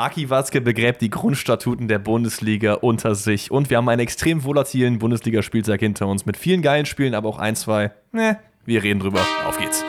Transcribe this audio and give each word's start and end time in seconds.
Aki 0.00 0.30
Watzke 0.30 0.62
begräbt 0.62 1.02
die 1.02 1.10
Grundstatuten 1.10 1.86
der 1.86 1.98
Bundesliga 1.98 2.74
unter 2.74 3.14
sich. 3.14 3.50
Und 3.50 3.68
wir 3.68 3.76
haben 3.76 3.88
einen 3.90 4.00
extrem 4.00 4.44
volatilen 4.44 4.98
Bundesligaspieltag 4.98 5.80
hinter 5.80 6.06
uns 6.06 6.24
mit 6.24 6.38
vielen 6.38 6.62
geilen 6.62 6.86
Spielen, 6.86 7.14
aber 7.14 7.28
auch 7.28 7.38
ein, 7.38 7.54
zwei. 7.54 7.90
Ne, 8.10 8.38
wir 8.64 8.82
reden 8.82 9.00
drüber. 9.00 9.20
Auf 9.46 9.58
geht's. 9.58 9.84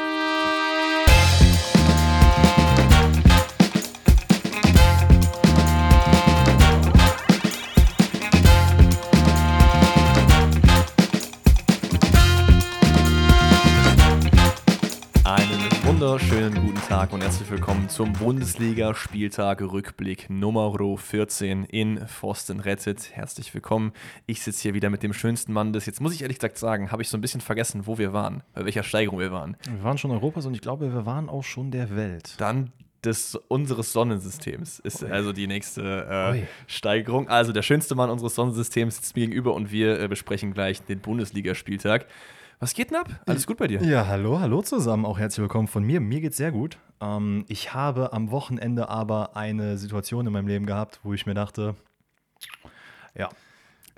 Tag 17.01 17.13
und 17.13 17.23
herzlich 17.23 17.49
willkommen 17.49 17.89
zum 17.89 18.13
Bundesliga-Spieltag 18.13 19.59
Rückblick 19.63 20.29
Nummer 20.29 20.71
14 20.99 21.63
in 21.63 22.07
Forsten 22.07 22.59
rettet. 22.59 23.09
Herzlich 23.15 23.51
willkommen. 23.55 23.93
Ich 24.27 24.43
sitze 24.43 24.61
hier 24.61 24.75
wieder 24.75 24.91
mit 24.91 25.01
dem 25.01 25.11
schönsten 25.11 25.51
Mann 25.51 25.73
des. 25.73 25.87
Jetzt 25.87 25.99
muss 25.99 26.13
ich 26.13 26.21
ehrlich 26.21 26.37
gesagt 26.37 26.59
sagen, 26.59 26.91
habe 26.91 27.01
ich 27.01 27.09
so 27.09 27.17
ein 27.17 27.21
bisschen 27.21 27.41
vergessen, 27.41 27.87
wo 27.87 27.97
wir 27.97 28.13
waren, 28.13 28.43
bei 28.53 28.65
welcher 28.65 28.83
Steigerung 28.83 29.17
wir 29.17 29.31
waren. 29.31 29.57
Wir 29.67 29.83
waren 29.83 29.97
schon 29.97 30.11
Europas 30.11 30.45
und 30.45 30.53
ich 30.53 30.61
glaube, 30.61 30.93
wir 30.93 31.07
waren 31.07 31.27
auch 31.27 31.43
schon 31.43 31.71
der 31.71 31.95
Welt. 31.95 32.35
Dann 32.37 32.71
des 33.03 33.33
unseres 33.47 33.93
Sonnensystems 33.93 34.77
ist 34.77 35.01
Ui. 35.01 35.09
also 35.09 35.33
die 35.33 35.47
nächste 35.47 36.35
äh. 36.35 36.43
Steigerung. 36.67 37.29
Also 37.29 37.51
der 37.51 37.63
schönste 37.63 37.95
Mann 37.95 38.11
unseres 38.11 38.35
Sonnensystems 38.35 38.97
sitzt 38.97 39.15
mir 39.15 39.21
gegenüber 39.21 39.55
und 39.55 39.71
wir 39.71 39.99
äh, 39.99 40.07
besprechen 40.07 40.53
gleich 40.53 40.83
den 40.83 40.99
Bundesligaspieltag. 40.99 42.05
Was 42.63 42.75
geht 42.75 42.91
denn 42.91 42.97
ab? 42.97 43.09
Alles 43.25 43.47
gut 43.47 43.57
bei 43.57 43.65
dir? 43.65 43.81
Ja, 43.81 44.05
hallo, 44.05 44.39
hallo 44.39 44.61
zusammen. 44.61 45.03
Auch 45.03 45.17
herzlich 45.17 45.41
willkommen 45.41 45.67
von 45.67 45.83
mir. 45.83 45.99
Mir 45.99 46.21
geht's 46.21 46.37
sehr 46.37 46.51
gut. 46.51 46.77
Ähm, 47.01 47.43
ich 47.47 47.73
habe 47.73 48.13
am 48.13 48.29
Wochenende 48.29 48.87
aber 48.87 49.35
eine 49.35 49.79
Situation 49.79 50.27
in 50.27 50.33
meinem 50.33 50.45
Leben 50.47 50.67
gehabt, 50.67 50.99
wo 51.01 51.11
ich 51.13 51.25
mir 51.25 51.33
dachte, 51.33 51.73
ja. 53.17 53.29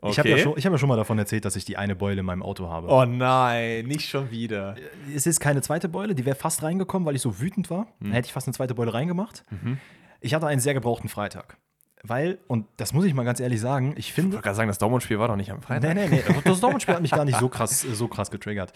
Ich 0.06 0.17
habe 0.17 0.30
ja, 0.30 0.38
schon- 0.38 0.58
ich 0.58 0.66
hab 0.66 0.72
ja 0.72 0.78
schon 0.78 0.88
mal 0.88 0.95
davon 0.95 1.19
erzählt, 1.19 1.44
dass 1.44 1.58
ich 1.58 1.66
die 1.66 1.75
eine 1.75 1.94
Beule 1.95 2.22
in 2.22 2.25
meinem 2.25 2.41
Auto 2.41 2.69
habe. 2.69 2.88
Oh 2.88 3.03
nein, 3.06 3.86
nicht 3.86 4.08
schon 4.08 4.31
wieder. 4.31 4.75
Es 5.14 5.25
ist 5.28 5.41
keine 5.41 5.61
zweite 5.61 5.89
Beule, 5.89 6.16
die 6.16 6.25
wäre 6.25 6.36
fast 6.38 6.64
reingekommen, 6.64 7.06
weil 7.06 7.16
ich 7.17 7.22
so 7.22 7.41
wütend 7.41 7.69
war. 7.69 7.81
Hm. 7.81 7.88
Dann 8.00 8.11
hätte 8.14 8.28
ich 8.28 8.34
fast 8.34 8.47
eine 8.47 8.53
zweite 8.53 8.75
Beule 8.75 8.94
reingemacht. 8.94 9.44
Mhm. 9.50 9.78
Ich 10.22 10.34
hatte 10.34 10.47
einen 10.47 10.61
sehr 10.61 10.73
gebrauchten 10.73 11.09
Freitag. 11.09 11.58
Weil, 12.06 12.40
und 12.48 12.68
das 12.78 12.92
muss 12.94 13.06
ich 13.06 13.14
mal 13.14 13.23
ganz 13.23 13.40
ehrlich 13.40 13.62
sagen, 13.62 13.94
ich 13.94 14.08
Ich 14.09 14.14
finde. 14.14 14.34
wollte 14.34 14.44
gerade 14.44 14.56
sagen, 14.58 14.68
das 14.68 14.78
Dortmund-Spiel 14.78 15.20
war 15.20 15.30
doch 15.30 15.38
nicht 15.38 15.52
am 15.52 15.62
Freitag. 15.62 15.96
Nee, 15.96 16.08
nee, 16.09 16.23
nee. 16.28 16.42
Das 16.44 16.59
Dortmund-Spiel 16.59 16.96
hat 16.96 17.02
mich 17.02 17.12
gar 17.12 17.23
nicht 17.26 17.40
so 17.40 17.48
krass, 17.50 17.82
so 17.82 18.08
krass 18.09 18.30
getriggert. 18.30 18.73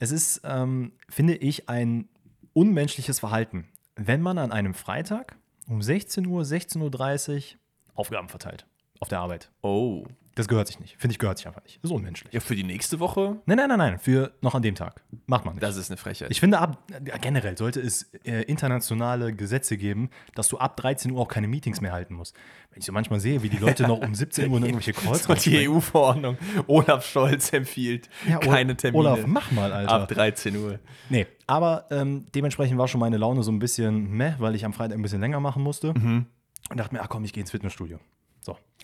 Es 0.00 0.10
ist, 0.10 0.40
ähm, 0.44 0.92
finde 1.08 1.36
ich, 1.36 1.68
ein 1.68 2.08
unmenschliches 2.52 3.20
Verhalten, 3.20 3.68
wenn 3.94 4.20
man 4.20 4.38
an 4.38 4.50
einem 4.50 4.74
Freitag 4.74 5.36
um 5.68 5.82
16 5.82 6.26
Uhr, 6.26 6.42
16.30 6.42 7.34
Uhr 7.54 7.58
Aufgaben 7.94 8.28
verteilt 8.28 8.66
auf 8.98 9.08
der 9.08 9.20
Arbeit. 9.20 9.50
Oh. 9.62 10.04
Das 10.36 10.48
gehört 10.48 10.66
sich 10.66 10.80
nicht. 10.80 10.96
Finde 10.98 11.12
ich, 11.12 11.18
gehört 11.18 11.38
sich 11.38 11.46
einfach 11.46 11.62
nicht. 11.62 11.76
Das 11.82 11.90
ist 11.90 11.94
unmenschlich. 11.96 12.32
Ja, 12.32 12.40
für 12.40 12.56
die 12.56 12.64
nächste 12.64 12.98
Woche? 12.98 13.36
Nein, 13.46 13.56
nein, 13.56 13.68
nein, 13.68 13.78
nein. 13.78 13.98
Für 13.98 14.32
noch 14.40 14.54
an 14.54 14.62
dem 14.62 14.74
Tag. 14.74 15.02
Macht 15.26 15.44
man 15.44 15.54
nicht. 15.54 15.62
Das 15.62 15.76
ist 15.76 15.90
eine 15.90 15.96
Frechheit. 15.96 16.30
ich 16.30 16.40
finde, 16.40 16.58
ab, 16.58 16.82
ja, 17.06 17.16
generell 17.18 17.56
sollte 17.56 17.80
es 17.80 18.10
äh, 18.24 18.42
internationale 18.42 19.32
Gesetze 19.34 19.76
geben, 19.76 20.10
dass 20.34 20.48
du 20.48 20.58
ab 20.58 20.76
13 20.76 21.12
Uhr 21.12 21.20
auch 21.20 21.28
keine 21.28 21.46
Meetings 21.46 21.80
mehr 21.80 21.92
halten 21.92 22.14
musst. 22.14 22.34
Wenn 22.70 22.80
ich 22.80 22.84
so 22.86 22.92
manchmal 22.92 23.20
sehe, 23.20 23.42
wie 23.42 23.48
die 23.48 23.58
Leute 23.58 23.86
noch 23.86 24.00
um 24.00 24.14
17 24.14 24.50
Uhr 24.50 24.58
in 24.58 24.64
irgendwelche 24.64 24.92
Calls 25.00 25.26
und 25.26 25.44
die 25.44 25.68
EU-Verordnung. 25.68 26.36
Olaf 26.66 27.06
Scholz 27.06 27.52
empfiehlt 27.52 28.08
Ja, 28.28 28.38
keine 28.38 28.76
Termine 28.76 28.98
Olaf, 29.00 29.26
mach 29.26 29.52
mal, 29.52 29.72
Alter. 29.72 29.92
ab 29.92 30.08
13 30.08 30.56
Uhr. 30.56 30.80
Nee, 31.10 31.26
aber 31.46 31.86
ähm, 31.90 32.26
dementsprechend 32.34 32.76
war 32.78 32.88
schon 32.88 33.00
meine 33.00 33.18
Laune 33.18 33.42
so 33.44 33.52
ein 33.52 33.58
bisschen 33.60 34.10
meh, 34.10 34.34
weil 34.38 34.54
ich 34.56 34.64
am 34.64 34.72
Freitag 34.72 34.96
ein 34.98 35.02
bisschen 35.02 35.20
länger 35.20 35.38
machen 35.40 35.62
musste. 35.62 35.90
Und 35.90 36.26
dachte 36.80 36.94
mir, 36.94 37.02
ach 37.02 37.08
komm, 37.08 37.24
ich 37.24 37.32
gehe 37.32 37.42
ins 37.42 37.50
Fitnessstudio. 37.50 37.98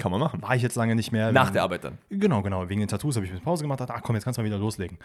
Kann 0.00 0.10
man 0.10 0.20
machen. 0.20 0.42
war 0.42 0.56
ich 0.56 0.62
jetzt 0.62 0.74
lange 0.76 0.94
nicht 0.96 1.12
mehr. 1.12 1.30
Nach 1.30 1.46
wegen- 1.46 1.52
der 1.54 1.62
Arbeit 1.62 1.84
dann. 1.84 1.98
Genau, 2.08 2.42
genau. 2.42 2.68
Wegen 2.68 2.80
den 2.80 2.88
Tattoos 2.88 3.14
habe 3.16 3.24
ich 3.26 3.30
ein 3.30 3.34
bisschen 3.34 3.44
Pause 3.44 3.62
gemacht, 3.62 3.80
dachte, 3.80 3.94
ach 3.94 4.02
komm, 4.02 4.16
jetzt 4.16 4.24
kannst 4.24 4.38
du 4.38 4.42
mal 4.42 4.46
wieder 4.46 4.58
loslegen. 4.58 4.98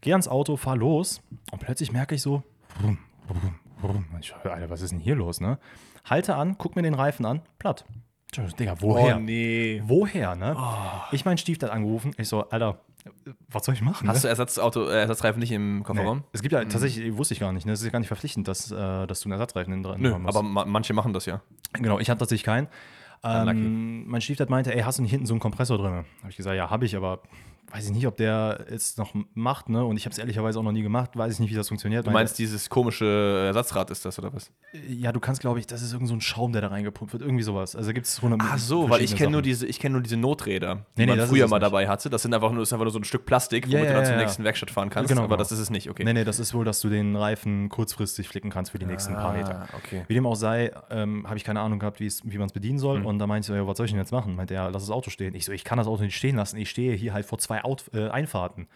Geh 0.00 0.12
ans 0.12 0.28
Auto, 0.28 0.56
fahr 0.56 0.76
los 0.76 1.20
und 1.52 1.60
plötzlich 1.60 1.92
merke 1.92 2.14
ich 2.14 2.22
so, 2.22 2.42
brumm, 2.80 2.98
brumm, 3.26 3.54
brumm. 3.80 4.04
Ich, 4.20 4.34
Alter, 4.34 4.70
was 4.70 4.80
ist 4.80 4.90
denn 4.90 5.00
hier 5.00 5.14
los, 5.16 5.40
ne? 5.40 5.58
Halte 6.04 6.34
an, 6.36 6.56
guck 6.58 6.74
mir 6.76 6.82
den 6.82 6.94
Reifen 6.94 7.26
an, 7.26 7.42
platt. 7.58 7.84
Digga, 8.58 8.76
woher? 8.80 9.16
Oh 9.16 9.20
nee. 9.20 9.82
Woher, 9.86 10.34
ne? 10.36 10.54
Ich 11.12 11.24
meinen 11.24 11.38
Stiefdad 11.38 11.70
angerufen. 11.70 12.12
Ich 12.18 12.28
so, 12.28 12.48
Alter, 12.50 12.78
was 13.50 13.64
soll 13.64 13.74
ich 13.74 13.80
machen? 13.80 14.06
Hast 14.08 14.16
ne? 14.16 14.22
du 14.22 14.28
Ersatzauto, 14.28 14.88
äh, 14.88 15.00
Ersatzreifen 15.00 15.40
nicht 15.40 15.50
im 15.50 15.82
Kofferraum? 15.82 16.18
Nee. 16.18 16.24
Es 16.32 16.42
gibt 16.42 16.52
ja 16.52 16.62
tatsächlich, 16.64 17.16
wusste 17.16 17.32
ich 17.34 17.40
gar 17.40 17.52
nicht, 17.52 17.64
ne? 17.66 17.72
Es 17.72 17.80
ist 17.80 17.86
ja 17.86 17.90
gar 17.90 18.00
nicht 18.00 18.08
verpflichtend, 18.08 18.46
dass, 18.46 18.70
äh, 18.70 19.06
dass 19.06 19.20
du 19.20 19.26
einen 19.28 19.32
Ersatzreifen 19.32 19.82
drin 19.82 20.00
Nö, 20.00 20.12
haben 20.12 20.22
musst. 20.22 20.36
aber 20.36 20.46
ma 20.46 20.64
manche 20.66 20.92
machen 20.92 21.12
das 21.14 21.24
ja. 21.26 21.40
genau, 21.72 21.98
ich 21.98 22.10
hatte 22.10 22.18
tatsächlich 22.18 22.44
keinen. 22.44 22.68
Unlucky. 23.22 23.58
Ähm, 23.58 24.04
mein 24.06 24.20
Stiefdad 24.20 24.50
meinte, 24.50 24.74
ey, 24.74 24.82
hast 24.82 24.98
du 24.98 25.02
nicht 25.02 25.10
hinten 25.10 25.26
so 25.26 25.34
einen 25.34 25.40
Kompressor 25.40 25.78
drin? 25.78 26.04
Habe 26.20 26.30
ich 26.30 26.36
gesagt, 26.36 26.56
ja, 26.56 26.70
habe 26.70 26.84
ich, 26.84 26.96
aber 26.96 27.20
weiß 27.70 27.86
ich 27.86 27.92
nicht, 27.92 28.06
ob 28.06 28.16
der 28.16 28.64
jetzt 28.70 28.96
noch 28.98 29.14
macht, 29.34 29.68
ne? 29.68 29.84
Und 29.84 29.96
ich 29.96 30.04
habe 30.06 30.12
es 30.12 30.18
ehrlicherweise 30.18 30.58
auch 30.58 30.62
noch 30.62 30.72
nie 30.72 30.82
gemacht, 30.82 31.16
weiß 31.16 31.34
ich 31.34 31.40
nicht, 31.40 31.50
wie 31.50 31.54
das 31.54 31.68
funktioniert. 31.68 32.06
Du 32.06 32.10
meinst, 32.10 32.38
dieses 32.38 32.70
komische 32.70 33.44
Ersatzrad 33.46 33.90
ist 33.90 34.04
das, 34.04 34.18
oder 34.18 34.32
was? 34.32 34.50
ja, 34.88 35.12
du 35.12 35.20
kannst, 35.20 35.40
glaube 35.40 35.58
ich, 35.60 35.66
das 35.66 35.80
ist 35.82 35.92
irgend 35.92 36.08
so 36.08 36.14
ein 36.14 36.20
Schaum, 36.20 36.52
der 36.52 36.60
da 36.62 36.68
reingepumpt 36.68 37.12
wird, 37.12 37.22
irgendwie 37.22 37.42
sowas. 37.42 37.74
Also 37.76 37.92
gibt 37.92 38.06
es 38.06 38.20
hundert 38.20 38.40
Ach 38.42 38.58
so, 38.58 38.90
weil 38.90 39.00
ich 39.02 39.14
kenne 39.16 39.30
nur 39.32 39.38
Sachen. 39.40 39.44
diese, 39.44 39.66
ich 39.66 39.78
kenne 39.78 39.94
nur 39.94 40.02
diese 40.02 40.16
Noträder, 40.16 40.74
die 40.96 41.00
Nee, 41.02 41.06
nee, 41.06 41.16
man 41.16 41.26
früher 41.26 41.44
es 41.44 41.50
mal 41.50 41.56
nicht. 41.58 41.66
dabei 41.66 41.88
hatte. 41.88 42.10
Das 42.10 42.22
sind 42.22 42.34
einfach 42.34 42.50
nur, 42.52 42.62
ist 42.62 42.72
einfach 42.72 42.84
nur 42.84 42.92
so 42.92 42.98
ein 42.98 43.04
Stück 43.04 43.24
Plastik, 43.26 43.64
womit 43.66 43.74
Ja, 43.74 43.80
du 43.80 43.86
ja, 43.86 43.92
dann 43.94 44.04
zur 44.04 44.12
ja, 44.14 44.18
ja. 44.20 44.24
nächsten 44.26 44.44
Werkstatt 44.44 44.70
fahren 44.70 44.90
kannst. 44.90 45.08
Genau, 45.08 45.22
aber 45.22 45.28
genau. 45.36 45.38
das 45.38 45.52
ist 45.52 45.58
es 45.58 45.70
nicht, 45.70 45.88
okay. 45.90 46.04
Nee, 46.04 46.12
nee, 46.12 46.24
das 46.24 46.38
ist 46.38 46.52
wohl, 46.54 46.64
dass 46.64 46.80
du 46.80 46.88
den 46.90 47.16
Reifen 47.16 47.68
kurzfristig 47.68 48.28
flicken 48.28 48.50
kannst 48.50 48.72
für 48.72 48.78
die 48.78 48.86
nächsten 48.86 49.14
paar 49.14 49.32
Meter. 49.32 49.66
Ah, 49.72 49.76
okay. 49.76 50.04
Wie 50.08 50.14
dem 50.14 50.26
auch 50.26 50.34
sei, 50.36 50.70
ähm, 50.90 51.26
habe 51.26 51.36
ich 51.36 51.44
keine 51.44 51.60
Ahnung 51.60 51.78
gehabt, 51.78 52.00
wie 52.00 52.06
es- 52.06 52.22
man 52.24 52.42
es 52.42 52.52
bedienen 52.52 52.76
Mhm. 52.76 52.80
soll. 52.80 53.06
Und 53.06 53.18
da 53.18 53.26
meinte 53.26 53.50
ich 53.52 53.56
ja, 53.58 53.66
was 53.66 53.76
soll 53.78 53.86
ich 53.86 53.92
denn 53.92 54.00
jetzt 54.00 54.12
machen? 54.12 54.34
Meinte 54.36 54.54
er, 54.54 54.70
lass 54.70 54.82
das 54.82 54.90
Auto 54.90 55.10
stehen. 55.10 55.34
Ich 55.34 55.44
so, 55.46 55.52
ich 55.52 55.64
kann 55.64 55.78
das 55.78 55.86
Auto 55.86 56.02
nicht 56.02 56.16
stehen 56.16 56.36
lassen. 56.36 56.56
Ich 56.58 56.68
stehe 56.70 56.94
hier 56.94 57.12
halt 57.14 57.24
vor 57.26 57.38
zwei 57.38 57.57
Out 57.64 57.84
äh, 57.94 58.08
Einfahrten. 58.08 58.68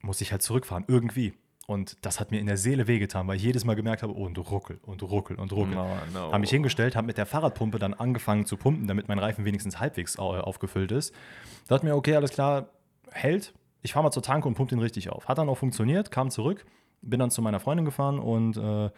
Muss 0.00 0.20
ich 0.20 0.32
halt 0.32 0.42
zurückfahren, 0.42 0.84
irgendwie. 0.88 1.34
Und 1.68 2.04
das 2.04 2.18
hat 2.18 2.32
mir 2.32 2.40
in 2.40 2.46
der 2.46 2.56
Seele 2.56 2.88
wehgetan, 2.88 3.28
weil 3.28 3.36
ich 3.36 3.42
jedes 3.42 3.64
Mal 3.64 3.74
gemerkt 3.76 4.02
habe, 4.02 4.12
oh, 4.16 4.24
und 4.26 4.36
ruckel 4.36 4.80
und 4.82 5.00
ruckel 5.02 5.36
und 5.36 5.52
ruckel. 5.52 5.74
No, 5.76 5.96
no. 6.12 6.20
Habe 6.32 6.40
mich 6.40 6.50
hingestellt, 6.50 6.96
habe 6.96 7.06
mit 7.06 7.18
der 7.18 7.24
Fahrradpumpe 7.26 7.78
dann 7.78 7.94
angefangen 7.94 8.44
zu 8.46 8.56
pumpen, 8.56 8.88
damit 8.88 9.06
mein 9.06 9.20
Reifen 9.20 9.44
wenigstens 9.44 9.78
halbwegs 9.78 10.18
au- 10.18 10.40
aufgefüllt 10.40 10.90
ist. 10.90 11.14
Dachte 11.68 11.86
mir, 11.86 11.94
okay, 11.94 12.16
alles 12.16 12.32
klar, 12.32 12.68
hält. 13.12 13.54
Ich 13.80 13.92
fahre 13.92 14.02
mal 14.02 14.10
zur 14.10 14.24
Tanke 14.24 14.48
und 14.48 14.54
pumpe 14.54 14.70
den 14.74 14.80
richtig 14.80 15.08
auf. 15.10 15.28
Hat 15.28 15.38
dann 15.38 15.48
auch 15.48 15.56
funktioniert, 15.58 16.10
kam 16.10 16.30
zurück, 16.30 16.64
bin 17.00 17.20
dann 17.20 17.30
zu 17.30 17.42
meiner 17.42 17.60
Freundin 17.60 17.84
gefahren 17.84 18.18
und 18.18 18.56
äh, 18.56 18.90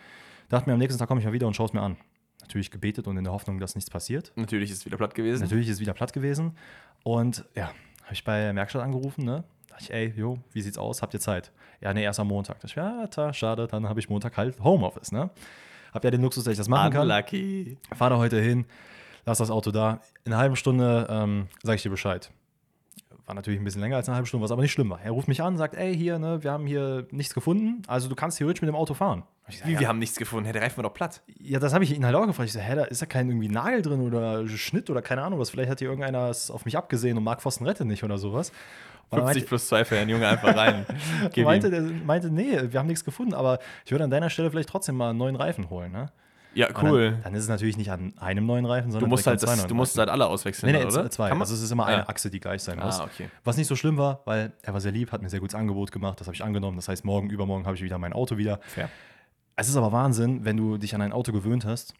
dachte 0.48 0.68
mir, 0.68 0.72
am 0.72 0.78
nächsten 0.78 0.98
Tag 0.98 1.08
komme 1.08 1.20
ich 1.20 1.26
mal 1.26 1.32
wieder 1.32 1.46
und 1.46 1.54
schaue 1.54 1.66
es 1.66 1.72
mir 1.74 1.82
an. 1.82 1.96
Natürlich 2.40 2.70
gebetet 2.70 3.06
und 3.06 3.16
in 3.18 3.24
der 3.24 3.32
Hoffnung, 3.32 3.58
dass 3.60 3.74
nichts 3.74 3.90
passiert. 3.90 4.32
Natürlich 4.36 4.70
ist 4.70 4.78
es 4.78 4.86
wieder 4.86 4.96
platt 4.96 5.14
gewesen. 5.14 5.42
Natürlich 5.42 5.68
ist 5.68 5.74
es 5.74 5.80
wieder 5.80 5.94
platt 5.94 6.12
gewesen. 6.14 6.56
Und 7.02 7.44
ja, 7.54 7.70
habe 8.04 8.14
ich 8.14 8.24
bei 8.24 8.40
der 8.40 8.54
Werkstatt 8.54 8.82
angerufen, 8.82 9.24
ne? 9.24 9.44
Dachte 9.68 9.84
ich, 9.84 9.92
ey, 9.92 10.14
jo, 10.16 10.38
wie 10.52 10.60
sieht's 10.60 10.78
aus? 10.78 11.02
Habt 11.02 11.14
ihr 11.14 11.20
Zeit? 11.20 11.50
Ja, 11.80 11.92
nee, 11.92 12.04
erst 12.04 12.20
am 12.20 12.28
Montag. 12.28 12.60
Dachte 12.60 12.66
ich, 12.68 12.74
ja, 12.76 13.06
ta, 13.08 13.32
schade, 13.32 13.66
dann 13.66 13.88
habe 13.88 13.98
ich 13.98 14.08
Montag 14.08 14.36
halt 14.36 14.60
Homeoffice, 14.62 15.12
ne? 15.12 15.30
Hab 15.92 16.04
ja 16.04 16.10
den 16.10 16.22
Luxus, 16.22 16.44
dass 16.44 16.52
ich 16.52 16.58
das 16.58 16.68
machen 16.68 16.92
kann. 16.92 17.02
Unlucky. 17.02 17.76
Fahr 17.94 18.10
da 18.10 18.18
heute 18.18 18.40
hin, 18.40 18.66
lass 19.24 19.38
das 19.38 19.50
Auto 19.50 19.70
da. 19.70 20.00
In 20.24 20.32
einer 20.32 20.40
halben 20.40 20.56
Stunde 20.56 21.06
ähm, 21.10 21.48
sage 21.62 21.76
ich 21.76 21.82
dir 21.82 21.90
Bescheid. 21.90 22.30
War 23.26 23.34
natürlich 23.34 23.58
ein 23.58 23.64
bisschen 23.64 23.80
länger 23.80 23.96
als 23.96 24.08
eine 24.08 24.16
halbe 24.16 24.26
Stunde, 24.26 24.44
was 24.44 24.50
aber 24.50 24.60
nicht 24.60 24.72
schlimm 24.72 24.90
war. 24.90 25.00
Er 25.00 25.12
ruft 25.12 25.28
mich 25.28 25.42
an, 25.42 25.56
sagt, 25.56 25.74
ey, 25.74 25.96
hier, 25.96 26.18
ne, 26.18 26.42
wir 26.42 26.52
haben 26.52 26.66
hier 26.66 27.06
nichts 27.10 27.32
gefunden, 27.32 27.82
also 27.86 28.08
du 28.08 28.14
kannst 28.14 28.36
theoretisch 28.38 28.60
mit 28.60 28.68
dem 28.68 28.74
Auto 28.76 28.92
fahren. 28.92 29.22
Ich 29.48 29.58
sag, 29.58 29.68
Wie, 29.68 29.72
ja, 29.72 29.80
wir 29.80 29.88
haben 29.88 29.98
nichts 29.98 30.16
gefunden. 30.16 30.44
Hey, 30.44 30.52
der 30.52 30.62
Reifen 30.62 30.76
war 30.78 30.84
doch 30.84 30.94
platt. 30.94 31.22
ja, 31.38 31.58
das 31.58 31.72
habe 31.72 31.84
ich 31.84 31.94
ihn 31.94 32.04
halt 32.04 32.14
auch 32.14 32.26
gefragt. 32.26 32.48
Ich 32.48 32.52
so, 32.52 32.60
hä, 32.60 32.74
da 32.74 32.84
ist 32.84 33.00
da 33.02 33.06
kein 33.06 33.28
irgendwie 33.28 33.48
Nagel 33.48 33.82
drin 33.82 34.00
oder 34.00 34.46
Schnitt 34.48 34.90
oder 34.90 35.02
keine 35.02 35.22
Ahnung 35.22 35.38
was. 35.38 35.50
Vielleicht 35.50 35.70
hat 35.70 35.78
hier 35.78 35.88
irgendeiner 35.88 36.28
es 36.28 36.50
auf 36.50 36.64
mich 36.64 36.76
abgesehen 36.76 37.16
und 37.16 37.24
Mark 37.24 37.40
Pfosten 37.42 37.66
rettet 37.66 37.86
nicht 37.86 38.04
oder 38.04 38.18
sowas. 38.18 38.52
Und 39.10 39.18
er 39.18 39.24
50 39.26 39.46
plus 39.46 39.68
2 39.68 39.84
für 39.84 39.94
den 39.96 40.08
Junge 40.08 40.26
einfach 40.26 40.56
rein. 40.56 40.86
Meinte, 41.36 41.70
der 41.70 41.82
meinte, 41.82 42.30
nee, 42.30 42.58
wir 42.72 42.80
haben 42.80 42.86
nichts 42.86 43.04
gefunden, 43.04 43.34
aber 43.34 43.58
ich 43.84 43.92
würde 43.92 44.04
an 44.04 44.10
deiner 44.10 44.30
Stelle 44.30 44.50
vielleicht 44.50 44.68
trotzdem 44.68 44.96
mal 44.96 45.10
einen 45.10 45.18
neuen 45.18 45.36
Reifen 45.36 45.70
holen, 45.70 45.92
ne? 45.92 46.10
Ja, 46.54 46.68
cool. 46.82 47.10
Dann, 47.12 47.22
dann 47.24 47.34
ist 47.34 47.42
es 47.44 47.48
natürlich 47.48 47.76
nicht 47.76 47.90
an 47.90 48.12
einem 48.18 48.46
neuen 48.46 48.64
Reifen, 48.64 48.88
Du 48.88 48.92
sondern 48.92 49.10
musst 49.10 49.26
halt, 49.26 49.40
direkt 49.40 49.50
an 49.52 49.56
zwei 49.58 49.62
das, 49.64 49.68
du 49.68 49.74
musst 49.74 49.98
halt 49.98 50.08
alle 50.08 50.26
auswechseln, 50.26 50.72
Nee, 50.72 50.78
nee, 50.78 50.84
oder? 50.86 51.10
zwei. 51.10 51.30
Also 51.32 51.54
es 51.54 51.62
ist 51.62 51.70
immer 51.70 51.86
eine 51.86 52.06
Ah. 52.06 52.10
Achse, 52.10 52.30
die 52.30 52.40
gleich 52.40 52.62
sein 52.62 52.78
Ah, 52.78 52.86
muss. 52.86 53.00
okay. 53.00 53.28
Was 53.44 53.56
nicht 53.56 53.66
so 53.66 53.76
schlimm 53.76 53.96
war, 53.96 54.20
weil 54.24 54.52
er 54.62 54.72
war 54.72 54.80
sehr 54.80 54.92
lieb, 54.92 55.12
hat 55.12 55.22
mir 55.22 55.28
sehr 55.28 55.40
gutes 55.40 55.54
Angebot 55.54 55.92
gemacht, 55.92 56.20
das 56.20 56.26
habe 56.26 56.34
ich 56.34 56.42
angenommen. 56.44 56.76
Das 56.76 56.88
heißt, 56.88 57.04
morgen, 57.04 57.30
übermorgen 57.30 57.66
habe 57.66 57.76
ich 57.76 57.82
wieder 57.82 57.98
mein 57.98 58.12
Auto 58.12 58.36
wieder. 58.36 58.60
Fair. 58.66 58.88
Es 59.56 59.68
ist 59.68 59.76
aber 59.76 59.92
Wahnsinn, 59.92 60.44
wenn 60.44 60.56
du 60.56 60.78
dich 60.78 60.94
an 60.94 61.02
ein 61.02 61.12
Auto 61.12 61.32
gewöhnt 61.32 61.64
hast, 61.64 61.94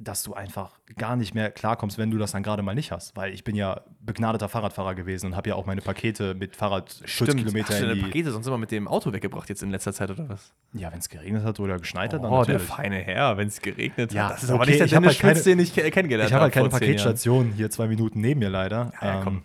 dass 0.00 0.22
du 0.22 0.32
einfach 0.32 0.78
gar 0.96 1.16
nicht 1.16 1.34
mehr 1.34 1.50
klarkommst, 1.50 1.98
wenn 1.98 2.10
du 2.12 2.18
das 2.18 2.30
dann 2.30 2.44
gerade 2.44 2.62
mal 2.62 2.74
nicht 2.76 2.92
hast. 2.92 3.16
Weil 3.16 3.34
ich 3.34 3.42
bin 3.42 3.56
ja 3.56 3.80
begnadeter 4.00 4.48
Fahrradfahrer 4.48 4.94
gewesen 4.94 5.26
und 5.26 5.36
habe 5.36 5.48
ja 5.48 5.56
auch 5.56 5.66
meine 5.66 5.80
Pakete 5.80 6.34
mit 6.34 6.54
Fahrrad 6.54 7.02
Hast 7.04 7.20
du 7.20 7.24
deine 7.24 7.94
die. 7.94 8.02
Pakete 8.02 8.30
sonst 8.30 8.46
immer 8.46 8.58
mit 8.58 8.70
dem 8.70 8.86
Auto 8.86 9.12
weggebracht 9.12 9.48
jetzt 9.48 9.62
in 9.62 9.70
letzter 9.70 9.92
Zeit, 9.92 10.10
oder 10.12 10.28
was? 10.28 10.52
Ja, 10.72 10.92
wenn 10.92 11.00
es 11.00 11.08
geregnet 11.08 11.42
hat 11.42 11.58
oder 11.58 11.78
geschneit 11.78 12.12
hat, 12.14 12.22
dann 12.22 12.30
Oh, 12.30 12.44
der 12.44 12.54
natürlich. 12.54 12.62
feine 12.68 12.96
Herr, 12.98 13.36
wenn 13.38 13.48
es 13.48 13.60
geregnet 13.60 14.12
Ja, 14.12 14.26
hat. 14.28 14.34
Das 14.34 14.44
ist 14.44 14.50
okay, 14.50 14.54
aber 14.56 14.66
nicht 14.66 14.78
der 14.78 14.86
ich 14.86 14.92
Dennis 14.92 15.06
halt 15.08 15.16
Schmitz, 15.16 15.42
den 15.44 15.58
ich 15.58 15.74
ke- 15.74 15.90
kennengelernt 15.90 16.30
Ich 16.30 16.34
habe 16.34 16.44
halt 16.44 16.54
keine. 16.54 16.68
Paketstation 16.68 17.50
hier 17.52 17.68
zwei 17.70 17.88
Minuten 17.88 18.20
neben 18.20 18.38
mir 18.38 18.50
leider. 18.50 18.92
Ja, 19.02 19.06
ja, 19.16 19.20
komm. 19.24 19.42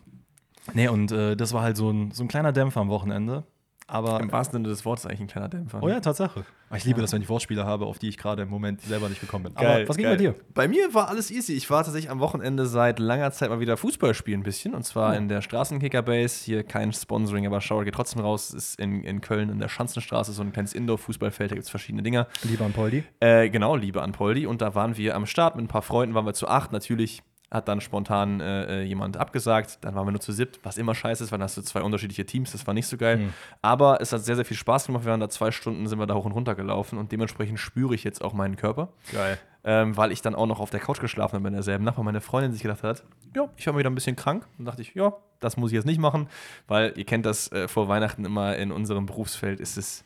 Nee, 0.76 0.88
und 0.88 1.12
äh, 1.12 1.36
das 1.36 1.52
war 1.54 1.64
halt 1.64 1.78
so 1.78 1.90
ein, 1.90 2.12
so 2.12 2.24
ein 2.24 2.28
kleiner 2.28 2.52
Dämpfer 2.54 2.80
am 2.80 2.90
Wochenende. 2.90 3.44
Aber 3.94 4.20
Im 4.20 4.32
wahrsten 4.32 4.58
Sinne 4.58 4.70
des 4.70 4.84
Wortes 4.86 5.06
eigentlich 5.06 5.22
ein 5.22 5.28
kleiner 5.28 5.50
Dämpfer. 5.50 5.80
Oh 5.82 5.88
ja, 5.88 6.00
Tatsache. 6.00 6.44
Ich 6.76 6.86
liebe 6.86 7.00
das, 7.02 7.14
wenn 7.14 7.22
ich 7.22 7.30
Wortspiele 7.30 7.64
habe, 7.66 7.86
auf 7.86 8.00
die 8.00 8.10
ich 8.10 8.18
gerade 8.18 8.42
im 8.42 8.50
Moment 8.50 8.82
selber 8.82 9.08
nicht 9.08 9.22
gekommen 9.22 9.44
bin. 9.44 9.54
Geil, 9.54 9.82
Aber 9.82 9.90
was 9.90 9.96
ging 9.98 10.06
geil. 10.06 10.14
bei 10.16 10.24
dir? 10.24 10.36
Bei 10.56 10.68
mir 10.68 10.92
war 10.96 11.08
alles 11.10 11.30
easy. 11.30 11.54
Ich 11.54 11.70
war 11.70 11.84
tatsächlich 11.84 12.10
am 12.10 12.20
Wochenende 12.20 12.66
seit 12.66 12.98
langer 12.98 13.32
Zeit 13.32 13.50
mal 13.52 13.60
wieder 13.60 13.78
Fußball 13.78 14.16
spielen 14.16 14.40
ein 14.40 14.44
bisschen. 14.44 14.74
Und 14.74 14.84
zwar 14.84 15.14
Ja. 15.14 15.20
in 15.20 15.28
der 15.30 15.42
Straßenkicker-Base. 15.42 16.44
Hier 16.46 16.64
kein 16.64 16.92
Sponsoring, 16.92 17.46
aber 17.46 17.62
Schauer 17.62 17.86
geht 17.86 17.94
trotzdem 17.94 18.22
raus. 18.24 18.52
Ist 18.52 18.80
in, 18.80 19.04
in 19.04 19.22
Köln 19.22 19.50
in 19.50 19.60
der 19.60 19.70
Schanzenstraße 19.70 20.32
so 20.34 20.42
ein 20.42 20.52
kleines 20.52 20.74
Indoor-Fußballfeld. 20.74 21.52
Da 21.52 21.56
gibt 21.56 21.66
es 21.66 21.70
verschiedene 21.70 22.02
Dinger. 22.02 22.28
Lieber 22.44 22.66
an 22.66 22.74
Poldi. 22.74 23.04
Äh, 23.20 23.50
genau, 23.50 23.76
liebe 23.76 24.02
an 24.02 24.12
Poldi. 24.12 24.48
Und 24.48 24.62
da 24.62 24.74
waren 24.74 24.98
wir 24.98 25.16
am 25.16 25.28
Start 25.28 25.56
mit 25.56 25.66
ein 25.66 25.68
paar 25.68 25.84
Freunden, 25.84 26.16
waren 26.16 26.26
wir 26.26 26.34
zu 26.34 26.48
acht. 26.48 26.72
Natürlich 26.72 27.22
hat 27.54 27.68
dann 27.68 27.82
spontan 27.82 28.42
äh, 28.42 28.82
äh, 28.82 28.84
jemand 28.84 29.18
abgesagt. 29.18 29.80
Dann 29.82 29.96
waren 29.96 30.08
wir 30.08 30.12
nur 30.12 30.22
zu 30.22 30.32
siebt, 30.32 30.60
was 30.64 30.78
immer 30.78 30.96
scheiße 30.96 31.24
ist, 31.24 31.32
weil 31.32 31.40
dann 31.40 31.46
hast 31.46 31.58
du 31.58 31.62
zwei 31.62 31.82
unterschiedliche 31.82 32.26
Teams. 32.26 32.52
Das 32.52 32.66
war 32.66 32.74
nicht 32.74 32.88
so 32.88 32.98
geil. 32.98 33.18
Mhm. 33.18 33.34
Aber 33.62 34.02
es 34.02 34.12
hat 34.12 34.24
sehr, 34.24 34.36
sehr 34.36 34.46
viel 34.46 34.58
Spaß 34.58 34.88
gemacht. 34.88 35.06
Wir 35.06 35.12
waren 35.12 35.20
da 35.20 35.30
zwei 35.30 35.52
Stunden, 35.52 35.88
sind 35.88 36.00
wir 36.00 36.08
da 36.08 36.16
hoch 36.16 36.26
und 36.26 36.32
runter 36.32 36.56
gelaufen. 36.56 36.98
Und 36.98 37.12
dementsprechend 37.12 37.60
spüre 37.60 37.96
ich 37.96 38.04
jetzt 38.04 38.24
auch 38.24 38.34
meinen 38.34 38.56
Körper. 38.56 38.90
Geil. 39.12 39.38
Ähm, 39.64 39.96
weil 39.96 40.12
ich 40.12 40.22
dann 40.22 40.36
auch 40.36 40.48
noch 40.48 40.60
auf 40.60 40.72
der 40.72 40.82
Couch 40.82 41.00
geschlafen 41.00 41.36
habe 41.36 41.48
in 41.48 41.54
derselben 41.54 41.86
Nacht, 41.86 41.98
weil 41.98 42.04
meine 42.04 42.20
Freundin 42.20 42.52
sich 42.52 42.64
gedacht 42.64 42.84
hat, 42.84 43.04
ja, 43.34 43.48
ich 43.56 43.66
war 43.66 43.78
wieder 43.78 43.90
ein 43.90 43.96
bisschen 43.96 44.16
krank. 44.16 44.46
Und 44.58 44.66
dachte 44.66 44.82
ich, 44.82 44.94
ja, 44.94 45.14
das 45.40 45.56
muss 45.58 45.72
ich 45.72 45.76
jetzt 45.76 45.86
nicht 45.86 46.00
machen, 46.00 46.28
weil 46.68 46.94
ihr 46.98 47.06
kennt 47.06 47.26
das 47.26 47.52
äh, 47.52 47.68
vor 47.68 47.88
Weihnachten 47.88 48.26
immer 48.26 48.58
in 48.58 48.72
unserem 48.72 49.06
Berufsfeld 49.06 49.60
ist 49.60 49.78
es 49.78 50.04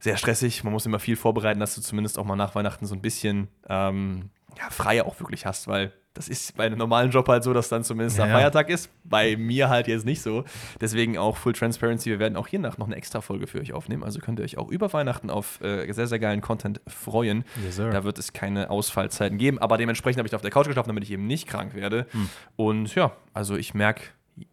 sehr 0.00 0.16
stressig. 0.16 0.64
Man 0.64 0.72
muss 0.72 0.86
immer 0.86 0.98
viel 0.98 1.16
vorbereiten, 1.16 1.60
dass 1.60 1.74
du 1.74 1.82
zumindest 1.82 2.18
auch 2.18 2.24
mal 2.24 2.36
nach 2.36 2.54
Weihnachten 2.54 2.86
so 2.86 2.94
ein 2.94 3.02
bisschen 3.02 3.48
ähm, 3.68 4.30
ja, 4.58 4.70
frei 4.70 5.04
auch 5.04 5.20
wirklich 5.20 5.46
hast, 5.46 5.68
weil 5.68 5.92
das 6.14 6.28
ist 6.28 6.56
bei 6.56 6.66
einem 6.66 6.78
normalen 6.78 7.10
Job 7.10 7.28
halt 7.28 7.44
so, 7.44 7.52
dass 7.52 7.68
dann 7.68 7.84
zumindest 7.84 8.18
Ja. 8.18 8.26
Feiertag 8.26 8.68
ist. 8.68 8.90
Bei 9.04 9.36
mir 9.36 9.68
halt 9.68 9.86
jetzt 9.86 10.04
nicht 10.04 10.22
so. 10.22 10.44
Deswegen 10.80 11.16
auch 11.16 11.36
Full 11.36 11.52
Transparency. 11.52 12.10
Wir 12.10 12.18
werden 12.18 12.36
auch 12.36 12.48
hiernach 12.48 12.78
noch 12.78 12.86
eine 12.86 12.96
extra 12.96 13.20
Folge 13.20 13.46
für 13.46 13.60
euch 13.60 13.72
aufnehmen. 13.72 14.02
Also 14.02 14.18
könnt 14.18 14.40
ihr 14.40 14.44
euch 14.44 14.58
auch 14.58 14.68
über 14.70 14.92
Weihnachten 14.92 15.30
auf 15.30 15.60
äh, 15.60 15.90
sehr, 15.92 16.08
sehr 16.08 16.18
geilen 16.18 16.40
Content 16.40 16.80
freuen. 16.88 17.44
Yes. 17.64 17.76
Da 17.76 18.02
wird 18.02 18.18
es 18.18 18.32
keine 18.32 18.70
Ausfallzeiten 18.70 19.38
geben. 19.38 19.58
Aber 19.60 19.76
dementsprechend 19.76 20.18
habe 20.18 20.26
ich 20.26 20.30
da 20.30 20.36
auf 20.36 20.42
der 20.42 20.50
Couch 20.50 20.66
geschlafen, 20.66 20.88
damit 20.88 21.04
ich 21.04 21.12
eben 21.12 21.26
nicht 21.26 21.46
krank 21.46 21.74
werde. 21.74 22.06
Hm. 22.10 22.28
Und 22.56 22.94
ja, 22.96 23.12
also 23.32 23.56
ich 23.56 23.74
merke 23.74 24.02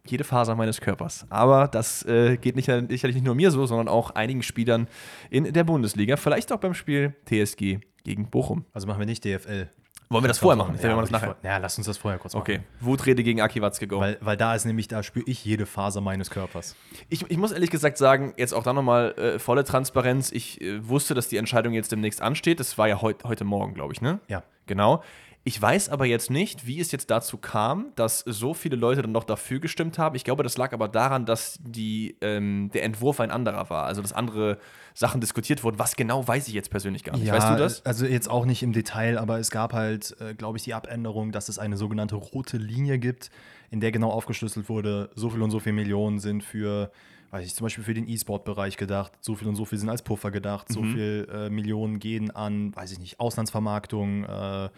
jede 0.06 0.22
Faser 0.22 0.54
meines 0.54 0.80
Körpers. 0.80 1.26
Aber 1.28 1.66
das 1.66 2.04
äh, 2.04 2.36
geht 2.36 2.54
nicht, 2.56 2.66
sicherlich 2.66 3.16
nicht 3.16 3.24
nur 3.24 3.34
mir 3.34 3.50
so, 3.50 3.66
sondern 3.66 3.88
auch 3.88 4.10
einigen 4.10 4.42
Spielern 4.42 4.86
in 5.30 5.52
der 5.52 5.64
Bundesliga. 5.64 6.16
Vielleicht 6.16 6.52
auch 6.52 6.58
beim 6.60 6.74
Spiel 6.74 7.14
TSG 7.26 7.78
gegen 8.04 8.30
Bochum. 8.30 8.64
Also 8.72 8.86
machen 8.86 9.00
wir 9.00 9.06
nicht 9.06 9.24
DFL. 9.24 9.70
Wollen 10.10 10.24
wir 10.24 10.28
das 10.28 10.38
vorher 10.38 10.56
machen? 10.56 10.76
Ja, 10.82 10.94
wir 10.94 11.00
das 11.02 11.10
nachher. 11.10 11.26
vor- 11.26 11.36
ja, 11.42 11.58
lass 11.58 11.76
uns 11.76 11.86
das 11.86 11.98
vorher 11.98 12.18
kurz 12.18 12.32
machen. 12.34 12.40
Okay. 12.42 12.60
Wutrede 12.80 13.22
gegen 13.22 13.40
Aki 13.42 13.60
Watzke, 13.60 13.86
go. 13.86 14.00
Weil, 14.00 14.16
weil 14.20 14.36
da 14.38 14.54
ist 14.54 14.64
nämlich, 14.64 14.88
da 14.88 15.02
spüre 15.02 15.24
ich 15.28 15.44
jede 15.44 15.66
Faser 15.66 16.00
meines 16.00 16.30
Körpers. 16.30 16.76
Ich, 17.10 17.30
ich 17.30 17.36
muss 17.36 17.52
ehrlich 17.52 17.70
gesagt 17.70 17.98
sagen, 17.98 18.32
jetzt 18.36 18.54
auch 18.54 18.62
da 18.62 18.72
nochmal 18.72 19.12
äh, 19.18 19.38
volle 19.38 19.64
Transparenz. 19.64 20.32
Ich 20.32 20.60
äh, 20.62 20.86
wusste, 20.88 21.14
dass 21.14 21.28
die 21.28 21.36
Entscheidung 21.36 21.74
jetzt 21.74 21.92
demnächst 21.92 22.22
ansteht. 22.22 22.58
Das 22.58 22.78
war 22.78 22.88
ja 22.88 23.02
heut, 23.02 23.24
heute 23.24 23.44
Morgen, 23.44 23.74
glaube 23.74 23.92
ich, 23.92 24.00
ne? 24.00 24.18
Ja. 24.28 24.42
Genau. 24.66 25.02
Ich 25.48 25.62
weiß 25.62 25.88
aber 25.88 26.04
jetzt 26.04 26.30
nicht, 26.30 26.66
wie 26.66 26.78
es 26.78 26.92
jetzt 26.92 27.10
dazu 27.10 27.38
kam, 27.38 27.86
dass 27.94 28.18
so 28.18 28.52
viele 28.52 28.76
Leute 28.76 29.00
dann 29.00 29.12
noch 29.12 29.24
dafür 29.24 29.60
gestimmt 29.60 29.96
haben. 29.98 30.14
Ich 30.14 30.22
glaube, 30.24 30.42
das 30.42 30.58
lag 30.58 30.74
aber 30.74 30.88
daran, 30.88 31.24
dass 31.24 31.58
die, 31.62 32.16
ähm, 32.20 32.70
der 32.74 32.82
Entwurf 32.84 33.18
ein 33.18 33.30
anderer 33.30 33.70
war. 33.70 33.86
Also, 33.86 34.02
dass 34.02 34.12
andere 34.12 34.58
Sachen 34.92 35.22
diskutiert 35.22 35.64
wurden. 35.64 35.78
Was 35.78 35.96
genau, 35.96 36.28
weiß 36.28 36.48
ich 36.48 36.52
jetzt 36.54 36.68
persönlich 36.70 37.02
gar 37.02 37.16
nicht. 37.16 37.32
weißt 37.32 37.48
du 37.48 37.56
das? 37.56 37.86
Also 37.86 38.04
jetzt 38.04 38.28
auch 38.28 38.44
nicht 38.44 38.62
im 38.62 38.74
Detail, 38.74 39.16
aber 39.16 39.38
es 39.38 39.50
gab 39.50 39.72
halt, 39.72 40.14
äh, 40.20 40.34
glaube 40.34 40.58
ich, 40.58 40.64
die 40.64 40.74
Abänderung, 40.74 41.32
dass 41.32 41.48
es 41.48 41.58
eine 41.58 41.78
sogenannte 41.78 42.16
rote 42.16 42.58
Linie 42.58 42.98
gibt, 42.98 43.30
in 43.70 43.80
der 43.80 43.90
genau 43.90 44.10
aufgeschlüsselt 44.10 44.68
wurde, 44.68 45.08
so 45.14 45.30
viel 45.30 45.40
und 45.40 45.50
so 45.50 45.60
viel 45.60 45.72
Millionen 45.72 46.18
sind 46.18 46.44
für, 46.44 46.90
weiß 47.30 47.46
ich, 47.46 47.54
zum 47.54 47.64
Beispiel 47.64 47.84
für 47.84 47.94
den 47.94 48.06
E-Sport-Bereich 48.06 48.76
gedacht, 48.76 49.12
so 49.22 49.34
viel 49.34 49.48
und 49.48 49.56
so 49.56 49.64
viel 49.64 49.78
sind 49.78 49.88
als 49.88 50.02
Puffer 50.02 50.30
gedacht, 50.30 50.70
so 50.70 50.82
Mhm. 50.82 50.92
viel 50.92 51.28
äh, 51.32 51.48
Millionen 51.48 52.00
gehen 52.00 52.30
an, 52.32 52.76
weiß 52.76 52.92
ich 52.92 52.98
nicht, 52.98 53.18
Auslandsvermarktung, 53.18 54.24
äh, 54.24 54.68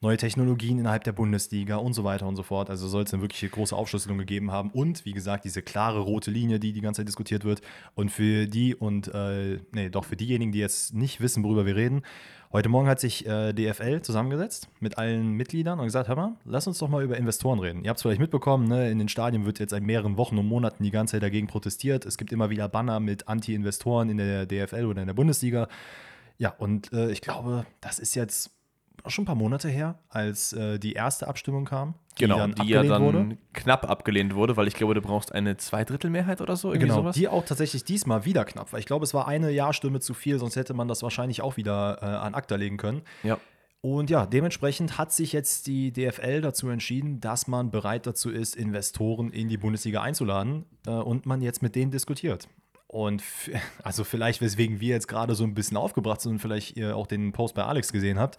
neue 0.00 0.16
Technologien 0.16 0.78
innerhalb 0.78 1.04
der 1.04 1.12
Bundesliga 1.12 1.76
und 1.76 1.92
so 1.92 2.04
weiter 2.04 2.26
und 2.26 2.36
so 2.36 2.42
fort. 2.42 2.70
Also 2.70 2.88
soll 2.88 3.04
es 3.04 3.12
eine 3.12 3.22
wirkliche 3.22 3.48
große 3.48 3.76
Aufschlüsselung 3.76 4.18
gegeben 4.18 4.50
haben 4.50 4.70
und 4.70 5.04
wie 5.04 5.12
gesagt, 5.12 5.44
diese 5.44 5.62
klare 5.62 6.00
rote 6.00 6.30
Linie, 6.30 6.58
die 6.58 6.72
die 6.72 6.80
ganze 6.80 7.00
Zeit 7.00 7.08
diskutiert 7.08 7.44
wird. 7.44 7.60
Und 7.94 8.10
für 8.10 8.46
die 8.46 8.74
und, 8.74 9.12
äh, 9.14 9.58
nee, 9.72 9.90
doch 9.90 10.04
für 10.04 10.16
diejenigen, 10.16 10.52
die 10.52 10.58
jetzt 10.58 10.94
nicht 10.94 11.20
wissen, 11.20 11.44
worüber 11.44 11.66
wir 11.66 11.76
reden, 11.76 12.02
Heute 12.52 12.68
Morgen 12.68 12.88
hat 12.88 12.98
sich 12.98 13.24
äh, 13.28 13.52
DFL 13.52 14.02
zusammengesetzt 14.02 14.70
mit 14.80 14.98
allen 14.98 15.34
Mitgliedern 15.34 15.78
und 15.78 15.84
gesagt: 15.84 16.08
Hör 16.08 16.16
mal, 16.16 16.36
lass 16.44 16.66
uns 16.66 16.78
doch 16.78 16.88
mal 16.88 17.04
über 17.04 17.16
Investoren 17.16 17.60
reden. 17.60 17.84
Ihr 17.84 17.90
habt 17.90 17.98
es 17.98 18.02
vielleicht 18.02 18.20
mitbekommen, 18.20 18.66
ne? 18.66 18.90
in 18.90 18.98
den 18.98 19.08
Stadien 19.08 19.46
wird 19.46 19.60
jetzt 19.60 19.70
seit 19.70 19.84
mehreren 19.84 20.16
Wochen 20.16 20.36
und 20.36 20.46
Monaten 20.46 20.82
die 20.82 20.90
ganze 20.90 21.12
Zeit 21.12 21.22
dagegen 21.22 21.46
protestiert. 21.46 22.04
Es 22.06 22.18
gibt 22.18 22.32
immer 22.32 22.50
wieder 22.50 22.68
Banner 22.68 22.98
mit 22.98 23.28
Anti-Investoren 23.28 24.10
in 24.10 24.16
der 24.16 24.46
DFL 24.46 24.84
oder 24.86 25.00
in 25.00 25.06
der 25.06 25.14
Bundesliga. 25.14 25.68
Ja, 26.38 26.50
und 26.58 26.92
äh, 26.92 27.12
ich 27.12 27.20
glaube, 27.20 27.66
das 27.80 28.00
ist 28.00 28.16
jetzt 28.16 28.50
schon 29.06 29.22
ein 29.22 29.26
paar 29.26 29.34
Monate 29.34 29.68
her, 29.68 29.98
als 30.08 30.52
äh, 30.52 30.78
die 30.78 30.92
erste 30.92 31.28
Abstimmung 31.28 31.64
kam, 31.64 31.94
die 32.18 32.22
Genau, 32.22 32.38
dann 32.38 32.54
die 32.54 32.68
ja 32.68 32.82
dann 32.82 33.02
wurde. 33.02 33.38
knapp 33.52 33.88
abgelehnt 33.88 34.34
wurde, 34.34 34.56
weil 34.56 34.68
ich 34.68 34.74
glaube, 34.74 34.94
du 34.94 35.00
brauchst 35.00 35.32
eine 35.32 35.56
Zweidrittelmehrheit 35.56 36.40
oder 36.40 36.56
so. 36.56 36.70
Genau, 36.70 36.94
sowas. 36.96 37.16
die 37.16 37.28
auch 37.28 37.44
tatsächlich 37.44 37.84
diesmal 37.84 38.24
wieder 38.24 38.44
knapp, 38.44 38.72
weil 38.72 38.80
ich 38.80 38.86
glaube, 38.86 39.04
es 39.04 39.14
war 39.14 39.26
eine 39.26 39.50
Ja-Stimme 39.50 40.00
zu 40.00 40.14
viel, 40.14 40.38
sonst 40.38 40.56
hätte 40.56 40.74
man 40.74 40.88
das 40.88 41.02
wahrscheinlich 41.02 41.42
auch 41.42 41.56
wieder 41.56 41.98
äh, 42.02 42.04
an 42.04 42.34
ACTA 42.34 42.56
legen 42.56 42.76
können. 42.76 43.02
ja. 43.22 43.38
Und 43.82 44.10
ja, 44.10 44.26
dementsprechend 44.26 44.98
hat 44.98 45.10
sich 45.10 45.32
jetzt 45.32 45.66
die 45.66 45.90
DFL 45.90 46.42
dazu 46.42 46.68
entschieden, 46.68 47.18
dass 47.20 47.48
man 47.48 47.70
bereit 47.70 48.06
dazu 48.06 48.30
ist, 48.30 48.54
Investoren 48.54 49.30
in 49.30 49.48
die 49.48 49.56
Bundesliga 49.56 50.02
einzuladen 50.02 50.66
äh, 50.86 50.90
und 50.90 51.24
man 51.24 51.40
jetzt 51.40 51.62
mit 51.62 51.74
denen 51.74 51.90
diskutiert. 51.90 52.46
Und 52.86 53.22
also 53.82 54.04
vielleicht, 54.04 54.42
weswegen 54.42 54.80
wir 54.80 54.90
jetzt 54.90 55.08
gerade 55.08 55.34
so 55.34 55.44
ein 55.44 55.54
bisschen 55.54 55.78
aufgebracht 55.78 56.20
sind 56.20 56.32
und 56.32 56.38
vielleicht 56.40 56.76
ihr 56.76 56.94
auch 56.94 57.06
den 57.06 57.32
Post 57.32 57.54
bei 57.54 57.64
Alex 57.64 57.90
gesehen 57.92 58.18
habt. 58.18 58.36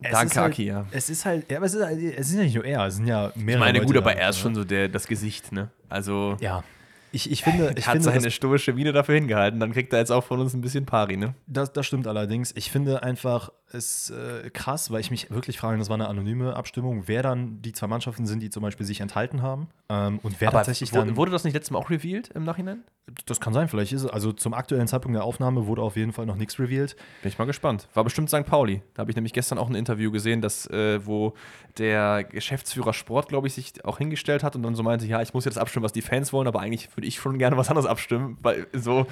Es 0.00 0.12
Danke, 0.12 0.26
ist 0.26 0.36
halt, 0.36 0.52
Aki, 0.52 0.64
ja. 0.64 0.86
Es 0.92 1.10
ist 1.10 1.24
halt, 1.24 1.50
ja, 1.50 1.56
aber 1.56 1.66
es 1.66 1.74
ist, 1.74 1.84
halt, 1.84 1.98
es 2.00 2.30
ist 2.30 2.36
ja 2.36 2.42
nicht 2.42 2.54
nur 2.54 2.64
er, 2.64 2.86
es 2.86 2.96
sind 2.96 3.06
ja 3.06 3.32
mehrere. 3.34 3.52
Ich 3.52 3.58
meine, 3.58 3.78
Leute 3.78 3.86
gut, 3.86 3.96
aber 3.96 4.14
da, 4.14 4.20
er 4.20 4.28
ist 4.30 4.36
ne? 4.36 4.42
schon 4.42 4.54
so 4.54 4.64
der, 4.64 4.88
das 4.88 5.06
Gesicht, 5.06 5.52
ne? 5.52 5.70
Also, 5.88 6.36
Ja. 6.40 6.62
Ich, 7.10 7.30
ich 7.30 7.42
finde, 7.42 7.72
ich 7.76 7.86
hat 7.86 7.94
finde 7.94 8.10
seine 8.10 8.30
stoische 8.30 8.74
Miene 8.74 8.92
dafür 8.92 9.14
hingehalten. 9.14 9.58
Dann 9.58 9.72
kriegt 9.72 9.92
er 9.92 9.98
jetzt 9.98 10.10
auch 10.12 10.24
von 10.24 10.40
uns 10.40 10.52
ein 10.54 10.60
bisschen 10.60 10.84
Pari, 10.84 11.16
ne? 11.16 11.34
Das, 11.46 11.72
das 11.72 11.86
stimmt 11.86 12.06
allerdings. 12.06 12.52
Ich 12.54 12.70
finde 12.70 13.02
einfach 13.02 13.50
es 13.72 14.10
äh, 14.10 14.50
krass, 14.50 14.90
weil 14.90 15.00
ich 15.00 15.10
mich 15.10 15.30
wirklich 15.30 15.58
frage, 15.58 15.78
das 15.78 15.88
war 15.88 15.94
eine 15.94 16.08
anonyme 16.08 16.56
Abstimmung, 16.56 17.04
wer 17.06 17.22
dann 17.22 17.60
die 17.62 17.72
zwei 17.72 17.86
Mannschaften 17.86 18.26
sind, 18.26 18.40
die 18.40 18.50
zum 18.50 18.62
Beispiel 18.62 18.86
sich 18.86 19.00
enthalten 19.00 19.42
haben 19.42 19.68
ähm, 19.88 20.18
und 20.22 20.40
wer 20.40 20.48
Aber 20.48 20.58
tatsächlich 20.58 20.90
dann. 20.90 21.16
wurde 21.16 21.30
das 21.30 21.44
nicht 21.44 21.54
letztes 21.54 21.70
Mal 21.70 21.78
auch 21.78 21.90
revealed 21.90 22.28
im 22.28 22.44
Nachhinein? 22.44 22.82
das 23.26 23.40
kann 23.40 23.52
sein, 23.52 23.68
vielleicht 23.68 23.92
ist 23.92 24.02
es. 24.02 24.10
Also 24.10 24.32
zum 24.32 24.54
aktuellen 24.54 24.86
Zeitpunkt 24.86 25.16
der 25.16 25.24
Aufnahme 25.24 25.66
wurde 25.66 25.82
auf 25.82 25.96
jeden 25.96 26.12
Fall 26.12 26.26
noch 26.26 26.36
nichts 26.36 26.58
revealed. 26.58 26.96
Bin 27.22 27.30
ich 27.30 27.38
mal 27.38 27.46
gespannt. 27.46 27.88
War 27.94 28.04
bestimmt 28.04 28.28
St. 28.28 28.44
Pauli. 28.44 28.82
Da 28.94 29.00
habe 29.00 29.10
ich 29.10 29.16
nämlich 29.16 29.32
gestern 29.32 29.58
auch 29.58 29.68
ein 29.68 29.74
Interview 29.74 30.10
gesehen, 30.10 30.40
dass, 30.40 30.66
äh, 30.66 31.04
wo 31.06 31.34
der 31.78 32.24
Geschäftsführer 32.24 32.92
Sport, 32.92 33.28
glaube 33.28 33.46
ich, 33.46 33.54
sich 33.54 33.84
auch 33.84 33.98
hingestellt 33.98 34.42
hat 34.42 34.56
und 34.56 34.62
dann 34.62 34.74
so 34.74 34.82
meinte, 34.82 35.06
ja, 35.06 35.22
ich 35.22 35.32
muss 35.32 35.44
jetzt 35.44 35.58
abstimmen, 35.58 35.84
was 35.84 35.92
die 35.92 36.02
Fans 36.02 36.32
wollen, 36.32 36.48
aber 36.48 36.60
eigentlich 36.60 36.94
würde 36.96 37.06
ich 37.06 37.16
schon 37.16 37.38
gerne 37.38 37.56
was 37.56 37.68
anderes 37.68 37.88
abstimmen, 37.88 38.36
weil 38.42 38.66
so 38.72 39.06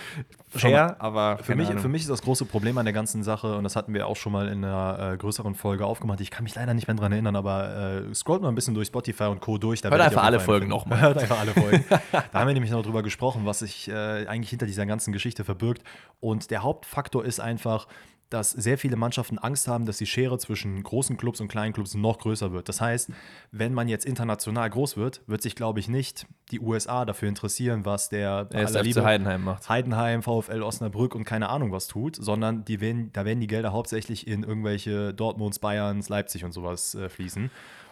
fair, 0.61 0.97
aber 0.99 1.39
Für 1.39 1.55
mich, 1.55 1.69
für 1.69 1.89
mich 1.89 2.03
ist 2.03 2.11
das 2.11 2.23
große 2.23 2.45
Problem 2.45 2.79
an 2.79 2.85
der 2.85 2.93
ganzen 2.95 3.23
Sache, 3.23 3.57
und 3.57 3.65
das 3.65 3.77
hatten 3.77 3.95
wir 3.95 4.07
auch 4.07 4.17
schon 4.17 4.33
mal 4.33 4.49
in 4.49 4.65
einer 4.65 5.13
äh, 5.13 5.17
größeren 5.17 5.55
Folge 5.55 5.87
aufgemacht. 5.87 6.21
Ich 6.21 6.31
kann 6.31 6.45
mich 6.45 6.55
leider 6.55 6.75
nicht 6.75 6.87
mehr 6.87 6.97
dran 6.97 7.13
erinnern, 7.13 7.37
aber 7.37 8.03
äh, 8.09 8.15
scrollt 8.15 8.43
mal 8.43 8.49
ein 8.49 8.55
bisschen 8.55 8.75
durch 8.75 8.89
Spotify 8.89 9.25
und 9.25 9.41
Co. 9.41 9.59
durch. 9.59 9.81
Da 9.81 9.91
Hört 9.91 10.01
einfach 10.01 10.25
alle 10.25 10.41
Folgen 10.41 10.69
nochmal. 10.69 11.01
Hört 11.01 11.19
einfach 11.19 11.41
alle 11.41 11.53
Folgen. 11.53 11.85
da 12.13 12.41
haben 12.41 12.47
wir 12.47 12.55
nämlich 12.55 12.73
noch 12.73 12.83
drüber 12.83 13.03
gesprochen, 13.03 13.43
was 13.45 13.61
sich 13.61 13.89
äh, 13.89 14.27
eigentlich 14.27 14.51
hinter 14.51 14.67
dieser 14.67 14.87
ganzen 14.87 15.13
Geschichte 15.13 15.45
verbirgt. 15.45 15.83
Und 16.21 16.51
der 16.51 16.63
Hauptfaktor 16.63 17.25
ist 17.25 17.41
einfach, 17.41 17.87
dass 18.31 18.51
sehr 18.51 18.77
viele 18.77 18.97
Mannschaften 18.97 19.39
Angst 19.39 19.69
haben, 19.69 19.87
dass 19.87 19.99
die 19.99 20.07
Schere 20.07 20.39
zwischen 20.39 20.83
großen 20.83 21.17
Clubs 21.17 21.41
und 21.41 21.49
kleinen 21.49 21.73
Clubs 21.73 21.95
noch 21.95 22.19
größer 22.19 22.53
wird. 22.53 22.69
Das 22.69 22.81
heißt, 22.81 23.11
wenn 23.53 23.73
man 23.73 23.89
jetzt 23.89 24.05
international 24.05 24.69
groß 24.69 24.97
wird, 24.97 25.23
wird 25.27 25.43
sich, 25.43 25.55
glaube 25.55 25.79
ich, 25.79 25.89
nicht 25.89 26.27
die 26.51 26.61
USA 26.61 27.05
dafür 27.05 27.29
interessieren, 27.29 27.85
was 27.85 28.09
der 28.09 28.49
er 28.51 28.63
ist 28.65 28.81
Liebe- 28.83 29.05
Heidenheim 29.05 29.45
macht. 29.45 29.69
Heidenheim, 29.69 30.23
VfL 30.23 30.63
Osnabrück 30.63 31.15
und 31.15 31.25
keine 31.25 31.49
Ahnung 31.49 31.71
was 31.71 31.87
tut, 31.87 32.17
sondern 32.17 32.65
die 32.65 32.81
werden, 32.81 33.11
da 33.13 33.25
werden 33.25 33.41
die 33.41 33.47
Gelder 33.47 33.73
hauptsächlich 33.73 34.27
in 34.27 34.43
irgendwelche 34.43 35.15
Dortmunds, 35.15 35.61
Bayerns, 35.61 36.09
Leipzig 36.09 36.45
und 36.45 36.53
sowas 36.53 36.95
äh, 36.97 37.09
fließen. 37.09 37.51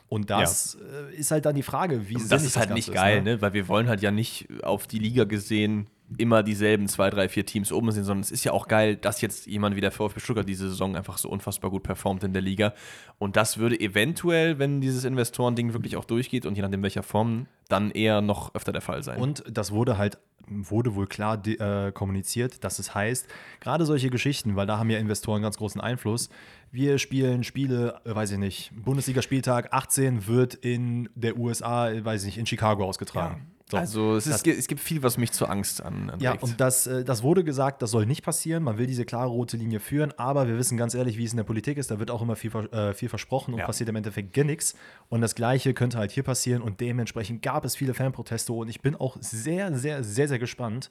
Und 0.08 0.30
das 0.30 0.76
äh, 0.76 1.14
ist 1.14 1.30
halt 1.30 1.46
dann 1.46 1.54
die 1.54 1.62
Frage, 1.62 2.08
wie 2.08 2.14
Das 2.14 2.44
ist 2.44 2.56
halt 2.56 2.68
Ganze 2.68 2.74
nicht 2.74 2.92
geil, 2.92 3.22
ne? 3.22 3.34
ne? 3.34 3.40
Weil 3.40 3.52
wir 3.52 3.68
wollen 3.68 3.88
halt 3.88 4.02
ja 4.02 4.10
nicht 4.10 4.48
auf 4.62 4.86
die 4.86 4.98
Liga 4.98 5.24
gesehen 5.24 5.88
immer 6.18 6.42
dieselben 6.42 6.88
zwei, 6.88 7.11
drei, 7.11 7.28
vier 7.28 7.47
Teams 7.47 7.73
oben 7.73 7.90
sehen, 7.92 8.04
sondern 8.04 8.23
es 8.23 8.30
ist 8.30 8.44
ja 8.44 8.52
auch 8.52 8.68
geil, 8.68 8.97
dass 8.97 9.21
jetzt 9.21 9.47
jemand 9.47 9.76
wie 9.76 9.80
der 9.80 9.90
VfB 9.90 10.21
Stuttgart 10.21 10.49
diese 10.49 10.68
Saison 10.68 10.97
einfach 10.97 11.18
so 11.18 11.28
unfassbar 11.28 11.71
gut 11.71 11.83
performt 11.83 12.25
in 12.25 12.33
der 12.33 12.42
Liga. 12.42 12.75
Und 13.18 13.37
das 13.37 13.59
würde 13.59 13.78
eventuell, 13.78 14.59
wenn 14.59 14.80
dieses 14.80 15.04
Investorending 15.04 15.73
wirklich 15.73 15.97
auch 15.97 16.04
durchgeht 16.04 16.47
und 16.47 16.56
je 16.56 16.62
nachdem 16.62 16.83
welcher 16.83 17.02
Form, 17.02 17.47
dann 17.68 17.90
eher 17.90 18.21
noch 18.21 18.54
öfter 18.54 18.73
der 18.73 18.83
Fall 18.83 19.02
sein. 19.02 19.21
Und 19.21 19.44
das 19.50 19.73
wurde 19.73 19.99
halt, 19.99 20.18
wurde 20.47 20.94
wohl 20.94 21.06
klar 21.06 21.40
äh, 21.47 21.92
kommuniziert, 21.92 22.64
dass 22.64 22.78
es 22.78 22.94
heißt, 22.94 23.26
gerade 23.61 23.87
solche 23.87 24.11
Geschichten, 24.11 24.56
weil 24.56 24.66
da 24.66 24.78
haben 24.78 24.90
ja 24.90 24.99
Investoren 24.99 25.42
ganz 25.42 25.56
großen 25.56 25.80
Einfluss. 25.80 26.28
Wir 26.71 26.99
spielen 26.99 27.44
Spiele, 27.44 28.00
äh, 28.04 28.14
weiß 28.14 28.33
ich 28.33 28.38
nicht, 28.38 28.73
Bundesliga-Spieltag 28.75 29.73
18 29.73 30.26
wird 30.26 30.54
in 30.54 31.09
der 31.14 31.38
USA, 31.38 31.90
äh, 31.90 32.04
weiß 32.04 32.23
ich 32.23 32.26
nicht, 32.26 32.38
in 32.38 32.47
Chicago 32.47 32.85
ausgetragen. 32.85 33.53
So, 33.71 33.78
Also 33.78 34.16
es, 34.16 34.25
das- 34.25 34.42
ist, 34.42 34.59
es 34.59 34.66
gibt 34.66 34.80
viel, 34.83 35.02
was 35.02 35.16
mich 35.16 35.33
zur 35.33 35.49
Angst 35.50 35.83
an, 35.83 36.11
anregt. 36.11 36.21
Ja, 36.23 36.33
und 36.38 36.61
das, 36.61 36.87
äh, 36.87 37.02
das 37.02 37.23
wurde 37.23 37.44
gesagt, 37.44 37.80
das 37.80 37.90
soll 37.92 38.04
nicht 38.04 38.23
passieren. 38.23 38.62
Man 38.62 38.76
will 38.76 38.87
diese 38.87 39.06
klare 39.06 39.28
rote 39.30 39.56
Linie 39.56 39.80
führen, 39.80 40.12
aber 40.18 40.47
wir 40.49 40.59
wissen 40.59 40.76
ganz 40.76 40.92
ehrlich, 40.94 41.16
wie 41.16 41.25
es 41.25 41.30
in 41.33 41.38
der 41.38 41.44
Politik 41.44 41.78
ist. 41.78 41.90
Da 41.90 41.99
wird 41.99 42.11
auch 42.11 42.21
immer 42.21 42.37
viel, 42.37 42.54
äh, 42.73 42.92
viel 42.92 43.09
versprochen 43.09 43.54
und 43.54 43.61
Ja. 43.61 43.66
passiert 43.66 43.88
im 43.88 43.97
Endeffekt 43.97 44.35
gar 44.35 44.44
nichts. 44.44 44.75
Und 45.09 45.23
das 45.23 45.35
Gleiche 45.35 45.73
könnte 45.73 45.97
halt 45.97 46.11
hier 46.11 46.23
passieren 46.25 46.61
und 46.61 46.80
dementsprechend 46.80 47.40
gab 47.40 47.64
es 47.64 47.75
viele 47.75 47.94
Fanproteste 47.94 48.52
und 48.52 48.68
ich 48.68 48.83
bin 48.83 48.94
auch 48.97 49.16
sehr, 49.21 49.75
sehr, 49.75 50.04
sehr, 50.04 50.28
sehr 50.28 50.38
gespannt, 50.38 50.90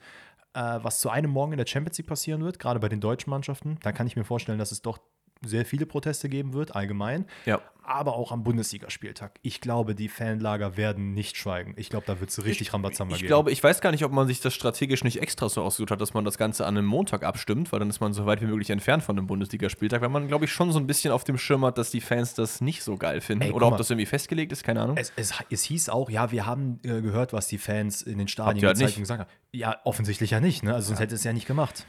äh, 0.55 0.59
was 0.81 0.99
zu 0.99 1.09
einem 1.11 1.29
Morgen 1.29 1.51
in 1.53 1.57
der 1.59 1.67
Champions 1.67 1.97
League 1.99 2.07
passieren 2.07 2.43
wird, 2.43 2.57
gerade 2.57 2.79
bei 2.79 2.89
den 2.89 2.99
deutschen 3.01 3.29
Mannschaften. 3.29 3.77
Da 3.83 3.91
kann 3.91 4.07
ich 4.07 4.15
mir 4.15 4.23
vorstellen, 4.23 4.57
dass 4.57 4.71
es 4.71 4.81
doch 4.81 4.97
sehr 5.45 5.65
viele 5.65 5.85
Proteste 5.85 6.29
geben 6.29 6.53
wird, 6.53 6.75
allgemein. 6.75 7.25
Ja. 7.45 7.61
Aber 7.85 8.15
auch 8.15 8.31
am 8.31 8.43
Bundesligaspieltag. 8.43 9.33
Ich 9.41 9.59
glaube, 9.59 9.93
die 9.93 10.07
Fanlager 10.07 10.77
werden 10.77 11.13
nicht 11.13 11.35
schweigen. 11.35 11.73
Ich 11.75 11.89
glaube, 11.89 12.05
da 12.07 12.21
wird 12.21 12.29
es 12.29 12.45
richtig 12.45 12.73
Rambazamba 12.73 13.15
Ich 13.15 13.21
geben. 13.21 13.27
glaube, 13.27 13.51
ich 13.51 13.61
weiß 13.61 13.81
gar 13.81 13.91
nicht, 13.91 14.05
ob 14.05 14.13
man 14.13 14.25
sich 14.25 14.39
das 14.39 14.53
strategisch 14.53 15.03
nicht 15.03 15.21
extra 15.21 15.49
so 15.49 15.61
ausgesucht 15.61 15.91
hat, 15.91 15.99
dass 15.99 16.13
man 16.13 16.23
das 16.23 16.37
Ganze 16.37 16.65
an 16.65 16.77
einem 16.77 16.87
Montag 16.87 17.23
abstimmt, 17.25 17.73
weil 17.73 17.79
dann 17.79 17.89
ist 17.89 17.99
man 17.99 18.13
so 18.13 18.25
weit 18.25 18.41
wie 18.41 18.45
möglich 18.45 18.69
entfernt 18.69 19.03
von 19.03 19.17
dem 19.17 19.27
Bundesligaspieltag, 19.27 20.01
weil 20.01 20.07
man, 20.07 20.29
glaube 20.29 20.45
ich, 20.45 20.51
schon 20.53 20.71
so 20.71 20.79
ein 20.79 20.87
bisschen 20.87 21.11
auf 21.11 21.25
dem 21.25 21.37
Schirm 21.37 21.65
hat, 21.65 21.77
dass 21.77 21.91
die 21.91 21.99
Fans 21.99 22.33
das 22.35 22.61
nicht 22.61 22.83
so 22.83 22.95
geil 22.95 23.19
finden. 23.19 23.43
Ey, 23.43 23.51
Oder 23.51 23.67
ob 23.67 23.75
das 23.77 23.89
irgendwie 23.89 24.05
festgelegt 24.05 24.53
ist, 24.53 24.63
keine 24.63 24.81
Ahnung. 24.81 24.95
Es, 24.95 25.11
es, 25.17 25.33
es 25.49 25.63
hieß 25.63 25.89
auch, 25.89 26.09
ja, 26.09 26.31
wir 26.31 26.45
haben 26.45 26.79
äh, 26.83 27.01
gehört, 27.01 27.33
was 27.33 27.47
die 27.47 27.57
Fans 27.57 28.01
in 28.01 28.17
den 28.17 28.29
Stadien 28.29 28.65
halt 28.65 28.75
gezeigt 28.77 28.91
nicht. 28.91 28.97
und 28.97 29.03
gesagt 29.03 29.19
haben. 29.21 29.29
Ja, 29.51 29.75
offensichtlich 29.83 30.31
ja 30.31 30.39
nicht, 30.39 30.63
ne? 30.63 30.73
Also 30.73 30.87
sonst 30.87 31.01
hätte 31.01 31.15
es 31.15 31.23
ja 31.25 31.33
nicht 31.33 31.47
gemacht. 31.47 31.85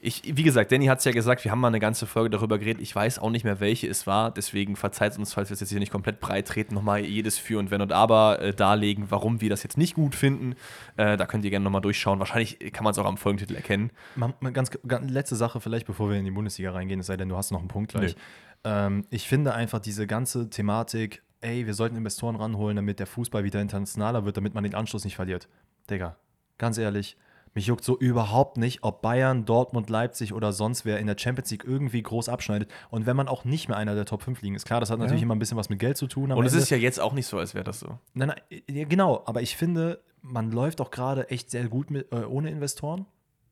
Ich, 0.00 0.22
wie 0.24 0.42
gesagt, 0.42 0.72
Danny 0.72 0.86
hat 0.86 0.98
es 0.98 1.04
ja 1.04 1.12
gesagt, 1.12 1.44
wir 1.44 1.50
haben 1.50 1.60
mal 1.60 1.68
eine 1.68 1.80
ganze 1.80 2.06
Folge 2.06 2.30
darüber 2.30 2.58
geredet. 2.58 2.82
Ich 2.82 2.94
weiß 2.94 3.18
auch 3.18 3.30
nicht 3.30 3.44
mehr, 3.44 3.60
welche 3.60 3.88
es 3.88 4.06
war. 4.06 4.30
Deswegen 4.30 4.76
verzeiht 4.76 5.18
uns, 5.18 5.32
falls 5.32 5.50
wir 5.50 5.54
es 5.54 5.60
jetzt 5.60 5.70
hier 5.70 5.78
nicht 5.78 5.92
komplett 5.92 6.20
breit 6.20 6.46
treten, 6.48 6.74
nochmal 6.74 7.00
jedes 7.00 7.38
Für 7.38 7.58
und 7.58 7.70
Wenn 7.70 7.80
und 7.80 7.92
Aber 7.92 8.40
äh, 8.40 8.54
darlegen, 8.54 9.10
warum 9.10 9.40
wir 9.40 9.50
das 9.50 9.62
jetzt 9.62 9.78
nicht 9.78 9.94
gut 9.94 10.14
finden. 10.14 10.54
Äh, 10.96 11.16
da 11.16 11.26
könnt 11.26 11.44
ihr 11.44 11.50
gerne 11.50 11.64
nochmal 11.64 11.80
durchschauen. 11.80 12.18
Wahrscheinlich 12.18 12.58
kann 12.72 12.84
man 12.84 12.92
es 12.92 12.98
auch 12.98 13.06
am 13.06 13.16
Folgentitel 13.16 13.54
erkennen. 13.54 13.90
Mal, 14.14 14.34
mal 14.40 14.52
ganz, 14.52 14.70
ganz 14.86 15.10
letzte 15.10 15.36
Sache 15.36 15.60
vielleicht, 15.60 15.86
bevor 15.86 16.10
wir 16.10 16.16
in 16.16 16.24
die 16.24 16.30
Bundesliga 16.30 16.72
reingehen, 16.72 17.00
es 17.00 17.06
sei 17.06 17.16
denn, 17.16 17.28
du 17.28 17.36
hast 17.36 17.50
noch 17.50 17.60
einen 17.60 17.68
Punkt 17.68 17.92
gleich. 17.92 18.16
Ähm, 18.64 19.06
ich 19.10 19.28
finde 19.28 19.54
einfach 19.54 19.80
diese 19.80 20.06
ganze 20.06 20.50
Thematik, 20.50 21.22
ey, 21.40 21.66
wir 21.66 21.74
sollten 21.74 21.96
Investoren 21.96 22.36
ranholen, 22.36 22.76
damit 22.76 22.98
der 22.98 23.06
Fußball 23.06 23.44
wieder 23.44 23.60
internationaler 23.60 24.24
wird, 24.24 24.36
damit 24.36 24.54
man 24.54 24.64
den 24.64 24.74
Anschluss 24.74 25.04
nicht 25.04 25.16
verliert. 25.16 25.48
Digga, 25.88 26.16
ganz 26.58 26.78
ehrlich, 26.78 27.16
mich 27.56 27.66
juckt 27.66 27.82
so 27.82 27.98
überhaupt 27.98 28.56
nicht, 28.56 28.84
ob 28.84 29.02
Bayern, 29.02 29.44
Dortmund, 29.44 29.90
Leipzig 29.90 30.32
oder 30.32 30.52
sonst 30.52 30.84
wer 30.84 30.98
in 31.00 31.06
der 31.08 31.16
Champions 31.18 31.50
League 31.50 31.64
irgendwie 31.64 32.02
groß 32.02 32.28
abschneidet. 32.28 32.70
Und 32.90 33.06
wenn 33.06 33.16
man 33.16 33.26
auch 33.26 33.44
nicht 33.44 33.68
mehr 33.68 33.76
einer 33.76 33.94
der 33.96 34.04
Top 34.04 34.22
5 34.22 34.40
liegen 34.42 34.54
ist, 34.54 34.64
klar, 34.66 34.78
das 34.80 34.90
hat 34.90 34.98
natürlich 35.00 35.22
immer 35.22 35.34
ein 35.34 35.38
bisschen 35.40 35.56
was 35.56 35.68
mit 35.68 35.78
Geld 35.80 35.96
zu 35.96 36.06
tun. 36.06 36.30
Und 36.30 36.46
es 36.46 36.52
ist 36.52 36.70
ja 36.70 36.76
jetzt 36.76 37.00
auch 37.00 37.12
nicht 37.12 37.26
so, 37.26 37.38
als 37.38 37.54
wäre 37.54 37.64
das 37.64 37.80
so. 37.80 37.98
Nein, 38.14 38.28
nein, 38.28 38.60
ja, 38.70 38.84
genau, 38.84 39.22
aber 39.26 39.42
ich 39.42 39.56
finde, 39.56 40.00
man 40.22 40.52
läuft 40.52 40.80
auch 40.80 40.90
gerade 40.90 41.28
echt 41.30 41.50
sehr 41.50 41.66
gut 41.68 41.90
mit, 41.90 42.12
äh, 42.12 42.24
ohne 42.24 42.50
Investoren. 42.50 43.06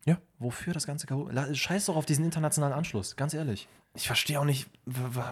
Ja. 0.06 0.18
Wofür 0.38 0.75
das 0.75 0.87
ganze? 0.87 1.06
La- 1.30 1.54
Scheiß 1.54 1.87
doch 1.87 1.96
auf 1.96 2.04
diesen 2.06 2.25
internationalen 2.25 2.75
Anschluss, 2.75 3.16
ganz 3.16 3.32
ehrlich. 3.32 3.68
Ich 3.94 4.06
verstehe 4.06 4.38
auch 4.40 4.44
nicht. 4.44 4.68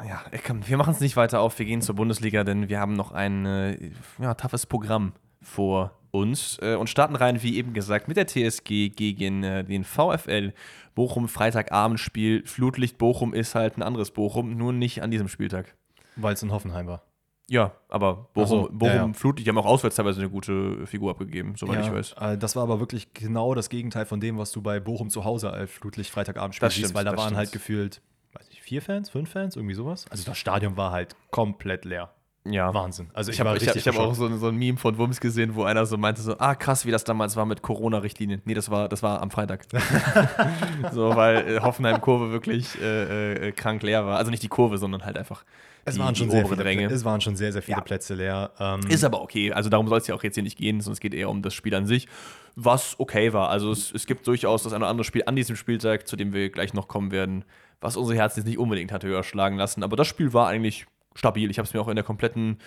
Ja, 0.09 0.23
komm, 0.47 0.67
wir 0.67 0.76
machen 0.79 0.95
es 0.95 1.00
nicht 1.00 1.17
weiter 1.17 1.41
auf. 1.41 1.59
Wir 1.59 1.67
gehen 1.67 1.83
zur 1.83 1.95
Bundesliga, 1.95 2.43
denn 2.45 2.69
wir 2.69 2.81
haben 2.81 2.95
noch 2.95 3.12
ein 3.12 3.45
äh, 3.45 3.91
ja, 4.19 4.35
toughes 4.35 4.67
Programm 4.67 5.12
vor 5.43 5.91
uns 6.12 6.59
äh, 6.62 6.76
und 6.76 6.88
starten 6.88 7.16
rein, 7.16 7.42
wie 7.42 7.57
eben 7.57 7.73
gesagt, 7.73 8.07
mit 8.07 8.16
der 8.16 8.26
TSG 8.26 8.90
gegen 8.90 9.42
äh, 9.42 9.64
den 9.64 9.83
VfL 9.83 10.52
Bochum. 10.95 11.26
Freitagabendspiel. 11.26 12.47
Flutlicht 12.47 12.99
Bochum 12.99 13.35
ist 13.35 13.54
halt 13.54 13.76
ein 13.78 13.83
anderes 13.83 14.11
Bochum, 14.11 14.57
nur 14.57 14.73
nicht 14.73 15.02
an 15.02 15.11
diesem 15.11 15.28
Spieltag. 15.28 15.75
Weil 16.16 16.35
es 16.35 16.42
in 16.42 16.52
Hoffenheim 16.52 16.87
war. 16.87 17.02
Ja, 17.49 17.73
aber 17.88 18.28
Bochum, 18.35 18.64
so, 18.64 18.69
Bochum 18.71 18.95
ja, 18.95 19.07
ja. 19.07 19.12
Flutlicht, 19.12 19.49
haben 19.49 19.59
auch 19.59 19.66
auswärts 19.66 19.97
teilweise 19.97 20.21
eine 20.21 20.31
gute 20.31 20.87
Figur 20.87 21.11
abgegeben, 21.11 21.54
soweit 21.57 21.85
ich 21.85 21.92
weiß. 21.92 22.14
Äh, 22.21 22.38
das 22.38 22.57
war 22.57 22.62
aber 22.62 22.78
wirklich 22.78 23.14
genau 23.14 23.54
das 23.54 23.69
Gegenteil 23.69 24.07
von 24.07 24.21
dem, 24.21 24.38
was 24.38 24.52
du 24.52 24.62
bei 24.62 24.81
Bochum 24.81 25.11
zu 25.11 25.25
Hause 25.25 25.50
als 25.50 25.71
Flutlicht 25.71 26.11
Freitagabend 26.11 26.62
Das 26.62 26.75
siehst, 26.75 26.87
stimmt, 26.87 26.95
weil 26.95 27.04
da 27.04 27.12
waren 27.12 27.21
stimmt. 27.21 27.37
halt 27.38 27.52
gefühlt, 27.52 28.00
weiß 28.35 28.49
nicht, 28.50 28.62
vier 28.62 28.81
Fans, 28.81 29.11
fünf 29.11 29.31
Fans, 29.31 29.57
irgendwie 29.57 29.75
sowas. 29.75 30.07
Also 30.11 30.25
das 30.25 30.38
Stadion 30.38 30.76
war 30.76 30.92
halt 30.92 31.16
komplett 31.31 31.85
leer. 31.85 32.14
Ja. 32.45 32.75
Wahnsinn. 32.75 33.09
Also 33.15 33.31
ich, 33.31 33.39
Ich 33.39 33.41
habe 33.41 33.59
hab, 33.59 33.97
auch 33.99 34.15
so, 34.15 34.37
so 34.37 34.49
ein 34.49 34.57
Meme 34.57 34.77
von 34.77 34.99
Wums 34.99 35.21
gesehen, 35.21 35.55
wo 35.55 35.63
einer 35.63 35.87
so 35.87 35.97
meinte, 35.97 36.23
so, 36.23 36.37
ah 36.39 36.55
krass, 36.55 36.85
wie 36.85 36.91
das 36.91 37.05
damals 37.05 37.37
war 37.37 37.47
mit 37.47 37.63
Corona-Richtlinien. 37.63 38.43
Nee, 38.45 38.55
das 38.55 38.71
war, 38.71 38.89
das 38.89 39.03
war 39.03 39.23
am 39.23 39.31
Freitag. 39.31 39.65
so, 40.93 41.15
weil 41.15 41.57
äh, 41.57 41.61
Hoffenheim-Kurve 41.61 42.33
wirklich 42.33 42.81
äh, 42.81 43.49
äh, 43.49 43.53
krank 43.53 43.83
leer 43.83 44.07
war. 44.07 44.19
Also 44.19 44.31
nicht 44.31 44.43
die 44.43 44.49
Kurve, 44.49 44.79
sondern 44.79 45.05
halt 45.05 45.17
einfach 45.17 45.45
es 45.85 45.95
die, 45.95 46.01
waren 46.01 46.15
schon 46.15 46.31
die 46.31 46.37
viele. 46.37 46.87
Es 46.87 47.05
waren 47.05 47.21
schon 47.21 47.37
sehr, 47.37 47.53
sehr 47.53 47.63
viele 47.63 47.79
Ja. 47.79 47.83
Plätze 47.83 48.15
leer. 48.15 48.51
Ähm, 48.59 48.81
Ist 48.89 49.05
aber 49.05 49.23
okay. 49.23 49.53
Also 49.53 49.69
darum 49.69 49.89
soll 49.89 49.99
es 49.99 50.07
ja 50.07 50.15
auch 50.15 50.23
jetzt 50.23 50.35
hier 50.35 50.43
nicht 50.43 50.59
gehen, 50.59 50.81
sondern 50.81 50.95
es 50.95 51.01
geht 51.01 51.15
eher 51.15 51.29
um 51.29 51.43
das 51.43 51.55
Spiel 51.55 51.75
an 51.75 51.87
sich, 51.87 52.09
was 52.55 52.99
okay 52.99 53.33
war. 53.33 53.49
Also 53.51 53.73
es, 53.73 53.93
es 53.93 54.07
gibt 54.07 54.27
durchaus 54.27 54.63
das 54.63 54.73
eine 54.73 54.85
oder 54.85 54.91
andere 54.91 55.05
Spiel 55.05 55.25
an 55.27 55.35
diesem 55.35 55.57
Spieltag, 55.57 56.07
zu 56.07 56.17
dem 56.17 56.33
wir 56.33 56.51
gleich 56.51 56.73
noch 56.75 56.87
kommen 56.87 57.11
werden, 57.11 57.45
was 57.81 57.97
unsere 57.97 58.17
Herzen 58.17 58.41
jetzt 58.41 58.47
nicht 58.47 58.59
unbedingt 58.59 58.93
hatte 58.93 59.09
höher 59.09 59.25
schlagen 59.25 59.57
lassen. 59.57 59.83
Aber 59.83 59.97
das 59.97 60.07
Spiel 60.07 60.33
war 60.33 60.47
eigentlich 60.49 60.87
stabil. 61.14 61.50
Ich 61.50 61.59
habe 61.59 61.66
es 61.66 61.75
mir 61.75 61.81
auch 61.81 61.88
in 61.88 61.95
der 61.97 62.04
kompletten 62.04 62.59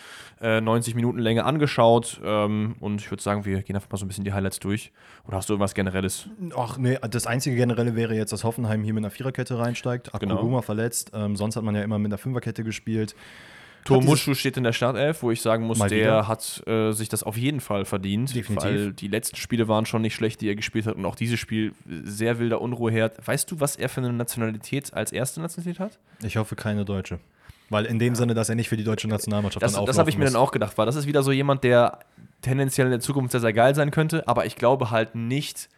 äh, 0.41 0.61
90 0.61 0.95
Minuten 0.95 1.19
Länge 1.19 1.45
angeschaut 1.45 2.19
ähm, 2.23 2.75
und 2.79 3.01
ich 3.01 3.09
würde 3.11 3.23
sagen, 3.23 3.45
wir 3.45 3.61
gehen 3.61 3.75
einfach 3.75 3.89
mal 3.91 3.97
so 3.97 4.05
ein 4.05 4.07
bisschen 4.07 4.23
die 4.23 4.33
Highlights 4.33 4.59
durch. 4.59 4.91
Oder 5.27 5.37
hast 5.37 5.49
du 5.49 5.53
irgendwas 5.53 5.73
Generelles? 5.73 6.27
Ach 6.57 6.77
nee, 6.77 6.97
das 7.09 7.27
einzige 7.27 7.55
generelle 7.55 7.95
wäre 7.95 8.15
jetzt, 8.15 8.31
dass 8.31 8.43
Hoffenheim 8.43 8.83
hier 8.83 8.93
mit 8.93 9.01
einer 9.03 9.11
Viererkette 9.11 9.57
reinsteigt. 9.57 10.11
Genau. 10.19 10.35
Akuruma 10.35 10.61
verletzt. 10.61 11.11
Ähm, 11.13 11.35
sonst 11.35 11.55
hat 11.55 11.63
man 11.63 11.75
ja 11.75 11.81
immer 11.83 11.99
mit 11.99 12.09
einer 12.09 12.17
Fünferkette 12.17 12.63
gespielt. 12.63 13.15
Tor 13.85 13.97
Hat 13.97 14.03
dieses- 14.03 14.09
Muschu 14.25 14.33
steht 14.33 14.57
in 14.57 14.63
der 14.63 14.73
Startelf, 14.73 15.21
wo 15.21 15.29
ich 15.29 15.41
sagen 15.43 15.63
muss, 15.65 15.77
der 15.77 16.27
hat 16.27 16.63
äh, 16.65 16.91
sich 16.91 17.07
das 17.07 17.21
auf 17.21 17.37
jeden 17.37 17.59
Fall 17.59 17.85
verdient. 17.85 18.33
Definitiv. 18.33 18.65
Weil 18.67 18.93
die 18.93 19.07
letzten 19.07 19.35
Spiele 19.35 19.67
waren 19.67 19.85
schon 19.85 20.01
nicht 20.01 20.15
schlecht, 20.15 20.41
die 20.41 20.47
er 20.49 20.55
gespielt 20.55 20.87
hat. 20.87 20.95
Und 20.95 21.05
auch 21.05 21.15
dieses 21.15 21.39
Spiel 21.39 21.73
sehr 22.03 22.39
wilder 22.39 22.61
Unruheherd. 22.61 23.15
Weißt 23.27 23.49
du, 23.51 23.59
was 23.59 23.75
er 23.75 23.87
für 23.89 24.01
eine 24.01 24.11
Nationalität 24.11 24.91
als 24.95 25.11
erste 25.11 25.39
Nationalität 25.39 25.79
hat? 25.79 25.99
Ich 26.23 26.37
hoffe, 26.37 26.55
keine 26.55 26.83
Deutsche. 26.83 27.19
Weil 27.69 27.85
in 27.85 27.97
dem 27.99 28.15
Sinne, 28.15 28.33
dass 28.33 28.49
er 28.49 28.55
nicht 28.55 28.69
für 28.69 28.77
die 28.77 28.83
deutsche 28.83 29.07
Nationalmannschaft 29.07 29.63
Das, 29.63 29.73
dann 29.73 29.85
das 29.85 29.97
habe 29.97 30.09
ich 30.09 30.17
mir 30.17 30.25
dann 30.25 30.35
auflaufen 30.35 30.47
auch 30.49 30.51
gedacht. 30.51 30.77
War 30.77 30.85
das 30.85 30.95
ist 30.95 31.07
wieder 31.07 31.23
so 31.23 31.31
jemand, 31.31 31.63
der 31.63 31.99
tendenziell 32.41 32.85
in 32.87 32.91
der 32.91 32.99
Zukunft 32.99 33.31
sehr, 33.31 33.41
sehr 33.41 33.53
geil 33.53 33.73
sein 33.75 33.89
könnte. 33.91 34.27
Aber 34.27 34.45
ich 34.45 34.55
glaube 34.55 34.91
halt 34.91 35.15
nicht 35.15 35.69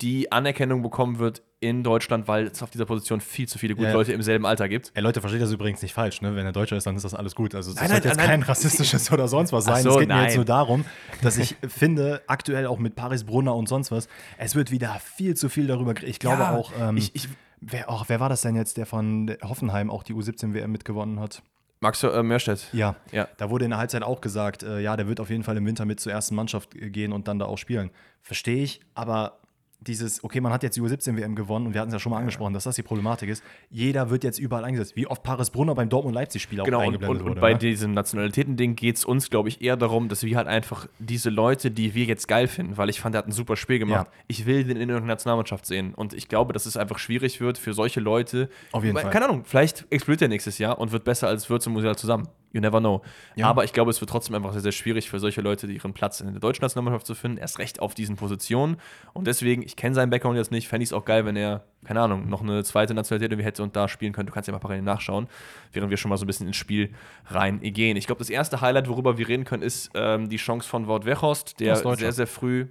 die 0.00 0.30
Anerkennung 0.32 0.82
bekommen 0.82 1.18
wird 1.18 1.42
in 1.60 1.82
Deutschland, 1.82 2.28
weil 2.28 2.46
es 2.46 2.62
auf 2.62 2.70
dieser 2.70 2.86
Position 2.86 3.20
viel 3.20 3.48
zu 3.48 3.58
viele 3.58 3.74
gute 3.74 3.86
Ja, 3.86 3.90
ja. 3.90 3.96
Leute 3.96 4.12
im 4.12 4.22
selben 4.22 4.46
Alter 4.46 4.68
gibt. 4.68 4.92
Ey, 4.94 5.02
Leute, 5.02 5.20
versteht 5.20 5.42
das 5.42 5.50
übrigens 5.50 5.82
nicht 5.82 5.92
falsch, 5.92 6.22
ne? 6.22 6.36
Wenn 6.36 6.46
er 6.46 6.52
Deutscher 6.52 6.76
ist, 6.76 6.86
dann 6.86 6.94
ist 6.94 7.02
das 7.04 7.14
alles 7.14 7.34
gut. 7.34 7.52
Also, 7.56 7.72
Nein, 7.72 7.88
sollte 7.88 7.94
nein, 7.94 8.02
jetzt 8.04 8.16
nein, 8.18 8.26
kein 8.28 8.42
rassistisches 8.44 9.10
oder 9.10 9.26
sonst 9.26 9.52
was 9.52 9.64
sein. 9.64 9.82
so, 9.82 9.90
es 9.90 9.98
geht 9.98 10.08
mir 10.08 10.14
nein. 10.14 10.24
jetzt 10.26 10.36
nur 10.36 10.44
darum, 10.44 10.84
dass 11.22 11.36
ich 11.36 11.56
finde, 11.68 12.22
aktuell 12.28 12.66
auch 12.68 12.78
mit 12.78 12.94
Paris 12.94 13.24
Brunner 13.24 13.56
und 13.56 13.68
sonst 13.68 13.90
was, 13.90 14.06
es 14.38 14.54
wird 14.54 14.70
wieder 14.70 15.00
viel 15.04 15.34
zu 15.36 15.48
viel 15.48 15.66
darüber. 15.66 15.94
Ich 16.04 16.20
glaube 16.20 16.42
Ja, 16.42 16.54
auch, 16.54 16.70
ähm, 16.80 16.96
ich- 16.96 17.12
ich- 17.16 17.28
wer, 17.60 17.88
auch, 17.90 18.08
wer 18.08 18.20
war 18.20 18.28
das 18.28 18.42
denn 18.42 18.56
jetzt, 18.56 18.76
der 18.76 18.86
von 18.86 19.34
Hoffenheim 19.42 19.90
auch 19.90 20.02
die 20.02 20.14
U17-WM 20.14 20.70
mitgewonnen 20.70 21.20
hat? 21.20 21.42
Max 21.80 22.02
äh, 22.02 22.22
Mörstedt. 22.22 22.68
Ja, 22.72 22.96
Ja. 23.12 23.28
da 23.36 23.50
wurde 23.50 23.64
in 23.64 23.70
der 23.70 23.78
Halbzeit 23.78 24.02
auch 24.02 24.20
gesagt, 24.20 24.62
äh, 24.64 24.80
ja, 24.80 24.96
der 24.96 25.06
wird 25.06 25.20
auf 25.20 25.30
jeden 25.30 25.44
Fall 25.44 25.56
im 25.56 25.64
Winter 25.66 25.84
mit 25.84 26.00
zur 26.00 26.10
ersten 26.12 26.34
Mannschaft 26.34 26.74
äh, 26.74 26.90
gehen 26.90 27.12
und 27.12 27.28
dann 27.28 27.38
da 27.38 27.44
auch 27.46 27.58
spielen. 27.58 27.90
Verstehe 28.22 28.64
ich, 28.64 28.80
aber 28.94 29.38
dieses, 29.80 30.24
okay, 30.24 30.40
man 30.40 30.52
hat 30.52 30.62
jetzt 30.62 30.76
die 30.76 30.82
U17-WM 30.82 31.34
gewonnen 31.36 31.66
und 31.66 31.74
wir 31.74 31.80
hatten 31.80 31.90
es 31.90 31.94
ja 31.94 32.00
schon 32.00 32.10
mal 32.10 32.18
angesprochen, 32.18 32.52
dass 32.52 32.64
das 32.64 32.74
die 32.74 32.82
Problematik 32.82 33.28
ist. 33.28 33.44
Jeder 33.70 34.10
wird 34.10 34.24
jetzt 34.24 34.38
überall 34.38 34.64
eingesetzt. 34.64 34.96
Wie 34.96 35.06
oft 35.06 35.22
Paris 35.22 35.50
Brunner 35.50 35.74
beim 35.74 35.88
Dortmund-Leipzig-Spiel 35.88 36.60
auch 36.60 36.64
Genau, 36.64 36.78
und, 36.78 36.86
eingeblendet 36.86 37.20
und, 37.20 37.26
und 37.26 37.30
wurde. 37.30 37.40
bei 37.40 37.52
ne? 37.52 37.58
diesem 37.58 37.92
Nationalitäten-Ding 37.92 38.74
geht 38.74 38.96
es 38.96 39.04
uns, 39.04 39.30
glaube 39.30 39.48
ich, 39.48 39.62
eher 39.62 39.76
darum, 39.76 40.08
dass 40.08 40.24
wir 40.24 40.36
halt 40.36 40.48
einfach 40.48 40.88
diese 40.98 41.30
Leute, 41.30 41.70
die 41.70 41.94
wir 41.94 42.04
jetzt 42.06 42.26
geil 42.26 42.48
finden, 42.48 42.76
weil 42.76 42.90
ich 42.90 43.00
fand, 43.00 43.14
er 43.14 43.18
hat 43.18 43.28
ein 43.28 43.32
super 43.32 43.56
Spiel 43.56 43.78
gemacht. 43.78 44.08
Ja. 44.08 44.22
Ich 44.26 44.46
will 44.46 44.64
den 44.64 44.76
in 44.76 44.88
irgendeiner 44.88 45.06
Nationalmannschaft 45.06 45.64
sehen. 45.64 45.94
Und 45.94 46.12
ich 46.12 46.28
glaube, 46.28 46.52
dass 46.52 46.66
es 46.66 46.76
einfach 46.76 46.98
schwierig 46.98 47.40
wird 47.40 47.56
für 47.56 47.72
solche 47.72 48.00
Leute. 48.00 48.48
Auf 48.72 48.82
jeden 48.82 48.96
weil, 48.96 49.04
Fall. 49.04 49.12
Keine 49.12 49.26
Ahnung, 49.26 49.44
vielleicht 49.44 49.86
explodiert 49.90 50.22
er 50.22 50.28
nächstes 50.28 50.58
Jahr 50.58 50.78
und 50.78 50.90
wird 50.90 51.04
besser 51.04 51.28
als 51.28 51.48
Würz 51.48 51.66
und 51.66 51.74
Musiala 51.74 51.96
zusammen. 51.96 52.28
You 52.52 52.60
never 52.60 52.80
know. 52.80 53.02
Ja. 53.36 53.46
Aber 53.46 53.64
ich 53.64 53.72
glaube, 53.72 53.90
es 53.90 54.00
wird 54.00 54.10
trotzdem 54.10 54.34
einfach 54.34 54.52
sehr, 54.52 54.62
sehr 54.62 54.72
schwierig 54.72 55.10
für 55.10 55.20
solche 55.20 55.42
Leute, 55.42 55.66
ihren 55.66 55.92
Platz 55.92 56.20
in 56.20 56.32
der 56.32 56.40
deutschen 56.40 56.62
Nationalmannschaft 56.62 57.06
zu 57.06 57.14
finden. 57.14 57.36
Erst 57.36 57.58
recht 57.58 57.80
auf 57.80 57.94
diesen 57.94 58.16
Positionen. 58.16 58.78
Und 59.12 59.26
deswegen, 59.26 59.62
ich 59.62 59.76
kenne 59.76 59.94
seinen 59.94 60.10
Background 60.10 60.38
jetzt 60.38 60.50
nicht, 60.50 60.66
fände 60.66 60.82
ich 60.82 60.88
es 60.88 60.92
auch 60.94 61.04
geil, 61.04 61.26
wenn 61.26 61.36
er, 61.36 61.64
keine 61.84 62.00
Ahnung, 62.00 62.28
noch 62.28 62.40
eine 62.40 62.64
zweite 62.64 62.94
Nationalität 62.94 63.32
irgendwie 63.32 63.46
hätte 63.46 63.62
und 63.62 63.76
da 63.76 63.86
spielen 63.86 64.12
könnte. 64.12 64.30
Du 64.30 64.34
kannst 64.34 64.46
ja 64.48 64.52
mal 64.52 64.60
parallel 64.60 64.82
nachschauen, 64.82 65.28
während 65.72 65.90
wir 65.90 65.98
schon 65.98 66.08
mal 66.08 66.16
so 66.16 66.24
ein 66.24 66.26
bisschen 66.26 66.46
ins 66.46 66.56
Spiel 66.56 66.94
reingehen. 67.26 67.96
Ich 67.98 68.06
glaube, 68.06 68.20
das 68.20 68.30
erste 68.30 68.62
Highlight, 68.62 68.88
worüber 68.88 69.18
wir 69.18 69.28
reden 69.28 69.44
können, 69.44 69.62
ist 69.62 69.90
ähm, 69.94 70.30
die 70.30 70.38
Chance 70.38 70.66
von 70.66 70.86
Wout 70.86 71.04
Weghorst, 71.04 71.60
der 71.60 71.76
sehr, 71.76 72.12
sehr 72.12 72.26
früh, 72.26 72.66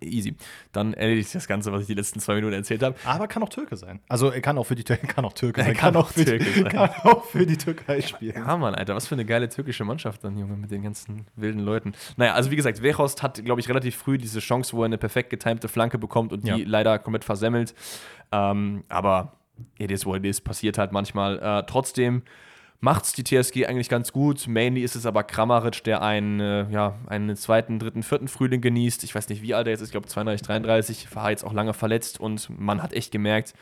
easy. 0.00 0.36
Dann 0.72 0.94
erledigt 0.94 1.28
sich 1.28 1.34
das 1.40 1.48
Ganze, 1.48 1.72
was 1.72 1.82
ich 1.82 1.86
die 1.86 1.94
letzten 1.94 2.20
zwei 2.20 2.34
Minuten 2.36 2.54
erzählt 2.54 2.82
habe. 2.82 2.96
Aber 3.04 3.28
kann 3.28 3.42
auch 3.42 3.48
Türke 3.48 3.76
sein. 3.76 4.00
Also 4.08 4.30
er 4.30 4.40
kann 4.40 4.58
auch 4.58 4.64
für 4.64 4.74
die 4.74 4.84
Türkei, 4.84 5.06
kann 5.06 5.24
auch 5.24 5.32
Türke 5.32 5.60
Er 5.60 5.66
sein. 5.68 5.76
kann 5.76 5.96
auch 5.96 6.08
für 6.10 6.24
Türke 6.24 6.44
die, 6.44 6.60
sein. 6.62 6.68
kann 6.68 6.90
auch 7.04 7.24
für 7.24 7.46
die 7.46 7.56
Türkei 7.56 8.00
spielen. 8.00 8.34
Ja, 8.36 8.56
Mann, 8.56 8.74
Alter, 8.74 8.94
was 8.94 9.06
für 9.06 9.14
eine 9.14 9.24
geile 9.24 9.48
türkische 9.48 9.84
Mannschaft 9.84 10.24
dann, 10.24 10.36
Junge, 10.38 10.56
mit 10.56 10.70
den 10.70 10.82
ganzen 10.82 11.26
wilden 11.36 11.60
Leuten. 11.60 11.92
Naja, 12.16 12.34
also 12.34 12.50
wie 12.50 12.56
gesagt, 12.56 12.82
Weghorst 12.82 13.22
hat, 13.22 13.44
glaube 13.44 13.60
ich, 13.60 13.68
relativ 13.68 13.96
früh 13.96 14.18
diese 14.18 14.40
Chance, 14.40 14.76
wo 14.76 14.82
er 14.82 14.86
eine 14.86 14.98
perfekt 14.98 15.30
getimte 15.30 15.68
Flanke 15.68 15.98
bekommt 15.98 16.32
und 16.32 16.44
die 16.44 16.48
Ja. 16.48 16.56
leider 16.64 16.98
komplett 16.98 17.24
versemmelt. 17.24 17.74
Ähm, 18.32 18.84
aber 18.88 19.32
it 19.78 19.90
is 19.90 20.04
what 20.06 20.16
it 20.18 20.24
is, 20.24 20.40
passiert 20.40 20.78
halt 20.78 20.92
manchmal. 20.92 21.38
Äh, 21.38 21.62
trotzdem 21.66 22.22
macht's 22.80 23.12
die 23.12 23.24
TSG 23.24 23.66
eigentlich 23.66 23.88
ganz 23.88 24.12
gut. 24.12 24.46
Mainly 24.46 24.82
ist 24.82 24.94
es 24.94 25.06
aber 25.06 25.24
Kramaric, 25.24 25.84
der 25.84 26.02
einen, 26.02 26.40
äh, 26.40 26.70
ja, 26.70 26.98
einen 27.06 27.36
zweiten, 27.36 27.78
dritten, 27.78 28.02
vierten 28.02 28.28
Frühling 28.28 28.60
genießt. 28.60 29.04
Ich 29.04 29.14
weiß 29.14 29.28
nicht, 29.28 29.42
wie 29.42 29.54
alt 29.54 29.66
er 29.66 29.72
jetzt 29.72 29.80
ist, 29.80 29.88
ich 29.88 29.92
glaube 29.92 30.06
32, 30.06 30.46
33, 30.46 31.14
war 31.14 31.30
jetzt 31.30 31.44
auch 31.44 31.52
lange 31.52 31.72
verletzt 31.72 32.20
und 32.20 32.48
man 32.58 32.82
hat 32.82 32.92
echt 32.92 33.10
gemerkt, 33.10 33.54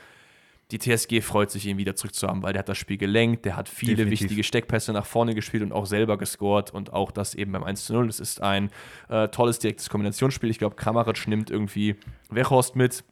die 0.73 0.78
TSG 0.78 1.21
freut 1.21 1.50
sich, 1.50 1.66
ihn 1.66 1.76
wieder 1.76 1.95
zurückzuhaben, 1.95 2.42
weil 2.42 2.54
der 2.54 2.61
hat 2.61 2.69
das 2.69 2.78
Spiel 2.78 2.97
gelenkt, 2.97 3.45
der 3.45 3.57
hat 3.57 3.69
viele 3.69 3.97
Definitiv. 3.97 4.23
wichtige 4.23 4.42
Steckpässe 4.42 4.92
nach 4.92 5.04
vorne 5.04 5.35
gespielt 5.35 5.62
und 5.62 5.71
auch 5.73 5.85
selber 5.85 6.16
gescored 6.16 6.73
und 6.73 6.92
auch 6.95 7.11
das 7.11 7.35
eben 7.35 7.52
beim 7.52 7.62
1 7.62 7.85
zu 7.85 7.92
0. 7.92 8.07
Das 8.07 8.21
ist 8.21 8.40
ein 8.40 8.71
äh, 9.11 9.28
tolles 9.28 9.59
direktes 9.59 9.90
Kombinationsspiel. 9.90 10.49
Ich 10.50 10.59
glaube, 10.59 10.76
Kramaric 10.76 11.28
nimmt 11.28 11.50
irgendwie 11.50 11.97
Wechhorst 12.31 12.75
mit. 12.75 13.04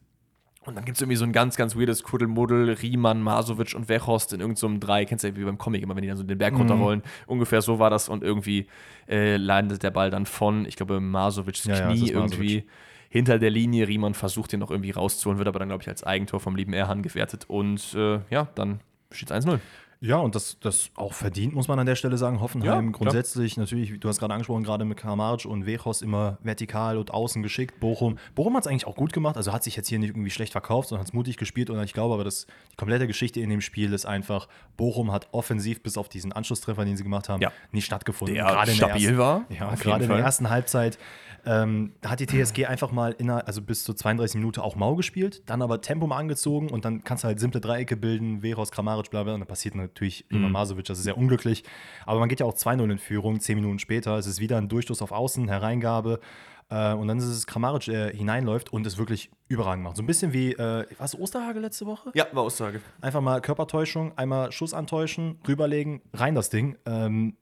Und 0.71 0.77
dann 0.77 0.85
gibt 0.85 0.97
es 0.97 1.03
irgendwie 1.03 1.17
so 1.17 1.25
ein 1.25 1.33
ganz, 1.33 1.57
ganz 1.57 1.75
weirdes 1.75 2.05
Kuddelmuddel, 2.05 2.71
Riemann, 2.71 3.23
Masovic 3.23 3.75
und 3.75 3.89
Wechhorst 3.89 4.33
in 4.33 4.39
irgendeinem 4.41 4.75
so 4.75 4.87
Drei. 4.87 5.05
Kennst 5.05 5.25
du 5.25 5.29
ja 5.29 5.37
wie 5.37 5.45
beim 5.45 5.59
Comic 5.59 5.83
immer, 5.83 5.97
wenn 5.97 6.03
die 6.03 6.09
dann 6.09 6.17
so 6.17 6.23
den 6.23 6.39
Berg 6.39 6.57
runterrollen. 6.57 7.03
Ungefähr 7.27 7.61
so 7.61 7.81
war 7.81 7.91
das 7.91 8.09
und 8.09 8.23
irgendwie 8.23 8.69
äh, 9.09 9.37
landet 9.37 9.83
der 9.83 9.91
Ball 9.91 10.11
dann 10.11 10.27
von, 10.27 10.65
ich 10.67 10.77
glaube, 10.77 11.01
Masovics 11.01 11.65
Ja, 11.65 11.75
ja, 11.75 11.81
das 11.81 11.99
Knie 11.99 12.07
ist 12.07 12.15
Masovic. 12.15 12.39
irgendwie 12.39 12.65
hinter 13.09 13.41
der 13.41 13.51
Linie. 13.51 13.89
Riemann 13.89 14.15
versucht 14.15 14.53
den 14.53 14.61
noch 14.61 14.71
irgendwie 14.71 14.93
rauszuholen, 14.93 15.39
wird 15.39 15.49
aber 15.49 15.59
dann, 15.59 15.69
glaube 15.69 15.83
ich, 15.83 15.89
als 15.89 16.05
Eigentor 16.05 16.39
vom 16.39 16.55
lieben 16.55 16.73
Erhan 16.73 17.03
gewertet. 17.03 17.47
Und 17.49 17.93
äh, 17.95 18.21
ja, 18.31 18.49
dann 18.55 18.79
steht 19.11 19.33
es 19.33 19.45
1-0. 19.45 19.59
Ja, 20.03 20.17
und 20.17 20.35
das, 20.35 20.59
das 20.61 20.91
auch 20.95 21.13
verdient, 21.13 21.55
muss 21.55 21.69
man 21.69 21.79
an 21.79 21.85
der 21.85 21.95
Stelle 21.95 22.17
sagen. 22.17 22.41
Hoffenheim 22.41 22.87
Ja, 22.87 22.91
grundsätzlich, 22.91 23.59
natürlich, 23.59 24.01
du 24.01 24.09
hast 24.09 24.19
gerade 24.19 24.33
angesprochen, 24.33 24.65
gerade 24.65 24.87
mit 24.87 24.97
Kramaric 24.97 25.45
und 25.45 25.67
Wechos 25.67 26.01
immer 26.01 26.39
vertikal 26.43 26.97
und 26.97 27.13
außen 27.13 27.43
geschickt. 27.43 27.81
Bochum. 27.81 28.17
Bochum 28.35 28.57
hat 28.57 28.65
es 28.65 28.67
eigentlich 28.67 28.87
auch 28.87 28.97
gut 28.97 29.13
gemacht, 29.13 29.37
also 29.37 29.53
hat 29.53 29.63
sich 29.63 29.77
jetzt 29.77 29.89
hier 29.89 29.99
nicht 29.99 30.09
irgendwie 30.11 30.31
schlecht 30.31 30.53
verkauft, 30.53 30.89
sondern 30.89 31.03
hat 31.03 31.09
es 31.09 31.13
mutig 31.13 31.37
gespielt. 31.37 31.69
Und 31.69 31.79
ich 31.85 31.93
glaube 31.93 32.15
aber, 32.15 32.25
dass 32.25 32.47
die 32.73 32.77
komplette 32.77 33.07
Geschichte 33.07 33.41
in 33.41 33.51
dem 33.51 33.61
Spiel 33.61 33.93
ist 33.93 34.07
einfach, 34.07 34.49
Bochum 34.79 35.13
hat 35.13 35.29
offensiv 35.33 35.83
bis 35.83 35.99
auf 35.99 36.09
diesen 36.09 36.33
Anschlusstreffer, 36.33 36.87
den 36.87 36.97
sie 36.97 37.03
gemacht 37.03 37.29
haben, 37.29 37.43
Ja. 37.43 37.53
nicht 37.71 37.85
stattgefunden. 37.85 38.37
Der 38.37 38.47
Gerade 38.47 38.73
stabil 38.73 39.03
ersten- 39.05 39.19
war, 39.19 39.45
Ja, 39.51 39.75
gerade 39.75 40.05
in 40.05 40.09
der 40.11 40.19
ersten 40.21 40.49
Halbzeit 40.49 40.99
ähm, 41.47 41.93
da 42.01 42.11
hat 42.11 42.21
die 42.21 42.27
TSG 42.27 42.67
einfach 42.67 42.93
mal 42.93 43.13
inner, 43.13 43.47
also 43.47 43.63
bis 43.63 43.85
zur 43.85 43.97
32 43.97 44.37
Minute 44.37 44.63
auch 44.63 44.77
mau 44.77 44.95
gespielt, 44.95 45.43
dann 45.47 45.63
aber 45.63 45.81
Tempo 45.81 46.07
mal 46.07 46.19
angezogen 46.19 46.69
und 46.71 46.85
dann 46.85 47.05
kannst 47.05 47.25
du 47.25 47.29
halt 47.29 47.41
simple 47.41 47.61
Dreiecke 47.61 47.97
bilden, 47.97 48.43
Veros, 48.43 48.71
Kramaric, 48.71 49.11
bla 49.11 49.23
bla, 49.23 49.35
und 49.35 49.41
dann 49.41 49.49
passiert 49.49 49.75
natürlich 49.75 50.27
Mhm. 50.31 50.37
immer 50.37 50.49
Masovic, 50.49 50.85
das 50.87 50.99
ist 50.99 51.05
sehr 51.05 51.17
unglücklich. 51.19 51.65
Aber 52.07 52.21
man 52.21 52.29
geht 52.29 52.41
ja 52.41 52.47
auch 52.47 52.55
2-0 52.55 52.91
in 52.91 52.99
Führung, 52.99 53.41
10 53.41 53.57
Minuten 53.57 53.79
später, 53.79 54.17
es 54.19 54.27
ist 54.27 54.41
wieder 54.41 54.59
ein 54.59 54.69
Durchstoß 54.69 55.03
auf 55.03 55.13
Außen, 55.13 55.49
Hereingabe. 55.49 56.21
Äh, 56.73 56.95
und 56.95 57.09
dann 57.09 57.19
ist 57.19 57.25
es 57.25 57.47
Kramaric, 57.49 57.87
der 57.87 58.11
hineinläuft 58.11 58.73
und 58.73 58.87
es 58.87 58.97
wirklich 58.97 59.29
überragend 59.49 59.83
macht. 59.83 59.97
So 59.97 60.03
ein 60.05 60.07
bisschen 60.07 60.33
wie, 60.33 60.53
äh, 60.53 60.87
was, 60.99 61.19
Osterhage 61.19 61.59
letzte 61.59 61.85
Woche? 61.87 62.11
Ja, 62.15 62.27
war 62.33 62.45
Aussage. 62.45 62.81
Einfach 63.01 63.21
mal 63.21 63.41
Körpertäuschung, 63.41 64.17
einmal 64.17 64.53
Schuss 64.53 64.73
antäuschen, 64.73 65.41
rüberlegen, 65.49 66.01
rein 66.15 66.37
das 66.37 66.49
Ding. 66.49 66.77
Ähm, 66.87 67.37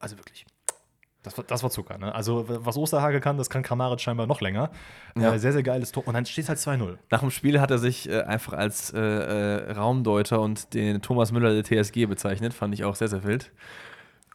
also 0.00 0.16
wirklich. 0.18 0.44
Das 1.26 1.36
war, 1.36 1.44
das 1.44 1.60
war 1.64 1.70
Zucker. 1.70 1.98
Ne? 1.98 2.14
Also, 2.14 2.44
was 2.46 2.76
Osterhage 2.76 3.20
kann, 3.20 3.36
das 3.36 3.50
kann 3.50 3.64
Kramaric 3.64 4.00
scheinbar 4.00 4.28
noch 4.28 4.40
länger. 4.40 4.70
Ja. 5.18 5.34
Äh, 5.34 5.40
sehr, 5.40 5.52
sehr 5.52 5.64
geiles 5.64 5.90
Tor. 5.90 6.06
Und 6.06 6.14
dann 6.14 6.24
steht 6.24 6.44
es 6.44 6.48
halt 6.48 6.60
2-0. 6.60 6.98
Nach 7.10 7.18
dem 7.18 7.32
Spiel 7.32 7.60
hat 7.60 7.72
er 7.72 7.78
sich 7.78 8.08
äh, 8.08 8.22
einfach 8.22 8.52
als 8.52 8.92
äh, 8.94 9.00
äh, 9.00 9.72
Raumdeuter 9.72 10.40
und 10.40 10.72
den 10.72 11.02
Thomas 11.02 11.32
Müller 11.32 11.60
der 11.60 11.64
TSG 11.64 12.06
bezeichnet. 12.06 12.54
Fand 12.54 12.74
ich 12.74 12.84
auch 12.84 12.94
sehr, 12.94 13.08
sehr 13.08 13.24
wild. 13.24 13.50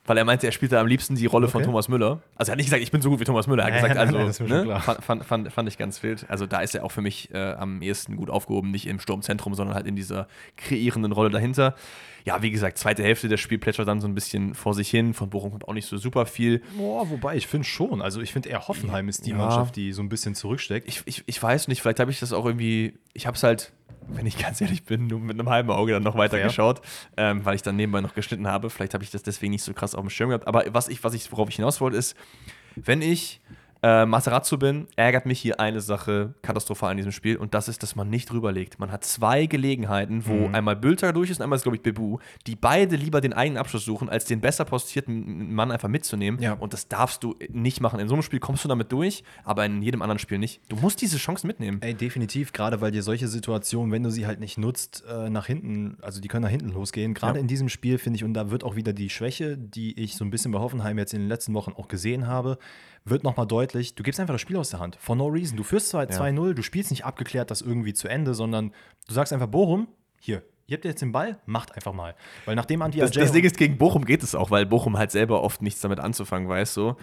Weil 0.05 0.17
er 0.17 0.25
meinte, 0.25 0.47
er 0.47 0.51
spielte 0.51 0.79
am 0.79 0.87
liebsten 0.87 1.13
die 1.15 1.27
Rolle 1.27 1.47
von 1.47 1.61
Okay. 1.61 1.67
Thomas 1.69 1.87
Müller. 1.87 2.21
Also 2.35 2.49
er 2.49 2.53
hat 2.53 2.57
nicht 2.57 2.65
gesagt, 2.67 2.81
ich 2.81 2.89
bin 2.91 3.01
so 3.03 3.11
gut 3.11 3.19
wie 3.19 3.23
Thomas 3.23 3.45
Müller. 3.45 3.63
Er 3.63 3.67
hat 3.67 3.81
gesagt, 3.93 3.97
also 3.97 4.43
nein, 4.45 4.67
ne? 4.67 4.79
fand, 4.79 5.23
fand, 5.23 5.53
fand, 5.53 5.69
ich 5.69 5.77
ganz 5.77 6.01
wild. 6.01 6.25
Also 6.27 6.47
da 6.47 6.61
ist 6.61 6.73
er 6.73 6.83
auch 6.83 6.91
für 6.91 7.01
mich 7.01 7.31
äh, 7.33 7.51
am 7.53 7.83
ehesten 7.83 8.15
gut 8.15 8.31
aufgehoben, 8.31 8.71
nicht 8.71 8.87
im 8.87 8.99
Sturmzentrum, 8.99 9.53
sondern 9.53 9.75
halt 9.75 9.85
in 9.85 9.95
dieser 9.95 10.27
kreierenden 10.57 11.11
Rolle 11.11 11.29
dahinter. 11.29 11.75
Ja, 12.23 12.41
wie 12.41 12.51
gesagt, 12.51 12.77
zweite 12.79 13.03
Hälfte 13.03 13.27
des 13.29 13.39
Spiels 13.39 13.61
plätschert 13.61 13.87
dann 13.87 14.01
so 14.01 14.07
ein 14.07 14.15
bisschen 14.15 14.53
vor 14.55 14.73
sich 14.73 14.89
hin. 14.89 15.13
Von 15.13 15.29
Bochum 15.29 15.51
kommt 15.51 15.67
auch 15.67 15.73
nicht 15.73 15.87
so 15.87 15.97
super 15.97 16.25
viel. 16.25 16.61
Boah, 16.77 17.09
wobei, 17.09 17.35
ich 17.35 17.47
finde 17.47 17.67
schon. 17.67 18.01
Also, 18.01 18.21
ich 18.21 18.31
finde 18.33 18.49
eher 18.49 18.67
Hoffenheim 18.67 19.07
ist 19.09 19.25
die 19.25 19.31
Ja. 19.31 19.37
Mannschaft, 19.37 19.75
die 19.75 19.91
so 19.91 20.01
ein 20.03 20.09
bisschen 20.09 20.35
zurücksteckt. 20.35 20.87
ich, 20.87 21.01
ich, 21.05 21.23
ich 21.25 21.41
weiß 21.41 21.67
nicht, 21.67 21.81
vielleicht 21.81 21.99
habe 21.99 22.11
ich 22.11 22.19
das 22.19 22.31
auch 22.33 22.45
irgendwie, 22.45 22.93
ich 23.13 23.25
habe 23.27 23.35
es 23.37 23.43
halt, 23.43 23.71
wenn 24.07 24.25
ich 24.25 24.37
ganz 24.37 24.61
ehrlich 24.61 24.83
bin, 24.83 25.07
nur 25.07 25.19
mit 25.19 25.39
einem 25.39 25.49
halben 25.49 25.71
Auge 25.71 25.93
dann 25.93 26.03
noch 26.03 26.17
weiter 26.17 26.37
Fair. 26.37 26.47
geschaut, 26.47 26.81
ähm, 27.17 27.45
weil 27.45 27.55
ich 27.55 27.61
dann 27.61 27.75
nebenbei 27.75 28.01
noch 28.01 28.13
geschnitten 28.13 28.47
habe. 28.47 28.69
Vielleicht 28.69 28.93
habe 28.93 29.03
ich 29.03 29.11
das 29.11 29.23
deswegen 29.23 29.51
nicht 29.51 29.63
so 29.63 29.73
krass 29.73 29.95
auf 29.95 30.01
dem 30.01 30.09
Schirm 30.09 30.29
gehabt. 30.29 30.47
Aber 30.47 30.65
was 30.69 30.87
ich, 30.87 31.03
was 31.03 31.13
ich, 31.13 31.31
worauf 31.31 31.49
ich 31.49 31.55
hinaus 31.55 31.81
wollte, 31.81 31.97
ist, 31.97 32.15
wenn 32.75 33.01
ich 33.01 33.41
äh, 33.83 34.05
Materazzo 34.05 34.57
bin, 34.57 34.87
ärgert 34.95 35.25
mich 35.25 35.39
hier 35.39 35.59
eine 35.59 35.81
Sache 35.81 36.35
katastrophal 36.43 36.91
in 36.91 36.97
diesem 36.97 37.11
Spiel 37.11 37.37
und 37.37 37.53
das 37.55 37.67
ist, 37.67 37.81
dass 37.81 37.95
man 37.95 38.09
nicht 38.09 38.29
drüberlegt. 38.29 38.77
Man 38.79 38.91
hat 38.91 39.03
zwei 39.03 39.47
Gelegenheiten, 39.47 40.27
wo 40.27 40.47
Mhm. 40.49 40.55
einmal 40.55 40.75
Bülter 40.75 41.13
durch 41.13 41.31
ist 41.31 41.37
und 41.39 41.43
einmal 41.43 41.57
ist, 41.57 41.63
glaube 41.63 41.77
ich, 41.77 41.81
Bebu, 41.81 42.19
die 42.45 42.55
beide 42.55 42.95
lieber 42.95 43.21
den 43.21 43.33
eigenen 43.33 43.57
Abschluss 43.57 43.83
suchen, 43.83 44.07
als 44.09 44.25
den 44.25 44.39
besser 44.39 44.65
postierten 44.65 45.53
Mann 45.53 45.71
einfach 45.71 45.89
mitzunehmen. 45.89 46.39
Ja. 46.41 46.53
Und 46.53 46.73
das 46.73 46.87
darfst 46.89 47.23
du 47.23 47.35
nicht 47.49 47.81
machen. 47.81 47.99
In 47.99 48.07
so 48.07 48.13
einem 48.13 48.21
Spiel 48.21 48.39
kommst 48.39 48.63
du 48.63 48.67
damit 48.67 48.91
durch, 48.91 49.23
aber 49.43 49.65
in 49.65 49.81
jedem 49.81 50.01
anderen 50.03 50.19
Spiel 50.19 50.37
nicht. 50.37 50.61
Du 50.69 50.75
musst 50.75 51.01
diese 51.01 51.17
Chance 51.17 51.47
mitnehmen. 51.47 51.79
Ey, 51.81 51.95
definitiv, 51.95 52.53
gerade 52.53 52.81
weil 52.81 52.91
dir 52.91 53.01
solche 53.01 53.27
Situationen, 53.27 53.91
wenn 53.91 54.03
du 54.03 54.11
sie 54.11 54.27
halt 54.27 54.39
nicht 54.39 54.57
nutzt, 54.59 55.03
äh, 55.09 55.29
nach 55.31 55.47
hinten, 55.47 55.97
also 56.01 56.21
die 56.21 56.27
können 56.27 56.43
nach 56.43 56.49
hinten 56.51 56.69
losgehen. 56.69 57.13
Gerade 57.15 57.39
Ja. 57.39 57.41
in 57.41 57.47
diesem 57.47 57.67
Spiel 57.69 57.97
finde 57.97 58.17
ich, 58.17 58.23
und 58.23 58.35
da 58.35 58.51
wird 58.51 58.63
auch 58.63 58.75
wieder 58.75 58.93
die 58.93 59.09
Schwäche, 59.09 59.57
die 59.57 59.99
ich 59.99 60.15
so 60.15 60.23
ein 60.23 60.29
bisschen 60.29 60.51
bei 60.51 60.59
Hoffenheim 60.59 60.99
jetzt 60.99 61.13
in 61.13 61.21
den 61.21 61.29
letzten 61.29 61.53
Wochen 61.55 61.71
auch 61.75 61.87
gesehen 61.87 62.27
habe, 62.27 62.59
wird 63.05 63.23
nochmal 63.23 63.47
deutlich. 63.47 63.95
Du 63.95 64.03
gibst 64.03 64.19
einfach 64.19 64.33
das 64.35 64.41
Spiel 64.41 64.57
aus 64.57 64.69
der 64.69 64.79
Hand. 64.79 64.95
For 64.99 65.15
no 65.15 65.27
reason. 65.27 65.57
Du 65.57 65.63
führst 65.63 65.89
zwar 65.89 66.03
2-0, 66.03 66.53
du 66.53 66.61
spielst 66.61 66.91
nicht 66.91 67.05
abgeklärt 67.05 67.49
das 67.51 67.61
irgendwie 67.61 67.93
zu 67.93 68.07
Ende, 68.07 68.33
sondern 68.33 68.71
du 69.07 69.13
sagst 69.13 69.33
einfach, 69.33 69.47
Bochum, 69.47 69.87
hier, 70.19 70.43
ihr 70.67 70.77
habt 70.77 70.85
jetzt 70.85 71.01
den 71.01 71.11
Ball, 71.11 71.39
macht 71.45 71.73
einfach 71.75 71.93
mal. 71.93 72.15
Weil 72.45 72.55
nachdem 72.55 72.81
Andi 72.81 72.99
Das, 72.99 73.11
Ajay- 73.11 73.19
das 73.21 73.31
Ding 73.31 73.43
ist, 73.43 73.57
gegen 73.57 73.77
Bochum 73.77 74.05
geht 74.05 74.21
es 74.23 74.35
auch, 74.35 74.51
weil 74.51 74.65
Bochum 74.65 74.97
halt 74.97 75.11
selber 75.11 75.41
oft 75.43 75.61
nichts 75.61 75.81
damit 75.81 75.99
anzufangen 75.99 76.47
weiß. 76.47 76.73
So. 76.73 76.95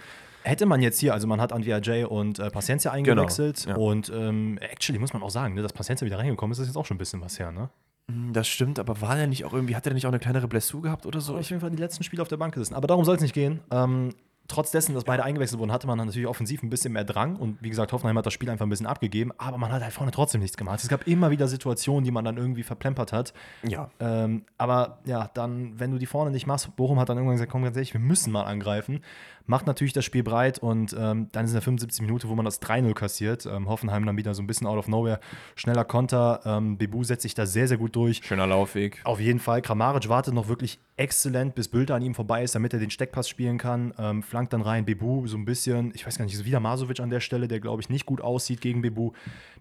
Hätte 0.43 0.65
man 0.65 0.81
jetzt 0.81 0.99
hier, 0.99 1.13
also 1.13 1.27
man 1.27 1.41
hat 1.41 1.51
Andrea 1.51 1.79
J 1.79 2.09
und 2.09 2.39
äh, 2.39 2.49
Paciencia 2.49 2.91
eingewechselt 2.93 3.65
Genau, 3.65 3.77
ja. 3.77 3.91
und 3.91 4.09
ähm, 4.15 4.57
actually 4.61 4.97
muss 4.99 5.11
man 5.11 5.21
auch 5.21 5.29
sagen, 5.29 5.53
ne, 5.53 5.61
dass 5.61 5.73
Paciencia 5.73 6.05
wieder 6.05 6.17
reingekommen 6.17 6.53
ist, 6.53 6.59
ist 6.59 6.67
jetzt 6.67 6.77
auch 6.77 6.85
schon 6.85 6.95
ein 6.95 6.99
bisschen 6.99 7.19
was 7.21 7.37
her, 7.39 7.51
ne? 7.51 7.69
Hm, 8.09 8.31
Das 8.31 8.47
stimmt, 8.47 8.79
aber 8.79 9.01
war 9.01 9.15
der 9.17 9.27
nicht 9.27 9.43
auch 9.43 9.51
irgendwie, 9.53 9.75
hat 9.75 9.85
der 9.85 9.93
nicht 9.93 10.05
auch 10.05 10.11
eine 10.11 10.19
kleinere 10.19 10.47
Blessur 10.47 10.81
gehabt 10.81 11.05
oder 11.05 11.19
so? 11.19 11.35
auf 11.37 11.49
jeden 11.49 11.59
Fall 11.59 11.71
die 11.71 11.77
letzten 11.77 12.03
Spiele 12.03 12.21
auf 12.21 12.29
der 12.29 12.37
Bank 12.37 12.53
gesessen. 12.53 12.73
Aber 12.73 12.87
darum 12.87 13.03
soll 13.03 13.17
es 13.17 13.21
nicht 13.21 13.33
gehen. 13.33 13.59
Ähm, 13.69 14.15
trotz 14.49 14.71
dessen, 14.71 14.93
dass 14.93 15.05
beide 15.05 15.23
eingewechselt 15.23 15.59
wurden, 15.59 15.71
hatte 15.71 15.87
man 15.87 15.97
natürlich 15.97 16.27
offensiv 16.27 16.61
ein 16.63 16.69
bisschen 16.69 16.91
mehr 16.91 17.05
Drang. 17.05 17.37
Und 17.37 17.61
wie 17.61 17.69
gesagt, 17.69 17.93
Hoffenheim 17.93 18.17
hat 18.17 18.25
das 18.25 18.33
Spiel 18.33 18.49
einfach 18.49 18.65
ein 18.65 18.69
bisschen 18.69 18.85
abgegeben. 18.87 19.31
Aber 19.37 19.57
man 19.57 19.71
hat 19.71 19.81
halt 19.81 19.93
vorne 19.93 20.11
trotzdem 20.11 20.41
nichts 20.41 20.57
gemacht. 20.57 20.81
Es 20.83 20.89
gab 20.89 21.07
immer 21.07 21.31
wieder 21.31 21.47
Situationen, 21.47 22.03
die 22.03 22.11
man 22.11 22.25
dann 22.25 22.37
irgendwie 22.37 22.63
verplempert 22.63 23.13
hat. 23.13 23.33
ja. 23.63 23.89
Ähm, 23.99 24.43
aber 24.57 24.99
ja, 25.05 25.29
dann, 25.33 25.79
wenn 25.79 25.91
du 25.91 25.97
die 25.97 26.05
vorne 26.05 26.31
nicht 26.31 26.47
machst, 26.47 26.75
Bochum 26.75 26.99
hat 26.99 27.09
dann 27.09 27.17
irgendwann 27.17 27.35
gesagt, 27.35 27.51
komm 27.51 27.63
ganz 27.63 27.77
ehrlich, 27.77 27.93
wir 27.93 28.01
müssen 28.01 28.31
mal 28.31 28.43
angreifen. 28.43 29.01
Macht 29.49 29.65
natürlich 29.65 29.93
das 29.93 30.05
Spiel 30.05 30.21
breit 30.21 30.59
und 30.59 30.95
ähm, 30.95 31.29
dann 31.31 31.45
ist 31.45 31.49
in 31.49 31.55
der 31.55 31.63
75 31.63 32.03
Minute, 32.03 32.29
wo 32.29 32.35
man 32.35 32.45
das 32.45 32.61
3-0 32.61 32.93
kassiert. 32.93 33.47
Ähm, 33.47 33.67
Hoffenheim 33.67 34.05
dann 34.05 34.15
wieder 34.15 34.35
so 34.35 34.43
ein 34.43 34.47
bisschen 34.47 34.67
out 34.67 34.77
of 34.77 34.87
nowhere. 34.87 35.19
Schneller 35.55 35.85
Konter. 35.85 36.41
Ähm, 36.45 36.77
Bebu 36.77 37.03
setzt 37.03 37.23
sich 37.23 37.33
da 37.33 37.47
sehr, 37.47 37.67
sehr 37.67 37.77
gut 37.77 37.95
durch. 37.95 38.21
Schöner 38.23 38.45
Laufweg. 38.45 39.01
Auf 39.05 39.19
jeden 39.19 39.39
Fall. 39.39 39.63
Kramaric 39.63 40.07
wartet 40.07 40.35
noch 40.35 40.49
wirklich 40.49 40.77
exzellent, 40.97 41.55
bis 41.55 41.67
Bülter 41.67 41.95
an 41.95 42.03
ihm 42.03 42.13
vorbei 42.13 42.43
ist, 42.43 42.53
damit 42.53 42.73
er 42.73 42.79
den 42.79 42.91
Steckpass 42.91 43.27
spielen 43.27 43.57
kann. 43.57 43.91
Ähm, 43.97 44.21
flankt 44.21 44.53
dann 44.53 44.61
rein. 44.61 44.85
Bebu 44.85 45.25
so 45.25 45.35
ein 45.35 45.45
bisschen, 45.45 45.93
ich 45.95 46.05
weiß 46.05 46.19
gar 46.19 46.25
nicht, 46.25 46.35
ist 46.35 46.45
wieder 46.45 46.59
Masovic 46.59 46.99
an 46.99 47.09
der 47.09 47.19
Stelle, 47.19 47.47
der 47.47 47.59
glaube 47.59 47.81
ich 47.81 47.89
nicht 47.89 48.05
gut 48.05 48.21
aussieht 48.21 48.61
gegen 48.61 48.83
Bebu. 48.83 49.13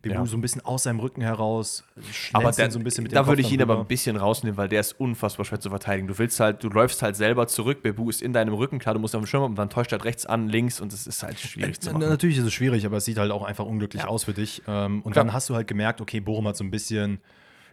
Bebu 0.03 0.15
Ja. 0.15 0.27
so 0.27 0.37
ein 0.37 0.41
bisschen 0.41 0.65
aus 0.65 0.85
seinem 0.85 1.01
Rücken 1.01 1.21
heraus. 1.23 1.85
Aber 2.33 2.53
der, 2.53 2.71
so 2.71 2.79
ein 2.79 2.85
bisschen 2.85 3.03
mit 3.03 3.13
dem 3.13 3.17
da 3.17 3.27
würde 3.27 3.43
ich 3.43 3.51
ihn 3.53 3.61
aber 3.61 3.75
rüber. 3.75 3.85
ein 3.85 3.89
bisschen 3.89 4.17
rausnehmen, 4.17 4.57
weil 4.57 4.69
der 4.69 4.81
ist 4.81 4.93
unfassbar 5.01 5.45
schwer 5.45 5.61
zu 5.61 5.71
verteidigen. 5.71 6.07
Du 6.07 6.19
willst 6.19 6.39
halt, 6.41 6.63
du 6.63 6.69
läufst 6.69 7.03
halt 7.03 7.17
selber 7.17 7.47
zurück, 7.49 7.83
Bebu 7.83 8.09
ist 8.09 8.23
in 8.23 8.33
deinem 8.33 8.55
Rücken, 8.55 8.79
klar, 8.79 8.95
du 8.95 9.01
musst 9.01 9.15
auf 9.17 9.23
dem 9.23 9.27
Schirm 9.27 9.43
haben 9.43 9.51
und 9.53 9.59
dann 9.59 9.71
täuscht 9.71 9.91
er 9.93 9.99
halt 9.99 10.05
rechts 10.05 10.25
an, 10.27 10.49
links 10.49 10.81
und 10.81 10.93
es 10.93 11.07
ist 11.07 11.23
halt 11.23 11.39
schwierig 11.41 11.81
zu 11.81 11.91
Na, 11.93 11.99
machen. 11.99 12.09
Natürlich 12.11 12.39
ist 12.39 12.45
es 12.45 12.53
schwierig, 12.53 12.87
aber 12.87 12.99
es 12.99 13.05
sieht 13.05 13.19
halt 13.19 13.33
auch 13.33 13.43
einfach 13.43 13.67
unglücklich 13.67 14.05
aus 14.05 14.25
für 14.25 14.35
dich. 14.35 14.63
Ähm, 14.69 15.03
und 15.03 15.13
Klar. 15.13 15.25
dann 15.25 15.35
hast 15.35 15.49
du 15.51 15.55
halt 15.55 15.67
gemerkt, 15.67 16.01
okay, 16.01 16.21
Bochum 16.21 16.47
hat 16.47 16.57
so 16.57 16.65
ein 16.65 16.71
bisschen, 16.71 17.21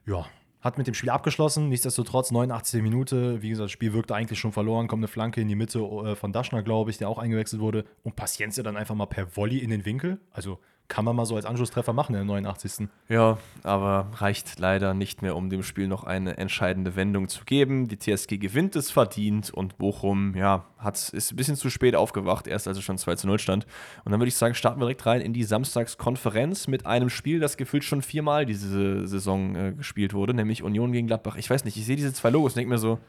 ja, 0.07 0.25
hat 0.61 0.79
mit 0.79 0.87
dem 0.87 0.95
Spiel 0.95 1.11
abgeschlossen. 1.11 1.69
Nichtsdestotrotz, 1.69 2.31
89. 2.31 2.81
Minute, 2.81 3.43
wie 3.43 3.49
gesagt, 3.49 3.65
das 3.65 3.71
Spiel 3.71 3.93
wirkte 3.93 4.15
eigentlich 4.15 4.39
schon 4.39 4.51
verloren. 4.51 4.87
Kommt 4.87 5.01
eine 5.01 5.07
Flanke 5.07 5.39
in 5.39 5.47
die 5.47 5.53
Mitte 5.53 5.77
äh, 5.79 6.15
von 6.15 6.33
Daschner, 6.33 6.63
glaube 6.63 6.89
ich, 6.89 6.97
der 6.97 7.07
auch 7.07 7.19
eingewechselt 7.19 7.61
wurde. 7.61 7.85
Und 8.01 8.15
Paciencia 8.15 8.63
dann 8.63 8.75
einfach 8.75 8.95
mal 8.95 9.05
per 9.05 9.35
Volley 9.37 9.59
in 9.59 9.69
den 9.69 9.85
Winkel. 9.85 10.19
Also 10.31 10.57
kann 10.87 11.05
man 11.05 11.15
mal 11.15 11.25
so 11.25 11.35
als 11.35 11.45
Anschlusstreffer 11.45 11.93
machen 11.93 12.13
in 12.13 12.19
der 12.19 12.25
89. 12.25 12.87
Ja, 13.09 13.37
aber 13.63 14.07
reicht 14.15 14.59
leider 14.59 14.93
nicht 14.93 15.21
mehr, 15.21 15.35
um 15.35 15.49
dem 15.49 15.63
Spiel 15.63 15.87
noch 15.87 16.03
eine 16.03 16.37
entscheidende 16.37 16.95
Wendung 16.95 17.27
zu 17.27 17.43
geben. 17.43 17.87
Die 17.87 17.97
TSG 17.97 18.37
gewinnt 18.37 18.75
es 18.75 18.91
verdient 18.91 19.51
und 19.51 19.77
Bochum, 19.77 20.35
ja, 20.35 20.65
hat, 20.77 21.09
ist 21.09 21.31
ein 21.31 21.35
bisschen 21.35 21.55
zu 21.55 21.69
spät 21.69 21.95
aufgewacht, 21.95 22.47
erst 22.47 22.67
als 22.67 22.77
es 22.77 22.83
schon 22.83 22.97
2 22.97 23.15
zu 23.15 23.27
0 23.27 23.39
stand. 23.39 23.65
Und 24.03 24.11
dann 24.11 24.19
würde 24.19 24.27
ich 24.27 24.35
sagen, 24.35 24.53
starten 24.53 24.79
wir 24.79 24.85
direkt 24.85 25.05
rein 25.05 25.21
in 25.21 25.33
die 25.33 25.43
Samstagskonferenz 25.43 26.67
mit 26.67 26.85
einem 26.85 27.09
Spiel, 27.09 27.39
das 27.39 27.57
gefühlt 27.57 27.83
schon 27.83 28.01
viermal 28.01 28.45
diese 28.45 29.07
Saison 29.07 29.55
äh, 29.55 29.73
gespielt 29.73 30.13
wurde, 30.13 30.33
nämlich 30.33 30.61
Union 30.61 30.91
gegen 30.91 31.07
Gladbach. 31.07 31.37
Ich 31.37 31.49
weiß 31.49 31.65
nicht, 31.65 31.77
ich 31.77 31.85
sehe 31.85 31.95
diese 31.95 32.13
zwei 32.13 32.29
Logos 32.29 32.53
und 32.53 32.57
denke 32.57 32.69
mir 32.69 32.77
so, 32.77 32.99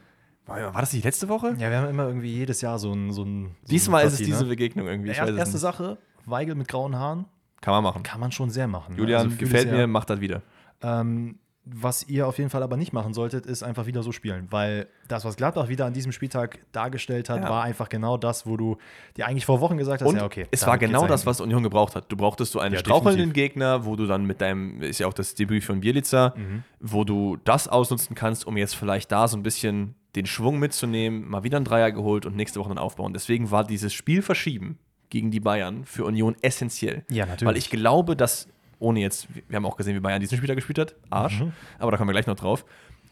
war, 0.47 0.71
das 0.71 0.93
nicht 0.93 1.03
letzte 1.03 1.27
Woche? 1.27 1.55
Ja, 1.59 1.69
wir 1.69 1.77
haben 1.77 1.89
immer 1.89 2.07
irgendwie 2.07 2.33
jedes 2.33 2.61
Jahr 2.61 2.79
so 2.79 2.93
ein. 2.93 3.11
So 3.11 3.23
ein 3.23 3.55
so 3.63 3.69
Diesmal 3.69 4.01
eine 4.01 4.07
ist 4.07 4.13
es 4.13 4.19
Partie, 4.19 4.31
diese 4.31 4.43
ne? 4.43 4.49
Begegnung 4.49 4.87
irgendwie. 4.87 5.11
Ich 5.11 5.17
erste. 5.17 5.57
Sache, 5.57 5.97
Weigel 6.25 6.55
mit 6.55 6.69
grauen 6.69 6.95
Haaren, 6.95 7.25
Kann 7.61 7.73
man 7.73 7.83
machen. 7.83 8.03
kann 8.03 8.19
man 8.19 8.31
schon 8.31 8.49
sehr 8.49 8.67
machen. 8.67 8.93
ne? 8.95 8.99
Julian, 8.99 9.25
Also 9.27 9.37
gefällt 9.37 9.71
mir, 9.71 9.87
macht 9.87 10.09
das 10.09 10.19
wieder. 10.21 10.41
Ähm, 10.81 11.39
was 11.69 12.07
ihr 12.07 12.27
auf 12.27 12.37
jeden 12.37 12.49
Fall 12.49 12.63
aber 12.63 12.77
nicht 12.77 12.93
machen 12.93 13.13
solltet, 13.13 13.45
ist 13.45 13.61
einfach 13.61 13.87
wieder 13.87 14.01
so 14.01 14.13
spielen. 14.13 14.47
Weil 14.51 14.87
das, 15.09 15.25
was 15.25 15.35
Gladbach 15.35 15.67
wieder 15.67 15.85
an 15.85 15.91
diesem 15.91 16.13
Spieltag 16.13 16.59
dargestellt 16.71 17.29
hat, 17.29 17.41
Ja. 17.41 17.49
war 17.49 17.63
einfach 17.63 17.89
genau 17.89 18.15
das, 18.15 18.45
wo 18.45 18.55
du 18.55 18.77
dir 19.17 19.27
eigentlich 19.27 19.45
vor 19.45 19.59
Wochen 19.59 19.75
gesagt 19.75 20.01
hast, 20.01 20.07
Und 20.07 20.15
ja, 20.15 20.23
okay. 20.23 20.45
es 20.51 20.65
war 20.65 20.77
genau 20.77 21.07
das, 21.07 21.25
was 21.25 21.41
Union 21.41 21.63
gebraucht 21.63 21.95
hat. 21.97 22.09
Du 22.09 22.15
brauchtest 22.15 22.53
so 22.53 22.59
einen 22.59 22.75
Ja, 22.75 22.79
strauchelnden 22.79 23.33
definitiv. 23.33 23.33
Gegner, 23.53 23.85
wo 23.85 23.97
du 23.97 24.05
dann 24.05 24.23
mit 24.25 24.39
deinem, 24.39 24.81
ist 24.81 24.99
ja 24.99 25.07
auch 25.07 25.13
das 25.13 25.35
Debüt 25.35 25.65
von 25.65 25.81
Bielica, 25.81 26.33
Mhm. 26.37 26.63
wo 26.79 27.03
du 27.03 27.35
das 27.43 27.67
ausnutzen 27.67 28.15
kannst, 28.15 28.47
um 28.47 28.55
jetzt 28.55 28.75
vielleicht 28.75 29.11
da 29.11 29.27
so 29.27 29.35
ein 29.35 29.43
bisschen 29.43 29.95
den 30.15 30.25
Schwung 30.25 30.59
mitzunehmen, 30.59 31.27
mal 31.29 31.43
wieder 31.43 31.57
einen 31.57 31.65
Dreier 31.65 31.91
geholt 31.91 32.25
und 32.25 32.35
nächste 32.37 32.61
Woche 32.61 32.69
dann 32.69 32.77
aufbauen. 32.77 33.11
Deswegen 33.11 33.51
war 33.51 33.65
dieses 33.65 33.93
Spiel 33.93 34.21
verschieben 34.21 34.77
gegen 35.09 35.31
die 35.31 35.39
Bayern 35.39 35.85
für 35.85 36.05
Union 36.05 36.35
essentiell. 36.41 37.03
Ja, 37.09 37.25
natürlich. 37.25 37.47
Weil 37.49 37.57
ich 37.57 37.69
glaube, 37.69 38.15
dass, 38.15 38.47
ohne 38.79 38.99
jetzt, 38.99 39.27
wir 39.47 39.55
haben 39.55 39.65
auch 39.65 39.77
gesehen, 39.77 39.95
wie 39.95 39.99
Bayern 39.99 40.19
diesen 40.19 40.37
Spieler 40.37 40.55
gespielt 40.55 40.79
hat, 40.79 40.95
Arsch, 41.09 41.39
Mhm. 41.39 41.53
aber 41.79 41.91
da 41.91 41.97
kommen 41.97 42.09
wir 42.09 42.13
gleich 42.13 42.27
noch 42.27 42.35
drauf. 42.35 42.65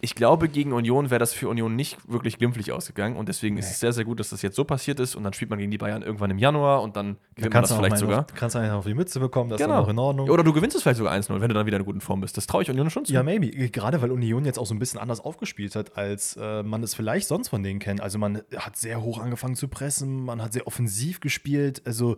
Ich 0.05 0.13
glaube, 0.13 0.49
gegen 0.49 0.71
Union 0.71 1.09
wäre 1.09 1.17
das 1.17 1.33
für 1.33 1.49
Union 1.49 1.75
nicht 1.75 1.97
wirklich 2.07 2.37
glimpflich 2.37 2.71
ausgegangen 2.71 3.15
und 3.15 3.27
deswegen 3.27 3.57
ist 3.57 3.71
es 3.71 3.79
sehr, 3.79 3.91
sehr 3.91 4.05
gut, 4.05 4.19
dass 4.19 4.29
das 4.29 4.43
jetzt 4.43 4.55
so 4.55 4.63
passiert 4.63 4.99
ist 4.99 5.15
und 5.15 5.23
dann 5.23 5.33
spielt 5.33 5.49
man 5.49 5.57
gegen 5.57 5.71
die 5.71 5.79
Bayern 5.79 6.03
irgendwann 6.03 6.29
im 6.29 6.37
Januar 6.37 6.83
und 6.83 6.95
dann 6.95 7.15
Da 7.15 7.19
gewinnt 7.37 7.41
man 7.45 7.51
kannst 7.51 7.71
das 7.71 7.77
du 7.77 7.83
vielleicht 7.83 7.97
sogar. 7.97 8.19
Auf, 8.19 8.25
kannst 8.35 8.53
du 8.55 8.59
einen 8.59 8.71
auf 8.71 8.85
die 8.85 8.93
Mütze 8.93 9.19
bekommen, 9.19 9.49
das 9.49 9.59
ist 9.59 9.65
Genau. 9.65 9.77
dann 9.77 9.85
auch 9.85 9.89
in 9.89 9.97
Ordnung. 9.97 10.29
Oder 10.29 10.43
du 10.43 10.53
gewinnst 10.53 10.75
es 10.75 10.83
vielleicht 10.83 10.99
sogar 10.99 11.11
1-0, 11.13 11.41
wenn 11.41 11.47
du 11.49 11.55
dann 11.55 11.65
wieder 11.65 11.77
in 11.77 11.85
guten 11.85 12.01
Form 12.01 12.21
bist. 12.21 12.37
Das 12.37 12.45
traue 12.45 12.61
ich 12.61 12.69
Union 12.69 12.91
schon 12.91 13.03
zu. 13.05 13.13
Ja, 13.13 13.23
maybe. 13.23 13.49
Gerade 13.69 13.99
weil 14.03 14.11
Union 14.11 14.45
jetzt 14.45 14.59
auch 14.59 14.67
so 14.67 14.75
ein 14.75 14.79
bisschen 14.79 14.99
anders 14.99 15.21
aufgespielt 15.21 15.75
hat, 15.75 15.97
als 15.97 16.37
äh, 16.39 16.61
man 16.61 16.83
es 16.83 16.93
vielleicht 16.93 17.27
sonst 17.27 17.47
von 17.49 17.63
denen 17.63 17.79
kennt. 17.79 17.99
Also 17.99 18.19
man 18.19 18.43
hat 18.55 18.77
sehr 18.77 19.01
hoch 19.01 19.19
angefangen 19.19 19.55
zu 19.55 19.67
pressen, 19.67 20.23
man 20.23 20.39
hat 20.39 20.53
sehr 20.53 20.67
offensiv 20.67 21.19
gespielt. 21.19 21.81
Also 21.85 22.15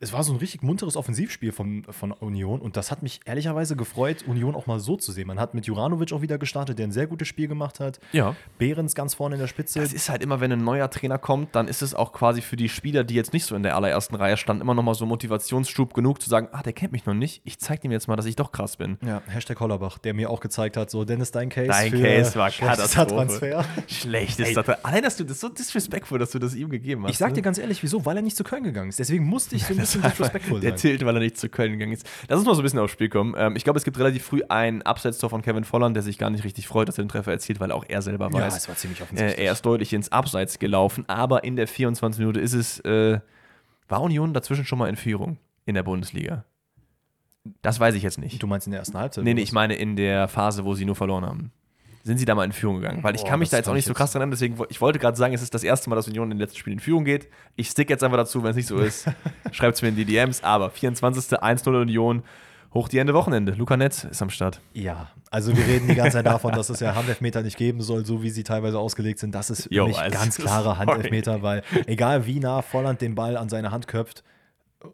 es 0.00 0.12
war 0.12 0.22
so 0.22 0.32
ein 0.32 0.38
richtig 0.38 0.62
munteres 0.62 0.96
Offensivspiel 0.96 1.50
von, 1.50 1.84
von 1.90 2.12
Union 2.12 2.60
und 2.60 2.76
das 2.76 2.92
hat 2.92 3.02
mich 3.02 3.20
ehrlicherweise 3.24 3.74
gefreut, 3.74 4.24
Union 4.28 4.54
auch 4.54 4.66
mal 4.66 4.78
so 4.78 4.96
zu 4.96 5.10
sehen. 5.10 5.26
Man 5.26 5.40
hat 5.40 5.54
mit 5.54 5.66
Juranovic 5.66 6.12
auch 6.12 6.22
wieder 6.22 6.38
gestartet, 6.38 6.78
der 6.78 6.86
ein 6.86 6.92
sehr 6.92 7.08
gutes 7.08 7.26
Spiel 7.26 7.48
gemacht 7.48 7.80
hat. 7.80 7.98
Ja. 8.12 8.36
Behrens 8.58 8.94
ganz 8.94 9.14
vorne 9.14 9.34
in 9.34 9.40
der 9.40 9.48
Spitze. 9.48 9.80
Es 9.80 9.92
ist 9.92 10.08
halt 10.08 10.22
immer, 10.22 10.40
wenn 10.40 10.52
ein 10.52 10.62
neuer 10.62 10.88
Trainer 10.88 11.18
kommt, 11.18 11.56
dann 11.56 11.66
ist 11.66 11.82
es 11.82 11.94
auch 11.94 12.12
quasi 12.12 12.42
für 12.42 12.56
die 12.56 12.68
Spieler, 12.68 13.02
die 13.02 13.14
jetzt 13.14 13.32
nicht 13.32 13.44
so 13.44 13.56
in 13.56 13.64
der 13.64 13.74
allerersten 13.74 14.14
Reihe 14.14 14.36
standen, 14.36 14.62
immer 14.62 14.74
noch 14.74 14.84
mal 14.84 14.94
so 14.94 15.04
Motivationsschub 15.04 15.94
genug 15.94 16.22
zu 16.22 16.30
sagen, 16.30 16.48
ah, 16.52 16.62
der 16.62 16.74
kennt 16.74 16.92
mich 16.92 17.04
noch 17.04 17.14
nicht, 17.14 17.42
ich 17.44 17.58
zeig 17.58 17.80
dem 17.80 17.90
jetzt 17.90 18.06
mal, 18.06 18.14
dass 18.14 18.26
ich 18.26 18.36
doch 18.36 18.52
krass 18.52 18.76
bin. 18.76 18.98
ja, 19.04 19.20
Hashtag 19.26 19.58
Hollerbach, 19.58 19.98
der 19.98 20.14
mir 20.14 20.30
auch 20.30 20.40
gezeigt 20.40 20.76
hat, 20.76 20.90
so 20.90 21.04
Dennis, 21.04 21.32
dein 21.32 21.48
Case 21.48 21.68
Dein 21.68 21.90
für 21.90 22.00
Case 22.00 22.38
war 22.38 22.50
schlechtester. 22.50 23.08
Transfer. 23.08 23.64
Schlecht 23.88 24.38
ist 24.38 24.48
Ey. 24.48 24.54
das. 24.54 24.68
Allein, 24.84 25.02
dass 25.02 25.16
du 25.16 25.24
das 25.24 25.40
so 25.40 25.48
disrespectful, 25.48 26.20
dass 26.20 26.30
du 26.30 26.38
das 26.38 26.54
ihm 26.54 26.68
gegeben 26.68 27.02
hast. 27.02 27.10
Ich 27.10 27.18
sag 27.18 27.30
ne? 27.30 27.34
dir 27.34 27.42
ganz 27.42 27.58
ehrlich, 27.58 27.82
wieso? 27.82 28.06
Weil 28.06 28.16
er 28.16 28.22
nicht 28.22 28.36
zu 28.36 28.44
Köln 28.44 28.62
gegangen 28.62 28.90
ist. 28.90 28.98
Deswegen 29.00 29.24
musste 29.24 29.56
ich 29.56 29.64
so 29.64 29.74
ein 29.74 29.87
bisschen 29.92 30.60
Der. 30.60 30.76
Tilt, 30.76 31.04
weil 31.04 31.14
er 31.16 31.20
nicht 31.20 31.36
zu 31.38 31.48
Köln 31.48 31.72
gegangen 31.72 31.92
ist. 31.92 32.06
Lass 32.28 32.38
uns 32.38 32.46
mal 32.46 32.54
so 32.54 32.60
ein 32.60 32.64
bisschen 32.64 32.78
aufs 32.78 32.92
Spiel 32.92 33.08
kommen. 33.08 33.34
Ähm, 33.36 33.56
ich 33.56 33.64
glaube, 33.64 33.78
es 33.78 33.84
gibt 33.84 33.98
relativ 33.98 34.24
früh 34.24 34.42
ein 34.48 34.82
Abseitstor 34.82 35.30
von 35.30 35.42
Kevin 35.42 35.64
Volland, 35.64 35.94
der 35.96 36.02
sich 36.02 36.18
gar 36.18 36.30
nicht 36.30 36.44
richtig 36.44 36.68
freut, 36.68 36.88
dass 36.88 36.98
er 36.98 37.04
den 37.04 37.08
Treffer 37.08 37.32
erzielt, 37.32 37.60
weil 37.60 37.72
auch 37.72 37.84
er 37.88 38.02
selber 38.02 38.26
Ja, 38.32 38.40
weiß. 38.40 38.56
es 38.56 38.68
war 38.68 38.76
ziemlich 38.76 39.00
äh, 39.00 39.02
offensichtlich. 39.04 39.46
er 39.46 39.52
ist 39.52 39.62
deutlich 39.66 39.92
ins 39.92 40.12
Abseits 40.12 40.58
gelaufen, 40.58 41.04
aber 41.08 41.44
in 41.44 41.56
der 41.56 41.66
24 41.66 42.18
Minute 42.20 42.40
ist 42.40 42.54
es, 42.54 42.80
äh, 42.80 43.20
war 43.88 44.02
Union 44.02 44.34
dazwischen 44.34 44.64
schon 44.64 44.78
mal 44.78 44.88
in 44.88 44.96
Führung 44.96 45.38
in 45.66 45.74
der 45.74 45.82
Bundesliga? 45.82 46.44
Das 47.62 47.80
weiß 47.80 47.94
ich 47.94 48.02
jetzt 48.02 48.18
nicht. 48.18 48.42
Du 48.42 48.46
meinst 48.46 48.66
in 48.66 48.72
der 48.72 48.80
ersten 48.80 48.98
Halbzeit? 48.98 49.24
Nee, 49.24 49.32
nee, 49.34 49.40
ich 49.42 49.52
meine 49.52 49.74
in 49.74 49.96
der 49.96 50.28
Phase, 50.28 50.64
wo 50.64 50.74
sie 50.74 50.84
nur 50.84 50.96
verloren 50.96 51.24
haben. 51.24 51.52
Sind 52.04 52.18
sie 52.18 52.24
da 52.24 52.34
mal 52.34 52.44
in 52.44 52.52
Führung 52.52 52.76
gegangen? 52.80 53.02
Weil 53.02 53.14
ich 53.14 53.22
Boah, 53.22 53.30
kann 53.30 53.40
mich 53.40 53.50
da 53.50 53.56
jetzt 53.58 53.68
auch 53.68 53.72
nicht 53.74 53.82
ich 53.82 53.86
so 53.88 53.94
krass 53.94 54.12
dran 54.12 54.22
erinnern, 54.22 54.30
deswegen, 54.32 54.56
ich 54.68 54.80
wollte 54.80 54.98
gerade 54.98 55.16
sagen, 55.16 55.34
es 55.34 55.42
ist 55.42 55.52
das 55.52 55.62
erste 55.64 55.90
Mal, 55.90 55.96
dass 55.96 56.08
Union 56.08 56.24
in 56.30 56.36
den 56.36 56.38
letzten 56.38 56.58
Spielen 56.58 56.74
in 56.74 56.80
Führung 56.80 57.04
geht. 57.04 57.28
Ich 57.56 57.68
stick 57.68 57.90
jetzt 57.90 58.02
einfach 58.02 58.16
dazu, 58.16 58.42
wenn 58.42 58.50
es 58.50 58.56
nicht 58.56 58.68
so 58.68 58.78
ist. 58.80 59.06
Schreibt 59.52 59.76
es 59.76 59.82
mir 59.82 59.88
in 59.88 59.96
die 59.96 60.04
DMs, 60.04 60.42
aber 60.42 60.70
24. 60.70 61.38
1-0 61.38 61.82
Union, 61.82 62.22
hoch 62.74 62.88
die 62.88 62.98
Ende 62.98 63.14
Wochenende. 63.14 63.52
Luca 63.52 63.76
Netz 63.76 64.04
ist 64.04 64.22
am 64.22 64.30
Start. 64.30 64.60
Ja, 64.72 65.08
also 65.30 65.56
wir 65.56 65.66
reden 65.66 65.88
die 65.88 65.94
ganze 65.94 66.12
Zeit 66.18 66.26
davon, 66.26 66.52
dass 66.52 66.70
es 66.70 66.80
ja 66.80 66.94
Handelfmeter 66.94 67.42
nicht 67.42 67.56
geben 67.56 67.80
soll, 67.80 68.04
so 68.06 68.22
wie 68.22 68.30
sie 68.30 68.44
teilweise 68.44 68.78
ausgelegt 68.78 69.18
sind. 69.18 69.34
Das 69.34 69.50
ist 69.50 69.64
für 69.64 69.74
Jo, 69.74 69.88
mich 69.88 69.98
also, 69.98 70.16
ganz 70.16 70.36
klare 70.38 70.64
sorry. 70.64 70.76
Handelfmeter, 70.78 71.42
weil 71.42 71.62
egal 71.86 72.26
wie 72.26 72.40
nah 72.40 72.62
Volland 72.62 73.00
den 73.00 73.14
Ball 73.14 73.36
an 73.36 73.48
seine 73.48 73.70
Hand 73.70 73.88
köpft, 73.88 74.22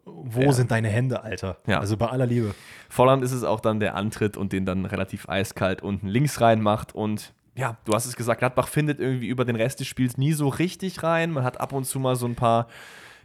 wo 0.05 0.41
Ja. 0.41 0.51
sind 0.51 0.71
deine 0.71 0.89
Hände, 0.89 1.23
Alter? 1.23 1.57
Ja. 1.67 1.79
Also 1.79 1.97
bei 1.97 2.07
aller 2.07 2.25
Liebe. 2.25 2.53
Volland 2.89 3.23
ist 3.23 3.31
es 3.31 3.43
auch 3.43 3.59
dann 3.59 3.79
der 3.79 3.95
Antritt 3.95 4.37
und 4.37 4.51
den 4.53 4.65
dann 4.65 4.85
relativ 4.85 5.29
eiskalt 5.29 5.81
unten 5.83 6.07
links 6.07 6.41
reinmacht 6.41 6.95
und 6.95 7.33
ja, 7.57 7.77
du 7.85 7.93
hast 7.93 8.05
es 8.05 8.17
gesagt, 8.17 8.39
Gladbach 8.39 8.67
findet 8.67 8.99
irgendwie 8.99 9.27
über 9.27 9.45
den 9.45 9.55
Rest 9.55 9.79
des 9.79 9.87
Spiels 9.87 10.17
nie 10.17 10.33
so 10.33 10.49
richtig 10.49 11.03
rein. 11.03 11.31
Man 11.31 11.45
hat 11.45 11.61
ab 11.61 11.71
und 11.71 11.85
zu 11.85 11.99
mal 12.01 12.17
so 12.17 12.25
ein 12.25 12.35
paar 12.35 12.67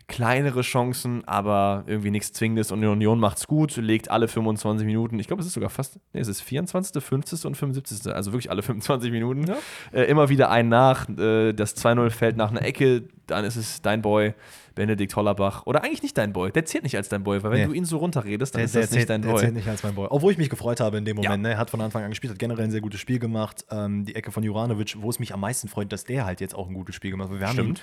kleinere 0.06 0.62
Chancen, 0.62 1.22
aber 1.26 1.84
irgendwie 1.86 2.10
nichts 2.10 2.32
Zwingendes 2.32 2.72
und 2.72 2.80
die 2.80 2.86
Union 2.88 3.18
macht's 3.20 3.46
gut, 3.46 3.76
legt 3.76 4.10
alle 4.10 4.26
25 4.28 4.84
Minuten, 4.84 5.18
ich 5.20 5.28
glaube, 5.28 5.40
es 5.40 5.46
ist 5.46 5.54
sogar 5.54 5.70
fast, 5.70 6.00
nee, 6.12 6.20
es 6.20 6.26
ist 6.26 6.40
24., 6.42 7.00
50. 7.02 7.44
und 7.46 7.56
75., 7.56 8.12
also 8.12 8.32
wirklich 8.32 8.50
alle 8.50 8.62
25 8.62 9.12
Minuten, 9.12 9.44
äh, 9.92 10.02
immer 10.02 10.28
wieder 10.28 10.50
ein 10.50 10.68
nach, 10.68 11.08
äh, 11.08 11.52
das 11.52 11.76
2-0 11.76 12.10
fällt 12.10 12.36
nach 12.36 12.50
einer 12.50 12.62
Ecke, 12.62 13.04
dann 13.28 13.44
ist 13.44 13.54
es 13.54 13.82
dein 13.82 14.02
Boy, 14.02 14.34
Benedikt 14.80 15.14
Hollerbach, 15.14 15.66
oder 15.66 15.84
eigentlich 15.84 16.02
nicht 16.02 16.16
dein 16.16 16.32
Boy, 16.32 16.50
der 16.52 16.64
zählt 16.64 16.84
nicht 16.84 16.96
als 16.96 17.10
dein 17.10 17.22
Boy, 17.22 17.42
weil 17.42 17.50
wenn 17.50 17.60
Nee. 17.60 17.66
du 17.66 17.72
ihn 17.74 17.84
so 17.84 17.98
runterredest, 17.98 18.54
dann 18.54 18.60
Der, 18.60 18.64
ist 18.64 18.74
der, 18.74 18.80
das 18.82 18.90
zählt, 18.90 19.00
nicht 19.00 19.10
dein 19.10 19.20
der 19.22 19.30
Boy. 19.32 19.40
zählt 19.40 19.54
nicht 19.54 19.68
als 19.68 19.82
mein 19.82 19.94
Boy. 19.94 20.06
Obwohl 20.10 20.32
ich 20.32 20.38
mich 20.38 20.48
gefreut 20.48 20.80
habe 20.80 20.96
in 20.96 21.04
dem 21.04 21.16
Moment. 21.16 21.30
Ja. 21.30 21.36
Ne? 21.36 21.50
Er 21.50 21.58
hat 21.58 21.68
von 21.68 21.80
Anfang 21.82 22.02
an 22.02 22.08
gespielt, 22.10 22.30
hat 22.32 22.38
generell 22.38 22.64
ein 22.64 22.70
sehr 22.70 22.80
gutes 22.80 22.98
Spiel 22.98 23.18
gemacht. 23.18 23.66
Ähm, 23.70 24.06
die 24.06 24.14
Ecke 24.14 24.32
von 24.32 24.42
Juranovic, 24.42 24.96
wo 25.02 25.10
es 25.10 25.18
mich 25.18 25.34
am 25.34 25.40
meisten 25.40 25.68
freut, 25.68 25.92
dass 25.92 26.04
der 26.04 26.24
halt 26.24 26.40
jetzt 26.40 26.54
auch 26.54 26.66
ein 26.68 26.74
gutes 26.74 26.94
Spiel 26.94 27.10
gemacht 27.10 27.30
hat. 27.30 27.38
Wir 27.38 27.46
haben 27.46 27.58
ihn, 27.58 27.76
Stimmt. 27.76 27.82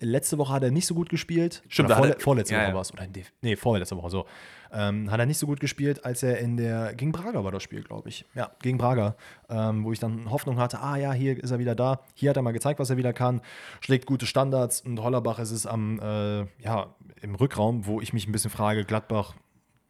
letzte 0.00 0.38
Woche 0.38 0.52
hat 0.52 0.62
er 0.62 0.70
nicht 0.70 0.86
so 0.86 0.94
gut 0.94 1.08
gespielt. 1.08 1.62
Stimmt, 1.68 1.90
vorle 1.90 2.14
vorletzte 2.20 2.54
ja, 2.54 2.60
Woche 2.60 2.68
ja. 2.68 2.74
war 2.74 2.82
es. 2.82 2.92
Oder 2.92 3.06
der- 3.08 3.24
nee, 3.42 3.56
vorletzte 3.56 3.96
Woche 3.96 4.10
so. 4.10 4.26
Ähm, 4.72 5.10
hat 5.10 5.18
er 5.18 5.26
nicht 5.26 5.38
so 5.38 5.46
gut 5.46 5.60
gespielt, 5.60 6.04
als 6.04 6.22
er 6.22 6.38
in 6.38 6.56
der, 6.56 6.94
gegen 6.94 7.12
Braga 7.12 7.44
war 7.44 7.52
das 7.52 7.62
Spiel, 7.62 7.82
glaube 7.82 8.08
ich. 8.08 8.24
Ja, 8.34 8.50
gegen 8.62 8.78
Braga, 8.78 9.16
ähm, 9.48 9.84
wo 9.84 9.92
ich 9.92 9.98
dann 9.98 10.30
Hoffnung 10.30 10.58
hatte, 10.58 10.80
ah 10.80 10.96
ja, 10.96 11.12
hier 11.12 11.42
ist 11.42 11.50
er 11.50 11.58
wieder 11.58 11.74
da. 11.74 12.00
Hier 12.14 12.30
hat 12.30 12.36
er 12.36 12.42
mal 12.42 12.52
gezeigt, 12.52 12.78
was 12.80 12.90
er 12.90 12.96
wieder 12.96 13.12
kann. 13.12 13.40
Schlägt 13.80 14.06
gute 14.06 14.26
Standards 14.26 14.80
und 14.82 15.00
Hollerbach 15.00 15.38
ist 15.38 15.50
es 15.50 15.66
am, 15.66 15.98
äh, 16.00 16.40
ja, 16.62 16.94
im 17.20 17.34
Rückraum, 17.34 17.86
wo 17.86 18.00
ich 18.00 18.12
mich 18.12 18.26
ein 18.26 18.32
bisschen 18.32 18.50
frage, 18.50 18.84
Gladbach, 18.84 19.34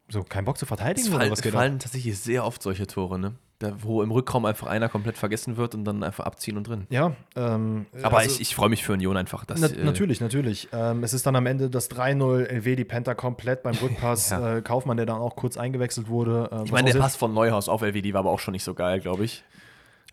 so 0.08 0.22
keinen 0.22 0.44
Bock 0.44 0.58
zu 0.58 0.66
verteidigen 0.66 1.06
Es 1.06 1.08
oder 1.08 1.18
fallen, 1.18 1.32
was 1.32 1.44
es 1.44 1.52
fallen 1.52 1.78
tatsächlich 1.78 2.18
sehr 2.18 2.44
oft 2.44 2.62
solche 2.62 2.86
Tore, 2.86 3.18
ne? 3.18 3.34
Da, 3.60 3.72
wo 3.82 4.04
im 4.04 4.12
Rückraum 4.12 4.44
einfach 4.44 4.68
einer 4.68 4.88
komplett 4.88 5.18
vergessen 5.18 5.56
wird 5.56 5.74
und 5.74 5.84
dann 5.84 6.04
einfach 6.04 6.24
abziehen 6.24 6.56
und 6.56 6.68
drin. 6.68 6.86
Ja, 6.90 7.16
ähm, 7.34 7.86
Aber 8.04 8.18
also- 8.18 8.30
ich, 8.36 8.40
ich 8.40 8.54
freue 8.54 8.68
mich 8.68 8.84
für 8.84 8.92
Union 8.92 9.16
einfach. 9.16 9.44
Dass, 9.44 9.60
Na, 9.60 9.66
äh, 9.66 9.82
natürlich, 9.84 10.20
natürlich. 10.20 10.68
Ähm, 10.72 11.02
es 11.02 11.12
ist 11.12 11.26
dann 11.26 11.34
am 11.34 11.44
Ende 11.46 11.68
das 11.68 11.90
3-0, 11.90 12.44
LW 12.44 12.76
die 12.76 12.84
Penta 12.84 13.14
komplett 13.14 13.64
beim 13.64 13.74
Rückpass. 13.74 14.30
Ja. 14.30 14.58
äh, 14.58 14.62
Kaufmann, 14.62 14.96
der 14.96 15.06
dann 15.06 15.18
auch 15.18 15.34
kurz 15.34 15.56
eingewechselt 15.56 16.06
wurde. 16.08 16.48
äh, 16.52 16.64
Ich 16.66 16.70
meine, 16.72 16.92
der 16.92 17.00
Pass 17.00 17.16
von 17.16 17.34
Neuhaus 17.34 17.68
auf 17.68 17.82
LWD 17.82 18.12
war 18.12 18.20
aber 18.20 18.30
auch 18.30 18.38
schon 18.38 18.52
nicht 18.52 18.62
so 18.62 18.74
geil, 18.74 19.00
glaube 19.00 19.24
ich. 19.24 19.42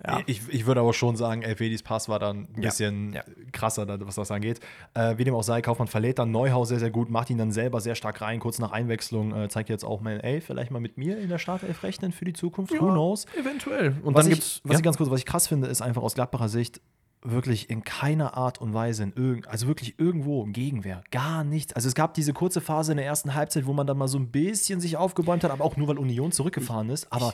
Ja. 0.03 0.21
Ich, 0.25 0.41
ich 0.49 0.65
würde 0.65 0.81
aber 0.81 0.93
schon 0.93 1.15
sagen, 1.15 1.41
Elvedis 1.41 1.81
Pass 1.81 2.09
war 2.09 2.19
dann 2.19 2.47
ein 2.55 2.61
Ja, 2.61 2.69
bisschen 2.69 3.13
ja. 3.13 3.23
krasser, 3.53 3.87
was 4.05 4.15
das 4.15 4.29
angeht. 4.29 4.59
Äh, 4.93 5.17
wie 5.17 5.23
dem 5.23 5.33
auch 5.33 5.43
sei, 5.43 5.61
Kaufmann 5.61 5.87
verlädt 5.87 6.19
dann 6.19 6.31
Neuhaus 6.31 6.67
sehr, 6.69 6.79
sehr 6.79 6.91
gut, 6.91 7.09
macht 7.09 7.29
ihn 7.29 7.37
dann 7.37 7.51
selber 7.51 7.79
sehr 7.79 7.95
stark 7.95 8.21
rein, 8.21 8.39
kurz 8.39 8.59
nach 8.59 8.71
Einwechslung. 8.71 9.33
Äh, 9.33 9.47
zeigt 9.47 9.69
jetzt 9.69 9.85
auch 9.85 10.01
mal, 10.01 10.19
ey, 10.21 10.41
vielleicht 10.41 10.71
mal 10.71 10.81
mit 10.81 10.97
mir 10.97 11.17
in 11.17 11.29
der 11.29 11.37
Startelf 11.37 11.83
rechnen 11.83 12.11
für 12.11 12.25
die 12.25 12.33
Zukunft. 12.33 12.73
Who 12.73 12.91
knows? 12.91 13.25
Eventuell. 13.39 13.95
Und 14.03 14.15
was 14.15 14.23
dann 14.25 14.31
ich, 14.33 14.39
gibt's. 14.39 14.61
was 14.63 14.73
ja? 14.73 14.79
ich 14.79 14.83
ganz 14.83 14.97
kurz, 14.97 15.09
was 15.09 15.19
ich 15.19 15.25
krass 15.25 15.47
finde, 15.47 15.67
ist 15.67 15.81
einfach 15.81 16.01
aus 16.01 16.13
Gladbacher 16.13 16.49
Sicht 16.49 16.81
wirklich 17.27 17.69
in 17.69 17.83
keiner 17.83 18.37
Art 18.37 18.59
und 18.61 18.73
Weise, 18.73 19.03
in 19.03 19.13
irgend, 19.13 19.47
also 19.47 19.65
wirklich 19.67 19.97
irgendwo 19.97 20.43
Gegenwehr, 20.45 21.03
gar 21.09 21.43
nichts. 21.43 21.73
Also 21.73 21.87
es 21.87 21.95
gab 21.95 22.13
diese 22.13 22.33
kurze 22.33 22.61
Phase 22.61 22.91
in 22.91 22.97
der 22.97 23.05
ersten 23.05 23.33
Halbzeit, 23.33 23.65
wo 23.65 23.73
man 23.73 23.87
dann 23.87 23.97
mal 23.97 24.07
so 24.07 24.19
ein 24.19 24.29
bisschen 24.29 24.79
sich 24.79 24.97
aufgebäumt 24.97 25.43
hat, 25.43 25.51
aber 25.51 25.63
auch 25.63 25.75
nur, 25.77 25.87
weil 25.87 25.97
Union 25.97 26.31
zurückgefahren 26.31 26.89
ist. 26.89 27.11
Aber 27.11 27.33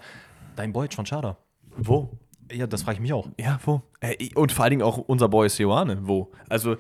dein 0.55 0.71
Boy 0.71 0.87
schon 0.91 1.05
schade. 1.05 1.35
wo? 1.75 2.09
Ja, 2.53 2.67
das 2.67 2.83
frage 2.83 2.95
ich 2.95 3.01
mich 3.01 3.13
auch. 3.13 3.27
Ja, 3.39 3.59
wo? 3.65 3.81
Äh, 3.99 4.29
und 4.35 4.51
vor 4.51 4.63
allen 4.63 4.71
Dingen 4.71 4.83
auch 4.83 4.97
unser 4.97 5.29
Boy 5.29 5.49
Sioane, 5.49 5.99
wo? 6.07 6.31
Also, 6.49 6.77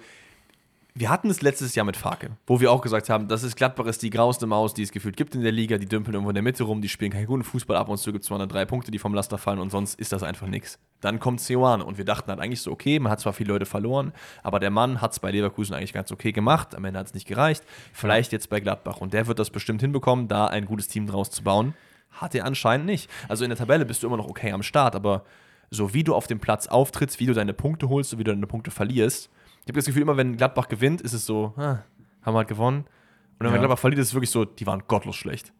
wir 0.93 1.09
hatten 1.09 1.29
es 1.29 1.41
letztes 1.41 1.73
Jahr 1.73 1.85
mit 1.85 1.95
Farke, 1.95 2.31
wo 2.45 2.59
wir 2.59 2.69
auch 2.69 2.81
gesagt 2.81 3.09
haben, 3.09 3.29
das 3.29 3.43
ist 3.43 3.55
Gladbach 3.55 3.85
ist 3.85 4.01
die 4.01 4.09
grauste 4.09 4.45
Maus, 4.45 4.73
die 4.73 4.83
es 4.83 4.91
gefühlt 4.91 5.15
gibt 5.15 5.33
in 5.35 5.41
der 5.41 5.53
Liga, 5.53 5.77
die 5.77 5.85
dümpeln 5.85 6.15
irgendwo 6.15 6.31
in 6.31 6.35
der 6.35 6.43
Mitte 6.43 6.65
rum, 6.65 6.81
die 6.81 6.89
spielen 6.89 7.11
keinen 7.11 7.27
guten 7.27 7.45
Fußball, 7.45 7.77
ab 7.77 7.87
und 7.87 7.97
zu 7.97 8.11
gibt 8.11 8.25
es 8.25 8.29
mal 8.29 8.45
drei 8.45 8.65
Punkte, 8.65 8.91
die 8.91 8.99
vom 8.99 9.13
Laster 9.13 9.37
fallen 9.37 9.59
und 9.59 9.69
sonst 9.69 9.97
ist 9.97 10.11
das 10.11 10.21
einfach 10.21 10.47
nichts. 10.47 10.79
Dann 10.99 11.21
kommt 11.21 11.39
Sioane 11.39 11.85
und 11.85 11.97
wir 11.97 12.03
dachten 12.03 12.29
halt 12.29 12.41
eigentlich 12.41 12.61
so, 12.61 12.71
okay, 12.71 12.99
man 12.99 13.09
hat 13.09 13.21
zwar 13.21 13.31
viele 13.31 13.53
Leute 13.53 13.65
verloren, 13.65 14.11
aber 14.43 14.59
der 14.59 14.69
Mann 14.69 14.99
hat 14.99 15.13
es 15.13 15.21
bei 15.21 15.31
Leverkusen 15.31 15.73
eigentlich 15.73 15.93
ganz 15.93 16.11
okay 16.11 16.33
gemacht, 16.33 16.75
am 16.75 16.83
Ende 16.83 16.99
hat 16.99 17.07
es 17.07 17.13
nicht 17.13 17.27
gereicht, 17.27 17.63
vielleicht 17.93 18.33
jetzt 18.33 18.49
bei 18.49 18.59
Gladbach 18.59 18.97
und 18.97 19.13
der 19.13 19.27
wird 19.27 19.39
das 19.39 19.49
bestimmt 19.49 19.79
hinbekommen, 19.79 20.27
da 20.27 20.47
ein 20.47 20.65
gutes 20.65 20.89
Team 20.89 21.07
draus 21.07 21.31
zu 21.31 21.41
bauen. 21.41 21.73
Hat 22.11 22.35
er 22.35 22.43
anscheinend 22.43 22.85
nicht. 22.85 23.09
Also 23.29 23.45
in 23.45 23.49
der 23.49 23.57
Tabelle 23.57 23.85
bist 23.85 24.03
du 24.03 24.07
immer 24.07 24.17
noch 24.17 24.27
okay 24.27 24.51
am 24.51 24.63
Start, 24.63 24.97
aber 24.97 25.23
so 25.71 25.93
wie 25.93 26.03
du 26.03 26.13
auf 26.13 26.27
dem 26.27 26.39
Platz 26.39 26.67
auftrittst, 26.67 27.19
wie 27.19 27.25
du 27.25 27.33
deine 27.33 27.53
Punkte 27.53 27.89
holst, 27.89 28.09
so 28.11 28.19
wie 28.19 28.23
du 28.23 28.31
deine 28.31 28.45
Punkte 28.47 28.71
verlierst. 28.71 29.29
Ich 29.61 29.67
habe 29.67 29.73
das 29.73 29.85
Gefühl, 29.85 30.01
immer 30.01 30.17
wenn 30.17 30.35
Gladbach 30.37 30.67
gewinnt, 30.67 31.01
ist 31.01 31.13
es 31.13 31.25
so, 31.25 31.53
ah, 31.57 31.79
haben 32.23 32.33
wir 32.33 32.39
halt 32.39 32.47
gewonnen. 32.49 32.85
Und 33.39 33.45
Ja. 33.47 33.53
wenn 33.53 33.59
Gladbach 33.59 33.79
verliert, 33.79 33.99
ist 34.01 34.09
es 34.09 34.13
wirklich 34.13 34.29
so, 34.29 34.43
die 34.45 34.67
waren 34.67 34.83
gottlos 34.87 35.15
schlecht. 35.15 35.53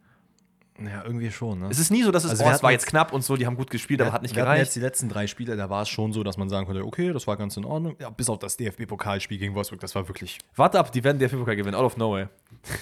Ja, 0.83 1.03
irgendwie 1.05 1.29
schon. 1.31 1.59
Ne? 1.59 1.67
Es 1.69 1.77
ist 1.79 1.91
nie 1.91 2.01
so, 2.01 2.11
dass 2.11 2.23
es, 2.23 2.31
Also 2.31 2.43
oh, 2.45 2.49
es 2.49 2.63
war 2.63 2.71
jetzt- 2.71 2.87
knapp 2.87 3.13
und 3.13 3.23
so, 3.23 3.37
die 3.37 3.45
haben 3.45 3.55
gut 3.55 3.69
gespielt, 3.69 4.01
aber 4.01 4.11
hat 4.11 4.21
nicht 4.23 4.35
wir 4.35 4.41
hatten 4.43 4.51
jetzt 4.57 4.73
gereicht. 4.73 4.75
die 4.75 4.79
letzten 4.79 5.09
drei 5.09 5.27
Spiele, 5.27 5.55
da 5.55 5.69
war 5.69 5.83
es 5.83 5.89
schon 5.89 6.11
so, 6.11 6.23
dass 6.23 6.37
man 6.37 6.49
sagen 6.49 6.65
konnte, 6.65 6.83
okay, 6.83 7.13
das 7.13 7.27
war 7.27 7.37
ganz 7.37 7.55
in 7.55 7.65
Ordnung. 7.65 7.95
Ja, 7.99 8.09
bis 8.09 8.29
auf 8.29 8.39
das 8.39 8.57
DFB-Pokalspiel 8.57 9.37
gegen 9.37 9.53
Wolfsburg, 9.53 9.79
das 9.79 9.93
war 9.95 10.07
wirklich, 10.07 10.39
Warte 10.55 10.79
ab, 10.79 10.91
die 10.91 11.03
werden 11.03 11.19
der 11.19 11.29
pokal 11.29 11.55
gewinnen, 11.55 11.75
out 11.75 11.85
of 11.85 11.97
nowhere. 11.97 12.29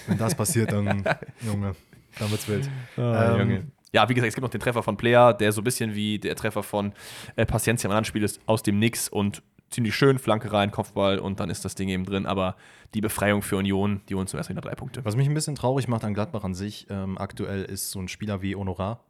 wenn 0.08 0.18
das 0.18 0.34
passiert, 0.34 0.72
dann, 0.72 1.04
Junge, 1.42 1.76
dann 2.18 2.32
wird's 2.32 2.48
wild. 2.48 2.70
Ah, 2.98 3.34
ähm, 3.34 3.40
Junge. 3.40 3.68
Ja, 3.92 4.08
wie 4.10 4.14
gesagt, 4.14 4.30
es 4.30 4.36
gibt 4.36 4.44
noch 4.44 4.52
den 4.52 4.62
Treffer 4.62 4.84
von 4.84 4.98
Player, 4.98 5.34
der 5.34 5.52
so 5.52 5.62
ein 5.62 5.64
bisschen 5.64 5.96
wie 5.96 6.20
der 6.20 6.36
Treffer 6.36 6.64
von 6.64 6.94
äh, 7.36 7.46
Paciencia 7.46 7.88
im 7.88 7.92
anderen 7.92 8.06
Spiel 8.06 8.24
ist, 8.24 8.40
aus 8.46 8.64
dem 8.64 8.80
Nix 8.80 9.10
und 9.10 9.42
ziemlich 9.70 9.96
schön, 9.96 10.20
Flanke 10.20 10.52
rein, 10.52 10.72
Kopfball 10.72 11.20
und 11.20 11.40
dann 11.40 11.50
ist 11.50 11.66
das 11.66 11.76
Ding 11.76 11.90
eben 11.90 12.06
drin. 12.06 12.26
Aber 12.26 12.56
die 12.94 13.02
Befreiung 13.02 13.42
für 13.42 13.58
Union, 13.58 14.02
die 14.10 14.16
holen 14.16 14.28
zum 14.28 14.38
ersten 14.38 14.54
wieder 14.54 14.62
drei 14.62 14.76
Punkte. 14.76 15.06
Was 15.06 15.16
mich 15.16 15.28
ein 15.28 15.34
bisschen 15.34 15.56
traurig 15.56 15.88
macht 15.88 16.04
an 16.04 16.14
Gladbach 16.14 16.44
an 16.44 16.54
sich, 16.54 16.88
ähm, 16.90 17.18
aktuell 17.18 17.64
ist 17.64 17.92
so 17.92 18.00
ein 18.00 18.08
Spieler 18.08 18.42
wie 18.42 18.56
Honorar. 18.56 19.04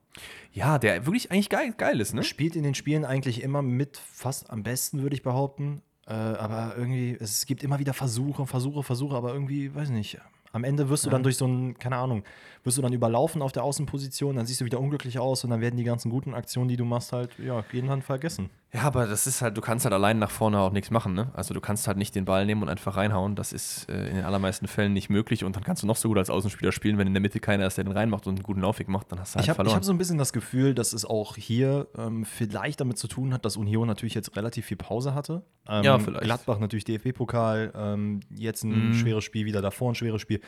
Ja, 0.52 0.80
der 0.80 1.06
wirklich 1.06 1.32
eigentlich 1.32 1.50
geil, 1.50 1.74
geil 1.78 2.02
ist, 2.02 2.14
ne? 2.14 2.24
Spielt 2.24 2.56
in 2.56 2.64
den 2.64 2.76
Spielen 2.76 3.06
eigentlich 3.06 3.42
immer 3.44 3.62
mit 3.62 3.98
fast 3.98 4.50
am 4.50 4.64
besten, 4.64 5.02
würde 5.02 5.16
ich 5.16 5.24
behaupten. 5.24 5.82
Äh, 6.08 6.14
aber 6.14 6.74
irgendwie, 6.76 7.16
es 7.20 7.46
gibt 7.46 7.64
immer 7.64 7.80
wieder 7.80 7.94
Versuche, 7.94 8.46
Versuche, 8.48 8.84
Versuche, 8.84 9.16
aber 9.16 9.34
irgendwie, 9.34 9.74
weiß 9.74 9.90
nicht. 9.90 10.18
Am 10.52 10.64
Ende 10.64 10.90
wirst 10.90 11.06
du 11.06 11.10
dann 11.10 11.24
durch 11.24 11.38
so 11.38 11.46
ein, 11.48 11.78
keine 11.78 11.98
Ahnung, 11.98 12.24
wirst 12.64 12.78
du 12.78 12.82
dann 12.82 12.92
überlaufen 12.94 13.42
auf 13.42 13.52
der 13.52 13.64
Außenposition, 13.64 14.36
dann 14.36 14.46
siehst 14.46 14.62
du 14.62 14.66
wieder 14.66 14.80
unglücklich 14.80 15.18
aus 15.20 15.44
und 15.44 15.50
dann 15.52 15.62
werden 15.62 15.78
die 15.78 15.84
ganzen 15.84 16.10
guten 16.10 16.34
Aktionen, 16.34 16.68
die 16.70 16.76
du 16.78 16.86
machst, 16.86 17.14
halt, 17.14 17.32
ja, 17.40 17.62
gehen 17.72 17.88
dann 17.88 18.02
vergessen. 18.02 18.50
Ja, 18.72 18.82
aber 18.84 19.08
das 19.08 19.26
ist 19.26 19.42
halt, 19.42 19.58
du 19.58 19.62
kannst 19.62 19.86
halt 19.86 19.94
allein 19.94 20.20
nach 20.20 20.30
vorne 20.30 20.60
auch 20.60 20.72
nichts 20.72 20.92
machen, 20.92 21.14
ne? 21.16 21.32
Also 21.34 21.56
du 21.56 21.62
kannst 21.62 21.88
halt 21.88 21.98
nicht 21.98 22.14
den 22.14 22.26
Ball 22.26 22.46
nehmen 22.46 22.62
und 22.62 22.70
einfach 22.70 22.98
reinhauen. 22.98 23.36
Das 23.36 23.52
ist 23.52 23.90
äh, 23.90 24.10
in 24.10 24.16
den 24.18 24.26
allermeisten 24.26 24.68
Fällen 24.68 24.94
nicht 24.94 25.10
möglich 25.10 25.44
und 25.44 25.56
dann 25.56 25.64
kannst 25.64 25.82
du 25.82 25.88
noch 25.88 25.96
so 25.96 26.08
gut 26.08 26.20
als 26.20 26.30
Außenspieler 26.30 26.72
spielen, 26.72 27.00
wenn 27.00 27.08
in 27.08 27.14
der 27.14 27.22
Mitte 27.22 27.40
keiner 27.40 27.66
ist, 27.66 27.78
der 27.78 27.86
den 27.86 27.94
reinmacht 27.94 28.28
und 28.28 28.36
einen 28.36 28.44
guten 28.44 28.62
Laufweg 28.62 28.88
macht, 28.88 29.12
dann 29.12 29.20
hast 29.20 29.34
du 29.34 29.38
halt 29.38 29.46
Ich 29.46 29.50
habe 29.50 29.56
verloren. 29.56 29.76
hab 29.78 29.84
so 29.84 29.92
ein 29.92 29.98
bisschen 29.98 30.20
das 30.20 30.34
Gefühl, 30.34 30.76
dass 30.76 30.94
es 30.94 31.04
auch 31.04 31.36
hier 31.36 31.88
ähm, 31.98 32.26
vielleicht 32.26 32.80
damit 32.80 33.00
zu 33.00 33.08
tun 33.08 33.34
hat, 33.34 33.44
dass 33.44 33.58
Union 33.58 33.88
natürlich 33.88 34.14
jetzt 34.14 34.36
relativ 34.36 34.68
viel 34.68 34.78
Pause 34.78 35.16
hatte. 35.16 35.42
Ähm, 35.68 35.84
Ja, 35.84 35.98
vielleicht. 35.98 36.26
Gladbach 36.26 36.60
natürlich 36.60 36.86
DFB-Pokal, 36.86 37.72
ähm, 37.76 38.20
jetzt 38.36 38.64
ein 38.64 38.90
Mhm. 38.90 38.94
schweres 38.94 39.24
Spiel, 39.24 39.46
wieder 39.48 39.64
davor 39.64 39.92
ein 39.92 39.96
schweres 39.96 40.22
Spiel. 40.22 40.39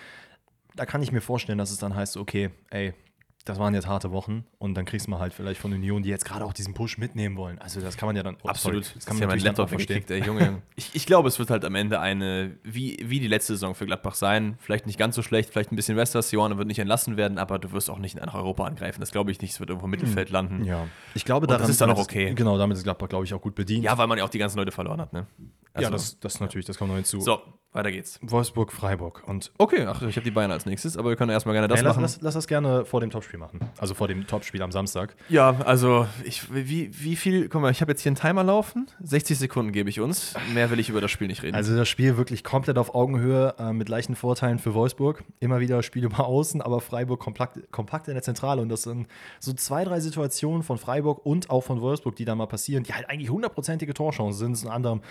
Da 0.75 0.85
kann 0.85 1.01
ich 1.01 1.11
mir 1.11 1.21
vorstellen, 1.21 1.57
dass 1.57 1.71
es 1.71 1.77
dann 1.77 1.95
heißt, 1.95 2.17
okay, 2.17 2.49
ey, 2.69 2.93
das 3.45 3.57
waren 3.57 3.73
jetzt 3.73 3.87
harte 3.87 4.11
Wochen 4.11 4.45
und 4.59 4.75
dann 4.75 4.85
kriegst 4.85 5.07
du 5.07 5.11
mal 5.11 5.19
halt 5.19 5.33
vielleicht 5.33 5.59
von 5.59 5.73
Union, 5.73 6.03
die 6.03 6.09
jetzt 6.09 6.25
gerade 6.25 6.45
auch 6.45 6.53
diesen 6.53 6.73
Push 6.73 6.97
mitnehmen 6.97 7.37
wollen. 7.37 7.57
Also 7.59 7.81
das 7.81 7.97
kann 7.97 8.07
man 8.07 8.15
ja 8.15 8.23
dann 8.23 8.37
oh, 8.43 8.47
Absolut. 8.47 8.85
sorry, 8.85 8.95
Das 8.95 9.05
kann 9.05 9.17
ja 9.17 9.21
man 9.21 9.29
mein 9.29 9.37
natürlich 9.39 9.43
dann 9.43 9.55
Laptop 9.55 9.69
verstehen. 9.69 10.03
ey, 10.09 10.23
Junge. 10.23 10.61
ich, 10.75 10.93
ich 10.93 11.05
glaube, 11.05 11.27
es 11.27 11.39
wird 11.39 11.49
halt 11.49 11.65
am 11.65 11.73
Ende 11.75 11.99
eine, 11.99 12.57
wie, 12.63 12.99
wie 13.03 13.19
die 13.19 13.27
letzte 13.27 13.53
Saison 13.53 13.73
für 13.73 13.85
Gladbach 13.85 14.13
sein. 14.13 14.57
Vielleicht 14.59 14.85
nicht 14.85 14.99
ganz 14.99 15.15
so 15.15 15.23
schlecht, 15.23 15.49
vielleicht 15.49 15.71
ein 15.71 15.75
bisschen 15.75 15.95
besser. 15.95 16.21
Sioane 16.21 16.57
wird 16.57 16.67
nicht 16.67 16.79
entlassen 16.79 17.17
werden, 17.17 17.37
aber 17.39 17.57
du 17.57 17.71
wirst 17.71 17.89
auch 17.89 17.97
nicht 17.99 18.15
nach 18.15 18.35
Europa 18.35 18.65
angreifen. 18.65 18.99
Das 18.99 19.11
glaube 19.11 19.31
ich 19.31 19.41
nicht. 19.41 19.53
Es 19.53 19.59
wird 19.59 19.69
irgendwo 19.69 19.85
im 19.85 19.91
Mittelfeld 19.91 20.29
landen. 20.29 20.63
Ja, 20.63 20.87
ich 21.15 21.25
glaube, 21.25 21.45
Und 21.45 21.51
das 21.51 21.57
daran 21.57 21.71
ist 21.71 21.81
dann 21.81 21.91
auch 21.91 21.99
okay. 21.99 22.33
Genau, 22.35 22.57
damit 22.57 22.77
ist 22.77 22.83
Gladbach, 22.83 23.09
glaube 23.09 23.25
ich, 23.25 23.33
auch 23.33 23.41
gut 23.41 23.55
bedient. 23.55 23.83
Ja, 23.83 23.97
weil 23.97 24.07
man 24.07 24.19
ja 24.19 24.23
auch 24.23 24.29
die 24.29 24.39
ganzen 24.39 24.57
Leute 24.57 24.71
verloren 24.71 25.01
hat, 25.01 25.13
ne? 25.13 25.25
Ja 25.75 25.87
Also- 25.87 25.91
das, 25.91 26.19
das 26.19 26.39
natürlich, 26.39 26.65
das 26.65 26.77
kommt 26.77 26.89
noch 26.89 26.95
hinzu. 26.97 27.19
So, 27.21 27.39
weiter 27.73 27.91
geht's. 27.91 28.19
Wolfsburg, 28.21 28.73
Freiburg 28.73 29.23
und 29.27 29.51
Okay, 29.57 29.85
ach, 29.87 30.01
ich 30.01 30.15
habe 30.17 30.25
die 30.25 30.31
Bayern 30.31 30.51
als 30.51 30.65
nächstes, 30.65 30.97
aber 30.97 31.09
wir 31.09 31.15
können 31.15 31.31
erstmal 31.31 31.53
gerne 31.53 31.69
das 31.69 31.79
Ey, 31.79 31.85
lass, 31.85 31.95
machen. 31.95 32.01
lass, 32.01 32.19
lass 32.21 32.33
das 32.33 32.47
gerne 32.47 32.83
vor 32.83 32.99
dem 32.99 33.09
Topspiel 33.09 33.39
machen. 33.39 33.61
Also 33.77 33.93
vor 33.93 34.09
dem 34.09 34.27
Topspiel 34.27 34.61
am 34.61 34.73
Samstag. 34.73 35.15
Ja, 35.29 35.55
also 35.65 36.05
ich, 36.25 36.53
wie, 36.53 36.91
wie 37.01 37.15
viel, 37.15 37.47
guck 37.47 37.61
mal, 37.61 37.71
ich 37.71 37.79
habe 37.79 37.91
jetzt 37.93 38.01
hier 38.01 38.09
einen 38.09 38.17
Timer 38.17 38.43
laufen. 38.43 38.87
60 39.01 39.37
Sekunden 39.39 39.71
gebe 39.71 39.89
ich 39.89 40.01
uns. 40.01 40.33
Mehr 40.53 40.69
will 40.69 40.79
ich 40.81 40.89
über 40.89 40.99
das 40.99 41.11
Spiel 41.11 41.27
nicht 41.27 41.43
reden. 41.43 41.55
Also 41.55 41.73
das 41.77 41.87
Spiel 41.87 42.17
wirklich 42.17 42.43
komplett 42.43 42.77
auf 42.77 42.93
Augenhöhe, 42.93 43.55
äh, 43.57 43.71
mit 43.71 43.87
leichten 43.87 44.15
Vorteilen 44.17 44.59
für 44.59 44.73
Wolfsburg. 44.73 45.23
Immer 45.39 45.61
wieder 45.61 45.81
Spiel 45.81 46.03
über 46.03 46.25
Außen, 46.27 46.61
aber 46.61 46.81
Freiburg 46.81 47.21
kompakt, 47.21 47.71
kompakt 47.71 48.09
in 48.09 48.15
der 48.15 48.23
Zentrale. 48.23 48.61
Und 48.61 48.67
das 48.67 48.81
sind 48.83 49.07
so 49.39 49.53
zwei, 49.53 49.85
drei 49.85 50.01
Situationen 50.01 50.63
von 50.63 50.77
Freiburg 50.77 51.25
und 51.25 51.49
auch 51.49 51.61
von 51.61 51.79
Wolfsburg, 51.79 52.17
die 52.17 52.25
da 52.25 52.35
mal 52.35 52.47
passieren, 52.47 52.83
die 52.83 52.93
halt 52.93 53.09
eigentlich 53.09 53.29
hundertprozentige 53.29 53.93
Torchancen 53.93 54.55
sind. 54.55 54.65
Unter 54.65 54.75
anderem 54.75 55.01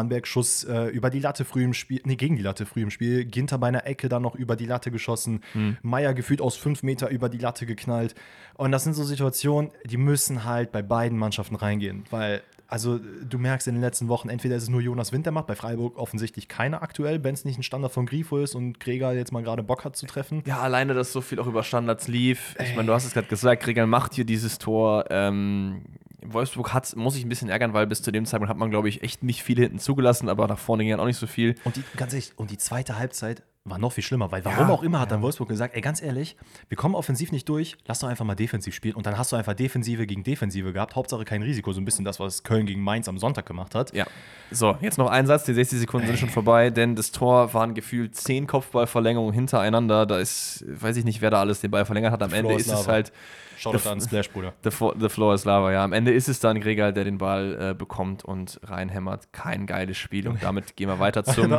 Swanberg 0.00 0.26
Schuss 0.26 0.64
äh, 0.64 0.86
über 0.86 1.10
die 1.10 1.20
Latte 1.20 1.44
früh 1.44 1.62
im 1.62 1.74
Spiel, 1.74 2.00
nee, 2.04 2.16
gegen 2.16 2.36
die 2.36 2.42
Latte 2.42 2.64
früh 2.64 2.82
im 2.82 2.90
Spiel. 2.90 3.24
Ginter 3.24 3.58
bei 3.58 3.68
einer 3.68 3.86
Ecke 3.86 4.08
dann 4.08 4.22
noch 4.22 4.34
über 4.34 4.56
die 4.56 4.66
Latte 4.66 4.90
geschossen. 4.90 5.42
Meier 5.82 6.14
gefühlt 6.14 6.40
aus 6.40 6.56
fünf 6.56 6.82
Meter 6.82 7.10
über 7.10 7.28
die 7.28 7.38
Latte 7.38 7.66
geknallt. 7.66 8.14
Und 8.54 8.72
das 8.72 8.84
sind 8.84 8.94
so 8.94 9.04
Situationen, 9.04 9.70
die 9.84 9.96
müssen 9.96 10.44
halt 10.44 10.72
bei 10.72 10.82
beiden 10.82 11.18
Mannschaften 11.18 11.56
reingehen, 11.56 12.04
weil 12.10 12.42
also 12.66 12.98
du 12.98 13.38
merkst 13.38 13.66
in 13.66 13.74
den 13.74 13.80
letzten 13.80 14.06
Wochen, 14.06 14.28
entweder 14.28 14.54
ist 14.54 14.62
es 14.62 14.68
nur 14.68 14.80
Jonas 14.80 15.12
Winter 15.12 15.32
macht, 15.32 15.48
bei 15.48 15.56
Freiburg 15.56 15.98
offensichtlich 15.98 16.46
keiner 16.46 16.82
aktuell, 16.82 17.24
wenn 17.24 17.34
es 17.34 17.44
nicht 17.44 17.58
ein 17.58 17.64
Standard 17.64 17.90
von 17.90 18.06
Grifo 18.06 18.38
ist 18.38 18.54
und 18.54 18.78
Gregor 18.78 19.12
jetzt 19.12 19.32
mal 19.32 19.42
gerade 19.42 19.64
Bock 19.64 19.84
hat 19.84 19.96
zu 19.96 20.06
treffen. 20.06 20.44
Ja, 20.46 20.60
alleine, 20.60 20.94
dass 20.94 21.12
so 21.12 21.20
viel 21.20 21.40
auch 21.40 21.48
über 21.48 21.64
Standards 21.64 22.06
lief. 22.06 22.54
Ich 22.60 22.76
meine, 22.76 22.86
du 22.86 22.92
hast 22.92 23.06
es 23.06 23.12
gerade 23.12 23.26
gesagt, 23.26 23.66
Regal 23.66 23.88
macht 23.88 24.14
hier 24.14 24.24
dieses 24.24 24.58
Tor. 24.58 25.06
Ähm, 25.10 25.82
Wolfsburg 26.24 26.72
hat, 26.72 26.94
muss 26.96 27.16
ich 27.16 27.24
ein 27.24 27.28
bisschen 27.28 27.48
ärgern, 27.48 27.72
weil 27.72 27.86
bis 27.86 28.02
zu 28.02 28.10
dem 28.10 28.26
Zeitpunkt 28.26 28.50
hat 28.50 28.56
man, 28.56 28.70
glaube 28.70 28.88
ich, 28.88 29.02
echt 29.02 29.22
nicht 29.22 29.42
viel 29.42 29.58
hinten 29.58 29.78
zugelassen, 29.78 30.28
aber 30.28 30.46
nach 30.46 30.58
vorne 30.58 30.84
ging 30.84 30.92
dann 30.92 31.00
auch 31.00 31.06
nicht 31.06 31.18
so 31.18 31.26
viel. 31.26 31.54
Und 31.64 31.76
die, 31.76 31.82
ganz 31.96 32.12
ehrlich, 32.12 32.32
und 32.36 32.50
die 32.50 32.58
zweite 32.58 32.98
Halbzeit 32.98 33.42
war 33.64 33.78
noch 33.78 33.92
viel 33.92 34.02
schlimmer, 34.02 34.32
weil 34.32 34.42
warum 34.44 34.68
Ja, 34.68 34.74
auch 34.74 34.82
immer 34.82 35.00
hat 35.00 35.10
dann 35.10 35.20
Wolfsburg 35.20 35.48
gesagt, 35.48 35.74
ey, 35.74 35.82
ganz 35.82 36.00
ehrlich, 36.00 36.36
wir 36.68 36.76
kommen 36.76 36.94
offensiv 36.94 37.30
nicht 37.30 37.46
durch, 37.48 37.76
lass 37.86 37.98
doch 37.98 38.08
einfach 38.08 38.24
mal 38.24 38.34
defensiv 38.34 38.74
spielen. 38.74 38.94
Und 38.94 39.04
dann 39.04 39.18
hast 39.18 39.32
du 39.32 39.36
einfach 39.36 39.52
Defensive 39.54 40.06
gegen 40.06 40.24
Defensive 40.24 40.72
gehabt, 40.72 40.96
Hauptsache 40.96 41.24
kein 41.24 41.42
Risiko, 41.42 41.72
so 41.72 41.80
ein 41.80 41.84
bisschen 41.84 42.04
das, 42.04 42.18
was 42.18 42.42
Köln 42.42 42.64
gegen 42.64 42.80
Mainz 42.80 43.06
am 43.06 43.18
Sonntag 43.18 43.44
gemacht 43.44 43.74
hat. 43.74 43.94
Ja. 43.94 44.06
So, 44.50 44.76
jetzt 44.80 44.96
noch 44.96 45.10
ein 45.10 45.26
Satz, 45.26 45.44
die 45.44 45.52
60 45.52 45.80
Sekunden 45.80 46.06
sind 46.06 46.18
schon 46.18 46.30
vorbei, 46.30 46.70
denn 46.70 46.96
das 46.96 47.12
Tor 47.12 47.52
waren 47.52 47.74
gefühlt 47.74 48.16
zehn 48.16 48.46
Kopfballverlängerungen 48.46 49.34
hintereinander. 49.34 50.06
Da 50.06 50.18
ist, 50.18 50.64
weiß 50.66 50.96
ich 50.96 51.04
nicht, 51.04 51.20
wer 51.20 51.30
da 51.30 51.40
alles 51.40 51.60
den 51.60 51.70
Ball 51.70 51.84
verlängert 51.84 52.12
hat. 52.12 52.22
Am 52.22 52.32
Ende 52.32 52.54
ist 52.54 52.66
is 52.66 52.72
es 52.72 52.88
halt 52.88 53.12
Shoutout 53.60 53.88
an 53.88 54.00
Splash, 54.00 54.30
Bruder. 54.30 54.54
the, 54.64 54.70
the 54.98 55.08
Floor 55.08 55.34
is 55.34 55.44
Lava, 55.44 55.70
ja. 55.70 55.84
Am 55.84 55.92
Ende 55.92 56.12
ist 56.12 56.28
es 56.28 56.40
dann 56.40 56.60
Gregal, 56.60 56.92
der 56.94 57.04
den 57.04 57.18
Ball 57.18 57.70
äh, 57.70 57.74
bekommt 57.74 58.24
und 58.24 58.58
reinhämmert. 58.64 59.32
Kein 59.32 59.66
geiles 59.66 59.98
Spiel. 59.98 60.28
Und 60.28 60.42
damit 60.42 60.76
gehen 60.76 60.88
wir 60.88 60.98
weiter 60.98 61.24
zum. 61.24 61.50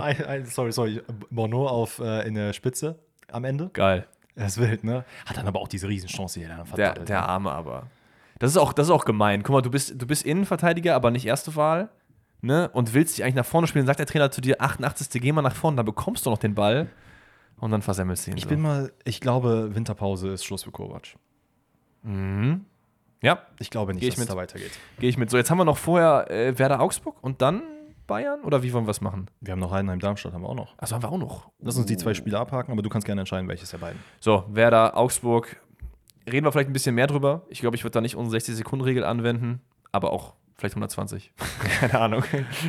Sorry, 0.46 0.72
sorry, 0.72 1.02
Bono 1.30 1.68
auf, 1.68 2.00
äh, 2.00 2.28
in 2.28 2.34
der 2.34 2.54
Spitze 2.54 2.98
am 3.32 3.44
Ende. 3.44 3.70
Geil. 3.74 4.08
Das 4.36 4.58
ist 4.58 4.62
wild, 4.62 4.84
ne? 4.84 5.06
Hat 5.26 5.38
dann 5.38 5.48
aber 5.48 5.60
auch 5.60 5.68
diese 5.68 5.88
Riesenchance 5.88 6.40
hier 6.40 6.50
Der, 6.50 6.66
verdattelt, 6.66 7.10
der 7.10 7.20
ne? 7.20 7.28
Arme 7.28 7.52
aber. 7.52 7.88
Das 8.40 8.50
ist, 8.50 8.58
auch, 8.58 8.74
das 8.74 8.88
ist 8.88 8.92
auch 8.92 9.06
gemein. 9.06 9.44
Guck 9.44 9.54
mal, 9.54 9.62
du 9.62 9.70
bist, 9.70 10.02
du 10.02 10.08
bist 10.08 10.26
Innenverteidiger, 10.26 10.96
aber 10.96 11.12
nicht 11.12 11.28
erste 11.28 11.56
Wahl. 11.56 11.90
Ne? 12.42 12.70
Und 12.74 12.96
willst 12.96 13.16
dich 13.16 13.24
eigentlich 13.24 13.36
nach 13.36 13.46
vorne 13.46 13.68
spielen, 13.68 13.86
sagt 13.86 14.00
der 14.00 14.08
Trainer 14.08 14.32
zu 14.32 14.42
dir, 14.42 14.60
88. 14.60 15.22
geh 15.22 15.32
mal 15.32 15.44
nach 15.44 15.56
vorne, 15.56 15.78
dann 15.78 15.86
bekommst 15.86 16.26
du 16.26 16.32
noch 16.32 16.40
den 16.40 16.56
Ball. 16.56 16.90
Und 17.58 17.70
dann 17.70 17.84
versemmelst 17.84 18.26
du 18.26 18.32
ihn. 18.32 18.38
Ich 18.38 18.44
so. 18.44 18.50
bin 18.50 18.60
mal, 18.60 18.92
ich 19.04 19.22
glaube, 19.22 19.76
Winterpause 19.76 20.30
ist 20.30 20.44
Schluss 20.44 20.64
für 20.64 20.72
Kovac. 20.72 21.16
Mhm. 22.04 22.66
Ja, 23.24 23.40
Ich 23.60 23.70
glaube 23.70 23.94
nicht, 23.94 24.02
Geh 24.02 24.08
ich 24.08 24.14
dass 24.16 24.20
mit. 24.20 24.30
es 24.30 24.34
da 24.36 24.40
weitergeht. 24.40 24.72
gehe 25.00 25.10
ich 25.10 25.18
mit. 25.18 25.30
So, 25.30 25.38
jetzt 25.38 25.52
haben 25.52 25.58
wir 25.60 25.66
noch 25.66 25.78
vorher 25.78 26.30
äh, 26.32 26.58
Werder 26.58 26.80
Augsburg 26.82 27.16
und 27.22 27.42
dann 27.42 27.62
Bayern? 28.08 28.42
Oder 28.44 28.64
wie 28.64 28.74
wollen 28.74 28.86
wir 28.88 28.92
es 28.92 29.00
machen? 29.02 29.28
Wir 29.42 29.52
haben 29.54 29.60
noch 29.60 29.72
Heidenheim, 29.72 30.00
Darmstadt 30.00 30.34
haben 30.34 30.42
wir 30.42 30.50
auch 30.50 30.56
noch. 30.56 30.74
Also 30.78 30.96
haben 30.96 31.04
wir 31.04 31.12
auch 31.12 31.18
noch. 31.20 31.52
Lass 31.60 31.78
uns 31.78 31.86
die 31.86 31.98
zwei 31.98 32.14
Spiele 32.16 32.40
abhaken, 32.40 32.72
aber 32.72 32.82
du 32.82 32.90
kannst 32.90 33.06
gerne 33.06 33.22
entscheiden, 33.22 33.48
welches 33.48 33.70
der 33.70 33.78
beiden. 33.78 34.00
So, 34.20 34.44
Werder, 34.50 34.98
Augsburg. 34.98 35.62
Reden 36.30 36.46
wir 36.46 36.52
vielleicht 36.52 36.70
ein 36.70 36.74
bisschen 36.74 36.96
mehr 36.96 37.08
drüber. 37.08 37.44
Ich 37.50 37.62
glaube, 37.62 37.76
ich 37.76 37.84
würde 37.84 37.94
da 37.94 38.02
nicht 38.02 38.16
unsere 38.16 38.38
60-Sekunden-Regel 38.42 39.04
anwenden, 39.04 39.62
aber 39.92 40.12
auch 40.14 40.34
vielleicht 40.62 40.76
120. 40.76 41.32
Keine 41.80 42.00
Ahnung. 42.00 42.24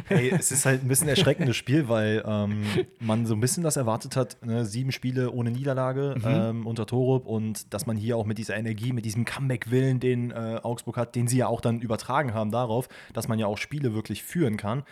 Ey, 0.08 0.30
es 0.30 0.50
ist 0.50 0.66
halt 0.66 0.82
ein 0.82 0.88
bisschen 0.88 1.08
erschreckendes 1.08 1.56
Spiel, 1.56 1.88
weil 1.88 2.24
ähm, 2.26 2.64
man 2.98 3.26
so 3.26 3.34
ein 3.34 3.40
bisschen 3.40 3.62
das 3.62 3.76
erwartet 3.76 4.16
hat, 4.16 4.44
ne? 4.44 4.64
sieben 4.64 4.90
Spiele 4.90 5.30
ohne 5.30 5.50
Niederlage 5.50 6.16
ähm, 6.24 6.66
unter 6.66 6.86
Torup 6.86 7.26
und 7.26 7.72
dass 7.72 7.86
man 7.86 7.96
hier 7.96 8.16
auch 8.16 8.26
mit 8.26 8.38
dieser 8.38 8.56
Energie, 8.56 8.92
mit 8.92 9.04
diesem 9.04 9.24
Comeback-Willen, 9.24 10.00
den 10.00 10.30
äh, 10.30 10.58
Augsburg 10.62 10.96
hat, 10.96 11.14
den 11.14 11.28
sie 11.28 11.36
ja 11.38 11.46
auch 11.46 11.60
dann 11.60 11.80
übertragen 11.80 12.34
haben 12.34 12.50
darauf, 12.50 12.88
dass 13.12 13.28
man 13.28 13.38
ja 13.38 13.46
auch 13.46 13.58
Spiele 13.58 13.94
wirklich 13.94 14.22
führen 14.22 14.56
kann. 14.56 14.82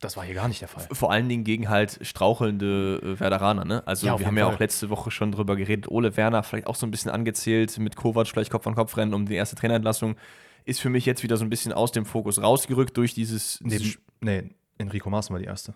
Das 0.00 0.16
war 0.16 0.24
hier 0.24 0.34
gar 0.34 0.46
nicht 0.48 0.60
der 0.60 0.68
Fall. 0.68 0.86
Vor 0.92 1.10
allen 1.10 1.28
Dingen 1.28 1.44
gegen 1.44 1.70
halt 1.70 1.98
strauchelnde 2.02 3.00
äh, 3.02 3.20
Werderaner, 3.20 3.64
ne? 3.64 3.82
Also 3.86 4.06
Ja, 4.06 4.18
wir 4.18 4.26
haben 4.26 4.36
ja 4.36 4.44
Fall. 4.44 4.54
auch 4.54 4.60
letzte 4.60 4.90
Woche 4.90 5.10
schon 5.10 5.32
drüber 5.32 5.56
geredet. 5.56 5.90
Ole 5.90 6.16
Werner 6.18 6.42
vielleicht 6.42 6.66
auch 6.66 6.74
so 6.74 6.86
ein 6.86 6.90
bisschen 6.90 7.10
angezählt 7.10 7.78
mit 7.78 7.96
Kovac 7.96 8.30
gleich 8.32 8.50
Kopf 8.50 8.66
an 8.66 8.74
Kopf 8.74 8.96
rennen 8.98 9.14
um 9.14 9.24
die 9.24 9.34
erste 9.34 9.56
Trainerentlassung. 9.56 10.16
Ist 10.66 10.80
für 10.80 10.90
mich 10.90 11.06
jetzt 11.06 11.22
wieder 11.22 11.38
so 11.38 11.44
ein 11.44 11.50
bisschen 11.50 11.72
aus 11.72 11.92
dem 11.92 12.04
Fokus 12.04 12.42
rausgerückt 12.42 12.94
durch 12.96 13.14
dieses, 13.14 13.60
dieses 13.64 13.98
nee 14.20 14.50
Enrico 14.78 15.08
Maaßen 15.10 15.32
war 15.32 15.40
die 15.40 15.46
erste. 15.46 15.74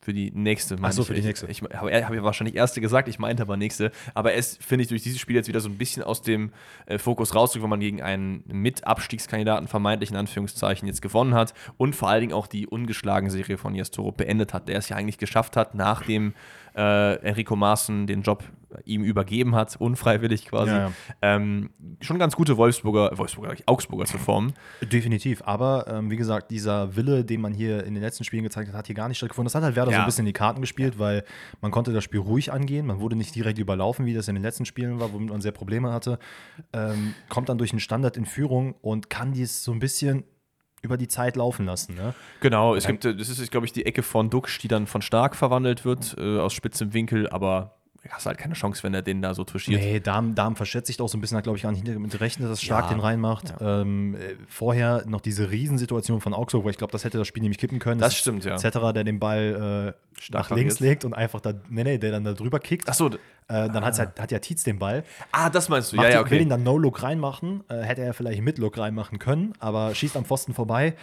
für 0.00 0.12
die 0.12 0.30
nächste. 0.30 0.76
meine 0.76 0.92
so, 0.92 1.02
ich. 1.02 1.08
für 1.08 1.14
die 1.14 1.22
nächste. 1.22 1.46
Ich, 1.46 1.62
ich 1.62 1.76
habe 1.76 2.04
hab 2.04 2.14
ja 2.14 2.22
wahrscheinlich 2.22 2.54
erste 2.54 2.80
gesagt, 2.80 3.08
ich 3.08 3.18
meinte 3.18 3.42
aber 3.42 3.56
nächste. 3.56 3.90
Aber 4.14 4.34
es 4.34 4.56
finde 4.58 4.82
ich 4.82 4.88
durch 4.88 5.02
dieses 5.02 5.18
Spiel 5.18 5.34
jetzt 5.34 5.48
wieder 5.48 5.60
so 5.60 5.68
ein 5.68 5.78
bisschen 5.78 6.04
aus 6.04 6.22
dem 6.22 6.52
äh, 6.86 6.98
Fokus 6.98 7.34
rausrückt, 7.34 7.64
wenn 7.64 7.70
man 7.70 7.80
gegen 7.80 8.02
einen 8.02 8.44
Mit-Abstiegskandidaten 8.46 9.66
vermeintlich 9.66 10.10
in 10.10 10.16
Anführungszeichen 10.16 10.86
jetzt 10.86 11.02
gewonnen 11.02 11.34
hat 11.34 11.54
und 11.76 11.96
vor 11.96 12.08
allen 12.08 12.20
Dingen 12.20 12.32
auch 12.34 12.46
die 12.46 12.68
ungeschlagen 12.68 13.30
Serie 13.30 13.58
von 13.58 13.74
Jestoro 13.74 14.12
beendet 14.12 14.54
hat, 14.54 14.68
der 14.68 14.78
es 14.78 14.88
ja 14.88 14.96
eigentlich 14.96 15.18
geschafft 15.18 15.56
hat, 15.56 15.74
nachdem 15.74 16.34
äh, 16.76 17.16
Enrico 17.16 17.56
Maaßen 17.56 18.06
den 18.06 18.22
Job 18.22 18.44
ihm 18.84 19.02
übergeben 19.02 19.54
hat, 19.54 19.76
unfreiwillig 19.76 20.46
quasi, 20.46 20.70
Ja, 20.72 20.78
ja. 20.88 20.92
Ähm, 21.22 21.70
schon 22.00 22.18
ganz 22.18 22.36
gute 22.36 22.56
Wolfsburger, 22.56 23.16
Wolfsburger, 23.16 23.54
Augsburger 23.66 24.04
zu 24.04 24.18
formen. 24.18 24.52
Definitiv, 24.82 25.42
aber 25.44 25.86
ähm, 25.88 26.10
wie 26.10 26.16
gesagt, 26.16 26.50
dieser 26.50 26.94
Wille, 26.96 27.24
den 27.24 27.40
man 27.40 27.52
hier 27.52 27.84
in 27.84 27.94
den 27.94 28.02
letzten 28.02 28.24
Spielen 28.24 28.42
gezeigt 28.44 28.68
hat, 28.68 28.74
hat 28.76 28.86
hier 28.86 28.94
gar 28.96 29.08
nicht 29.08 29.18
stattgefunden. 29.18 29.46
Das 29.46 29.54
hat 29.54 29.62
halt 29.62 29.76
Werder 29.76 29.90
so 29.90 29.96
Ja. 29.96 30.02
ein 30.02 30.06
bisschen 30.06 30.22
in 30.22 30.26
die 30.26 30.32
Karten 30.32 30.60
gespielt, 30.60 30.98
weil 30.98 31.24
man 31.60 31.70
konnte 31.70 31.92
das 31.92 32.04
Spiel 32.04 32.20
ruhig 32.20 32.52
angehen, 32.52 32.86
man 32.86 33.00
wurde 33.00 33.16
nicht 33.16 33.34
direkt 33.34 33.58
überlaufen, 33.58 34.06
wie 34.06 34.14
das 34.14 34.28
in 34.28 34.34
den 34.34 34.42
letzten 34.42 34.64
Spielen 34.66 35.00
war, 35.00 35.12
womit 35.12 35.30
man 35.30 35.40
sehr 35.40 35.52
Probleme 35.52 35.92
hatte. 35.92 36.18
Ähm, 36.72 37.14
kommt 37.28 37.48
dann 37.48 37.58
durch 37.58 37.72
einen 37.72 37.80
Standard 37.80 38.16
in 38.16 38.26
Führung 38.26 38.74
und 38.82 39.10
kann 39.10 39.32
dies 39.32 39.64
so 39.64 39.72
ein 39.72 39.78
bisschen 39.78 40.24
über 40.82 40.96
die 40.96 41.08
Zeit 41.08 41.36
laufen 41.36 41.66
lassen. 41.66 41.94
Ne? 41.96 42.14
Genau, 42.40 42.74
es 42.76 42.86
gibt, 42.86 43.04
äh, 43.04 43.16
das 43.16 43.28
ist, 43.28 43.50
glaube 43.50 43.66
ich, 43.66 43.72
die 43.72 43.86
Ecke 43.86 44.02
von 44.02 44.30
Duxch, 44.30 44.58
die 44.60 44.68
dann 44.68 44.86
von 44.86 45.02
Stark 45.02 45.34
verwandelt 45.34 45.84
wird, 45.84 46.14
äh, 46.18 46.38
aus 46.38 46.52
spitzem 46.52 46.92
Winkel, 46.94 47.28
aber 47.28 47.75
hast 48.10 48.26
du 48.26 48.28
halt 48.28 48.38
keine 48.38 48.54
Chance, 48.54 48.82
wenn 48.82 48.94
er 48.94 49.02
den 49.02 49.22
da 49.22 49.34
so 49.34 49.44
touchiert. 49.44 49.80
Nee, 49.80 50.00
Darm, 50.00 50.34
Darm 50.34 50.56
verschätzt 50.56 50.86
sich 50.88 51.00
auch 51.00 51.08
so 51.08 51.16
ein 51.18 51.20
bisschen, 51.20 51.36
hat, 51.36 51.44
glaube 51.44 51.56
ich, 51.56 51.62
gar 51.62 51.72
nicht 51.72 51.86
mit 51.86 52.20
rechnet, 52.20 52.50
dass 52.50 52.62
Stark 52.62 52.86
Ja. 52.86 52.90
den 52.94 53.00
reinmacht. 53.00 53.54
Ähm, 53.60 54.14
äh, 54.14 54.34
vorher 54.48 55.04
noch 55.06 55.20
diese 55.20 55.50
Riesensituation 55.50 56.20
von 56.20 56.34
Augsburg, 56.34 56.64
weil 56.64 56.70
ich 56.72 56.78
glaube, 56.78 56.92
das 56.92 57.04
hätte 57.04 57.18
das 57.18 57.26
Spiel 57.28 57.42
nämlich 57.42 57.58
kippen 57.58 57.78
können. 57.78 58.00
Das 58.00 58.16
stimmt, 58.16 58.44
ja. 58.44 58.54
Etc., 58.54 58.78
der 58.94 59.04
den 59.04 59.18
Ball 59.18 59.94
äh, 60.28 60.32
nach 60.32 60.50
links 60.50 60.80
legt 60.80 61.04
und 61.04 61.14
einfach 61.14 61.40
da, 61.40 61.52
nee, 61.68 61.84
nee, 61.84 61.98
der 61.98 62.10
dann 62.12 62.24
da 62.24 62.32
drüber 62.32 62.58
kickt. 62.60 62.88
Ach 62.88 62.94
so, 62.94 63.10
Äh, 63.48 63.70
dann 63.70 63.84
hat's 63.84 64.00
halt, 64.00 64.18
hat 64.18 64.32
ja 64.32 64.40
Tietz 64.40 64.64
den 64.64 64.80
Ball. 64.80 65.04
ah, 65.30 65.48
das 65.48 65.68
meinst 65.68 65.92
du. 65.92 65.96
Macht 65.96 66.06
Ja, 66.08 66.14
ja, 66.14 66.20
ihn- 66.22 66.30
Will 66.30 66.38
ihn 66.40 66.46
okay. 66.46 66.50
dann 66.50 66.62
No-Look 66.64 67.02
reinmachen. 67.04 67.62
Äh, 67.68 67.82
hätte 67.82 68.00
er 68.02 68.12
vielleicht 68.12 68.42
Mid-Look 68.42 68.76
reinmachen 68.76 69.20
können, 69.20 69.52
aber 69.60 69.94
schießt 69.94 70.16
am 70.16 70.24
Pfosten 70.24 70.52
vorbei. 70.52 70.94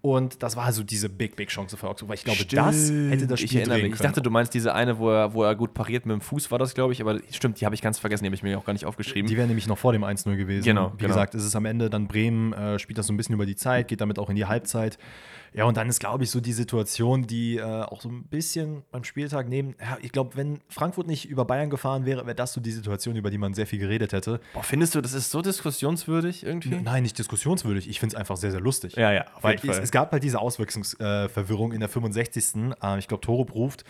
Und 0.00 0.44
das 0.44 0.54
war 0.54 0.72
so 0.72 0.84
diese 0.84 1.08
Big, 1.08 1.34
Big 1.34 1.48
Chance 1.48 1.76
für 1.76 1.88
Augsburg, 1.88 2.10
weil 2.10 2.14
ich 2.14 2.24
glaube, 2.24 2.44
das 2.44 2.88
hätte 2.88 3.26
das 3.26 3.40
ich 3.40 3.46
Spiel 3.46 3.60
erinnere 3.60 3.78
drehen 3.78 3.86
mich. 3.86 3.94
Ich 3.94 3.98
können. 3.98 4.10
dachte, 4.10 4.22
du 4.22 4.30
meinst 4.30 4.54
diese 4.54 4.72
eine, 4.72 4.98
wo 4.98 5.10
er, 5.10 5.34
wo 5.34 5.42
er 5.42 5.56
gut 5.56 5.74
pariert 5.74 6.06
mit 6.06 6.14
dem 6.14 6.20
Fuß, 6.20 6.52
war 6.52 6.58
das, 6.58 6.74
glaube 6.74 6.92
ich. 6.92 7.00
Aber 7.00 7.18
stimmt, 7.32 7.60
die 7.60 7.64
habe 7.64 7.74
ich 7.74 7.82
ganz 7.82 7.98
vergessen, 7.98 8.22
die 8.22 8.28
habe 8.28 8.36
ich 8.36 8.44
mir 8.44 8.56
auch 8.56 8.64
gar 8.64 8.72
nicht 8.74 8.86
aufgeschrieben. 8.86 9.28
Die 9.28 9.36
wäre 9.36 9.48
nämlich 9.48 9.66
noch 9.66 9.76
vor 9.76 9.92
dem 9.92 10.04
1-0 10.04 10.36
gewesen. 10.36 10.64
Genau, 10.64 10.92
Wie 10.92 10.98
genau. 10.98 11.08
gesagt, 11.08 11.34
es 11.34 11.44
ist 11.44 11.56
am 11.56 11.64
Ende 11.64 11.90
dann 11.90 12.06
Bremen, 12.06 12.52
äh, 12.52 12.78
spielt 12.78 12.98
das 12.98 13.08
so 13.08 13.12
ein 13.12 13.16
bisschen 13.16 13.34
über 13.34 13.46
die 13.46 13.56
Zeit, 13.56 13.88
geht 13.88 14.00
damit 14.00 14.20
auch 14.20 14.30
in 14.30 14.36
die 14.36 14.46
Halbzeit. 14.46 14.98
Ja, 15.52 15.64
und 15.64 15.76
dann 15.76 15.88
ist, 15.88 16.00
glaube 16.00 16.24
ich, 16.24 16.30
so 16.30 16.40
die 16.40 16.52
Situation, 16.52 17.26
die 17.26 17.56
äh, 17.56 17.62
auch 17.62 18.00
so 18.00 18.08
ein 18.08 18.24
bisschen 18.24 18.82
beim 18.90 19.04
Spieltag 19.04 19.48
neben, 19.48 19.74
ja, 19.80 19.98
ich 20.00 20.12
glaube, 20.12 20.36
wenn 20.36 20.60
Frankfurt 20.68 21.06
nicht 21.06 21.28
über 21.28 21.44
Bayern 21.44 21.70
gefahren 21.70 22.04
wäre, 22.04 22.26
wäre 22.26 22.34
das 22.34 22.52
so 22.52 22.60
die 22.60 22.72
Situation, 22.72 23.16
über 23.16 23.30
die 23.30 23.38
man 23.38 23.54
sehr 23.54 23.66
viel 23.66 23.78
geredet 23.78 24.12
hätte. 24.12 24.40
Boah, 24.54 24.62
findest 24.62 24.94
du, 24.94 25.00
das 25.00 25.12
ist 25.12 25.30
so 25.30 25.42
diskussionswürdig 25.42 26.44
irgendwie? 26.44 26.80
Nein, 26.82 27.02
nicht 27.02 27.18
diskussionswürdig. 27.18 27.88
Ich 27.88 28.00
finde 28.00 28.14
es 28.14 28.20
einfach 28.20 28.36
sehr, 28.36 28.50
sehr 28.50 28.60
lustig. 28.60 28.96
Ja, 28.96 29.12
ja, 29.12 29.24
Weil 29.40 29.56
es, 29.56 29.78
es 29.78 29.90
gab 29.90 30.12
halt 30.12 30.22
diese 30.22 30.40
Auswechslungsverwirrung 30.40 31.72
in 31.72 31.80
der 31.80 31.88
65. 31.88 32.72
Äh, 32.82 32.98
ich 32.98 33.08
glaube, 33.08 33.20
Torup 33.20 33.54
ruft 33.54 33.84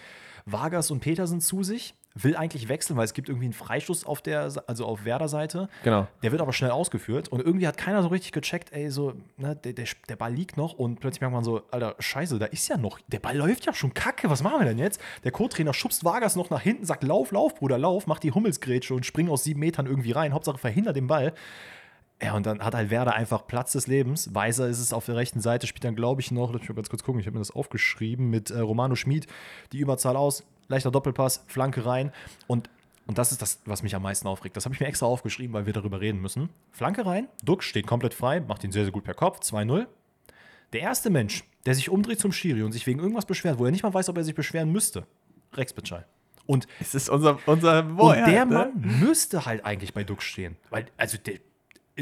Vargas 0.51 0.91
und 0.91 1.01
Petersen 1.01 1.41
zu 1.41 1.63
sich, 1.63 1.95
will 2.23 2.37
eigentlich 2.37 2.69
wechseln, 2.69 2.97
weil 2.97 3.05
es 3.05 3.15
gibt 3.15 3.29
irgendwie 3.29 3.47
einen 3.47 3.53
Freischuss 3.53 4.05
auf 4.05 4.23
der, 4.23 4.51
also 4.67 4.87
auf 4.87 5.05
Werder-Seite. 5.05 5.69
Genau. 5.85 6.07
Der 6.23 6.33
wird 6.33 6.43
aber 6.43 6.53
schnell 6.53 6.71
ausgeführt 6.71 7.29
und 7.29 7.41
irgendwie 7.41 7.67
hat 7.67 7.77
keiner 7.77 8.03
so 8.03 8.09
richtig 8.09 8.33
gecheckt, 8.33 8.73
ey, 8.73 8.91
so, 8.91 9.15
ne, 9.37 9.57
der, 9.57 9.73
der, 9.73 9.87
der 10.09 10.17
Ball 10.17 10.33
liegt 10.33 10.57
noch 10.57 10.73
und 10.75 11.01
plötzlich 11.01 11.21
merkt 11.21 11.35
man 11.35 11.45
so, 11.45 11.63
Alter, 11.71 11.95
scheiße, 11.99 12.39
da 12.39 12.47
ist 12.47 12.69
ja 12.69 12.77
noch, 12.77 12.99
der 13.09 13.21
Ball 13.21 13.37
läuft 13.37 13.67
ja 13.67 13.73
schon 13.73 13.95
kacke, 13.95 14.31
was 14.31 14.43
machen 14.43 14.61
wir 14.61 14.67
denn 14.67 14.79
jetzt? 14.79 15.01
Der 15.25 15.33
Co-Trainer 15.33 15.75
schubst 15.75 16.05
Vargas 16.05 16.37
noch 16.37 16.51
nach 16.51 16.63
hinten, 16.63 16.85
sagt, 16.85 17.03
lauf, 17.03 17.33
lauf, 17.33 17.55
Bruder, 17.55 17.79
lauf, 17.79 18.07
macht 18.07 18.23
die 18.23 18.33
Hummelsgrätsche 18.33 18.95
und 18.95 19.07
springt 19.07 19.31
aus 19.31 19.45
sieben 19.45 19.61
Metern 19.61 19.87
irgendwie 19.87 20.13
rein, 20.13 20.33
Hauptsache 20.33 20.59
verhindert 20.59 20.97
den 20.97 21.07
Ball. 21.07 21.33
Ja, 22.21 22.35
und 22.35 22.47
dann 22.47 22.61
hat 22.61 22.75
halt 22.75 22.91
Werder 22.91 23.15
einfach 23.15 23.47
Platz 23.47 23.73
des 23.73 23.87
Lebens. 23.87 24.35
Weiser 24.35 24.69
ist 24.69 24.81
es 24.81 24.93
auf 24.93 25.07
der 25.07 25.17
rechten 25.17 25.41
Seite, 25.41 25.69
spielt 25.69 25.85
dann, 25.85 25.95
glaube 25.95 26.21
ich, 26.21 26.33
noch, 26.33 26.53
lass 26.53 26.61
mich 26.61 26.69
mal 26.69 26.75
ganz 26.75 26.91
kurz 26.91 27.05
gucken, 27.05 27.21
ich 27.21 27.27
habe 27.27 27.35
mir 27.35 27.41
das 27.41 27.53
aufgeschrieben, 27.53 28.29
mit 28.29 28.51
äh, 28.51 28.59
Romano 28.59 28.97
Schmid, 28.97 29.29
die 29.73 29.79
Überzahl 29.79 30.17
aus, 30.17 30.45
leichter 30.67 30.91
Doppelpass, 30.91 31.45
Flanke 31.47 31.87
rein. 31.87 32.11
Und, 32.49 32.71
und 33.07 33.19
das 33.19 33.31
ist 33.31 33.41
das, 33.41 33.61
was 33.67 33.85
mich 33.85 33.95
am 33.95 34.03
meisten 34.03 34.27
aufregt. 34.27 34.57
Das 34.57 34.65
habe 34.65 34.75
ich 34.75 34.81
mir 34.81 34.89
extra 34.89 35.07
aufgeschrieben, 35.07 35.55
weil 35.55 35.67
wir 35.67 35.73
darüber 35.73 36.01
reden 36.01 36.21
müssen. 36.21 36.49
Flanke 36.73 37.07
rein, 37.07 37.29
Duck 37.45 37.63
steht 37.63 37.87
komplett 37.87 38.15
frei, 38.15 38.41
macht 38.41 38.65
ihn 38.65 38.73
sehr, 38.73 38.83
sehr 38.83 38.93
gut 38.93 39.05
per 39.05 39.15
Kopf, 39.15 39.39
2-0. 39.41 39.87
Der 40.73 40.81
erste 40.81 41.11
Mensch, 41.11 41.45
der 41.67 41.75
sich 41.75 41.89
umdreht 41.89 42.19
zum 42.19 42.33
Schiri 42.33 42.65
und 42.65 42.73
sich 42.73 42.87
wegen 42.87 42.99
irgendwas 42.99 43.27
beschwert, 43.27 43.61
wo 43.61 43.65
er 43.65 43.71
nicht 43.71 43.85
mal 43.85 43.95
weiß, 43.95 44.09
ob 44.09 44.17
er 44.17 44.25
sich 44.25 44.35
beschweren 44.35 44.73
müsste, 44.73 45.07
Rex 45.55 45.73
Bitschei. 45.73 46.05
Und 46.47 46.67
Es 46.81 46.95
ist 46.95 47.11
unser, 47.11 47.39
unser 47.47 47.83
Boy, 47.83 48.19
und 48.19 48.27
der 48.27 48.45
ne? 48.47 48.55
Mann 48.55 49.01
müsste 49.01 49.45
halt 49.45 49.65
eigentlich 49.65 49.93
bei 49.93 50.03
Dux 50.03 50.25
stehen. 50.25 50.57
Weil, 50.71 50.87
also 50.97 51.19
der, 51.19 51.41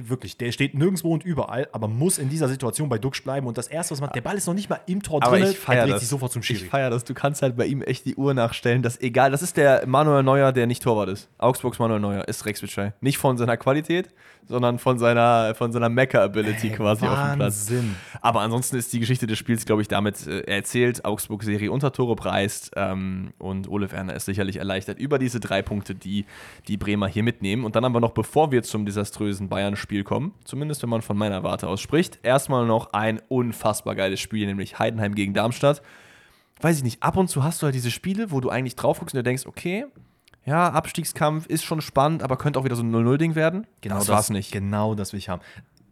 wirklich, 0.03 0.37
der 0.37 0.53
steht 0.53 0.75
nirgendwo 0.75 1.13
und 1.13 1.25
überall, 1.25 1.69
aber 1.73 1.89
muss 1.89 2.19
in 2.19 2.29
dieser 2.29 2.49
Situation 2.49 2.89
bei 2.89 2.99
Dux 2.99 3.21
bleiben. 3.21 3.47
Und 3.47 3.59
das 3.59 3.67
Erste, 3.69 3.93
was 3.93 4.01
man, 4.01 4.11
der 4.15 4.21
Ball 4.21 4.37
ist 4.37 4.47
noch 4.47 4.55
nicht 4.55 4.69
mal 4.71 4.81
im 4.87 5.03
Tor 5.03 5.23
Aber 5.23 5.39
drin, 5.39 5.51
ich 5.51 5.59
feiere 5.59 5.85
dreht 5.85 5.95
das. 5.95 6.01
sich 6.01 6.09
sofort 6.09 6.33
zum 6.33 6.41
Ich 6.41 6.47
Schiri. 6.47 6.65
feiere 6.67 6.91
das. 6.91 7.05
Du 7.05 7.15
kannst 7.15 7.43
halt 7.43 7.57
bei 7.57 7.67
ihm 7.67 7.83
echt 7.83 8.05
die 8.05 8.15
Uhr 8.17 8.35
nachstellen, 8.35 8.83
dass 8.83 9.01
egal, 9.01 9.31
das 9.31 9.43
ist 9.43 9.57
der 9.57 9.87
Manuel 9.87 10.23
Neuer, 10.23 10.53
der 10.53 10.67
nicht 10.67 10.83
Torwart 10.83 11.09
ist. 11.09 11.29
Augsburgs 11.39 11.79
Manuel 11.79 12.01
Neuer 12.01 12.27
ist 12.29 12.45
Rex 12.47 12.61
Bitschei. 12.61 12.93
Nicht 13.01 13.19
von 13.19 13.37
seiner 13.39 13.57
Qualität, 13.57 14.11
sondern 14.49 14.79
von 14.79 14.99
seiner, 14.99 15.55
von 15.55 15.73
seiner 15.73 15.89
Mecker-Ability 15.89 16.71
quasi 16.71 17.07
auf 17.07 17.15
dem 17.19 17.37
Platz. 17.37 17.71
Wahnsinn. 17.71 17.97
Aber 18.21 18.41
ansonsten 18.43 18.77
ist 18.77 18.93
die 18.93 19.01
Geschichte 19.01 19.27
des 19.27 19.39
Spiels, 19.39 19.65
glaube 19.65 19.83
ich, 19.83 19.89
damit 19.89 20.27
äh, 20.27 20.41
erzählt. 20.43 21.05
Augsburg 21.05 21.43
Serie 21.43 21.73
unter 21.73 21.93
Tore 21.93 22.15
preist 22.17 22.71
ähm, 22.77 23.33
und 23.39 23.69
Ole 23.69 23.91
Werner 23.91 24.15
ist 24.15 24.27
sicherlich 24.27 24.57
erleichtert 24.57 24.99
über 24.99 25.19
diese 25.19 25.41
drei 25.41 25.63
Punkte, 25.63 25.95
die 25.95 26.27
die 26.69 26.77
Bremer 26.77 27.09
hier 27.09 27.23
mitnehmen. 27.23 27.65
Und 27.65 27.75
dann 27.77 27.85
aber 27.85 28.01
noch, 28.01 28.13
bevor 28.13 28.53
wir 28.53 28.63
zum 28.63 28.87
desaströsen 28.87 29.49
Bayern-Spiel 29.49 29.86
kommen, 30.05 30.35
zumindest 30.44 30.83
wenn 30.83 30.90
man 30.90 31.03
von 31.03 31.16
meiner 31.16 31.42
Warte 31.42 31.68
aus 31.68 31.81
spricht, 31.81 32.18
erstmal 32.22 32.66
noch 32.66 32.92
ein 32.92 33.20
unfassbar 33.29 33.94
geiles 33.94 34.20
Spiel, 34.20 34.46
nämlich 34.46 34.79
Heidenheim 34.79 35.14
gegen 35.14 35.35
Darmstadt. 35.35 35.83
Weiß 36.61 36.77
ich 36.79 36.83
nicht, 36.83 37.03
ab 37.03 37.16
und 37.16 37.29
zu 37.29 37.44
hast 37.44 37.61
du 37.62 37.66
halt 37.66 37.75
diese 37.75 37.90
Spiele, 37.90 38.31
wo 38.31 38.40
du 38.40 38.49
eigentlich 38.51 38.77
drauf 38.77 38.99
guckst 38.99 39.14
und 39.14 39.18
dir 39.18 39.22
denkst, 39.25 39.46
okay, 39.46 39.87
ja, 40.44 40.70
Abstiegskampf 40.70 41.46
ist 41.46 41.64
schon 41.64 41.81
spannend, 41.81 42.22
aber 42.22 42.37
könnte 42.37 42.59
auch 42.59 42.64
wieder 42.64 42.77
so 42.77 42.83
ein 42.83 42.94
0-0-Ding 42.94 43.35
werden. 43.35 43.66
das 43.83 44.09
war's 44.09 44.31
nicht. 44.31 44.53
Genau 44.53 44.94
das 44.94 45.12
will 45.12 45.18
ich 45.18 45.29
haben. 45.29 45.42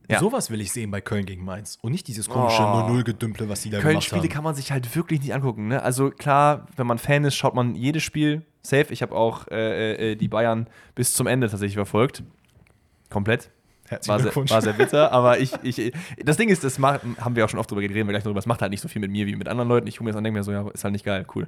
Ja. 0.09 0.21
Sowas 0.21 0.51
will 0.51 0.61
ich 0.61 0.71
sehen 0.71 0.91
bei 0.91 1.01
Köln 1.01 1.25
gegen 1.25 1.45
Mainz. 1.45 1.79
Und 1.81 1.93
nicht 1.93 2.07
dieses 2.09 2.29
komische 2.29 2.63
Oh. 2.63 2.87
0-0-Gedümple, 2.89 3.49
was 3.49 3.63
die 3.63 3.71
da 3.71 3.79
gemacht 3.79 3.93
Köln-Spiele 3.93 4.21
haben. 4.23 4.29
kann 4.29 4.45
man 4.45 4.55
sich 4.55 4.71
halt 4.71 4.95
wirklich 4.95 5.21
nicht 5.21 5.35
angucken. 5.35 5.69
Ne? 5.69 5.83
Also 5.83 6.11
klar, 6.11 6.67
wenn 6.77 6.87
man 6.87 6.99
Fan 6.99 7.25
ist, 7.25 7.35
schaut 7.37 7.55
man 7.55 7.75
jedes 7.75 8.03
Spiel 8.03 8.43
safe. 8.63 8.93
Ich 8.93 9.03
habe 9.03 9.15
auch 9.17 9.49
äh, 9.49 10.13
äh, 10.13 10.17
die 10.17 10.29
Bayern 10.29 10.69
bis 10.95 11.15
zum 11.15 11.27
Ende 11.27 11.49
tatsächlich 11.49 11.77
verfolgt. 11.77 12.23
Komplett. 13.11 13.51
Herzlichen 13.89 14.09
War 14.13 14.19
sehr, 14.19 14.25
Glückwunsch. 14.25 14.51
war 14.51 14.63
sehr 14.63 14.73
bitter, 14.73 15.13
aber 15.13 15.41
ich, 15.41 15.53
ich, 15.63 15.93
das 16.25 16.39
Ding 16.39 16.49
ist, 16.49 16.65
das 16.65 16.79
macht, 16.79 17.03
haben 17.21 17.37
wir 17.37 17.45
auch 17.45 17.49
schon 17.51 17.61
oft 17.61 17.71
drüber 17.71 17.83
geredet, 17.83 17.97
wir 17.97 18.05
gleich 18.13 18.23
drüber, 18.23 18.35
das 18.37 18.47
macht 18.47 18.63
halt 18.63 18.71
nicht 18.71 18.81
so 18.81 18.89
viel 18.89 19.01
mit 19.01 19.11
mir 19.11 19.27
wie 19.27 19.37
mit 19.37 19.47
anderen 19.47 19.69
Leuten. 19.69 19.87
Ich 19.87 19.97
gucke 19.97 20.05
mir 20.05 20.11
das 20.11 20.17
an 20.17 20.21
und 20.21 20.25
denke 20.25 20.39
mir 20.39 20.43
so, 20.45 20.53
ja, 20.53 20.67
ist 20.73 20.85
halt 20.85 20.93
nicht 20.93 21.05
geil, 21.05 21.27
cool. 21.35 21.47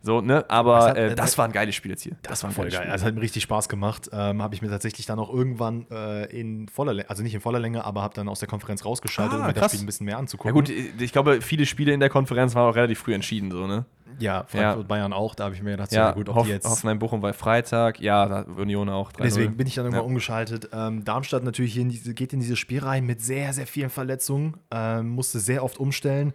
So, 0.00 0.20
ne, 0.20 0.44
aber 0.48 0.76
Das 0.76 0.84
hat- 0.88 0.96
äh, 0.96 1.06
das- 1.08 1.16
das 1.16 1.38
war 1.38 1.44
ein 1.46 1.52
geiles 1.52 1.74
Spiel 1.74 1.90
jetzt 1.90 2.02
hier. 2.02 2.12
Das 2.22 2.42
war 2.44 2.50
voll 2.52 2.68
geil. 2.70 2.88
Also 2.90 3.04
hat 3.06 3.14
mir 3.14 3.20
richtig 3.22 3.42
Spaß 3.42 3.68
gemacht. 3.68 4.08
Ähm, 4.12 4.42
habe 4.42 4.54
ich 4.54 4.62
mir 4.62 4.68
tatsächlich 4.70 5.06
dann 5.06 5.18
auch 5.18 5.32
irgendwann 5.32 5.86
äh, 5.90 6.24
in 6.26 6.68
voller 6.68 6.94
Länge, 6.94 7.10
also 7.10 7.22
nicht 7.24 7.34
in 7.34 7.40
voller 7.40 7.58
Länge, 7.58 7.84
aber 7.84 8.02
habe 8.02 8.14
dann 8.14 8.28
aus 8.28 8.38
der 8.38 8.48
Konferenz 8.48 8.84
rausgeschaltet, 8.84 9.38
Ah, 9.38 9.40
um 9.40 9.46
mir 9.48 9.52
das. 9.52 9.72
Spiel 9.72 9.82
ein 9.82 9.86
bisschen 9.86 10.04
mehr 10.06 10.12
Ja 10.14 10.18
anzugucken. 10.18 10.54
gut, 10.54 10.68
ich 10.70 11.12
glaube, 11.12 11.40
viele 11.42 11.66
Spiele 11.66 11.92
in 11.92 12.00
der 12.00 12.10
Konferenz 12.10 12.54
waren 12.54 12.70
auch 12.70 12.76
relativ 12.76 13.00
früh 13.00 13.14
entschieden, 13.14 13.50
so, 13.50 13.66
ne? 13.66 13.84
Ja, 14.18 14.44
Frankfurt, 14.46 14.88
Bayern 14.88 15.12
auch. 15.12 15.34
Da 15.34 15.44
habe 15.44 15.54
ich 15.54 15.62
mir 15.62 15.72
gedacht, 15.72 15.92
Ja, 15.92 16.08
ja, 16.08 16.12
gut, 16.12 16.28
ob 16.28 16.36
Hoff, 16.36 16.46
jetzt. 16.48 16.66
Hoffenheim 16.68 16.98
Bochum 16.98 17.22
war 17.22 17.32
Freitag, 17.32 18.00
ja, 18.00 18.42
Union 18.42 18.88
auch. 18.88 19.12
3-0. 19.12 19.22
Deswegen 19.22 19.56
bin 19.56 19.66
ich 19.66 19.74
dann 19.74 19.84
irgendwann 19.86 20.02
Ja. 20.04 20.06
umgeschaltet. 20.06 20.68
Ähm, 20.72 21.04
Darmstadt 21.04 21.44
natürlich 21.44 21.76
in 21.78 21.88
diese, 21.88 22.14
geht 22.14 22.32
in 22.32 22.40
dieses 22.40 22.58
Spiel 22.58 22.80
rein 22.80 23.04
mit 23.06 23.20
sehr, 23.22 23.52
sehr 23.52 23.66
vielen 23.66 23.90
Verletzungen, 23.90 24.56
ähm, 24.70 25.08
musste 25.10 25.40
sehr 25.40 25.64
oft 25.64 25.78
umstellen. 25.78 26.32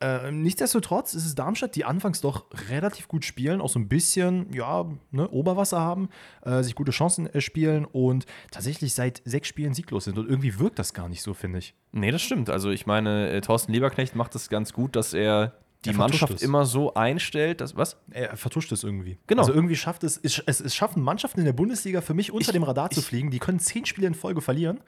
Ähm, 0.00 0.42
nichtsdestotrotz 0.42 1.14
ist 1.14 1.26
es 1.26 1.34
Darmstadt, 1.34 1.74
die 1.74 1.84
anfangs 1.84 2.20
doch 2.20 2.44
relativ 2.70 3.08
gut 3.08 3.24
spielen, 3.24 3.60
auch 3.60 3.68
so 3.68 3.80
ein 3.80 3.88
bisschen, 3.88 4.46
ja, 4.52 4.86
ne, 5.10 5.28
Oberwasser 5.28 5.80
haben, 5.80 6.08
äh, 6.42 6.62
sich 6.62 6.76
gute 6.76 6.92
Chancen 6.92 7.26
äh, 7.26 7.40
spielen 7.40 7.84
und 7.84 8.24
tatsächlich 8.52 8.94
seit 8.94 9.20
sechs 9.24 9.48
Spielen 9.48 9.74
sieglos 9.74 10.04
sind. 10.04 10.16
Und 10.16 10.28
irgendwie 10.28 10.56
wirkt 10.60 10.78
das 10.78 10.94
gar 10.94 11.08
nicht 11.08 11.22
so, 11.22 11.34
finde 11.34 11.58
ich. 11.58 11.74
Nee, 11.90 12.12
das 12.12 12.22
stimmt. 12.22 12.48
Also 12.48 12.70
ich 12.70 12.86
meine, 12.86 13.28
äh, 13.30 13.40
Thorsten 13.40 13.72
Lieberknecht 13.72 14.14
macht 14.14 14.36
das 14.36 14.48
ganz 14.48 14.72
gut, 14.72 14.94
dass 14.94 15.14
er 15.14 15.54
die 15.84 15.92
Mannschaft 15.92 16.34
es. 16.34 16.42
immer 16.42 16.66
so 16.66 16.94
einstellt, 16.94 17.60
dass 17.60 17.76
was? 17.76 17.96
Er 18.10 18.36
vertuscht 18.36 18.72
es 18.72 18.82
irgendwie. 18.84 19.18
Genau. 19.26 19.42
Also 19.42 19.52
irgendwie 19.54 19.76
schafft 19.76 20.02
es, 20.04 20.16
es, 20.22 20.42
es, 20.44 20.60
es 20.60 20.74
schaffen 20.74 21.02
Mannschaften 21.02 21.38
in 21.40 21.46
der 21.46 21.52
Bundesliga 21.52 22.00
für 22.00 22.14
mich 22.14 22.32
unter 22.32 22.48
Ich- 22.48 22.52
dem 22.52 22.62
Radar 22.64 22.90
zu 22.90 23.00
ich- 23.00 23.06
fliegen, 23.06 23.30
die 23.30 23.38
können 23.38 23.60
zehn 23.60 23.86
Spiele 23.86 24.06
in 24.08 24.14
Folge 24.14 24.40
verlieren 24.40 24.80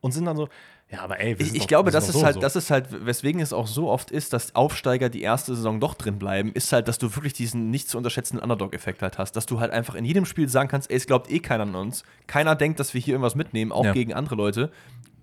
und 0.00 0.12
sind 0.12 0.26
dann 0.26 0.36
so, 0.36 0.48
ja, 0.90 1.00
aber 1.00 1.18
ey, 1.18 1.38
wir 1.38 1.40
Ich, 1.40 1.46
sind 1.46 1.56
ich 1.56 1.62
doch- 1.62 1.68
glaube, 1.68 1.90
das 1.90 2.08
ist 2.08 2.12
so 2.14 2.24
halt, 2.26 2.34
so. 2.34 2.40
das 2.40 2.56
ist 2.56 2.70
halt, 2.70 2.88
weswegen 3.06 3.40
es 3.40 3.54
auch 3.54 3.66
so 3.66 3.88
oft 3.88 4.10
ist, 4.10 4.34
dass 4.34 4.54
Aufsteiger 4.54 5.08
die 5.08 5.22
erste 5.22 5.56
Saison 5.56 5.80
doch 5.80 5.94
drin 5.94 6.18
bleiben, 6.18 6.52
ist 6.52 6.70
halt, 6.74 6.88
dass 6.88 6.98
du 6.98 7.14
wirklich 7.16 7.32
diesen 7.32 7.70
nicht 7.70 7.88
zu 7.88 7.96
unterschätzenden 7.96 8.42
Underdog-Effekt 8.42 9.00
halt 9.00 9.16
hast, 9.16 9.32
dass 9.32 9.46
du 9.46 9.60
halt 9.60 9.72
einfach 9.72 9.94
in 9.94 10.04
jedem 10.04 10.26
Spiel 10.26 10.46
sagen 10.50 10.68
kannst, 10.68 10.90
ey, 10.90 10.96
es 10.98 11.06
glaubt 11.06 11.30
eh 11.30 11.38
keiner 11.38 11.62
an 11.62 11.74
uns, 11.74 12.04
keiner 12.26 12.54
denkt, 12.54 12.80
dass 12.80 12.92
wir 12.92 13.00
hier 13.00 13.14
irgendwas 13.14 13.34
mitnehmen, 13.34 13.72
auch 13.72 13.86
Ja. 13.86 13.92
gegen 13.94 14.12
andere 14.12 14.34
Leute. 14.34 14.70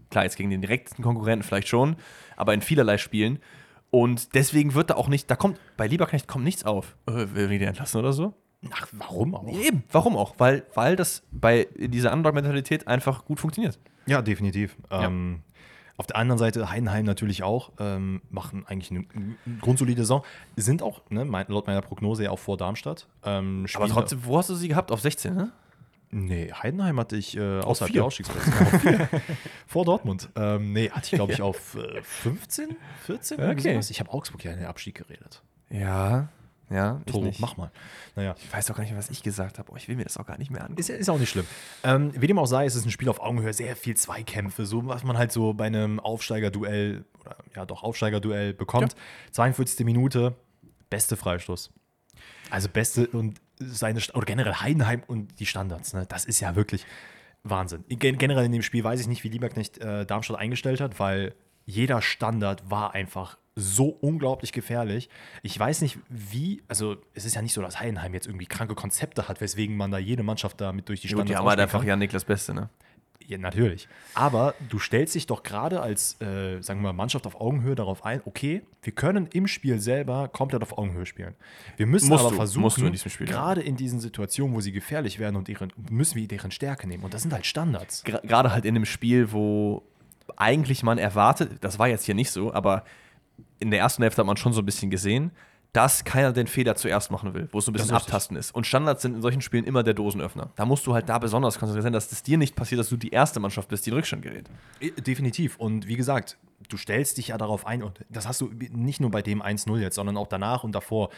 Klar, 0.10 0.24
jetzt 0.24 0.36
gegen 0.36 0.50
den 0.50 0.62
direkten 0.62 1.04
Konkurrenten 1.04 1.44
vielleicht 1.48 1.68
schon, 1.68 1.96
aber 2.36 2.54
in 2.56 2.62
vielerlei 2.62 2.98
Spielen. 2.98 3.40
Und 3.92 4.34
deswegen 4.36 4.74
wird 4.74 4.90
da 4.90 4.96
auch 4.96 5.10
nicht, 5.10 5.30
da 5.30 5.36
kommt, 5.36 5.60
bei 5.78 5.86
Lieberknecht 5.86 6.28
kommt 6.28 6.46
nichts 6.46 6.64
auf. 6.64 6.96
Äh, 7.08 7.28
will 7.34 7.50
wir 7.50 7.60
die 7.60 7.66
entlassen 7.66 8.00
oder 8.00 8.14
so? 8.14 8.34
Ach, 8.72 8.88
warum 8.94 9.36
auch? 9.36 9.48
Eben, 9.48 9.84
warum 9.92 10.16
auch? 10.16 10.36
Weil, 10.38 10.64
weil 10.76 10.96
das 10.96 11.24
bei 11.32 11.68
dieser 11.78 12.14
Underdog-Mentalität 12.14 12.88
einfach 12.88 13.26
gut 13.26 13.40
funktioniert. 13.40 13.80
Ja, 14.06 14.22
definitiv. 14.22 14.78
Ähm, 14.90 15.42
auf 15.98 16.08
der 16.08 16.16
anderen 16.16 16.40
Seite 16.40 16.70
Heidenheim 16.70 17.06
natürlich 17.06 17.44
auch, 17.44 17.72
ähm, 17.80 18.22
machen 18.30 18.66
eigentlich 18.66 18.92
eine, 18.92 19.06
grundsolide 19.62 20.02
Saison. 20.02 20.24
Sind 20.56 20.82
auch, 20.82 21.02
ne, 21.10 21.26
mein, 21.26 21.46
laut 21.48 21.68
meiner 21.68 21.82
Prognose 21.82 22.24
ja 22.24 22.32
auch 22.32 22.40
vor 22.40 22.58
Darmstadt. 22.58 23.08
Ähm, 23.24 23.66
Aber 23.74 23.88
trotzdem, 23.88 24.26
wo 24.26 24.38
hast 24.38 24.50
du 24.50 24.56
sie 24.56 24.68
gehabt? 24.68 24.92
Auf 24.92 25.02
16, 25.02 25.36
ne? 25.36 25.52
Nee, 26.12 26.52
Heidenheim 26.52 27.00
hatte 27.00 27.16
ich 27.16 27.38
äh, 27.38 27.60
außerhalb 27.62 27.92
vier. 27.92 28.02
der 28.02 28.06
Ausstiegsplätze. 28.06 29.10
Vor 29.68 29.86
Dortmund. 29.86 30.30
Ähm, 30.36 30.74
nee, 30.74 30.90
hatte 30.90 31.06
ich, 31.06 31.12
glaube 31.12 31.34
ich, 31.34 31.42
auf 31.42 31.76
äh, 31.76 32.02
15, 32.04 32.76
14? 33.06 33.40
irgendwie 33.40 33.62
Okay. 33.62 33.74
sowas. 33.74 33.90
Ich 33.90 34.00
habe 34.00 34.12
Augsburg 34.12 34.44
ja 34.44 34.52
in 34.52 34.60
den 34.60 34.68
Abstieg 34.68 34.96
geredet. 34.96 35.42
Ja, 35.70 36.28
ja. 36.70 37.02
Toro, 37.06 37.32
mach 37.40 37.58
mal. 37.58 37.72
Naja, 38.16 38.36
Ich 38.42 38.52
weiß 38.52 38.72
auch 38.72 38.76
gar 38.76 38.84
nicht 38.84 38.92
mehr, 38.92 39.00
was 39.00 39.10
ich 39.10 39.24
gesagt 39.24 39.60
habe. 39.60 39.72
Oh, 39.72 39.76
ich 39.76 39.88
will 39.88 39.96
mir 39.96 40.04
das 40.04 40.18
auch 40.18 40.26
gar 40.26 40.38
nicht 40.38 40.52
mehr 40.52 40.62
angucken. 40.62 40.80
ist, 40.80 40.90
ist 40.90 41.10
auch 41.10 41.20
nicht 41.20 41.30
schlimm. 41.30 41.46
Ähm, 41.84 42.12
wie 42.16 42.28
dem 42.28 42.40
auch 42.40 42.46
sei, 42.46 42.66
es 42.66 42.76
ist 42.76 42.86
ein 42.86 42.92
Spiel 42.92 43.10
auf 43.10 43.20
Augenhöhe, 43.20 43.54
sehr 43.54 43.76
viel 43.76 43.96
Zweikämpfe, 43.96 44.66
so 44.66 44.86
was 44.88 45.04
man 45.04 45.18
halt 45.18 45.32
so 45.32 45.54
bei 45.54 45.66
einem 45.66 46.00
Aufsteigerduell 46.00 47.04
oder 47.20 47.36
ja 47.56 47.66
doch 47.66 47.84
Aufsteigerduell 47.84 48.54
bekommt. 48.54 48.96
42. 49.32 49.86
Minute, 49.86 50.34
beste 50.90 51.18
Freistoß. 51.18 51.72
Also 52.50 52.70
beste 52.70 53.08
und 53.08 53.40
seine, 53.70 54.00
oder 54.14 54.26
generell 54.26 54.54
Heidenheim 54.54 55.04
und 55.08 55.40
die 55.40 55.46
Standards, 55.46 55.94
ne? 55.94 56.06
das 56.08 56.26
ist 56.26 56.40
ja 56.40 56.56
wirklich 56.56 56.86
Wahnsinn. 57.44 57.84
Gen 57.88 58.18
generell 58.18 58.46
in 58.46 58.52
dem 58.52 58.62
Spiel 58.62 58.84
weiß 58.84 59.00
ich 59.02 59.08
nicht, 59.08 59.24
wie 59.24 59.30
Lieberknecht 59.30 59.80
äh, 59.80 60.06
Darmstadt 60.06 60.38
eingestellt 60.38 60.82
hat, 60.82 61.00
weil 61.00 61.34
jeder 61.66 62.02
Standard 62.02 62.70
war 62.70 62.94
einfach 62.94 63.38
so 63.56 63.90
unglaublich 63.90 64.54
gefährlich. 64.54 65.10
Ich 65.44 65.60
weiß 65.60 65.82
nicht, 65.82 66.00
wie, 66.10 66.64
also 66.68 66.98
es 67.14 67.26
ist 67.26 67.36
ja 67.36 67.42
nicht 67.42 67.54
so, 67.54 67.62
dass 67.62 67.80
Heidenheim 67.80 68.14
jetzt 68.14 68.28
irgendwie 68.28 68.46
kranke 68.46 68.76
Konzepte 68.76 69.28
hat, 69.28 69.42
weswegen 69.42 69.76
man 69.76 69.92
da 69.92 69.98
jede 69.98 70.24
Mannschaft 70.24 70.62
damit 70.62 70.88
durch 70.88 71.02
die 71.02 71.08
Gut, 71.08 71.12
Standards 71.12 71.30
die 71.30 71.36
haben 71.36 71.46
halt 71.46 71.60
ausspielen 71.60 71.68
einfach 71.68 71.80
kann. 71.80 71.88
ja 71.88 71.96
Niklas 71.98 72.26
Beste, 72.26 72.54
ne? 72.54 72.70
Ja, 73.32 73.38
natürlich. 73.38 73.88
Aber 74.14 74.56
du 74.68 74.78
stellst 74.78 75.16
dich 75.16 75.26
doch 75.26 75.42
gerade 75.44 75.80
als, 75.80 76.20
äh, 76.22 76.62
sagen 76.62 76.82
wir 76.82 76.88
mal, 76.92 76.94
Mannschaft 76.94 77.26
auf 77.26 77.40
Augenhöhe 77.40 77.76
darauf 77.76 78.04
ein, 78.04 78.22
okay, 78.26 78.62
wir 78.84 78.92
können 78.94 79.28
im 79.28 79.48
Spiel 79.48 79.80
selber 79.80 80.28
komplett 80.28 80.62
auf 80.64 80.78
Augenhöhe 80.78 81.06
spielen. 81.06 81.34
Wir 81.78 81.86
müssen 81.86 82.10
Musst 82.10 82.22
aber 82.22 82.32
du, 82.32 82.36
versuchen, 82.36 82.88
in 82.88 82.92
diesem 82.92 83.10
Spiel, 83.10 83.30
ja. 83.30 83.34
gerade 83.34 83.62
in 83.62 83.78
diesen 83.78 84.02
Situationen, 84.02 84.54
wo 84.54 84.60
sie 84.60 84.74
gefährlich 84.74 85.18
werden 85.18 85.38
und 85.38 85.48
ihren, 85.48 85.72
müssen 85.90 86.18
wir 86.18 86.28
deren 86.28 86.52
Stärke 86.52 86.88
nehmen. 86.88 87.04
Und 87.06 87.14
das 87.14 87.22
sind 87.22 87.32
halt 87.32 87.46
Standards. 87.46 88.04
Gra- 88.06 88.26
Gerade 88.28 88.52
halt 88.52 88.66
in 88.66 88.76
einem 88.76 88.86
Spiel, 88.86 89.32
wo 89.32 89.84
eigentlich 90.36 90.84
man 90.84 90.98
erwartet, 90.98 91.52
das 91.62 91.80
war 91.80 91.88
jetzt 91.88 92.04
hier 92.04 92.16
nicht 92.16 92.32
so, 92.32 92.54
aber 92.54 92.84
in 93.60 93.72
der 93.72 93.80
ersten 93.80 94.04
Hälfte 94.04 94.20
hat 94.22 94.28
man 94.28 94.36
schon 94.38 94.52
so 94.52 94.62
ein 94.62 94.66
bisschen 94.66 94.90
gesehen, 94.90 95.32
dass 95.74 96.04
keiner 96.04 96.34
den 96.34 96.48
Fehler 96.48 96.76
zuerst 96.76 97.12
machen 97.12 97.34
will, 97.34 97.48
wo 97.52 97.60
es 97.60 97.66
so 97.66 97.72
ein 97.72 97.74
bisschen 97.74 97.90
Das. 97.92 98.04
Abtasten 98.04 98.36
ist. 98.36 98.54
Und 98.54 98.68
Standards 98.68 99.02
sind 99.04 99.16
in 99.16 99.22
solchen 99.22 99.42
Spielen 99.42 99.64
immer 99.64 99.84
der 99.84 99.94
Dosenöffner. 99.94 100.52
Da 100.56 100.66
musst 100.66 100.86
du 100.86 100.94
halt 100.94 101.08
da 101.08 101.18
besonders 101.18 101.58
konzentriert 101.60 101.84
sein, 101.84 101.94
dass 101.94 102.12
es 102.12 102.24
dir 102.24 102.38
nicht 102.38 102.56
passiert, 102.56 102.80
dass 102.80 102.90
du 102.90 102.98
die 102.98 103.10
erste 103.10 103.40
Mannschaft 103.40 103.70
bist, 103.70 103.86
die 103.86 103.90
in 103.92 103.96
Rückstand 103.96 104.22
gerät. 104.22 104.50
Definitiv. 104.98 105.56
Und 105.58 105.88
wie 105.88 105.96
gesagt, 105.96 106.38
du 106.70 106.76
stellst 106.78 107.18
dich 107.18 107.30
ja 107.30 107.38
darauf 107.38 107.66
ein, 107.66 107.84
und 107.84 108.00
das 108.10 108.28
hast 108.28 108.42
du 108.42 108.52
nicht 108.72 109.00
nur 109.00 109.12
bei 109.12 109.22
dem 109.22 109.42
1-0 109.42 109.78
jetzt, 109.80 109.96
sondern 109.96 110.18
auch 110.18 110.28
danach 110.28 110.64
und 110.66 110.74
davor. 110.74 111.10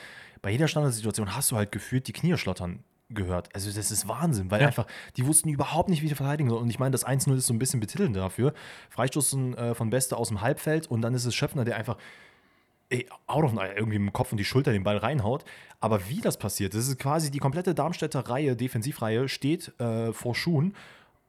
Bei 0.42 0.52
jeder 0.52 0.68
Standardsituation 0.68 1.36
hast 1.36 1.50
du 1.52 1.56
halt 1.56 1.72
gefühlt 1.72 2.08
die 2.08 2.14
Knie 2.14 2.38
schlottern 2.38 2.84
gehört. 3.10 3.50
Also 3.56 3.72
das 3.72 3.92
ist 3.92 4.08
Wahnsinn, 4.08 4.50
weil 4.52 4.62
Ja. 4.62 4.68
einfach, 4.68 4.86
die 5.18 5.26
wussten 5.26 5.50
überhaupt 5.50 5.90
nicht, 5.90 6.02
wie 6.04 6.08
sie 6.10 6.16
verteidigen 6.16 6.50
sollen. 6.50 6.64
Und 6.64 6.70
ich 6.70 6.80
meine, 6.80 6.92
das 6.92 7.06
1-0 7.06 7.36
ist 7.38 7.48
so 7.48 7.54
ein 7.54 7.60
bisschen 7.60 7.80
betitelnd 7.80 8.16
dafür. 8.16 8.54
Freistoßen 8.90 9.58
äh, 9.58 9.76
von 9.76 9.90
Beste 9.90 10.18
aus 10.18 10.30
dem 10.30 10.42
Halbfeld 10.42 10.88
und 10.88 11.02
dann 11.02 11.14
ist 11.14 11.26
es 11.26 11.34
Schöpfner, 11.36 11.66
der 11.66 11.76
einfach 11.78 11.98
ey, 12.94 13.08
out 13.28 13.44
of, 13.44 13.54
irgendwie 13.76 13.98
im 13.98 14.14
Kopf 14.14 14.32
und 14.32 14.38
die 14.38 14.46
Schulter 14.46 14.72
den 14.72 14.84
Ball 14.84 14.98
reinhaut. 14.98 15.44
Aber 15.80 16.08
wie 16.10 16.22
das 16.22 16.38
passiert, 16.38 16.74
das 16.74 16.88
ist 16.88 16.98
quasi 17.00 17.32
die 17.32 17.40
komplette 17.40 17.74
Darmstädter 17.76 18.22
Reihe, 18.30 18.56
Defensivreihe, 18.56 19.28
steht 19.28 19.78
äh, 19.80 20.14
vor 20.14 20.36
Schuhen 20.36 20.76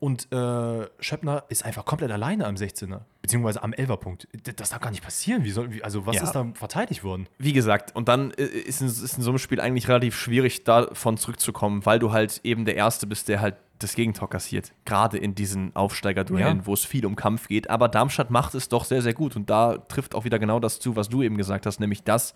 und 0.00 0.30
äh, 0.32 0.86
Schöppner 1.00 1.44
ist 1.48 1.64
einfach 1.64 1.84
komplett 1.86 2.10
alleine 2.10 2.46
am 2.46 2.56
16er, 2.56 3.00
beziehungsweise 3.22 3.62
am 3.62 3.72
11er-Punkt. 3.72 4.28
D- 4.34 4.52
Das 4.54 4.68
darf 4.70 4.80
gar 4.80 4.90
nicht 4.90 5.02
passieren. 5.02 5.44
Wie 5.44 5.50
soll, 5.50 5.72
wie, 5.72 5.82
also, 5.82 6.04
was 6.04 6.16
Ja. 6.16 6.24
ist 6.24 6.32
da 6.32 6.46
verteidigt 6.54 7.04
worden? 7.04 7.26
Wie 7.38 7.54
gesagt, 7.54 7.96
und 7.96 8.08
dann 8.08 8.32
äh, 8.32 8.42
ist 8.44 8.82
in, 8.82 8.88
ist 8.88 9.16
in 9.16 9.22
so 9.22 9.30
einem 9.30 9.38
Spiel 9.38 9.60
eigentlich 9.60 9.88
relativ 9.88 10.14
schwierig, 10.16 10.64
davon 10.64 11.16
zurückzukommen, 11.16 11.86
weil 11.86 11.98
du 12.00 12.12
halt 12.12 12.40
eben 12.44 12.64
der 12.66 12.74
Erste 12.76 13.06
bist, 13.06 13.28
der 13.28 13.40
halt 13.40 13.54
das 13.80 13.94
Gegentor 13.94 14.30
kassiert. 14.30 14.72
Gerade 14.84 15.18
in 15.18 15.34
diesen 15.34 15.74
Aufsteigerduellen, 15.74 16.58
Ja. 16.58 16.66
wo 16.66 16.74
es 16.74 16.84
viel 16.84 17.04
um 17.06 17.16
Kampf 17.16 17.48
geht. 17.48 17.68
Aber 17.70 17.88
Darmstadt 17.88 18.30
macht 18.30 18.54
es 18.54 18.68
doch 18.68 18.84
sehr, 18.84 19.02
sehr 19.02 19.14
gut. 19.14 19.36
Und 19.36 19.50
da 19.50 19.78
trifft 19.78 20.14
auch 20.14 20.24
wieder 20.24 20.38
genau 20.38 20.60
das 20.60 20.78
zu, 20.80 20.96
was 20.96 21.08
du 21.08 21.22
eben 21.22 21.36
gesagt 21.36 21.66
hast, 21.66 21.80
nämlich 21.80 22.02
dass 22.04 22.34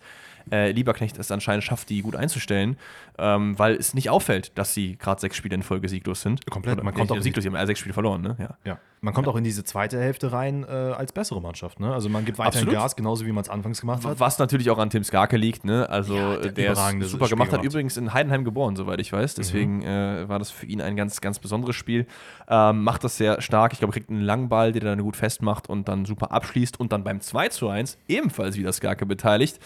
äh, 0.51 0.71
Lieberknecht 0.71 1.17
es 1.17 1.31
anscheinend 1.31 1.63
schafft, 1.63 1.89
die 1.89 2.01
gut 2.01 2.15
einzustellen, 2.15 2.77
ähm, 3.17 3.57
weil 3.57 3.75
es 3.75 3.93
nicht 3.93 4.09
auffällt, 4.09 4.57
dass 4.57 4.73
sie 4.73 4.97
gerade 4.97 5.21
sechs 5.21 5.35
Spiele 5.35 5.55
in 5.55 5.63
Folge 5.63 5.89
sieglos 5.89 6.21
sind. 6.21 6.45
Komplett. 6.49 6.75
Oder, 6.75 6.83
Man 6.83 6.93
kommt 6.93 7.11
auch 7.11 7.21
sieglos, 7.21 7.43
sie 7.43 7.49
haben 7.49 7.55
alle 7.55 7.67
sechs 7.67 7.79
Spiele 7.79 7.93
verloren, 7.93 8.21
ne? 8.21 8.35
Ja. 8.39 8.57
Ja. 8.65 8.79
Man 9.01 9.13
kommt 9.13 9.29
auch 9.29 9.37
in 9.37 9.45
diese 9.45 9.63
zweite 9.63 9.97
Hälfte 9.97 10.33
rein 10.33 10.65
äh, 10.67 10.71
als 10.71 11.13
bessere 11.13 11.41
Mannschaft. 11.41 11.79
Ne? 11.79 11.93
Also 11.93 12.09
man 12.09 12.25
gibt 12.25 12.37
weiterhin 12.37 12.67
Absolut. 12.67 12.83
Gas, 12.83 12.95
genauso 12.97 13.25
wie 13.25 13.31
man 13.31 13.43
es 13.43 13.49
anfangs 13.49 13.79
gemacht 13.79 14.03
hat. 14.03 14.19
Was 14.19 14.39
natürlich 14.39 14.69
auch 14.69 14.77
an 14.77 14.89
Tim 14.89 15.05
Skarke 15.05 15.37
liegt, 15.37 15.63
ne? 15.63 15.89
Also 15.89 16.15
Ja, 16.17 16.35
der 16.37 16.51
der, 16.51 16.71
es 16.73 16.77
super 17.09 17.25
Spiel 17.25 17.35
gemacht 17.35 17.53
hat. 17.53 17.61
gemacht. 17.61 17.65
Übrigens 17.65 17.95
in 17.95 18.13
Heidenheim 18.13 18.43
geboren, 18.43 18.75
soweit 18.75 18.99
ich 18.99 19.13
weiß. 19.13 19.35
Deswegen 19.35 19.83
äh, 19.83 20.27
war 20.27 20.37
das 20.37 20.51
für 20.51 20.65
ihn 20.65 20.81
ein 20.81 20.97
ganz, 20.97 21.21
ganz 21.21 21.39
besonderes 21.39 21.77
Spiel. 21.77 22.07
Ähm, 22.49 22.83
macht 22.83 23.05
das 23.05 23.15
sehr 23.15 23.41
stark. 23.41 23.71
Ich 23.71 23.79
glaube, 23.79 23.93
kriegt 23.93 24.09
einen 24.09 24.21
langen 24.21 24.49
Ball, 24.49 24.73
den 24.73 24.81
er 24.81 24.95
dann 24.95 25.03
gut 25.03 25.15
festmacht 25.15 25.69
und 25.69 25.87
dann 25.87 26.03
super 26.03 26.33
abschließt 26.33 26.77
und 26.77 26.91
dann 26.91 27.05
beim 27.05 27.21
2 27.21 27.47
zu 27.49 27.69
1 27.69 27.97
ebenfalls 28.09 28.57
wieder 28.57 28.73
Skarke 28.73 29.05
beteiligt. 29.05 29.59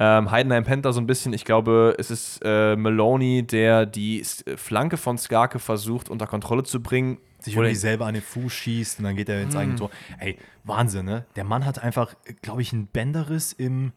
Ähm, 0.00 0.29
Heidenheim 0.30 0.82
da 0.82 0.92
so 0.92 1.00
ein 1.00 1.06
bisschen. 1.06 1.32
Ich 1.32 1.44
glaube, 1.44 1.94
es 1.98 2.10
ist 2.10 2.40
äh, 2.44 2.76
Maloney, 2.76 3.42
der 3.46 3.86
die 3.86 4.22
Flanke 4.56 4.96
von 4.96 5.18
Skarke 5.18 5.58
versucht 5.58 6.08
unter 6.08 6.26
Kontrolle 6.26 6.62
zu 6.62 6.82
bringen. 6.82 7.18
sich 7.40 7.56
Oder- 7.56 7.68
irgendwie 7.68 7.80
selber 7.80 8.06
an 8.06 8.14
den 8.14 8.22
Fuß 8.22 8.52
schießt 8.52 8.98
und 8.98 9.04
dann 9.04 9.16
geht 9.16 9.28
er 9.28 9.42
ins 9.42 9.56
eigene 9.56 9.76
Tor. 9.76 9.90
Ey, 10.18 10.38
Wahnsinn, 10.64 11.06
ne? 11.06 11.24
Der 11.36 11.44
Mann 11.44 11.64
hat 11.64 11.82
einfach, 11.82 12.14
glaube 12.42 12.62
ich, 12.62 12.72
einen 12.72 12.86
Bänderriss 12.86 13.52
im. 13.52 13.92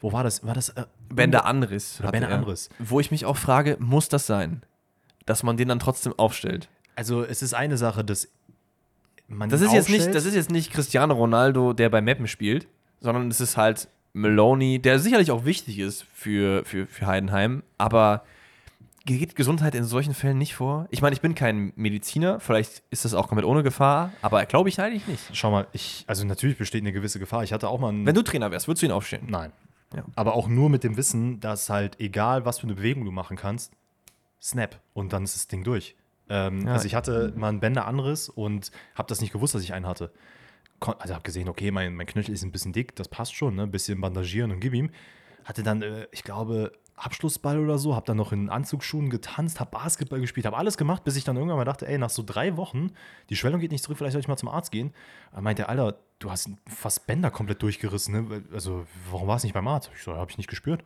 Wo 0.00 0.12
war 0.12 0.24
das? 0.24 0.44
War 0.44 0.54
das? 0.54 0.70
Äh, 0.70 0.86
Bänder 1.08 1.44
Anriss. 1.44 1.98
Oder 1.98 2.08
hatte 2.08 2.12
Bänder 2.12 2.28
er. 2.30 2.38
Anriss. 2.38 2.68
Wo 2.78 3.00
ich 3.00 3.10
mich 3.10 3.24
auch 3.26 3.36
frage, 3.36 3.76
muss 3.80 4.08
das 4.08 4.26
sein? 4.26 4.62
Dass 5.26 5.42
man 5.42 5.56
den 5.56 5.68
dann 5.68 5.78
trotzdem 5.78 6.14
aufstellt. 6.18 6.68
Also, 6.96 7.22
es 7.22 7.42
ist 7.42 7.54
eine 7.54 7.76
Sache, 7.76 8.04
dass 8.04 8.28
man. 9.28 9.48
Das 9.50 9.60
ist, 9.60 9.72
jetzt 9.72 9.88
nicht, 9.90 10.14
das 10.14 10.24
ist 10.24 10.34
jetzt 10.34 10.50
nicht 10.50 10.72
Cristiano 10.72 11.14
Ronaldo, 11.14 11.72
der 11.72 11.88
bei 11.90 12.00
Meppen 12.00 12.26
spielt, 12.26 12.66
sondern 13.00 13.28
es 13.30 13.40
ist 13.40 13.56
halt 13.56 13.88
Maloney, 14.12 14.80
der 14.80 14.98
sicherlich 14.98 15.30
auch 15.30 15.44
wichtig 15.44 15.78
ist 15.78 16.04
für, 16.12 16.64
für, 16.64 16.86
für 16.86 17.06
Heidenheim, 17.06 17.62
aber 17.78 18.24
geht 19.06 19.34
Gesundheit 19.34 19.74
in 19.74 19.84
solchen 19.84 20.14
Fällen 20.14 20.38
nicht 20.38 20.54
vor? 20.54 20.86
Ich 20.90 21.02
meine, 21.02 21.14
ich 21.14 21.20
bin 21.20 21.34
kein 21.34 21.72
Mediziner, 21.76 22.38
vielleicht 22.40 22.82
ist 22.90 23.04
das 23.04 23.14
auch 23.14 23.28
komplett 23.28 23.46
ohne 23.46 23.62
Gefahr, 23.62 24.12
aber 24.22 24.44
glaube 24.46 24.68
ich 24.68 24.80
eigentlich 24.80 25.06
nicht. 25.06 25.30
Schau 25.32 25.50
mal, 25.50 25.66
ich, 25.72 26.04
also 26.06 26.24
natürlich 26.26 26.58
besteht 26.58 26.82
eine 26.82 26.92
gewisse 26.92 27.18
Gefahr. 27.18 27.42
Ich 27.42 27.52
hatte 27.52 27.68
auch 27.68 27.80
mal 27.80 27.88
einen. 27.88 28.06
Wenn 28.06 28.14
du 28.14 28.22
Trainer 28.22 28.50
wärst, 28.50 28.68
würdest 28.68 28.82
du 28.82 28.86
ihn 28.86 28.92
aufstellen? 28.92 29.26
Nein. 29.28 29.52
Ja. 29.94 30.04
Aber 30.14 30.34
auch 30.34 30.46
nur 30.48 30.70
mit 30.70 30.84
dem 30.84 30.96
Wissen, 30.96 31.40
dass 31.40 31.68
halt 31.70 31.98
egal, 31.98 32.44
was 32.44 32.58
für 32.58 32.64
eine 32.64 32.74
Bewegung 32.74 33.04
du 33.04 33.10
machen 33.10 33.36
kannst, 33.36 33.72
Snap 34.40 34.78
und 34.92 35.12
dann 35.12 35.24
ist 35.24 35.34
das 35.34 35.48
Ding 35.48 35.64
durch. 35.64 35.96
Ähm, 36.28 36.66
Ja. 36.66 36.74
Also 36.74 36.86
ich 36.86 36.94
hatte 36.94 37.32
mal 37.36 37.48
einen 37.48 37.60
Bänderanriss 37.60 38.28
und 38.28 38.70
habe 38.94 39.08
das 39.08 39.20
nicht 39.20 39.32
gewusst, 39.32 39.54
dass 39.54 39.62
ich 39.62 39.72
einen 39.72 39.86
hatte. 39.86 40.12
Also 40.80 41.14
habe 41.14 41.22
gesehen, 41.22 41.48
okay, 41.48 41.70
mein, 41.70 41.94
mein 41.94 42.06
Knöchel 42.06 42.34
ist 42.34 42.42
ein 42.42 42.52
bisschen 42.52 42.72
dick, 42.72 42.96
das 42.96 43.08
passt 43.08 43.34
schon, 43.34 43.54
ne? 43.56 43.64
Ein 43.64 43.70
bisschen 43.70 44.00
bandagieren 44.00 44.50
und 44.50 44.60
gib 44.60 44.74
ihm. 44.74 44.90
Hatte 45.44 45.62
dann, 45.62 45.82
äh, 45.82 46.06
ich 46.10 46.24
glaube, 46.24 46.72
Abschlussball 46.96 47.58
oder 47.58 47.78
so, 47.78 47.94
habe 47.96 48.06
dann 48.06 48.16
noch 48.16 48.32
in 48.32 48.48
Anzugsschuhen 48.50 49.10
getanzt, 49.10 49.58
habe 49.60 49.70
Basketball 49.70 50.20
gespielt, 50.20 50.46
habe 50.46 50.56
alles 50.56 50.76
gemacht, 50.76 51.04
bis 51.04 51.16
ich 51.16 51.24
dann 51.24 51.36
irgendwann 51.36 51.56
mal 51.56 51.64
dachte, 51.64 51.86
ey, 51.86 51.98
nach 51.98 52.10
so 52.10 52.22
drei 52.24 52.56
Wochen, 52.56 52.92
die 53.30 53.36
Schwellung 53.36 53.60
geht 53.60 53.72
nicht 53.72 53.82
zurück, 53.82 53.98
vielleicht 53.98 54.12
soll 54.12 54.20
ich 54.20 54.28
mal 54.28 54.36
zum 54.36 54.48
Arzt 54.48 54.70
gehen. 54.70 54.92
Er 55.32 55.40
meinte, 55.40 55.68
Alter, 55.68 55.98
du 56.18 56.30
hast 56.30 56.50
fast 56.66 57.06
Bänder 57.06 57.30
komplett 57.30 57.62
durchgerissen, 57.62 58.28
ne? 58.28 58.42
Also, 58.52 58.86
warum 59.10 59.28
war 59.28 59.36
es 59.36 59.44
nicht 59.44 59.54
beim 59.54 59.66
Arzt? 59.66 59.90
Ich 59.94 60.02
so, 60.02 60.14
habe 60.14 60.30
ich 60.30 60.38
nicht 60.38 60.48
gespürt. 60.48 60.84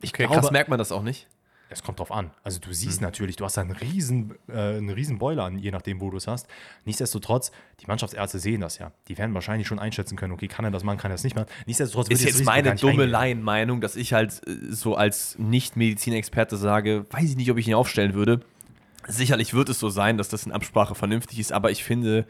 Ich 0.00 0.12
Okay, 0.12 0.26
krass, 0.26 0.50
merkt 0.50 0.68
man 0.68 0.78
das 0.78 0.92
auch 0.92 1.02
nicht. 1.02 1.28
Es 1.68 1.82
kommt 1.82 1.98
drauf 1.98 2.12
an. 2.12 2.30
Also 2.44 2.60
du 2.60 2.72
siehst 2.72 3.00
natürlich, 3.00 3.36
du 3.36 3.44
hast 3.44 3.56
da 3.56 3.62
einen 3.62 3.72
riesen, 3.72 4.34
äh, 4.48 4.76
einen 4.76 4.90
riesen 4.90 5.18
Boiler 5.18 5.44
an, 5.44 5.58
je 5.58 5.72
nachdem, 5.72 6.00
wo 6.00 6.10
du 6.10 6.16
es 6.16 6.28
hast. 6.28 6.46
Nichtsdestotrotz, 6.84 7.50
die 7.80 7.86
Mannschaftsärzte 7.86 8.38
sehen 8.38 8.60
das 8.60 8.78
ja. 8.78 8.92
Die 9.08 9.18
werden 9.18 9.34
wahrscheinlich 9.34 9.66
schon 9.66 9.80
einschätzen 9.80 10.16
können, 10.16 10.32
okay, 10.32 10.46
kann 10.46 10.64
er 10.64 10.70
das 10.70 10.84
machen, 10.84 10.98
kann 10.98 11.10
er 11.10 11.14
das 11.14 11.24
nicht 11.24 11.34
machen. 11.34 11.48
Nichtsdestotrotz 11.66 12.08
Ist 12.08 12.24
jetzt 12.24 12.44
meine 12.44 12.76
dumme. 12.76 13.06
Laienmeinung, 13.06 13.80
dass 13.80 13.96
ich 13.96 14.12
halt 14.12 14.40
äh, 14.46 14.72
so 14.72 14.94
als 14.94 15.38
Nicht-Medizin-Experte 15.38 16.56
sage, 16.56 17.04
weiß 17.10 17.30
ich 17.30 17.36
nicht, 17.36 17.50
ob 17.50 17.58
ich 17.58 17.66
ihn 17.66 17.74
aufstellen 17.74 18.14
würde. 18.14 18.40
Sicherlich 19.08 19.52
wird 19.54 19.68
es 19.68 19.80
so 19.80 19.88
sein, 19.88 20.18
dass 20.18 20.28
das 20.28 20.46
in 20.46 20.52
Absprache 20.52 20.94
vernünftig 20.94 21.38
ist, 21.38 21.52
aber 21.52 21.70
ich 21.70 21.84
finde, 21.84 22.26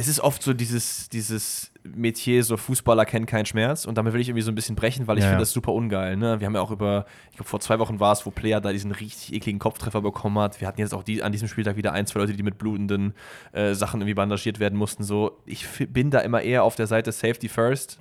es 0.00 0.08
ist 0.08 0.20
oft 0.20 0.42
so 0.42 0.54
dieses, 0.54 1.08
dieses 1.10 1.72
Metier, 1.84 2.42
so 2.42 2.56
Fußballer 2.56 3.04
kennen 3.04 3.26
keinen 3.26 3.46
Schmerz 3.46 3.84
und 3.84 3.96
damit 3.96 4.12
will 4.12 4.20
ich 4.20 4.28
irgendwie 4.28 4.42
so 4.42 4.50
ein 4.50 4.54
bisschen 4.54 4.76
brechen, 4.76 5.06
weil 5.06 5.18
ich 5.18 5.24
Ja, 5.24 5.30
finde 5.30 5.42
das 5.42 5.52
super 5.52 5.72
ungeil. 5.72 6.16
Ne? 6.16 6.40
Wir 6.40 6.46
haben 6.46 6.54
ja 6.54 6.60
auch 6.60 6.70
über, 6.70 7.04
ich 7.30 7.36
glaube 7.36 7.48
vor 7.48 7.60
zwei 7.60 7.78
Wochen 7.78 8.00
war 8.00 8.12
es, 8.12 8.24
wo 8.24 8.30
Player 8.30 8.60
da 8.60 8.72
diesen 8.72 8.92
richtig 8.92 9.34
ekligen 9.34 9.58
Kopftreffer 9.58 10.00
bekommen 10.00 10.38
hat. 10.38 10.60
Wir 10.60 10.68
hatten 10.68 10.80
jetzt 10.80 10.94
auch 10.94 11.02
die, 11.02 11.22
an 11.22 11.32
diesem 11.32 11.48
Spieltag 11.48 11.76
wieder 11.76 11.92
ein, 11.92 12.06
zwei 12.06 12.20
Leute, 12.20 12.32
die 12.34 12.42
mit 12.42 12.58
blutenden 12.58 13.14
äh, 13.52 13.74
Sachen 13.74 14.00
irgendwie 14.00 14.14
bandagiert 14.14 14.58
werden 14.58 14.78
mussten. 14.78 15.04
So, 15.04 15.38
ich 15.44 15.66
bin 15.88 16.10
da 16.10 16.20
immer 16.20 16.40
eher 16.42 16.64
auf 16.64 16.76
der 16.76 16.86
Seite 16.86 17.12
Safety 17.12 17.48
First. 17.48 17.98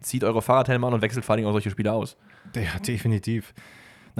Zieht 0.00 0.22
eure 0.22 0.42
Fahrradhelme 0.42 0.86
an 0.86 0.94
und 0.94 1.02
wechselt 1.02 1.24
vor 1.24 1.34
allem 1.34 1.46
auch 1.46 1.52
solche 1.52 1.70
Spiele 1.70 1.92
aus. 1.92 2.16
Ja, 2.54 2.78
definitiv. 2.78 3.52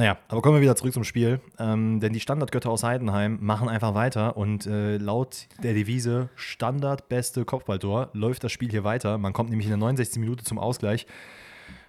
Naja, 0.01 0.17
aber 0.29 0.41
kommen 0.41 0.57
wir 0.57 0.63
wieder 0.63 0.77
zurück 0.77 0.95
zum 0.95 1.05
Spiel. 1.05 1.41
Ähm, 1.59 2.01
denn 2.01 2.15
die 2.15 2.21
Standardgötter 2.21 2.71
aus 2.71 2.83
Heidenheim 2.83 3.37
machen 3.43 3.69
einfach 3.69 3.93
weiter 3.93 4.35
und 4.35 4.65
äh, 4.67 4.97
laut 4.97 5.47
der 5.63 5.75
Devise 5.75 6.31
Standard 6.37 7.11
beste 7.11 7.45
Kopfballtor 7.45 8.09
läuft 8.15 8.43
das 8.43 8.51
Spiel 8.51 8.71
hier 8.71 8.83
weiter. 8.83 9.19
Man 9.19 9.35
kommt 9.35 9.51
nämlich 9.51 9.67
in 9.67 9.73
der 9.73 9.77
69. 9.77 10.19
Minute 10.19 10.43
zum 10.43 10.59
Ausgleich. 10.59 11.07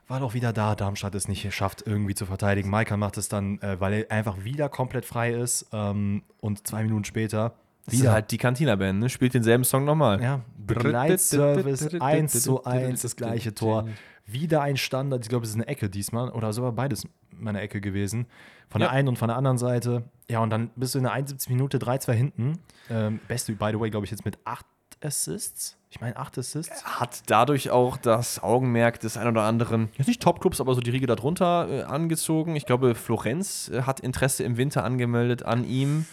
War 0.10 0.20
doch 0.20 0.34
wieder 0.34 0.52
da, 0.52 0.76
Darmstadt 0.76 1.16
es 1.16 1.30
nicht 1.30 1.56
schafft, 1.56 1.88
irgendwie 1.88 2.14
zu 2.14 2.26
verteidigen. 2.26 2.70
Maika 2.70 2.98
macht 2.98 3.16
es 3.16 3.30
dann, 3.30 3.62
äh, 3.62 3.80
weil 3.80 3.94
er 3.94 4.12
einfach 4.12 4.44
wieder 4.44 4.68
komplett 4.68 5.06
frei 5.06 5.32
ist. 5.32 5.68
Ähm, 5.72 6.24
und 6.42 6.68
zwei 6.68 6.84
Minuten 6.84 7.06
später 7.06 7.54
Das 7.86 7.94
ist 7.94 8.02
wieder. 8.02 8.12
halt 8.12 8.32
die 8.32 8.38
Cantina-Band, 8.38 9.00
ne? 9.00 9.08
Spielt 9.08 9.36
denselben 9.36 9.64
Song 9.64 9.86
nochmal. 9.86 10.22
Ja, 10.22 10.42
Begleitservice 10.76 11.96
1 12.02 12.44
zu 12.44 12.64
1, 12.64 13.02
das 13.02 13.16
gleiche 13.16 13.54
Tor. 13.54 13.88
Wieder 14.26 14.62
ein 14.62 14.78
Standard, 14.78 15.24
ich 15.24 15.30
glaube, 15.30 15.44
es 15.44 15.50
ist 15.50 15.56
eine 15.56 15.68
Ecke 15.68 15.90
diesmal 15.90 16.30
oder 16.30 16.54
sogar 16.54 16.72
beides 16.72 17.08
meine 17.32 17.60
Ecke 17.62 17.82
gewesen. 17.82 18.28
Von 18.70 18.82
Ja. 18.82 18.88
der 18.88 18.96
einen 18.96 19.08
und 19.10 19.18
von 19.18 19.28
der 19.28 19.36
anderen 19.38 19.58
Seite. 19.58 20.04
Ja, 20.30 20.40
und 20.40 20.50
dann 20.52 20.70
bist 20.76 20.94
du 20.96 21.00
in 21.00 21.04
der 21.04 21.12
71 21.14 21.50
Minute 21.50 21.78
3-2 21.80 22.14
hinten. 22.14 22.60
Ähm, 22.90 23.20
beste, 23.28 23.52
by 23.54 23.72
the 23.74 23.80
way, 23.80 23.90
glaube 23.90 24.06
ich, 24.06 24.12
jetzt 24.12 24.24
mit 24.24 24.38
acht 24.46 24.66
Assists. 25.04 25.78
Ich 25.90 26.00
meine, 26.00 26.16
acht 26.16 26.38
Assists. 26.38 26.86
Hat 26.86 27.24
dadurch 27.26 27.72
auch 27.72 27.98
das 27.98 28.42
Augenmerk 28.42 29.00
des 29.00 29.18
ein 29.18 29.28
oder 29.28 29.42
anderen, 29.44 29.90
jetzt 29.98 30.08
nicht 30.08 30.22
Top-Clubs, 30.22 30.62
aber 30.62 30.76
so 30.76 30.80
die 30.82 30.92
Riege 30.92 31.08
darunter 31.08 31.68
äh, 31.70 31.82
angezogen. 31.82 32.56
Ich 32.56 32.66
glaube, 32.66 32.96
Florenz 32.96 33.70
äh, 33.74 33.82
hat 33.82 34.00
Interesse 34.00 34.44
im 34.44 34.56
Winter 34.58 34.84
angemeldet 34.86 35.44
an 35.44 35.66
ihm. 35.66 36.06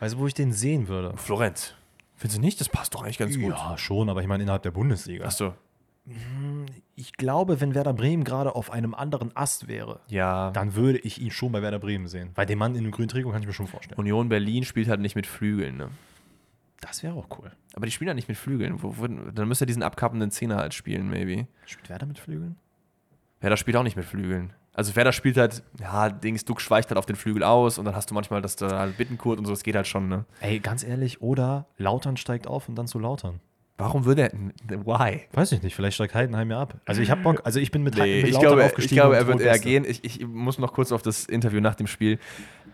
Weißt 0.00 0.14
du, 0.16 0.18
wo 0.18 0.26
ich 0.26 0.34
den 0.34 0.52
sehen 0.52 0.88
würde? 0.88 1.16
Florenz. 1.16 1.72
Findest 2.16 2.38
du 2.38 2.40
nicht? 2.40 2.60
Das 2.60 2.68
passt 2.68 2.94
doch 2.94 3.02
eigentlich 3.02 3.18
ganz 3.18 3.36
gut. 3.38 3.50
Ja, 3.52 3.76
schon, 3.78 4.08
aber 4.08 4.20
ich 4.22 4.26
meine 4.26 4.42
innerhalb 4.42 4.62
der 4.62 4.70
Bundesliga. 4.70 5.24
Achso. 5.26 5.54
Ich 6.94 7.12
glaube, 7.14 7.60
wenn 7.60 7.74
Werder 7.74 7.92
Bremen 7.92 8.22
gerade 8.24 8.54
auf 8.54 8.70
einem 8.70 8.94
anderen 8.94 9.34
Ast 9.36 9.66
wäre, 9.68 10.00
Ja. 10.08 10.50
dann 10.52 10.74
würde 10.76 10.98
ich 10.98 11.20
ihn 11.20 11.30
schon 11.32 11.50
bei 11.52 11.62
Werder 11.62 11.78
Bremen 11.80 12.06
sehen. 12.06 12.30
Weil 12.36 12.46
den 12.46 12.58
Mann 12.58 12.74
in 12.76 12.84
dem 12.84 12.92
grünen 12.92 13.08
Trikot 13.08 13.32
kann 13.32 13.40
ich 13.42 13.46
mir 13.46 13.52
schon 13.52 13.66
vorstellen. 13.66 13.98
Union 13.98 14.28
Berlin 14.28 14.64
spielt 14.64 14.88
halt 14.88 15.00
nicht 15.00 15.16
mit 15.16 15.26
Flügeln, 15.26 15.76
ne? 15.76 15.90
Das 16.80 17.02
wäre 17.02 17.14
auch 17.14 17.26
cool. 17.38 17.50
Aber 17.74 17.86
die 17.86 17.92
spielen 17.92 18.08
halt 18.08 18.16
nicht 18.16 18.28
mit 18.28 18.36
Flügeln. 18.36 18.82
Wo, 18.82 18.96
wo, 18.98 19.06
dann 19.08 19.48
müsste 19.48 19.64
er 19.64 19.66
diesen 19.66 19.82
abkappenden 19.82 20.30
Zehner 20.30 20.56
halt 20.56 20.74
spielen, 20.74 21.10
maybe. 21.10 21.48
Spielt 21.64 21.88
Werder 21.88 22.06
mit 22.06 22.18
Flügeln? 22.18 22.56
Werder 23.40 23.56
spielt 23.56 23.76
auch 23.76 23.82
nicht 23.82 23.96
mit 23.96 24.04
Flügeln. 24.04 24.52
Also 24.76 24.94
Werder 24.94 25.12
spielt 25.12 25.38
halt, 25.38 25.62
ja, 25.80 26.10
Dings, 26.10 26.44
Duck 26.44 26.60
schweicht 26.60 26.90
halt 26.90 26.98
auf 26.98 27.06
den 27.06 27.16
Flügel 27.16 27.42
aus 27.42 27.78
und 27.78 27.86
dann 27.86 27.96
hast 27.96 28.10
du 28.10 28.14
manchmal, 28.14 28.42
dass 28.42 28.56
da 28.56 28.78
halt 28.78 28.98
Bittenkurt 28.98 29.38
und 29.38 29.46
so, 29.46 29.52
das 29.52 29.62
geht 29.62 29.74
halt 29.74 29.86
schon, 29.86 30.08
ne? 30.08 30.26
Ey, 30.40 30.60
ganz 30.60 30.84
ehrlich, 30.84 31.22
oder 31.22 31.66
Lautern 31.78 32.18
steigt 32.18 32.46
auf 32.46 32.68
und 32.68 32.74
dann 32.76 32.86
zu 32.86 32.98
Lautern. 32.98 33.40
Warum 33.78 34.04
würde 34.04 34.22
er, 34.22 34.32
why? 34.86 35.22
Weiß 35.32 35.52
ich 35.52 35.62
nicht, 35.62 35.74
vielleicht 35.74 35.94
steigt 35.94 36.14
Heidenheim 36.14 36.50
ja 36.50 36.60
ab. 36.60 36.74
Also 36.84 37.00
ich 37.00 37.10
habe 37.10 37.22
Bock, 37.22 37.40
also 37.44 37.58
ich 37.58 37.70
bin 37.70 37.82
mit, 37.82 37.94
Nee, 37.96 38.18
mit 38.20 38.28
ich 38.28 38.34
Lautern 38.34 38.48
glaube, 38.48 38.60
ich 38.62 38.66
aufgestiegen. 38.66 38.96
glaube, 39.00 39.16
und 39.16 39.20
er 39.22 39.26
wird 39.26 39.40
eher 39.40 39.58
gehen. 39.58 39.84
Ich, 39.86 40.04
ich 40.04 40.26
muss 40.26 40.58
noch 40.58 40.72
kurz 40.74 40.92
auf 40.92 41.00
das 41.02 41.24
Interview 41.24 41.60
nach 41.60 41.74
dem 41.74 41.86
Spiel 41.86 42.18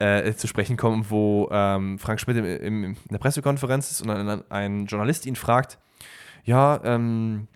äh, 0.01 0.33
zu 0.35 0.47
sprechen 0.49 0.77
kommen, 0.77 1.07
wo 1.09 1.49
ähm, 1.53 1.99
Frank 2.01 2.21
Schmidt 2.21 2.37
im, 2.37 2.45
im, 2.45 2.85
in 2.85 2.97
der 3.11 3.19
Pressekonferenz 3.19 3.91
ist 3.93 4.03
und 4.03 4.09
dann 4.09 4.43
ein 4.51 4.87
Journalist 4.87 5.27
ihn 5.27 5.37
fragt, 5.37 5.79
ja, 6.45 6.81
ähm, 6.85 7.47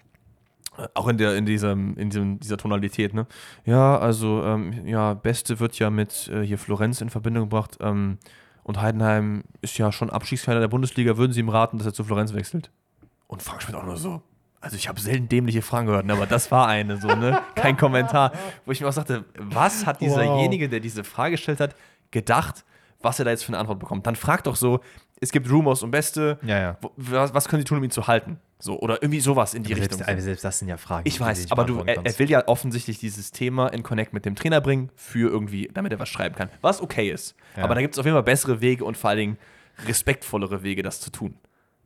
auch 0.94 1.08
in, 1.08 1.18
der, 1.18 1.36
in, 1.36 1.46
diesem, 1.46 1.96
in 1.96 2.10
diesem, 2.10 2.40
dieser 2.40 2.56
Tonalität, 2.56 3.14
ne? 3.14 3.26
Ja, 3.64 3.98
also, 3.98 4.42
ähm, 4.44 4.86
ja, 4.86 5.14
Beste 5.14 5.60
wird 5.60 5.78
ja 5.78 5.90
mit 5.90 6.28
äh, 6.28 6.42
hier 6.42 6.58
Florenz 6.58 7.00
in 7.00 7.10
Verbindung 7.10 7.44
gebracht 7.44 7.78
ähm, 7.80 8.18
und 8.62 8.80
Heidenheim 8.80 9.44
ist 9.62 9.78
ja 9.78 9.92
schon 9.92 10.10
Abstiegskader 10.10 10.60
der 10.60 10.68
Bundesliga. 10.68 11.16
Würden 11.16 11.32
Sie 11.32 11.40
ihm 11.40 11.48
raten, 11.48 11.78
dass 11.78 11.86
er 11.86 11.94
zu 11.94 12.04
Florenz 12.04 12.34
wechselt? 12.34 12.70
Und 13.26 13.42
Frank 13.42 13.62
Schmidt 13.62 13.76
auch 13.76 13.84
nur 13.84 13.96
so. 13.96 14.22
Also 14.60 14.76
ich 14.76 14.88
habe 14.88 15.00
selten 15.00 15.28
dämliche 15.28 15.62
Fragen 15.62 15.86
gehört, 15.86 16.06
ne, 16.06 16.14
aber 16.14 16.26
das 16.26 16.50
war 16.50 16.66
eine 16.66 16.96
so, 16.96 17.08
ne? 17.08 17.40
Kein 17.54 17.76
Kommentar. 17.76 18.32
Wo 18.64 18.72
ich 18.72 18.80
mir 18.80 18.88
auch 18.88 18.92
sagte, 18.92 19.24
was 19.38 19.86
hat 19.86 20.00
dieserjenige, 20.00 20.68
der 20.68 20.80
diese 20.80 21.04
Frage 21.04 21.32
gestellt 21.32 21.60
hat, 21.60 21.76
gedacht, 22.10 22.64
was 23.00 23.18
er 23.18 23.26
da 23.26 23.30
jetzt 23.30 23.44
für 23.44 23.50
eine 23.50 23.58
Antwort 23.58 23.78
bekommt? 23.78 24.06
Dann 24.06 24.16
frag 24.16 24.42
doch 24.44 24.56
so, 24.56 24.80
es 25.20 25.32
gibt 25.32 25.50
Rumors 25.50 25.82
um 25.82 25.90
Beste, 25.90 26.38
Ja, 26.42 26.58
ja. 26.58 26.78
was, 26.96 27.32
was 27.34 27.48
können 27.48 27.60
sie 27.60 27.64
tun, 27.64 27.78
um 27.78 27.84
ihn 27.84 27.90
zu 27.90 28.06
halten? 28.06 28.38
So, 28.58 28.78
oder 28.80 29.02
irgendwie 29.02 29.20
sowas 29.20 29.52
in 29.54 29.62
die 29.62 29.74
Selbst, 29.74 29.92
Richtung. 29.92 30.06
also 30.06 30.22
selbst 30.24 30.42
das 30.44 30.58
sind 30.58 30.68
ja 30.68 30.76
Fragen. 30.78 31.06
Ich 31.06 31.20
weiß, 31.20 31.50
aber 31.52 31.64
du, 31.64 31.80
er, 31.80 32.04
er 32.04 32.18
will 32.18 32.30
ja 32.30 32.46
offensichtlich 32.48 32.98
dieses 32.98 33.30
Thema 33.30 33.68
in 33.68 33.82
Connect 33.82 34.12
mit 34.14 34.24
dem 34.24 34.34
Trainer 34.34 34.60
bringen, 34.62 34.90
für 34.96 35.30
irgendwie, 35.30 35.68
damit 35.72 35.92
er 35.92 35.98
was 35.98 36.08
schreiben 36.08 36.34
kann. 36.34 36.48
Was 36.62 36.80
okay 36.80 37.10
ist. 37.10 37.34
Ja. 37.56 37.64
Aber 37.64 37.74
da 37.74 37.80
gibt 37.82 37.94
es 37.94 37.98
auf 37.98 38.06
jeden 38.06 38.14
Fall 38.14 38.22
bessere 38.22 38.60
Wege 38.62 38.84
und 38.84 38.96
vor 38.96 39.10
allen 39.10 39.18
Dingen 39.18 39.38
respektvollere 39.86 40.62
Wege, 40.62 40.82
das 40.82 41.00
zu 41.00 41.10
tun. 41.10 41.34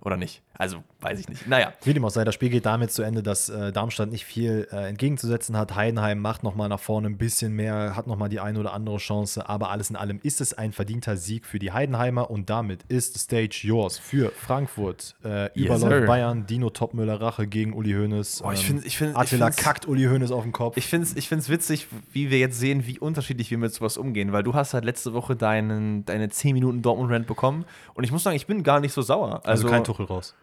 Oder 0.03 0.17
nicht? 0.17 0.43
Also, 0.55 0.83
weiß 1.01 1.19
ich 1.21 1.29
nicht. 1.29 1.47
Naja. 1.47 1.73
Wie 1.85 1.95
dem 1.95 2.05
auch 2.05 2.11
sei, 2.11 2.25
das 2.25 2.35
Spiel 2.35 2.49
geht 2.51 2.67
damit 2.67 2.91
zu 2.91 3.03
Ende, 3.03 3.23
dass 3.23 3.49
äh, 3.49 3.73
Darmstadt 3.73 4.11
nicht 4.11 4.25
viel 4.27 4.67
äh, 4.73 4.89
entgegenzusetzen 4.89 5.57
hat. 5.57 5.75
Heidenheim 5.75 6.19
macht 6.21 6.43
nochmal 6.43 6.69
nach 6.69 6.81
vorne 6.81 7.07
ein 7.09 7.17
bisschen 7.19 7.55
mehr, 7.55 7.97
hat 7.97 8.07
nochmal 8.07 8.29
die 8.29 8.41
eine 8.41 8.59
oder 8.61 8.73
andere 8.75 8.97
Chance, 8.99 9.49
aber 9.49 9.71
alles 9.71 9.89
in 9.91 9.97
allem 9.97 10.19
ist 10.23 10.41
es 10.41 10.53
ein 10.55 10.73
verdienter 10.73 11.17
Sieg 11.17 11.47
für 11.47 11.59
die 11.59 11.73
Heidenheimer 11.73 12.31
und 12.31 12.51
damit 12.51 12.83
ist 12.89 13.19
stage 13.19 13.61
yours 13.63 13.99
für 13.99 14.31
Frankfurt. 14.31 15.15
Äh, 15.25 15.51
überläuft 15.59 15.81
sir. 16.01 16.07
Bayern, 16.07 16.47
Dino 16.47 16.69
Topmüller 16.71 17.21
Rache 17.21 17.47
gegen 17.47 17.73
Uli 17.73 17.93
Hoeneß. 17.93 18.43
Oh, 18.45 18.51
ich 18.53 18.65
find- 18.67 18.85
ich 18.85 18.97
find- 18.99 19.13
ich 19.13 19.17
Attila 19.17 19.47
find's- 19.47 19.63
kackt 19.63 19.87
Uli 19.89 20.05
Hoeneß 20.05 20.31
auf 20.31 20.43
den 20.43 20.53
Kopf. 20.53 20.77
Ich 20.77 20.87
finde 20.87 21.07
es 21.07 21.17
ich 21.17 21.29
find's 21.29 21.49
witzig, 21.49 21.87
wie 22.13 22.31
wir 22.31 22.39
jetzt 22.39 22.59
sehen, 22.59 22.87
wie 22.87 22.99
unterschiedlich 22.99 23.51
wir 23.51 23.59
mit 23.59 23.73
sowas 23.73 23.97
umgehen, 23.97 24.33
weil 24.33 24.43
du 24.43 24.55
hast 24.55 24.75
halt 24.75 24.85
letzte 24.85 25.13
Woche 25.15 25.37
deinen, 25.37 26.05
deine 26.05 26.29
10 26.29 26.53
Minuten 26.55 26.83
Dortmund-Rant 26.83 27.27
bekommen 27.27 27.65
und 27.95 28.05
ich 28.05 28.13
muss 28.13 28.23
sagen, 28.23 28.37
ich 28.37 28.47
bin 28.47 28.63
gar 28.63 28.81
nicht 28.81 28.93
so 28.93 29.01
sauer. 29.03 29.41
also 29.45 29.69
kein 29.69 29.85
Tuchel 29.93 30.07
raus. 30.07 30.34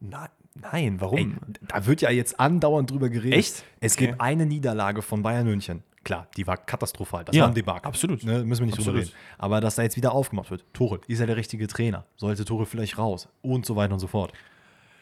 Na, 0.00 0.28
nein, 0.54 1.00
warum? 1.00 1.18
Ey, 1.18 1.28
da 1.68 1.86
wird 1.86 2.00
ja 2.02 2.10
jetzt 2.10 2.38
andauernd 2.38 2.90
drüber 2.90 3.08
geredet. 3.08 3.38
Echt? 3.38 3.64
Es 3.80 3.94
Okay. 3.94 4.06
gibt 4.08 4.20
eine 4.20 4.46
Niederlage 4.46 5.02
von 5.02 5.22
Bayern 5.22 5.46
München. 5.46 5.82
Klar, 6.04 6.28
die 6.36 6.46
war 6.46 6.56
katastrophal. 6.56 7.24
Das 7.24 7.34
Ja, 7.34 7.42
war 7.42 7.48
ein 7.48 7.54
Debakel. 7.54 7.88
absolut. 7.88 8.22
Ne, 8.22 8.44
müssen 8.44 8.60
wir 8.62 8.66
nicht 8.66 8.78
drüber 8.78 8.90
Absolut. 8.90 9.06
reden. 9.08 9.12
Aber 9.38 9.60
dass 9.60 9.74
da 9.74 9.82
jetzt 9.82 9.96
wieder 9.96 10.12
aufgemacht 10.12 10.50
wird. 10.50 10.64
Tuchel, 10.72 11.00
ist 11.08 11.18
er 11.20 11.26
der 11.26 11.36
richtige 11.36 11.66
Trainer? 11.66 12.04
Sollte 12.16 12.44
Tuchel 12.44 12.66
vielleicht 12.66 12.96
raus? 12.98 13.28
Und 13.42 13.66
so 13.66 13.74
weiter 13.74 13.94
und 13.94 13.98
so 14.00 14.06
fort. 14.06 14.32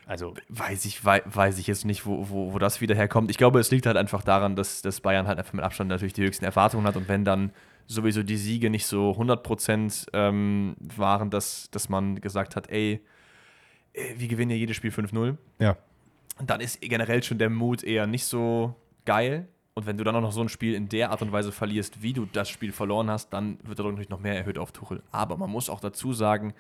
Also, 0.07 0.35
Weiß 0.49 0.85
ich, 0.85 1.05
wei 1.05 1.23
weiß 1.25 1.59
ich 1.59 1.67
jetzt 1.67 1.85
nicht, 1.87 2.07
wo, 2.07 2.29
wo, 2.29 2.53
wo 2.53 2.59
das 2.59 2.81
wieder 2.81 2.95
herkommt. 2.95 3.31
Ich 3.31 3.39
glaube, 3.39 3.59
es 3.59 3.71
liegt 3.71 3.87
halt 3.87 3.97
einfach 3.97 4.23
daran, 4.23 4.55
dass, 4.57 4.81
dass 4.83 5.01
Bayern 5.01 5.27
halt 5.27 5.39
einfach 5.39 5.53
mit 5.55 5.65
Abstand 5.65 5.89
natürlich 5.89 6.13
die 6.13 6.23
höchsten 6.23 6.45
Erwartungen 6.45 6.87
hat 6.87 6.97
und 6.97 7.09
wenn 7.09 7.25
dann 7.25 7.53
sowieso 7.87 8.23
die 8.23 8.37
Siege 8.37 8.71
nicht 8.71 8.87
so 8.87 9.11
100% 9.13 10.07
ähm, 10.15 10.75
waren, 10.79 11.31
dass, 11.31 11.71
dass 11.71 11.89
man 11.91 12.21
gesagt 12.21 12.55
hat, 12.57 12.69
ey, 12.71 13.01
wir 14.17 14.29
gewinnen 14.29 14.51
ja 14.51 14.57
jedes 14.57 14.77
Spiel 14.77 14.91
5-0, 14.91 15.37
ja. 15.59 15.77
dann 16.45 16.61
ist 16.61 16.81
generell 16.81 17.23
schon 17.23 17.39
der 17.39 17.51
Mut 17.51 17.83
eher 17.83 18.07
nicht 18.07 18.25
so 18.25 18.75
geil. 19.05 19.49
Und 19.77 19.87
wenn 19.87 19.97
du 19.97 20.05
dann 20.05 20.15
auch 20.15 20.21
noch 20.21 20.33
so 20.33 20.41
ein 20.41 20.49
Spiel 20.49 20.75
in 20.75 20.89
der 20.89 21.11
Art 21.11 21.21
und 21.23 21.33
Weise 21.33 21.51
verlierst, 21.51 22.01
wie 22.01 22.13
du 22.13 22.27
das 22.27 22.49
Spiel 22.49 22.71
verloren 22.71 23.11
hast, 23.11 23.33
dann 23.33 23.59
wird 23.65 23.79
der 23.79 23.85
Druck 23.85 23.93
natürlich 23.93 24.09
noch 24.09 24.21
mehr 24.21 24.37
erhöht 24.37 24.57
auf 24.57 24.71
Tuchel. 24.71 25.03
Aber 25.11 25.37
man 25.37 25.51
muss 25.51 25.69
auch 25.69 25.81
dazu 25.81 26.13
sagen, 26.13 26.55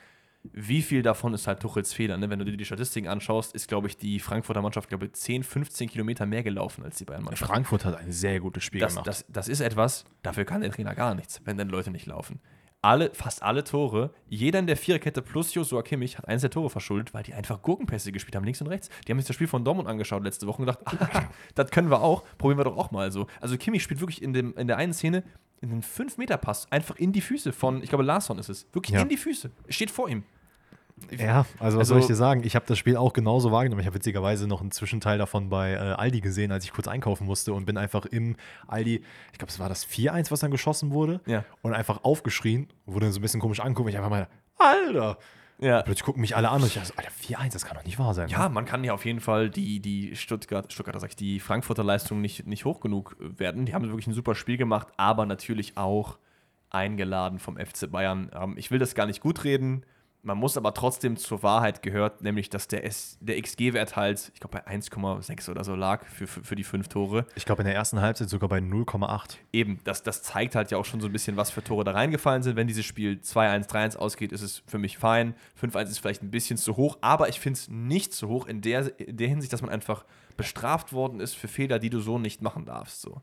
wie 0.53 0.83
viel 0.83 1.03
davon 1.03 1.33
ist 1.33 1.47
halt 1.47 1.61
Tuchels 1.61 1.93
Fehler. 1.95 2.17
Ne? 2.19 2.29
Wenn 2.29 2.39
du 2.39 2.45
dir 2.45 2.57
die 2.57 2.65
Statistiken 2.65 3.09
anschaust, 3.09 3.55
ist, 3.55 3.69
glaube 3.69 3.87
ich, 3.87 3.97
die 3.97 4.19
Frankfurter 4.21 4.61
Mannschaft, 4.63 4.89
glaube 4.89 5.07
ich, 5.07 5.13
10, 5.13 5.43
15 5.43 5.89
Kilometer 5.89 6.27
mehr 6.27 6.43
gelaufen 6.43 6.85
als 6.85 6.99
die 6.99 7.05
Bayern-Mannschaft. 7.05 7.51
Frankfurt 7.51 7.85
hat 7.85 7.97
ein 7.97 8.13
sehr 8.13 8.41
gutes 8.41 8.63
Spiel 8.63 8.81
Das, 8.81 8.95
gemacht. 8.95 9.07
das, 9.07 9.25
das 9.29 9.49
ist 9.49 9.61
etwas, 9.61 10.05
dafür 10.23 10.45
kann 10.45 10.61
der 10.61 10.71
Trainer 10.71 10.95
gar 10.95 11.15
nichts, 11.15 11.41
wenn 11.45 11.57
dann 11.57 11.69
Leute 11.69 11.91
nicht 11.91 12.07
laufen. 12.07 12.41
Alle, 12.85 13.11
fast 13.15 13.43
alle 13.43 13.65
Tore, 13.65 14.11
jeder 14.29 14.59
in 14.59 14.67
der 14.67 14.77
Viererkette 14.77 15.23
plus 15.23 15.55
Joshua 15.55 15.83
Kimmich 15.83 16.19
hat 16.19 16.29
eins 16.29 16.43
der 16.43 16.51
Tore 16.51 16.69
verschuldet, 16.69 17.15
weil 17.15 17.23
die 17.23 17.33
einfach 17.33 17.63
Gurkenpässe 17.63 18.13
gespielt 18.13 18.37
haben, 18.37 18.45
links 18.45 18.61
und 18.61 18.67
rechts. 18.67 18.91
Die 19.07 19.13
haben 19.13 19.19
sich 19.19 19.27
das 19.27 19.35
Spiel 19.35 19.47
von 19.47 19.65
Dortmund 19.65 19.89
angeschaut 19.89 20.23
letzte 20.23 20.47
Woche 20.47 20.61
und 20.61 20.67
gedacht, 20.67 20.81
ah, 20.85 21.23
das 21.55 21.71
können 21.71 21.91
wir 21.91 22.03
auch, 22.03 22.25
probieren 22.37 22.59
wir 22.59 22.65
doch 22.65 22.77
auch 22.77 22.91
mal 22.91 23.11
so. 23.11 23.27
Also 23.41 23.57
Kimmich 23.57 23.83
spielt 23.83 24.01
wirklich 24.01 24.21
in, 24.21 24.35
dem, 24.35 24.55
in 24.59 24.67
der 24.67 24.77
einen 24.77 24.93
Szene 24.93 25.23
in 25.63 25.71
den 25.71 25.83
5-Meter-Pass 25.83 26.71
einfach 26.71 26.97
in 26.97 27.13
die 27.13 27.23
Füße 27.23 27.53
von, 27.55 27.83
ich 27.83 27.89
glaube, 27.89 28.05
Larsson 28.05 28.39
ist 28.39 28.51
es. 28.51 28.67
Wirklich 28.75 28.95
Ja. 28.97 29.01
in 29.01 29.09
die 29.09 29.17
Füße. 29.17 29.51
Steht 29.71 29.91
vor 29.91 30.11
ihm. 30.11 30.25
Ja, 31.11 31.41
also 31.59 31.79
was 31.79 31.81
Also- 31.81 31.85
soll 31.95 32.01
ich 32.01 32.07
dir 32.07 32.15
sagen? 32.15 32.43
Ich 32.45 32.55
habe 32.55 32.67
das 32.67 32.79
Spiel 32.79 32.97
auch 32.97 33.13
genauso 33.13 33.51
wahrgenommen. 33.51 33.81
Ich 33.81 33.87
habe 33.87 33.97
witzigerweise 33.97 34.47
noch 34.47 34.61
einen 34.61 34.71
Zwischenteil 34.71 35.19
davon 35.19 35.49
bei 35.49 35.73
äh, 35.73 35.77
Aldi 35.77 36.21
gesehen, 36.21 36.53
als 36.53 36.65
ich 36.65 36.73
kurz 36.73 36.87
einkaufen 36.89 37.27
musste 37.27 37.53
und 37.53 37.67
bin 37.67 37.77
einfach 37.77 38.07
im 38.07 38.37
Aldi, 38.69 39.03
ich 39.33 39.39
glaube, 39.39 39.51
es 39.51 39.59
war 39.59 39.69
das 39.69 39.85
4-1, 39.87 40.31
was 40.31 40.41
dann 40.41 40.51
geschossen 40.53 40.93
wurde, 40.93 41.21
Ja. 41.27 41.45
und 41.63 41.75
einfach 41.75 42.05
aufgeschrien, 42.05 42.69
wurde 42.87 43.07
dann 43.07 43.13
so 43.13 43.19
ein 43.19 43.23
bisschen 43.23 43.41
komisch 43.41 43.61
angeguckt. 43.61 43.91
Ich 43.91 43.97
einfach 43.97 44.11
mal, 44.11 44.29
Alter! 44.59 45.19
Ja. 45.61 45.83
Plötzlich 45.83 46.05
gucken 46.05 46.21
mich 46.21 46.35
alle 46.37 46.49
an 46.49 46.61
und 46.63 46.67
ich 46.69 46.75
dachte, 46.75 46.93
Alter, 46.97 47.11
4-1, 47.11 47.53
das 47.53 47.65
kann 47.65 47.77
doch 47.77 47.85
nicht 47.85 47.99
wahr 47.99 48.13
sein. 48.15 48.29
Ja, 48.29 48.49
man 48.49 48.65
kann 48.65 48.83
ja 48.85 48.93
auf 48.93 49.05
jeden 49.05 49.21
Fall 49.21 49.51
die, 49.51 49.81
die 49.81 50.15
Stuttgart, 50.17 50.73
Stuttgarter 50.73 50.99
sag 51.01 51.11
ich, 51.11 51.17
die 51.17 51.39
Frankfurter 51.41 51.85
Leistung 51.85 52.21
nicht, 52.21 52.47
nicht 52.47 52.65
hoch 52.65 52.81
genug 52.81 53.17
werden. 53.21 53.65
Die 53.67 53.73
haben 53.75 53.85
wirklich 53.87 54.07
ein 54.09 54.13
super 54.15 54.35
Spiel 54.35 54.57
gemacht, 54.57 54.89
aber 54.97 55.27
natürlich 55.27 55.77
auch 55.77 56.19
eingeladen 56.71 57.39
vom 57.39 57.57
FC 57.57 57.91
Bayern. 57.91 58.31
Ähm, 58.35 58.55
ich 58.57 58.71
will 58.71 58.79
das 58.81 58.95
gar 58.95 59.07
nicht 59.07 59.21
gut 59.21 59.45
reden. 59.45 59.85
Man 60.25 60.39
muss 60.39 60.57
aber 60.57 60.73
trotzdem 60.75 61.17
zur 61.19 61.43
Wahrheit 61.43 61.83
gehört, 61.83 62.23
nämlich 62.23 62.49
dass 62.51 62.67
der, 62.67 62.85
S- 62.85 63.19
der 63.21 63.41
XG-Wert 63.41 63.95
halt, 63.95 64.31
ich 64.35 64.41
glaube, 64.41 64.59
bei 64.59 64.73
1,6 64.73 65.51
oder 65.51 65.63
so 65.65 65.75
lag 65.75 66.05
für, 66.07 66.27
für, 66.27 66.43
für 66.43 66.57
die 66.57 66.65
fünf 66.65 66.89
Tore. 66.89 67.27
Ich 67.37 67.45
glaube, 67.45 67.63
in 67.63 67.67
der 67.67 67.75
ersten 67.75 68.01
Halbzeit 68.01 68.29
sogar 68.31 68.49
bei 68.49 68.59
0,8. 68.59 69.37
Eben, 69.53 69.81
das, 69.85 70.03
das 70.03 70.23
zeigt 70.23 70.57
halt 70.57 70.71
ja 70.71 70.79
auch 70.79 70.85
schon 70.87 71.01
so 71.01 71.07
ein 71.09 71.13
bisschen, 71.13 71.37
was 71.37 71.51
für 71.51 71.63
Tore 71.63 71.85
da 71.85 71.93
reingefallen 71.93 72.43
sind. 72.43 72.57
Wenn 72.57 72.67
dieses 72.67 72.87
Spiel 72.87 73.21
2-1, 73.23 73.69
3-1 73.69 73.97
ausgeht, 73.97 74.33
ist 74.33 74.41
es 74.43 74.63
für 74.67 74.79
mich 74.79 74.97
fein. 74.99 75.35
5-1 75.61 75.83
ist 75.91 75.99
vielleicht 75.99 76.23
ein 76.23 76.31
bisschen 76.31 76.57
zu 76.57 76.77
hoch, 76.77 76.97
aber 77.03 77.29
ich 77.29 77.39
finde 77.39 77.59
es 77.59 77.69
nicht 77.69 78.15
zu 78.15 78.29
hoch 78.29 78.47
in 78.47 78.63
der, 78.63 78.99
in 78.99 79.17
der 79.19 79.29
Hinsicht, 79.29 79.53
dass 79.53 79.61
man 79.61 79.71
einfach 79.71 80.05
bestraft 80.39 80.93
worden 80.95 81.21
ist 81.21 81.35
für 81.35 81.49
Fehler, 81.49 81.79
die 81.79 81.91
du 81.91 82.01
so 82.01 82.19
nicht 82.19 82.41
machen 82.43 82.65
darfst. 82.65 83.03
So. 83.03 83.21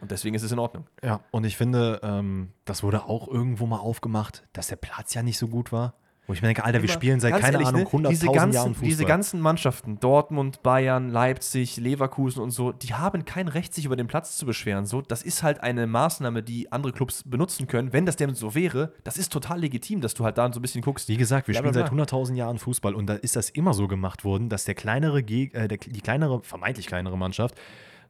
Und 0.00 0.10
deswegen 0.12 0.34
ist 0.34 0.42
es 0.44 0.52
in 0.52 0.58
Ordnung. 0.60 0.86
Ja, 1.02 1.20
und 1.32 1.44
ich 1.44 1.56
finde, 1.56 2.00
ähm, 2.02 2.52
das 2.64 2.82
wurde 2.82 3.04
auch 3.04 3.28
irgendwo 3.28 3.66
mal 3.66 3.80
aufgemacht, 3.80 4.44
dass 4.52 4.68
der 4.68 4.76
Platz 4.76 5.12
ja 5.14 5.22
nicht 5.22 5.36
so 5.36 5.48
gut 5.48 5.72
war. 5.72 5.94
Wo 6.26 6.32
ich 6.32 6.40
mir 6.40 6.48
denke, 6.48 6.64
Alter, 6.64 6.80
wir 6.80 6.88
spielen 6.88 7.20
seit, 7.20 7.38
keine 7.38 7.54
ehrlich, 7.58 7.68
Ahnung, 7.68 7.82
ne, 7.82 8.08
100.000 8.08 8.08
diese 8.08 8.26
ganzen, 8.26 8.52
Jahren 8.52 8.74
Fußball. 8.74 8.88
Diese 8.88 9.04
ganzen 9.04 9.40
Mannschaften, 9.40 10.00
Dortmund, 10.00 10.62
Bayern, 10.62 11.10
Leipzig, 11.10 11.76
Leverkusen 11.76 12.42
und 12.42 12.50
so, 12.50 12.72
die 12.72 12.94
haben 12.94 13.26
kein 13.26 13.48
Recht, 13.48 13.74
sich 13.74 13.84
über 13.84 13.96
den 13.96 14.06
Platz 14.06 14.38
zu 14.38 14.46
beschweren. 14.46 14.86
So, 14.86 15.02
das 15.02 15.22
ist 15.22 15.42
halt 15.42 15.62
eine 15.62 15.86
Maßnahme, 15.86 16.42
die 16.42 16.72
andere 16.72 16.92
Clubs 16.92 17.24
benutzen 17.26 17.66
können. 17.66 17.92
Wenn 17.92 18.06
das 18.06 18.16
denn 18.16 18.34
so 18.34 18.54
wäre, 18.54 18.94
das 19.04 19.18
ist 19.18 19.32
total 19.32 19.60
legitim, 19.60 20.00
dass 20.00 20.14
du 20.14 20.24
halt 20.24 20.38
da 20.38 20.50
so 20.50 20.60
ein 20.60 20.62
bisschen 20.62 20.80
guckst. 20.80 21.08
Wie 21.08 21.18
gesagt, 21.18 21.46
wir 21.46 21.52
bla, 21.52 21.58
spielen 21.58 21.74
seit 21.74 21.90
bla. 21.90 22.04
100.000 22.04 22.34
Jahren 22.36 22.58
Fußball 22.58 22.94
und 22.94 23.06
da 23.06 23.14
ist 23.14 23.36
das 23.36 23.50
immer 23.50 23.74
so 23.74 23.86
gemacht 23.86 24.24
worden, 24.24 24.48
dass 24.48 24.64
der 24.64 24.74
kleinere, 24.74 25.22
Geg 25.22 25.54
äh, 25.54 25.68
der, 25.68 25.76
die 25.76 26.00
kleinere, 26.00 26.42
vermeintlich 26.42 26.86
kleinere 26.86 27.18
Mannschaft 27.18 27.54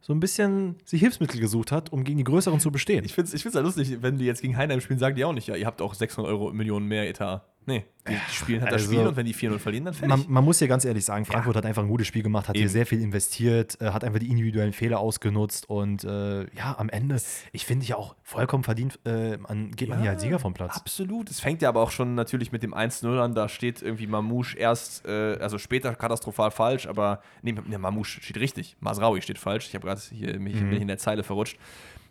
so 0.01 0.13
ein 0.13 0.21
bisschen 0.21 0.77
sich 0.85 1.01
Hilfsmittel 1.01 1.41
gesucht 1.41 1.73
hat, 1.73 1.91
um 1.91 2.05
gegen 2.05 2.19
die 2.19 2.25
größeren 2.25 2.61
zu 2.61 2.71
bestehen. 2.71 3.07
Ich 3.07 3.15
finde 3.15 3.29
es 3.29 3.35
ich 3.35 3.41
find's 3.41 3.57
ja 3.57 3.63
lustig, 3.63 4.03
wenn 4.03 4.19
die 4.19 4.27
jetzt 4.27 4.43
gegen 4.43 4.55
Heinheim 4.55 4.83
spielen, 4.83 4.99
sagen 4.99 5.17
die 5.17 5.25
auch 5.25 5.33
nicht, 5.33 5.49
ja, 5.49 5.57
ihr 5.57 5.65
habt 5.65 5.81
auch 5.81 5.95
600 5.95 6.31
Euro 6.31 6.53
Millionen 6.53 6.87
mehr 6.87 7.09
Etat. 7.09 7.43
Nee, 7.67 7.85
die, 8.07 8.13
die 8.13 8.35
spielen 8.35 8.61
halt 8.61 8.73
das 8.73 8.83
Also- 8.83 8.93
Spiel 8.93 9.07
und 9.07 9.17
wenn 9.17 9.25
die 9.25 9.33
4-0 9.35 9.59
verlieren, 9.59 9.87
dann 9.87 9.95
fertig. 9.95 10.09
Man, 10.09 10.25
man 10.29 10.45
muss 10.45 10.61
ja 10.61 10.67
ganz 10.67 10.85
ehrlich 10.85 11.05
sagen, 11.05 11.25
Frankfurt 11.25 11.57
hat 11.57 11.65
einfach 11.65 11.83
ein 11.83 11.89
gutes 11.89 12.07
Spiel 12.07 12.23
gemacht, 12.23 12.49
hat 12.49 12.57
hier 12.57 12.65
Eben. 12.65 12.71
sehr 12.73 12.85
viel 12.85 13.01
investiert, 13.01 13.81
äh, 13.81 13.91
hat 13.91 14.05
einfach 14.05 14.19
die 14.19 14.29
individuellen 14.29 14.75
Fehler 14.75 14.99
ausgenutzt 15.01 15.71
und 15.71 16.05
äh, 16.05 16.43
ja, 16.55 16.75
am 16.77 16.91
Ende, 16.91 17.17
ich 17.53 17.65
finde 17.65 17.87
ja 17.87 17.97
auch 17.97 18.17
vollkommen 18.23 18.65
verdient, 18.65 18.99
äh, 19.07 19.39
man, 19.39 19.71
geht 19.73 19.89
man 19.89 20.03
hier 20.03 20.11
als 20.11 20.21
Sieger 20.23 20.39
vom 20.39 20.53
Platz. 20.53 20.77
Absolut. 20.77 21.31
Es 21.31 21.41
fängt 21.41 21.63
ja 21.63 21.71
aber 21.71 21.81
auch 21.81 21.91
schon 21.91 22.15
natürlich 22.15 22.53
mit 22.53 22.63
dem 22.63 22.75
1-0 22.75 23.19
an. 23.19 23.35
Da 23.35 23.49
steht 23.49 23.81
irgendwie 23.81 24.07
Mamouche 24.07 24.59
erst, 24.59 25.07
äh, 25.07 25.39
also 25.41 25.57
später 25.59 25.95
katastrophal 25.95 26.51
falsch, 26.51 26.87
aber 26.87 27.23
nee, 27.43 27.53
ne, 27.53 27.79
Mamouche 27.79 28.21
steht 28.23 28.39
richtig. 28.39 28.77
Masraoui 28.81 29.23
steht 29.23 29.39
falsch. 29.39 29.69
Ich 29.69 29.75
habe 29.75 29.87
gerade 29.87 30.01
hier 30.11 30.39
mich 30.39 30.55
ich 30.55 30.81
in 30.81 30.89
der 30.89 30.99
Zeile 30.99 31.23
verrutscht. 31.23 31.57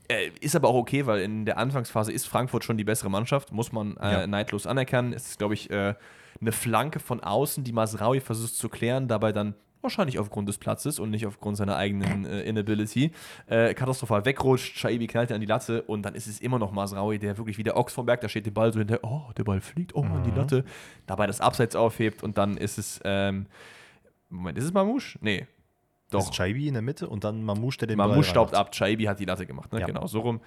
Äh, 0.09 0.29
ist 0.41 0.55
aber 0.55 0.67
auch 0.67 0.75
okay, 0.75 1.05
weil 1.05 1.21
in 1.21 1.45
der 1.45 1.57
Anfangsphase 1.57 2.11
ist 2.11 2.25
Frankfurt 2.27 2.63
schon 2.63 2.77
die 2.77 2.83
bessere 2.83 3.09
Mannschaft, 3.09 3.51
muss 3.51 3.71
man 3.71 3.95
äh, 3.97 4.11
Ja. 4.11 4.27
neidlos 4.27 4.67
anerkennen. 4.67 5.13
Es 5.13 5.27
ist, 5.29 5.37
glaube 5.39 5.53
ich, 5.53 5.69
äh, 5.69 5.95
eine 6.41 6.51
Flanke 6.51 6.99
von 6.99 7.21
außen, 7.21 7.63
die 7.63 7.71
Masraoui 7.71 8.19
versucht 8.19 8.55
zu 8.55 8.67
klären, 8.69 9.07
dabei 9.07 9.31
dann 9.31 9.55
wahrscheinlich 9.81 10.17
aufgrund 10.17 10.47
des 10.47 10.57
Platzes 10.57 10.97
und 10.97 11.09
nicht 11.09 11.25
aufgrund 11.25 11.57
seiner 11.57 11.75
eigenen 11.75 12.25
äh, 12.25 12.41
Inability, 12.43 13.11
äh, 13.47 13.73
katastrophal 13.73 14.23
wegrutscht, 14.25 14.77
Shaibi 14.77 15.07
knallt 15.07 15.31
an 15.33 15.41
die 15.41 15.47
Latte 15.47 15.81
und 15.83 16.03
dann 16.03 16.15
ist 16.15 16.27
es 16.27 16.39
immer 16.39 16.57
noch 16.57 16.71
Masraoui, 16.71 17.19
der 17.19 17.37
wirklich 17.37 17.57
wie 17.57 17.63
der 17.63 17.75
Ochs 17.75 17.93
vom 17.93 18.05
Berg, 18.05 18.21
da 18.21 18.29
steht 18.29 18.45
der 18.45 18.51
Ball 18.51 18.71
so 18.71 18.79
hinter, 18.79 18.99
oh, 19.03 19.23
der 19.37 19.43
Ball 19.43 19.59
fliegt, 19.59 19.93
oh, 19.95 20.03
an 20.03 20.23
die 20.23 20.31
Latte, 20.31 20.63
dabei 21.05 21.27
das 21.27 21.41
Abseits 21.41 21.75
aufhebt 21.75 22.23
und 22.23 22.37
dann 22.37 22.55
ist 22.55 22.77
es, 22.77 22.99
ähm, 23.03 23.45
Moment, 24.29 24.57
ist 24.57 24.63
es 24.63 24.73
Mamouche? 24.73 25.17
Nee, 25.21 25.47
doch. 26.13 26.29
ist 26.29 26.33
Chaibi 26.33 26.67
in 26.67 26.73
der 26.73 26.83
Mitte 26.83 27.07
und 27.07 27.23
dann 27.23 27.43
Mamouche, 27.43 27.77
der 27.79 27.87
den 27.87 27.97
Mamouche 27.97 28.15
Ball 28.17 28.23
staubt 28.23 28.55
ab, 28.55 28.73
Shaibi 28.75 29.05
hat 29.05 29.19
die 29.19 29.25
Latte 29.25 29.45
gemacht, 29.45 29.71
ne? 29.73 29.79
Ja. 29.81 29.87
genau, 29.87 30.07
so 30.07 30.21
rum. 30.21 30.41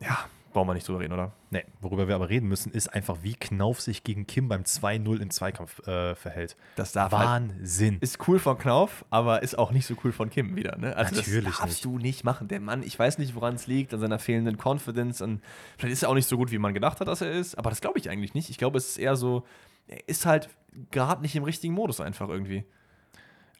Ja, 0.00 0.26
brauchen 0.54 0.68
wir 0.68 0.74
nicht 0.74 0.86
drüber 0.88 1.00
reden, 1.00 1.12
oder? 1.12 1.32
Nee, 1.50 1.64
worüber 1.80 2.08
wir 2.08 2.14
aber 2.14 2.28
reden 2.30 2.48
müssen, 2.48 2.72
ist 2.72 2.88
einfach, 2.94 3.18
wie 3.22 3.34
Knauf 3.34 3.80
sich 3.80 4.04
gegen 4.04 4.26
Kim 4.26 4.48
beim 4.48 4.62
2-0 4.62 5.20
im 5.20 5.30
Zweikampf 5.30 5.86
äh, 5.86 6.14
verhält. 6.14 6.56
Das 6.76 6.92
darf 6.92 7.12
halt 7.12 7.50
Wahnsinn. 7.50 7.98
ist 8.00 8.26
cool 8.28 8.38
von 8.38 8.56
Knauf, 8.56 9.04
aber 9.10 9.42
ist 9.42 9.58
auch 9.58 9.72
nicht 9.72 9.86
so 9.86 9.94
cool 10.04 10.12
von 10.12 10.30
Kim 10.30 10.56
wieder. 10.56 10.78
Ne? 10.78 10.96
Also 10.96 11.16
Natürlich 11.16 11.44
das 11.44 11.58
darfst 11.58 11.66
nicht. 11.66 11.84
du 11.84 11.98
nicht 11.98 12.24
machen. 12.24 12.48
Der 12.48 12.60
Mann, 12.60 12.82
ich 12.82 12.98
weiß 12.98 13.18
nicht, 13.18 13.34
woran 13.34 13.56
es 13.56 13.66
liegt, 13.66 13.92
an 13.92 14.00
seiner 14.00 14.18
fehlenden 14.18 14.56
Confidence. 14.56 15.20
An, 15.20 15.42
vielleicht 15.76 15.92
ist 15.94 16.02
er 16.04 16.08
auch 16.08 16.14
nicht 16.14 16.28
so 16.28 16.36
gut, 16.36 16.52
wie 16.52 16.58
man 16.58 16.72
gedacht 16.72 17.00
hat, 17.00 17.08
dass 17.08 17.20
er 17.20 17.32
ist, 17.32 17.58
aber 17.58 17.70
das 17.70 17.80
glaube 17.80 17.98
ich 17.98 18.08
eigentlich 18.08 18.34
nicht. 18.34 18.48
Ich 18.48 18.58
glaube, 18.58 18.78
es 18.78 18.90
ist 18.90 18.98
eher 18.98 19.16
so, 19.16 19.44
er 19.88 20.08
ist 20.08 20.24
halt 20.24 20.48
gerade 20.90 21.20
nicht 21.22 21.34
im 21.34 21.44
richtigen 21.44 21.74
Modus 21.74 22.00
einfach 22.00 22.28
irgendwie. 22.28 22.64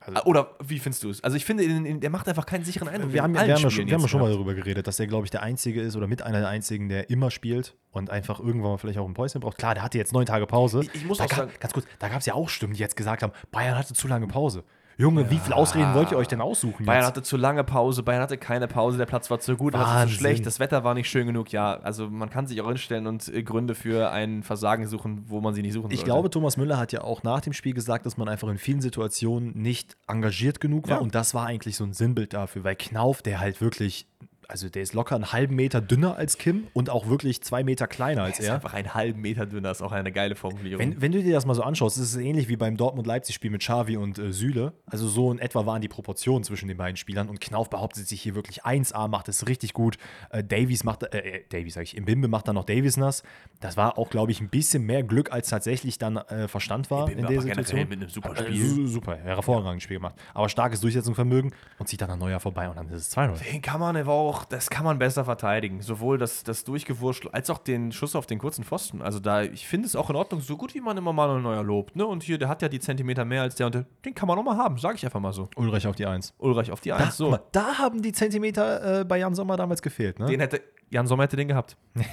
Also- 0.07 0.23
Oder 0.25 0.51
wie 0.63 0.79
findest 0.79 1.03
du 1.03 1.11
es? 1.11 1.23
Also 1.25 1.37
ich 1.37 1.45
finde, 1.45 1.65
in- 1.65 1.85
in- 1.87 2.01
der 2.01 2.11
macht 2.11 2.29
einfach 2.29 2.47
keinen 2.47 2.65
sicheren 2.65 2.89
Eindruck. 2.89 3.13
wir 3.13 3.23
haben, 3.23 3.33
wir 3.35 3.41
haben, 3.41 3.49
ja 3.49 3.57
schon, 3.59 3.87
wir 3.87 3.95
haben 3.95 4.09
schon 4.09 4.21
mal 4.21 4.31
darüber 4.31 4.55
geredet, 4.55 4.87
dass 4.87 5.01
er, 5.01 5.07
glaube 5.07 5.25
ich, 5.27 5.31
der 5.31 5.43
Einzige 5.43 5.81
ist 5.81 5.97
oder 5.97 6.07
mit 6.07 6.23
einer 6.23 6.41
der 6.41 6.49
Einzigen, 6.49 6.89
der 6.89 7.09
immer 7.11 7.31
spielt 7.31 7.75
und 7.91 8.11
einfach 8.11 8.41
irgendwann 8.41 8.73
mal 8.73 8.79
vielleicht 8.79 8.99
auch 8.99 9.07
ein 9.09 9.15
Päuschen 9.15 9.41
braucht. 9.41 9.57
Klar, 9.59 9.75
der 9.75 9.83
hatte 9.83 9.99
jetzt 9.99 10.13
neun 10.13 10.27
Tage 10.27 10.47
Pause. 10.47 10.81
Ich- 10.83 10.95
ich 10.95 11.05
muss 11.07 11.19
da 11.19 11.25
auch 11.25 11.29
gab, 11.29 11.39
sagen- 11.39 11.53
ganz 11.61 11.73
kurz, 11.73 11.87
da 11.99 12.09
gab 12.09 12.21
es 12.21 12.27
ja 12.27 12.35
auch 12.35 12.49
Stimmen, 12.49 12.75
die 12.75 12.81
jetzt 12.81 12.97
gesagt 12.97 13.23
haben, 13.23 13.33
Bayern 13.51 13.79
hatte 13.79 13.95
zu 13.95 14.07
lange 14.09 14.27
Pause. 14.27 14.65
Junge, 14.97 15.31
wie 15.31 15.39
viele 15.39 15.57
Ausreden 15.57 15.95
wollt 15.95 16.13
ihr 16.13 16.17
euch 16.17 16.29
denn 16.29 16.41
aussuchen 16.41 16.87
Bayern 16.87 17.01
jetzt? 17.01 17.09
hatte 17.09 17.23
zu 17.23 17.37
lange 17.37 17.65
Pause, 17.65 18.03
Bayern 18.03 18.23
hatte 18.23 18.39
keine 18.39 18.69
Pause, 18.69 18.97
der 18.99 19.07
Platz 19.07 19.31
war 19.31 19.41
zu 19.41 19.57
gut, 19.57 19.75
das 19.75 19.81
war 19.81 19.87
zu 19.89 19.95
Wahnsinn. 19.95 20.17
schlecht, 20.19 20.47
das 20.47 20.61
Wetter 20.61 20.85
war 20.85 20.95
nicht 20.95 21.09
schön 21.09 21.27
genug. 21.27 21.51
Ja, 21.53 21.75
also 21.81 22.09
man 22.09 22.31
kann 22.31 22.47
sich 22.47 22.61
auch 22.61 22.69
hinstellen 22.69 23.07
und 23.07 23.29
äh, 23.29 23.43
Gründe 23.43 23.75
für 23.75 24.11
ein 24.11 24.43
Versagen 24.43 24.87
suchen, 24.87 25.25
wo 25.29 25.41
man 25.41 25.55
sie 25.55 25.63
nicht 25.63 25.73
suchen 25.73 25.91
Ich 25.91 25.99
sollte. 25.99 26.11
glaube, 26.11 26.31
Thomas 26.31 26.57
Müller 26.57 26.79
hat 26.79 26.93
ja 26.93 27.03
auch 27.03 27.23
nach 27.23 27.41
dem 27.41 27.53
Spiel 27.53 27.75
gesagt, 27.75 28.07
dass 28.07 28.17
man 28.17 28.29
einfach 28.29 28.49
in 28.49 28.59
vielen 28.59 28.81
Situationen 28.81 29.53
nicht 29.61 29.97
engagiert 30.07 30.61
genug 30.61 30.89
war. 30.89 30.97
Ja. 30.99 31.03
Und 31.03 31.15
das 31.15 31.35
war 31.35 31.47
eigentlich 31.47 31.77
so 31.77 31.85
ein 31.85 31.93
Sinnbild 31.93 32.33
dafür, 32.33 32.65
weil 32.65 32.77
Knauf, 32.77 33.23
der 33.23 33.41
halt 33.41 33.61
wirklich, 33.61 34.07
also 34.55 34.69
der 34.69 34.83
ist 34.83 34.95
locker 34.95 35.17
einen 35.17 35.33
halben 35.33 35.57
Meter 35.57 35.81
dünner 35.81 36.15
als 36.17 36.39
Kim 36.39 36.69
und 36.75 36.89
auch 36.89 37.09
wirklich 37.09 37.43
zwei 37.43 37.65
Meter 37.65 37.89
kleiner 37.89 38.23
als 38.23 38.39
Er 38.39 38.45
ist 38.45 38.51
einfach 38.53 38.73
einen 38.73 38.95
halben 38.95 39.21
Meter 39.21 39.47
dünner, 39.47 39.73
ist 39.73 39.83
auch 39.83 39.91
eine 39.91 40.13
geile 40.13 40.37
Formulierung. 40.37 40.79
Wenn, 40.79 41.03
wenn 41.03 41.11
du 41.11 41.21
dir 41.25 41.33
das 41.33 41.45
mal 41.45 41.55
so 41.55 41.65
anschaust, 41.65 41.97
ist 41.99 42.15
es 42.15 42.17
ähnlich 42.17 42.47
wie 42.49 42.55
beim 42.55 42.77
Dortmund-Leipzig-Spiel 42.77 43.51
mit 43.51 43.63
Xavi 43.63 43.97
und 43.97 44.17
äh, 44.21 44.33
Süle. 44.33 44.73
Also 44.87 45.09
so 45.09 45.33
in 45.33 45.41
etwa 45.41 45.67
waren 45.67 45.83
die 45.83 45.89
Proportionen 45.89 46.45
zwischen 46.45 46.69
den 46.69 46.77
beiden 46.77 46.97
Spielern 46.97 47.29
und 47.29 47.41
Knauf 47.41 47.69
behauptet 47.69 48.07
sich 48.07 48.23
hier 48.23 48.37
wirklich 48.37 48.65
1A, 48.65 49.09
macht 49.09 49.29
es 49.29 49.49
richtig 49.49 49.73
gut. 49.73 49.99
Äh, 50.31 50.45
Davies 50.45 50.85
macht, 50.85 51.03
äh, 51.03 51.19
äh, 51.19 51.45
Davies 51.49 51.75
sag 51.75 51.83
ich, 51.83 51.97
im 51.97 52.05
Bimbe 52.05 52.29
macht 52.29 52.47
dann 52.47 52.55
noch 52.55 52.65
Davies 52.65 52.97
nass. 52.97 53.25
Das 53.59 53.77
war 53.77 53.99
auch, 53.99 54.09
glaube 54.09 54.31
ich, 54.31 54.41
ein 54.41 54.51
bisschen 54.51 54.85
mehr 54.85 55.03
Glück, 55.03 55.33
als 55.33 55.49
tatsächlich 55.49 55.99
dann 55.99 56.17
äh, 56.19 56.47
Verstand 56.47 56.93
war 56.93 57.11
in 57.11 57.27
der 57.27 57.41
Situation. 57.41 57.81
mit 57.89 57.93
einem 58.01 58.09
super 58.09 58.31
Äh, 58.39 58.45
Spiel. 58.45 58.65
su- 58.65 58.87
super, 58.87 59.17
hervorragendes 59.17 59.83
Spiel 59.83 59.97
gemacht. 59.97 60.15
Aber 60.33 60.49
starkes 60.49 60.81
Durchsetzungsvermögen 60.81 61.53
und 61.81 61.89
zieht 61.89 62.01
dann 62.03 62.11
an 62.11 62.21
Neuer 62.21 62.39
vorbei 62.39 62.69
und 62.69 62.77
dann 62.77 62.89
ist 62.91 63.09
es 63.09 63.17
2-0. 63.17 63.53
Den 63.53 63.63
kann 63.63 63.81
man 63.81 63.97
aber 63.97 64.13
auch, 64.13 64.44
das 64.45 64.71
kann 64.71 64.85
man 64.85 64.99
besser 64.99 65.25
verteidigen. 65.25 65.81
Sowohl 65.83 66.19
das, 66.19 66.45
das 66.45 66.65
Durchgewurschtel 66.65 67.31
als 67.33 67.51
auch 67.51 67.59
den 67.59 67.93
Schuss 67.93 68.15
auf 68.17 68.27
den 68.27 68.39
kurzen 68.39 68.65
Pfosten. 68.65 69.03
Also 69.03 69.21
da, 69.21 69.43
ich 69.43 69.67
finde 69.67 69.87
es 69.87 69.97
auch 69.97 70.11
in 70.11 70.17
Ordnung, 70.17 70.41
so 70.41 70.57
gut 70.57 70.75
wie 70.75 70.81
man 70.81 70.97
immer 70.97 71.13
Manuel 71.13 71.43
Neuer 71.43 71.63
lobt. 71.63 71.97
Ne? 71.97 72.07
Und 72.07 72.23
hier, 72.23 72.39
der 72.39 72.49
hat 72.49 72.63
ja 72.63 72.69
die 72.69 72.81
Zentimeter 72.81 73.25
mehr 73.25 73.43
als 73.43 73.55
der 73.57 73.67
und 73.67 73.75
der, 73.75 73.87
den 74.05 74.15
kann 74.15 74.29
man 74.29 74.39
auch 74.39 74.43
mal 74.45 74.57
haben, 74.57 74.79
sage 74.79 74.97
ich 74.97 75.05
einfach 75.05 75.21
mal 75.21 75.33
so. 75.33 75.49
Ulreich 75.57 75.87
auf 75.87 75.97
die 75.97 76.07
1. 76.07 76.35
Ulreich 76.39 76.71
auf 76.71 76.81
die 76.81 76.91
Da, 76.91 76.97
Eins. 76.97 77.07
guck 77.07 77.15
So. 77.15 77.31
mal, 77.31 77.43
da 77.53 77.79
haben 77.79 78.03
die 78.03 78.13
Zentimeter 78.13 79.01
äh, 79.01 79.05
bei 79.05 79.19
Jan 79.19 79.35
Sommer 79.35 79.57
damals 79.57 79.83
gefehlt. 79.83 80.19
Ne? 80.19 80.27
Den 80.27 80.41
hätte, 80.41 80.61
Jan 80.91 81.07
Sommer 81.07 81.25
hätte 81.25 81.37
den 81.37 81.49
gehabt. 81.49 81.77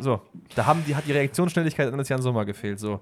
So, 0.00 0.22
da 0.54 0.64
haben 0.64 0.82
die, 0.86 0.96
hat 0.96 1.06
die 1.06 1.12
Reaktionsschnelligkeit 1.12 1.92
an 1.92 1.98
das 1.98 2.08
Jan 2.08 2.22
Sommer 2.22 2.46
gefehlt. 2.46 2.80
So. 2.80 3.00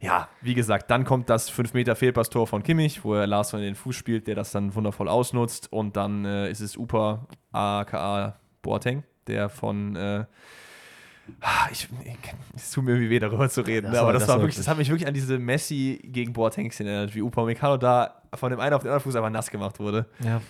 Ja, 0.00 0.28
wie 0.42 0.54
gesagt, 0.54 0.90
dann 0.90 1.04
kommt 1.04 1.30
das 1.30 1.48
5 1.48 1.72
Meter 1.74 1.96
Fehlpass-Tor 1.96 2.46
von 2.46 2.62
Kimmich, 2.62 3.04
wo 3.04 3.14
er 3.14 3.26
Larsson 3.26 3.60
in 3.60 3.66
den 3.66 3.74
Fuß 3.74 3.96
spielt, 3.96 4.26
der 4.26 4.34
das 4.34 4.50
dann 4.52 4.74
wundervoll 4.74 5.08
ausnutzt. 5.08 5.72
Und 5.72 5.96
dann 5.96 6.24
äh, 6.24 6.50
ist 6.50 6.60
es 6.60 6.76
Upa, 6.76 7.26
aka 7.52 8.36
Boateng, 8.62 9.02
der 9.26 9.48
von. 9.48 9.96
Äh, 9.96 10.24
ich, 11.72 11.88
ich, 12.04 12.16
es 12.54 12.70
tut 12.70 12.84
mir 12.84 12.92
irgendwie 12.92 13.08
weh, 13.08 13.18
darüber 13.18 13.48
zu 13.48 13.62
reden. 13.62 13.90
Das 13.90 13.96
aber 13.98 14.08
war- 14.08 14.12
das, 14.12 14.22
das 14.26 14.28
war 14.28 14.40
wirklich, 14.40 14.56
das 14.56 14.68
hat 14.68 14.76
mich 14.76 14.90
wirklich 14.90 15.08
an 15.08 15.14
diese 15.14 15.38
Messi 15.38 16.00
gegen 16.04 16.34
Boateng-Szene 16.34 16.90
erinnert, 16.90 17.14
wie 17.14 17.22
Upa 17.22 17.44
Meccano 17.44 17.78
da 17.78 18.20
von 18.34 18.50
dem 18.50 18.60
einen 18.60 18.74
auf 18.74 18.82
den 18.82 18.88
anderen 18.88 19.02
Fuß 19.02 19.16
einfach 19.16 19.30
nass 19.30 19.50
gemacht 19.50 19.78
wurde. 19.80 20.06
Ja. 20.22 20.42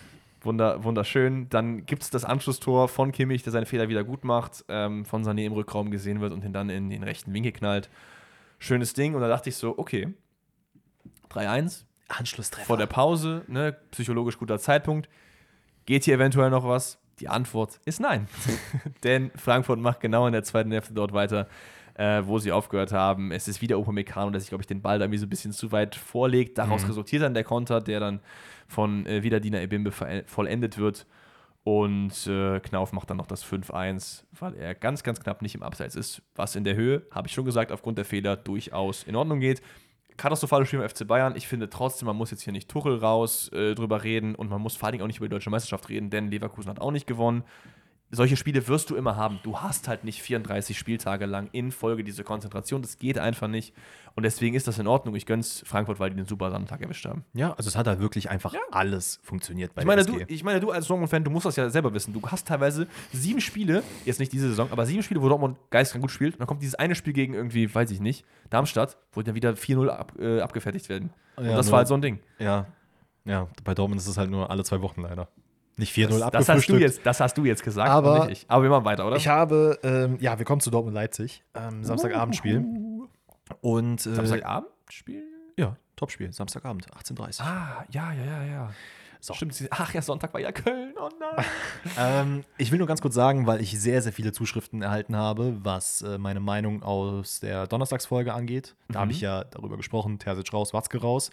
Wunder, 0.43 0.83
wunderschön. 0.83 1.49
Dann 1.49 1.87
gibt 1.87 2.03
es 2.03 2.11
das 2.11 2.25
Anschlusstor 2.25 2.89
von 2.89 3.13
Kimmich, 3.13 3.43
der 3.45 3.53
seinen 3.53 3.67
Fehler 3.67 3.89
wieder 3.89 4.03
gut 4.05 4.25
macht, 4.25 4.65
ähm, 4.69 5.05
von 5.05 5.25
Sané 5.25 5.45
im 5.47 5.53
Rückraum 5.53 5.91
gesehen 5.91 6.21
wird 6.21 6.33
und 6.33 6.45
ihn 6.45 6.53
dann 6.53 6.69
in 6.71 6.91
den 6.91 7.03
rechten 7.05 7.33
Winkel 7.33 7.53
knallt. 7.53 7.89
Schönes 8.65 8.95
Ding. 8.95 9.15
Und 9.15 9.21
da 9.21 9.29
dachte 9.29 9.51
ich 9.51 9.57
so, 9.57 9.77
okay, 9.79 10.09
3-1 11.31 11.85
Anschlusstreffer. 12.09 12.67
vor 12.67 12.77
der 12.77 12.87
Pause, 12.87 13.43
ne, 13.47 13.77
psychologisch 13.91 14.39
guter 14.39 14.59
Zeitpunkt. 14.59 15.09
Geht 15.87 16.05
hier 16.05 16.15
eventuell 16.15 16.51
noch 16.51 16.67
was? 16.67 16.99
Die 17.21 17.29
Antwort 17.29 17.79
ist 17.85 18.01
nein. 18.01 18.27
Denn 19.05 19.31
Frankfurt 19.37 19.79
macht 19.79 20.01
genau 20.01 20.27
in 20.27 20.33
der 20.33 20.43
zweiten 20.45 20.73
Hälfte 20.73 20.95
dort 20.95 21.13
weiter, 21.13 21.47
äh, 21.95 22.23
wo 22.25 22.39
sie 22.39 22.53
aufgehört 22.53 22.93
haben. 22.93 23.31
Es 23.33 23.49
ist 23.49 23.61
wieder 23.61 23.79
Upamecano, 23.79 24.31
der 24.31 24.41
sich, 24.41 24.49
glaube 24.49 24.63
ich, 24.63 24.67
den 24.67 24.81
Ball 24.83 24.99
da 24.99 25.05
irgendwie 25.05 25.19
so 25.19 25.27
ein 25.27 25.31
bisschen 25.31 25.53
zu 25.53 25.71
weit 25.71 25.95
vorlegt. 25.95 26.59
Daraus 26.59 26.89
resultiert 26.89 27.23
dann 27.23 27.35
der 27.35 27.45
Konter, 27.45 27.81
der 27.81 28.01
dann 28.01 28.21
von 28.67 29.05
äh, 29.07 29.23
Widadina 29.23 29.61
Ebimbe 29.61 29.93
ver- 29.93 30.25
vollendet 30.27 30.79
wird. 30.79 31.07
Und 31.65 32.27
äh, 32.27 32.61
Knauf 32.61 32.93
macht 32.93 33.09
dann 33.09 33.17
noch 33.17 33.27
das 33.27 33.43
5-1, 33.43 34.25
weil 34.39 34.55
er 34.55 34.75
ganz, 34.75 35.03
ganz 35.03 35.19
knapp 35.21 35.41
nicht 35.41 35.55
im 35.55 35.63
Abseits 35.63 35.97
ist. 35.97 36.21
Was 36.35 36.57
in 36.57 36.65
der 36.65 36.77
Höhe, 36.77 37.07
habe 37.11 37.27
ich 37.27 37.33
schon 37.33 37.47
gesagt, 37.47 37.73
aufgrund 37.73 37.97
der 37.97 38.05
Fehler 38.05 38.37
durchaus 38.37 39.03
in 39.05 39.17
Ordnung 39.17 39.41
geht. 39.41 39.63
Katastrophales 40.19 40.69
Spiel 40.69 40.81
beim 40.81 40.89
FC 40.91 41.07
Bayern. 41.07 41.35
Ich 41.37 41.49
finde 41.49 41.71
trotzdem, 41.71 42.07
man 42.07 42.17
muss 42.17 42.31
jetzt 42.31 42.43
hier 42.43 42.53
nicht 42.53 42.71
Tuchel 42.71 42.99
raus 42.99 43.49
äh, 43.49 43.75
drüber 43.75 44.05
reden 44.05 44.35
und 44.35 44.51
man 44.51 44.61
muss 44.61 44.77
vor 44.77 44.87
allen 44.87 44.93
Dingen 44.93 45.05
auch 45.05 45.09
nicht 45.09 45.17
über 45.17 45.27
die 45.27 45.33
deutsche 45.33 45.49
Meisterschaft 45.49 45.89
reden, 45.89 46.11
denn 46.11 46.31
Leverkusen 46.31 46.71
hat 46.71 46.81
auch 46.81 46.93
nicht 46.93 47.07
gewonnen. 47.07 47.45
Solche 48.15 48.37
Spiele 48.37 48.67
wirst 48.69 48.91
du 48.91 48.97
immer 48.97 49.17
haben. 49.17 49.41
Du 49.43 49.59
hast 49.61 49.89
halt 49.89 50.05
nicht 50.05 50.23
34 50.23 50.79
Spieltage 50.79 51.27
lang 51.27 51.49
in 51.53 51.73
Folge 51.73 52.05
diese 52.05 52.25
Konzentration. 52.25 52.83
Das 52.83 52.99
geht 52.99 53.19
einfach 53.19 53.49
nicht. 53.49 53.75
Und 54.17 54.23
deswegen 54.23 54.55
ist 54.55 54.69
das 54.69 54.79
in 54.79 54.87
Ordnung. 54.87 55.15
Ich 55.17 55.27
gönn's 55.27 55.63
Frankfurt, 55.67 55.99
weil 55.99 56.11
die 56.11 56.17
den 56.17 56.27
super 56.27 56.51
Sonntag 56.51 56.81
erwischt 56.81 57.05
haben. 57.07 57.25
Ja, 57.33 57.53
also 57.55 57.69
es 57.69 57.77
hat 57.77 57.87
halt 57.89 57.99
wirklich 58.01 58.31
einfach 58.31 58.55
alles 58.71 59.19
funktioniert 59.25 59.75
bei 59.75 59.83
Ich 59.83 59.87
meine, 59.87 60.05
du, 60.05 60.21
ich 60.29 60.45
meine, 60.45 60.61
du 60.61 60.71
als 60.71 60.87
Dortmund-Fan, 60.87 61.25
du 61.25 61.31
musst 61.31 61.47
das 61.47 61.57
ja 61.57 61.69
selber 61.69 61.93
wissen. 61.93 62.13
Du 62.13 62.23
hast 62.23 62.47
teilweise 62.47 62.87
sieben 63.13 63.41
Spiele, 63.41 63.83
jetzt 64.05 64.21
nicht 64.21 64.33
diese 64.33 64.49
Saison, 64.49 64.69
aber 64.71 64.87
sieben 64.87 65.03
Spiele, 65.03 65.21
wo 65.21 65.29
Dortmund 65.29 65.59
geistkrank 65.71 66.03
gut 66.03 66.13
spielt. 66.13 66.35
Und 66.35 66.41
dann 66.41 66.47
kommt 66.47 66.63
dieses 66.63 66.77
eine 66.77 66.95
Spiel 66.95 67.13
gegen 67.13 67.35
irgendwie, 67.35 67.75
weiß 67.75 67.91
ich 67.91 68.01
nicht, 68.01 68.25
Darmstadt, 68.51 68.97
wo 69.13 69.23
dann 69.23 69.35
wieder 69.35 69.51
4-0 69.57 69.89
ab, 69.89 70.13
äh, 70.19 70.41
abgefertigt 70.41 70.89
werden. 70.89 71.11
Und 71.37 71.47
Ja, 71.47 71.57
das 71.57 71.67
nur- 71.67 71.73
war 71.73 71.79
halt 71.79 71.89
so 71.89 71.95
ein 71.95 72.03
Ding. 72.03 72.21
Ja, 72.39 72.67
ja, 73.25 73.49
bei 73.65 73.75
Dortmund 73.75 74.01
ist 74.01 74.07
es 74.07 74.17
halt 74.17 74.31
nur 74.31 74.49
alle 74.51 74.63
zwei 74.65 74.81
Wochen 74.81 75.01
leider. 75.03 75.29
Nicht 75.77 75.93
4-0 75.97 76.07
Das, 76.09 76.11
das, 76.11 76.23
hast 76.23 76.33
du 76.33 76.39
abgefrühstückt. 76.39 76.81
jetzt, 76.81 77.01
das 77.07 77.21
hast 77.21 77.37
du 77.37 77.45
jetzt 77.45 77.63
gesagt, 77.65 77.91
Aber- 77.91 78.31
ich. 78.31 78.45
Aber 78.49 78.63
wir 78.63 78.71
machen 78.71 78.85
weiter, 78.85 79.07
oder? 79.07 79.17
Ich 79.17 79.29
habe, 79.29 79.79
ähm, 79.83 80.19
ja, 80.21 80.39
wir 80.39 80.45
kommen 80.45 80.61
zu 80.61 80.71
Dortmund-Leipzig. 80.71 81.43
Ähm, 81.55 81.83
Samstagabendspiel. 81.85 82.65
Und, 83.61 84.07
äh, 84.07 84.15
Samstagabendspiel? 84.15 85.23
ja, 85.57 85.77
Topspiel, 85.97 86.33
Samstagabend, 86.33 86.87
18.30 86.95 87.41
Uhr. 87.41 87.47
Ah, 87.47 87.85
ja, 87.91 88.13
ja, 88.13 88.25
ja, 88.25 88.45
ja. 88.45 88.71
So. 89.21 89.33
Stimmt, 89.33 89.57
ach 89.71 89.95
ja, 89.95 90.03
Sonntag 90.03 90.35
war 90.35 90.41
ja 90.41 90.53
Köln. 90.53 90.93
Oh 91.01 91.09
nein. 91.19 91.45
Ähm, 91.99 92.45
ich 92.59 92.71
will 92.73 92.79
nur 92.79 92.87
ganz 92.87 93.01
kurz 93.01 93.15
sagen, 93.15 93.47
weil 93.47 93.61
ich 93.63 93.79
sehr, 93.81 94.03
sehr 94.03 94.13
viele 94.13 94.33
Zuschriften 94.33 94.83
erhalten 94.83 95.17
habe, 95.17 95.57
was 95.63 96.03
äh, 96.03 96.19
meine 96.19 96.41
Meinung 96.41 96.83
aus 96.83 97.41
der 97.41 97.67
Donnerstagsfolge 97.67 98.35
angeht. 98.35 98.75
Da 98.89 99.01
habe 99.01 99.13
ich 99.13 99.21
ja 99.23 99.45
darüber 99.45 99.77
gesprochen, 99.79 100.19
Terzic 100.19 100.53
raus, 100.53 100.75
Watzke 100.75 101.01
raus. 101.01 101.31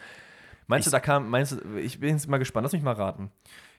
Meinst 0.68 0.88
du, 0.88 0.92
da 0.92 1.00
kam, 1.02 1.30
meinst 1.30 1.52
du, 1.54 1.78
ich 1.78 2.00
bin 2.00 2.10
jetzt 2.12 2.30
mal 2.30 2.38
gespannt, 2.38 2.64
lass 2.64 2.72
mich 2.74 2.82
mal 2.84 2.94
raten. 2.94 3.30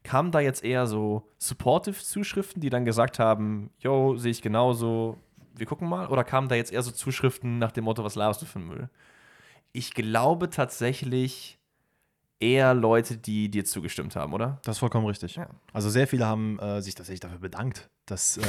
Kamen 0.02 0.32
da 0.32 0.40
jetzt 0.40 0.64
eher 0.64 0.86
so 0.86 1.28
supportive 1.38 1.96
Zuschriften, 1.96 2.60
die 2.60 2.70
dann 2.70 2.84
gesagt 2.84 3.18
haben, 3.18 3.70
yo, 3.78 4.16
sehe 4.16 4.30
ich 4.32 4.42
genauso, 4.42 5.16
wir 5.54 5.66
gucken 5.66 5.88
mal? 5.88 6.06
Oder 6.08 6.24
kamen 6.24 6.48
da 6.48 6.54
jetzt 6.54 6.72
eher 6.72 6.82
so 6.82 6.90
Zuschriften 6.90 7.58
nach 7.58 7.72
dem 7.72 7.84
Motto, 7.84 8.02
was 8.04 8.14
laberst 8.14 8.42
du 8.42 8.46
für 8.46 8.58
Müll? 8.58 8.88
Ich 9.72 9.94
glaube 9.94 10.50
tatsächlich 10.50 11.58
eher 12.42 12.74
Leute, 12.74 13.16
die 13.16 13.48
dir 13.48 13.64
zugestimmt 13.64 14.16
haben, 14.16 14.32
oder? 14.32 14.58
Das 14.64 14.76
ist 14.76 14.80
vollkommen 14.80 15.06
richtig. 15.06 15.36
Ja. 15.36 15.46
Also 15.72 15.88
sehr 15.88 16.08
viele 16.08 16.26
haben 16.26 16.58
äh, 16.58 16.82
sich 16.82 16.94
tatsächlich 16.94 17.20
dafür 17.20 17.38
bedankt, 17.38 17.88
dass 18.04 18.36
äh, 18.36 18.42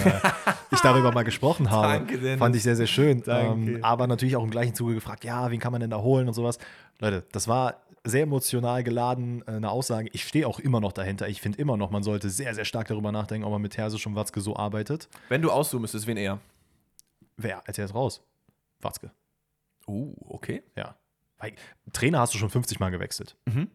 ich 0.71 0.79
darüber 0.81 1.11
mal 1.11 1.23
gesprochen 1.23 1.69
habe. 1.71 1.93
Danke, 1.93 2.17
Dennis. 2.17 2.39
Fand 2.39 2.55
ich 2.55 2.63
sehr, 2.63 2.75
sehr 2.75 2.87
schön. 2.87 3.21
Danke. 3.21 3.75
Ähm, 3.75 3.83
aber 3.83 4.07
natürlich 4.07 4.35
auch 4.35 4.43
im 4.43 4.49
gleichen 4.49 4.73
Zuge 4.73 4.95
gefragt, 4.95 5.23
ja, 5.23 5.49
wen 5.51 5.59
kann 5.59 5.71
man 5.71 5.79
denn 5.79 5.91
da 5.91 5.97
holen 5.97 6.27
und 6.27 6.33
sowas. 6.33 6.57
Leute, 6.99 7.23
das 7.31 7.47
war 7.47 7.82
sehr 8.03 8.23
emotional 8.23 8.83
geladen, 8.83 9.43
äh, 9.47 9.51
eine 9.51 9.71
Aussage. 9.71 10.09
Ich 10.13 10.25
stehe 10.25 10.47
auch 10.47 10.59
immer 10.59 10.81
noch 10.81 10.91
dahinter. 10.91 11.27
Ich 11.29 11.41
finde 11.41 11.59
immer 11.59 11.77
noch, 11.77 11.89
man 11.89 12.03
sollte 12.03 12.29
sehr, 12.29 12.53
sehr 12.53 12.65
stark 12.65 12.87
darüber 12.87 13.11
nachdenken, 13.11 13.45
ob 13.45 13.51
man 13.51 13.61
mit 13.61 13.73
Terzic 13.73 14.05
und 14.05 14.15
Watzke 14.15 14.41
so 14.41 14.55
arbeitet. 14.55 15.07
Wenn 15.29 15.41
du 15.41 15.51
aussuchen 15.51 15.81
müsstest, 15.81 16.07
wen 16.07 16.17
eher? 16.17 16.39
Wer 17.37 17.65
als 17.67 17.77
erst 17.77 17.95
raus? 17.95 18.21
Watzke. 18.81 19.11
Uh, 19.87 20.13
okay. 20.27 20.63
Ja. 20.75 20.95
Weil 21.37 21.53
Trainer 21.91 22.19
hast 22.19 22.33
du 22.33 22.37
schon 22.37 22.49
50 22.49 22.79
Mal 22.79 22.89
gewechselt. 22.89 23.35
Mhm. 23.45 23.69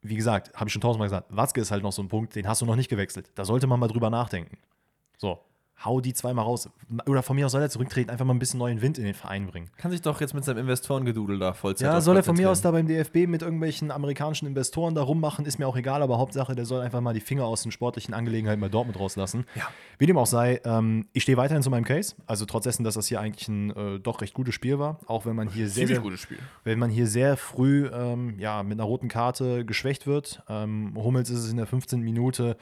Wie 0.00 0.16
gesagt, 0.16 0.54
habe 0.54 0.68
ich 0.68 0.72
schon 0.72 0.82
tausendmal 0.82 1.08
gesagt, 1.08 1.26
Watzke 1.34 1.60
ist 1.60 1.70
halt 1.70 1.82
noch 1.82 1.92
so 1.92 2.02
ein 2.02 2.08
Punkt, 2.08 2.34
den 2.34 2.46
hast 2.46 2.62
du 2.62 2.66
noch 2.66 2.76
nicht 2.76 2.88
gewechselt. 2.88 3.30
Da 3.34 3.44
sollte 3.44 3.66
man 3.66 3.80
mal 3.80 3.88
drüber 3.88 4.10
nachdenken. 4.10 4.58
So, 5.16 5.40
hau 5.84 6.00
die 6.00 6.12
zweimal 6.12 6.44
raus. 6.44 6.68
Oder 7.06 7.22
von 7.22 7.36
mir 7.36 7.46
aus 7.46 7.52
soll 7.52 7.62
er 7.62 7.70
zurücktreten, 7.70 8.10
einfach 8.10 8.24
mal 8.24 8.34
ein 8.34 8.38
bisschen 8.38 8.58
neuen 8.58 8.82
Wind 8.82 8.98
in 8.98 9.04
den 9.04 9.14
Verein 9.14 9.46
bringen. 9.46 9.70
Kann 9.76 9.90
sich 9.90 10.02
doch 10.02 10.20
jetzt 10.20 10.34
mit 10.34 10.44
seinem 10.44 10.58
Investorengedudel 10.58 11.38
da 11.38 11.52
Vollzeit 11.52 11.86
Ja, 11.86 12.00
soll 12.00 12.16
er 12.16 12.22
von 12.22 12.36
mir 12.36 12.50
aus 12.50 12.60
da 12.60 12.70
beim 12.70 12.86
DFB 12.86 13.28
mit 13.28 13.42
irgendwelchen 13.42 13.90
amerikanischen 13.90 14.46
Investoren 14.46 14.94
da 14.94 15.02
rummachen, 15.02 15.44
ist 15.44 15.58
mir 15.58 15.68
auch 15.68 15.76
egal, 15.76 16.02
aber 16.02 16.18
Hauptsache, 16.18 16.54
der 16.54 16.64
soll 16.64 16.80
einfach 16.80 17.00
mal 17.00 17.14
die 17.14 17.20
Finger 17.20 17.44
aus 17.44 17.62
den 17.62 17.70
sportlichen 17.70 18.14
Angelegenheiten 18.14 18.60
bei 18.60 18.68
Dortmund 18.68 18.98
rauslassen. 18.98 19.44
Ja. 19.54 19.68
Wie 19.98 20.06
dem 20.06 20.18
auch 20.18 20.26
sei, 20.26 20.60
ähm, 20.64 21.06
ich 21.12 21.22
stehe 21.22 21.38
weiterhin 21.38 21.62
zu 21.62 21.70
meinem 21.70 21.84
Case. 21.84 22.16
Also 22.26 22.44
trotz 22.44 22.64
dessen, 22.64 22.82
dass 22.82 22.94
das 22.94 23.06
hier 23.06 23.20
eigentlich 23.20 23.48
ein 23.48 23.70
äh, 23.70 24.00
doch 24.00 24.20
recht 24.20 24.34
gutes 24.34 24.54
Spiel 24.54 24.78
war, 24.78 24.98
auch 25.06 25.26
wenn 25.26 25.36
man 25.36 25.48
hier 25.48 25.68
sehr, 25.68 25.86
sehr, 25.86 26.00
gutes 26.00 26.20
Spiel. 26.20 26.38
wenn 26.64 26.78
man 26.78 26.90
hier 26.90 27.06
sehr 27.06 27.36
früh 27.36 27.88
ähm, 27.92 28.38
ja, 28.38 28.62
mit 28.62 28.78
einer 28.78 28.84
roten 28.84 29.08
Karte 29.08 29.64
geschwächt 29.64 30.06
wird. 30.06 30.42
Ähm, 30.48 30.92
Hummels 30.96 31.30
ist 31.30 31.40
es 31.40 31.50
in 31.50 31.56
der 31.56 31.66
15. 31.66 32.00
Minute, 32.00 32.56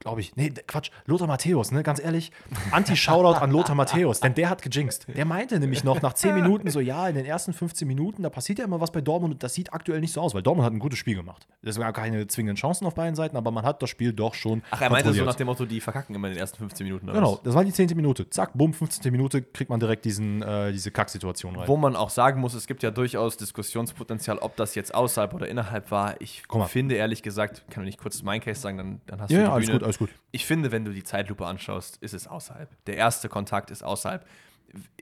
glaube 0.00 0.20
ich, 0.20 0.36
nee, 0.36 0.50
Quatsch, 0.66 0.90
Lothar 1.06 1.26
Matthäus, 1.26 1.70
ne, 1.72 1.82
ganz 1.82 2.00
ehrlich, 2.02 2.30
Anti-Shoutout 2.70 3.38
an 3.40 3.50
Lothar 3.50 3.74
Matthäus, 3.74 4.20
denn 4.20 4.34
der 4.34 4.50
hat 4.50 4.62
gejinxt. 4.62 5.06
Der 5.14 5.24
meinte 5.24 5.58
nämlich 5.58 5.84
noch 5.84 6.02
nach 6.02 6.12
10 6.12 6.34
Minuten 6.34 6.70
so, 6.70 6.80
ja, 6.80 7.08
in 7.08 7.14
den 7.14 7.24
ersten 7.24 7.52
15 7.52 7.86
Minuten, 7.86 8.22
da 8.22 8.30
passiert 8.30 8.58
ja 8.58 8.64
immer 8.64 8.80
was 8.80 8.90
bei 8.92 9.00
Dortmund 9.00 9.34
und 9.34 9.42
das 9.42 9.54
sieht 9.54 9.72
aktuell 9.72 10.00
nicht 10.00 10.12
so 10.12 10.20
aus, 10.20 10.34
weil 10.34 10.42
Dortmund 10.42 10.66
hat 10.66 10.72
ein 10.72 10.78
gutes 10.78 10.98
Spiel 10.98 11.14
gemacht. 11.16 11.46
Es 11.62 11.78
war 11.78 11.92
keine 11.92 12.26
zwingenden 12.26 12.56
Chancen 12.56 12.86
auf 12.86 12.94
beiden 12.94 13.14
Seiten, 13.14 13.36
aber 13.36 13.50
man 13.50 13.64
hat 13.64 13.82
das 13.82 13.90
Spiel 13.90 14.12
doch 14.12 14.34
schon 14.34 14.62
Ach, 14.70 14.80
er 14.80 14.90
meinte 14.90 15.12
so 15.12 15.24
nach 15.24 15.34
dem 15.34 15.46
Motto, 15.46 15.64
die 15.64 15.80
verkacken 15.80 16.14
immer 16.14 16.28
in 16.28 16.34
den 16.34 16.40
ersten 16.40 16.58
15 16.58 16.84
Minuten. 16.84 17.08
oder 17.08 17.18
Genau, 17.18 17.40
das 17.42 17.54
war 17.54 17.64
die 17.64 17.72
10. 17.72 17.88
Minute. 17.94 18.28
Zack, 18.30 18.50
bumm, 18.54 18.74
15. 18.74 19.10
Minute 19.12 19.42
kriegt 19.42 19.70
man 19.70 19.80
direkt 19.80 20.04
diesen, 20.04 20.42
äh, 20.42 20.72
diese 20.72 20.90
Kacksituation 20.90 21.56
rein. 21.56 21.68
Wo 21.68 21.76
man 21.76 21.96
auch 21.96 22.10
sagen 22.10 22.40
muss, 22.40 22.54
es 22.54 22.66
gibt 22.66 22.82
ja 22.82 22.90
durchaus 22.90 23.36
Diskussionspotenzial, 23.36 24.38
ob 24.38 24.56
das 24.56 24.74
jetzt 24.74 24.94
außerhalb 24.94 25.32
oder 25.34 25.48
innerhalb 25.48 25.90
war. 25.90 26.20
Ich 26.20 26.42
mal. 26.52 26.66
finde 26.66 26.94
ehrlich 26.96 27.22
gesagt, 27.22 27.64
kann 27.70 27.86
ich 27.86 27.98
kurz 27.98 28.22
mein 28.22 28.40
Case 28.40 28.60
sagen, 28.60 28.76
dann, 28.76 29.00
dann 29.06 29.20
hast 29.20 29.30
Ja, 29.30 29.38
du 29.38 29.42
ja, 29.42 29.48
die 29.48 29.52
alles 29.54 29.66
Bühne. 29.66 29.83
Alles 29.84 29.98
gut. 29.98 30.10
Ich 30.32 30.46
finde, 30.46 30.72
wenn 30.72 30.84
du 30.84 30.92
die 30.92 31.04
Zeitlupe 31.04 31.46
anschaust, 31.46 31.98
ist 31.98 32.14
es 32.14 32.26
außerhalb. 32.26 32.68
Der 32.86 32.96
erste 32.96 33.28
Kontakt 33.28 33.70
ist 33.70 33.82
außerhalb. 33.84 34.26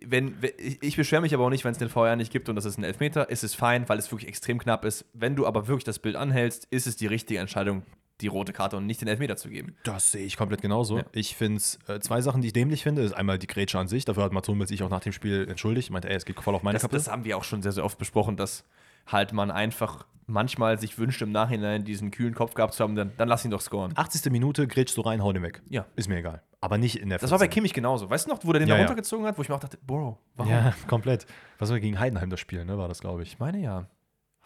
Wenn, 0.04 0.36
ich 0.58 0.82
ich 0.82 0.96
beschwere 0.96 1.22
mich 1.22 1.32
aber 1.32 1.44
auch 1.46 1.50
nicht, 1.50 1.64
wenn 1.64 1.72
es 1.72 1.78
den 1.78 1.88
VR 1.88 2.16
nicht 2.16 2.30
gibt 2.32 2.48
und 2.48 2.56
das 2.56 2.64
ist 2.66 2.78
ein 2.78 2.84
Elfmeter, 2.84 3.30
ist 3.30 3.42
es 3.42 3.54
fein, 3.54 3.88
weil 3.88 3.98
es 3.98 4.10
wirklich 4.12 4.28
extrem 4.28 4.58
knapp 4.58 4.84
ist. 4.84 5.06
Wenn 5.14 5.34
du 5.36 5.46
aber 5.46 5.66
wirklich 5.68 5.84
das 5.84 5.98
Bild 5.98 6.16
anhältst, 6.16 6.66
ist 6.70 6.86
es 6.86 6.96
die 6.96 7.06
richtige 7.06 7.40
Entscheidung, 7.40 7.82
die 8.20 8.26
rote 8.26 8.52
Karte 8.52 8.76
und 8.76 8.86
nicht 8.86 9.00
den 9.00 9.08
Elfmeter 9.08 9.36
zu 9.36 9.48
geben. 9.48 9.74
Das 9.84 10.12
sehe 10.12 10.26
ich 10.26 10.36
komplett 10.36 10.60
genauso. 10.60 10.98
Ja. 10.98 11.04
Ich 11.12 11.36
finde 11.36 11.56
es, 11.56 11.78
äh, 11.88 12.00
zwei 12.00 12.20
Sachen, 12.20 12.42
die 12.42 12.48
ich 12.48 12.52
dämlich 12.52 12.82
finde, 12.82 13.02
ist 13.02 13.12
einmal 13.14 13.38
die 13.38 13.46
Grätsche 13.46 13.78
an 13.78 13.88
sich. 13.88 14.04
Dafür 14.04 14.24
hat 14.24 14.32
Mats 14.32 14.46
Hummels 14.48 14.68
sich 14.68 14.82
auch 14.82 14.90
nach 14.90 15.00
dem 15.00 15.12
Spiel 15.12 15.46
entschuldigt. 15.48 15.90
Meinte, 15.90 16.10
ey, 16.10 16.16
es 16.16 16.24
geht 16.26 16.38
voll 16.38 16.54
auf 16.54 16.62
meine 16.62 16.74
Das, 16.74 16.82
Kappe. 16.82 16.96
das 16.96 17.08
haben 17.08 17.24
wir 17.24 17.36
auch 17.38 17.44
schon 17.44 17.62
sehr, 17.62 17.72
sehr 17.72 17.84
oft 17.84 17.98
besprochen, 17.98 18.36
dass 18.36 18.64
halt 19.06 19.32
man 19.32 19.50
einfach 19.50 20.06
manchmal 20.26 20.78
sich 20.78 20.98
wünscht, 20.98 21.22
im 21.22 21.32
Nachhinein 21.32 21.84
diesen 21.84 22.10
kühlen 22.10 22.34
Kopf 22.34 22.54
gehabt 22.54 22.74
zu 22.74 22.82
haben, 22.82 22.94
dann, 22.96 23.12
dann 23.16 23.28
lass 23.28 23.44
ihn 23.44 23.50
doch 23.50 23.60
scoren. 23.60 23.92
80. 23.96 24.30
Minute 24.32 24.66
grätschst 24.66 24.96
du 24.96 25.02
rein, 25.02 25.22
hau 25.22 25.32
den 25.32 25.42
weg. 25.42 25.62
Ja. 25.68 25.86
Ist 25.96 26.08
mir 26.08 26.18
egal. 26.18 26.42
Aber 26.60 26.78
nicht 26.78 26.96
in 26.96 27.08
der 27.08 27.18
Das 27.18 27.30
war 27.30 27.38
bei 27.38 27.46
14. 27.46 27.54
Kimmich 27.54 27.74
genauso. 27.74 28.08
Weißt 28.08 28.26
du 28.26 28.30
noch, 28.30 28.38
wo 28.44 28.52
der 28.52 28.60
den 28.60 28.68
Ja, 28.68 28.74
da 28.74 28.80
ja. 28.80 28.86
runtergezogen 28.86 29.26
hat, 29.26 29.36
wo 29.36 29.42
ich 29.42 29.48
mir 29.48 29.54
auch 29.56 29.60
dachte, 29.60 29.78
Bro, 29.84 30.18
warum? 30.36 30.52
Ja, 30.52 30.72
komplett. 30.86 31.26
Was 31.58 31.70
war 31.70 31.80
gegen 31.80 31.98
Heidenheim 31.98 32.30
das 32.30 32.40
Spiel, 32.40 32.64
ne? 32.64 32.78
War 32.78 32.88
das, 32.88 33.00
glaube 33.00 33.22
ich. 33.22 33.32
Ich 33.32 33.38
meine 33.38 33.58
ja. 33.58 33.88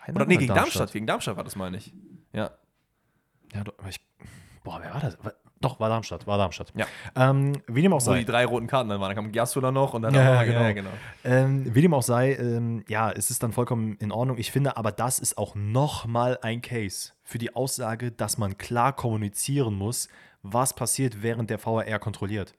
Heidenheim 0.00 0.16
Oder 0.16 0.26
nee, 0.26 0.36
gegen 0.36 0.54
Darmstadt. 0.54 0.92
Gegen 0.92 1.06
Darmstadt 1.06 1.36
war 1.36 1.44
das, 1.44 1.56
meine 1.56 1.76
ich. 1.76 1.92
Ja. 2.32 2.52
Ja, 3.52 3.64
ich, 3.88 4.00
boah, 4.64 4.80
wer 4.82 4.94
war 4.94 5.00
das? 5.00 5.18
War, 5.66 5.70
doch, 5.70 5.80
war 5.80 5.88
Darmstadt, 5.88 6.26
war 6.26 6.38
Darmstadt. 6.38 6.72
Ja. 6.76 6.86
Ähm, 7.14 7.52
wie 7.66 7.82
dem 7.82 7.92
auch 7.92 7.96
Wo 7.96 8.00
sei. 8.00 8.18
die 8.20 8.24
drei 8.24 8.44
roten 8.46 8.66
Karten 8.66 8.88
dann 8.88 9.00
waren. 9.00 9.08
Dann 9.14 9.16
kam 9.24 9.32
Giasula 9.32 9.70
noch 9.70 9.94
und 9.94 10.02
dann 10.02 10.14
Ja, 10.14 10.38
auch- 10.40 10.42
ja, 10.44 10.72
genau. 10.72 10.88
Ähm, 11.24 11.74
wie 11.74 11.82
dem 11.82 11.94
auch 11.94 12.02
sei, 12.02 12.34
ähm, 12.34 12.84
ja, 12.88 13.10
es 13.10 13.30
ist 13.30 13.42
dann 13.42 13.52
vollkommen 13.52 13.96
in 14.00 14.12
Ordnung. 14.12 14.38
Ich 14.38 14.52
finde 14.52 14.76
aber, 14.76 14.92
das 14.92 15.18
ist 15.18 15.38
auch 15.38 15.54
nochmal 15.54 16.38
ein 16.42 16.62
Case 16.62 17.12
für 17.22 17.38
die 17.38 17.54
Aussage, 17.56 18.12
dass 18.12 18.38
man 18.38 18.58
klar 18.58 18.94
kommunizieren 18.94 19.74
muss, 19.74 20.08
was 20.42 20.74
passiert, 20.74 21.22
während 21.22 21.50
der 21.50 21.58
VAR 21.64 21.98
kontrolliert. 21.98 22.54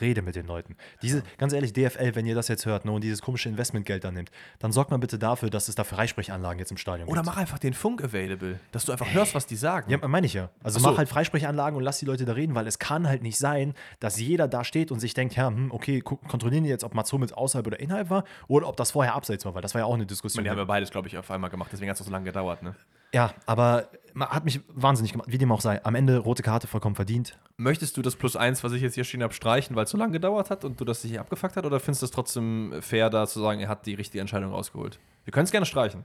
Rede 0.00 0.22
mit 0.22 0.36
den 0.36 0.46
Leuten. 0.46 0.76
Diese, 1.02 1.22
ganz 1.38 1.52
ehrlich, 1.52 1.72
DFL, 1.72 2.14
wenn 2.14 2.26
ihr 2.26 2.34
das 2.34 2.48
jetzt 2.48 2.66
hört 2.66 2.84
ne, 2.84 2.92
und 2.92 3.02
dieses 3.02 3.22
komische 3.22 3.48
Investmentgeld 3.48 4.04
dann 4.04 4.14
nimmt, 4.14 4.30
dann 4.58 4.72
sorgt 4.72 4.90
mal 4.90 4.98
bitte 4.98 5.18
dafür, 5.18 5.50
dass 5.50 5.68
es 5.68 5.74
da 5.74 5.84
Freisprechanlagen 5.84 6.58
jetzt 6.58 6.70
im 6.70 6.76
Stadion 6.76 7.08
Oder 7.08 7.22
gibt. 7.22 7.26
mach 7.26 7.36
einfach 7.36 7.58
den 7.58 7.74
Funk 7.74 8.02
available, 8.02 8.60
dass 8.72 8.84
du 8.84 8.92
einfach 8.92 9.12
hörst, 9.12 9.34
was 9.34 9.46
die 9.46 9.56
sagen. 9.56 9.90
Ja, 9.90 10.06
meine 10.06 10.26
ich 10.26 10.34
ja. 10.34 10.50
Also 10.62 10.78
so. 10.78 10.88
mach 10.88 10.98
halt 10.98 11.08
Freisprechanlagen 11.08 11.76
und 11.76 11.82
lass 11.82 11.98
die 11.98 12.06
Leute 12.06 12.24
da 12.24 12.32
reden, 12.32 12.54
weil 12.54 12.66
es 12.66 12.78
kann 12.78 13.08
halt 13.08 13.22
nicht 13.22 13.38
sein, 13.38 13.74
dass 13.98 14.18
jeder 14.20 14.48
da 14.48 14.64
steht 14.64 14.92
und 14.92 15.00
sich 15.00 15.14
denkt, 15.14 15.36
ja, 15.36 15.48
hm, 15.48 15.70
okay, 15.72 16.00
kontrollieren 16.00 16.64
die 16.64 16.70
jetzt, 16.70 16.84
ob 16.84 16.94
Mats 16.94 17.12
Hummels 17.12 17.32
außerhalb 17.32 17.66
oder 17.66 17.80
innerhalb 17.80 18.10
war 18.10 18.24
oder 18.48 18.68
ob 18.68 18.76
das 18.76 18.90
vorher 18.92 19.14
abseits 19.14 19.44
war, 19.44 19.54
weil 19.54 19.62
das 19.62 19.74
war 19.74 19.80
ja 19.80 19.84
auch 19.86 19.94
eine 19.94 20.06
Diskussion. 20.06 20.44
die 20.44 20.50
haben 20.50 20.58
ja 20.58 20.64
beides, 20.64 20.90
glaube 20.90 21.08
ich, 21.08 21.16
auf 21.16 21.30
einmal 21.30 21.50
gemacht, 21.50 21.70
deswegen 21.72 21.90
hat 21.90 21.96
es 21.96 22.02
auch 22.02 22.06
so 22.06 22.12
lange 22.12 22.24
gedauert. 22.24 22.62
Ne? 22.62 22.74
Ja, 23.12 23.34
aber 23.46 23.88
hat 24.18 24.44
mich 24.44 24.60
wahnsinnig 24.68 25.12
gemacht, 25.12 25.30
wie 25.30 25.38
dem 25.38 25.52
auch 25.52 25.60
sei. 25.60 25.84
Am 25.84 25.94
Ende 25.94 26.18
rote 26.18 26.42
Karte 26.42 26.66
vollkommen 26.66 26.94
verdient. 26.94 27.38
Möchtest 27.56 27.96
du 27.96 28.02
das 28.02 28.16
Plus 28.16 28.36
eins, 28.36 28.64
was 28.64 28.72
ich 28.72 28.82
jetzt 28.82 28.94
hier 28.94 29.04
stehen 29.04 29.22
habe, 29.22 29.32
streichen, 29.32 29.76
weil 29.76 29.84
es 29.84 29.90
so 29.90 29.98
lange 29.98 30.12
gedauert 30.12 30.50
hat 30.50 30.64
und 30.64 30.80
du 30.80 30.84
das 30.84 31.02
hier 31.02 31.20
abgefuckt 31.20 31.56
hat? 31.56 31.64
Oder 31.64 31.80
findest 31.80 32.02
du 32.02 32.06
es 32.06 32.10
trotzdem 32.10 32.74
fair, 32.80 33.10
da 33.10 33.26
zu 33.26 33.40
sagen, 33.40 33.60
er 33.60 33.68
hat 33.68 33.86
die 33.86 33.94
richtige 33.94 34.20
Entscheidung 34.20 34.52
rausgeholt? 34.52 34.98
Wir 35.24 35.32
können 35.32 35.44
es 35.44 35.50
gerne 35.50 35.66
streichen. 35.66 36.04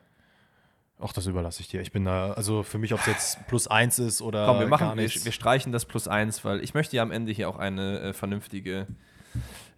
Ach, 0.99 1.11
das 1.11 1.27
überlasse 1.27 1.61
ich 1.61 1.67
dir. 1.67 1.81
Ich 1.81 1.91
bin 1.91 2.05
da, 2.05 2.31
also 2.33 2.63
für 2.63 2.77
mich, 2.77 2.93
ob 2.93 3.01
es 3.01 3.05
jetzt 3.07 3.47
plus 3.47 3.67
eins 3.67 3.99
ist 3.99 4.21
oder 4.21 4.45
Komm, 4.45 4.59
wir 4.59 4.67
gar 4.67 4.69
machen, 4.69 4.97
wir, 4.97 5.03
nichts. 5.03 5.25
wir 5.25 5.31
streichen 5.31 5.71
das 5.71 5.85
Plus 5.85 6.07
eins, 6.07 6.45
weil 6.45 6.63
ich 6.63 6.73
möchte 6.73 6.95
ja 6.95 7.03
am 7.03 7.11
Ende 7.11 7.31
hier 7.31 7.49
auch 7.49 7.57
eine 7.57 7.99
äh, 7.99 8.13
vernünftige 8.13 8.87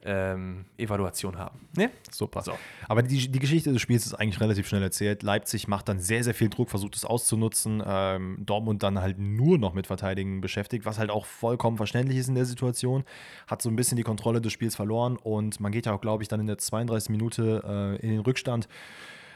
ähm, 0.04 0.66
Evaluation 0.78 1.38
haben. 1.38 1.60
Ne? 1.76 1.92
Super. 2.12 2.42
So. 2.42 2.54
Aber 2.88 3.04
die, 3.04 3.28
die 3.28 3.40
Geschichte 3.40 3.74
des 3.74 3.82
Spiels 3.82 4.06
ist 4.06 4.14
eigentlich 4.14 4.40
relativ 4.40 4.68
schnell 4.68 4.82
erzählt. 4.82 5.24
Leipzig 5.24 5.68
macht 5.68 5.90
dann 5.90 6.00
sehr, 6.00 6.24
sehr 6.24 6.34
viel 6.34 6.50
Druck, 6.50 6.70
versucht 6.70 6.96
es 6.96 7.06
auszunutzen. 7.06 7.84
Ähm, 7.86 8.38
Dortmund 8.46 8.84
dann 8.84 9.02
halt 9.02 9.20
nur 9.20 9.58
noch 9.58 9.74
mit 9.74 9.88
Verteidigen 9.88 10.42
beschäftigt, 10.42 10.86
was 10.86 10.98
halt 11.00 11.10
auch 11.10 11.26
vollkommen 11.26 11.78
verständlich 11.78 12.18
ist 12.18 12.30
in 12.30 12.36
der 12.36 12.46
Situation. 12.46 13.04
Hat 13.48 13.62
so 13.62 13.70
ein 13.70 13.76
bisschen 13.76 13.98
die 13.98 14.04
Kontrolle 14.04 14.42
des 14.42 14.54
Spiels 14.54 14.76
verloren 14.76 15.18
und 15.18 15.60
man 15.60 15.72
geht 15.72 15.86
ja 15.86 15.94
auch, 15.94 16.02
glaube 16.02 16.24
ich, 16.24 16.30
dann 16.30 16.40
in 16.40 16.48
der 16.48 16.58
32. 16.58 17.10
Minute 17.10 17.64
äh, 17.66 18.06
in 18.06 18.10
den 18.10 18.20
Rückstand. 18.20 18.68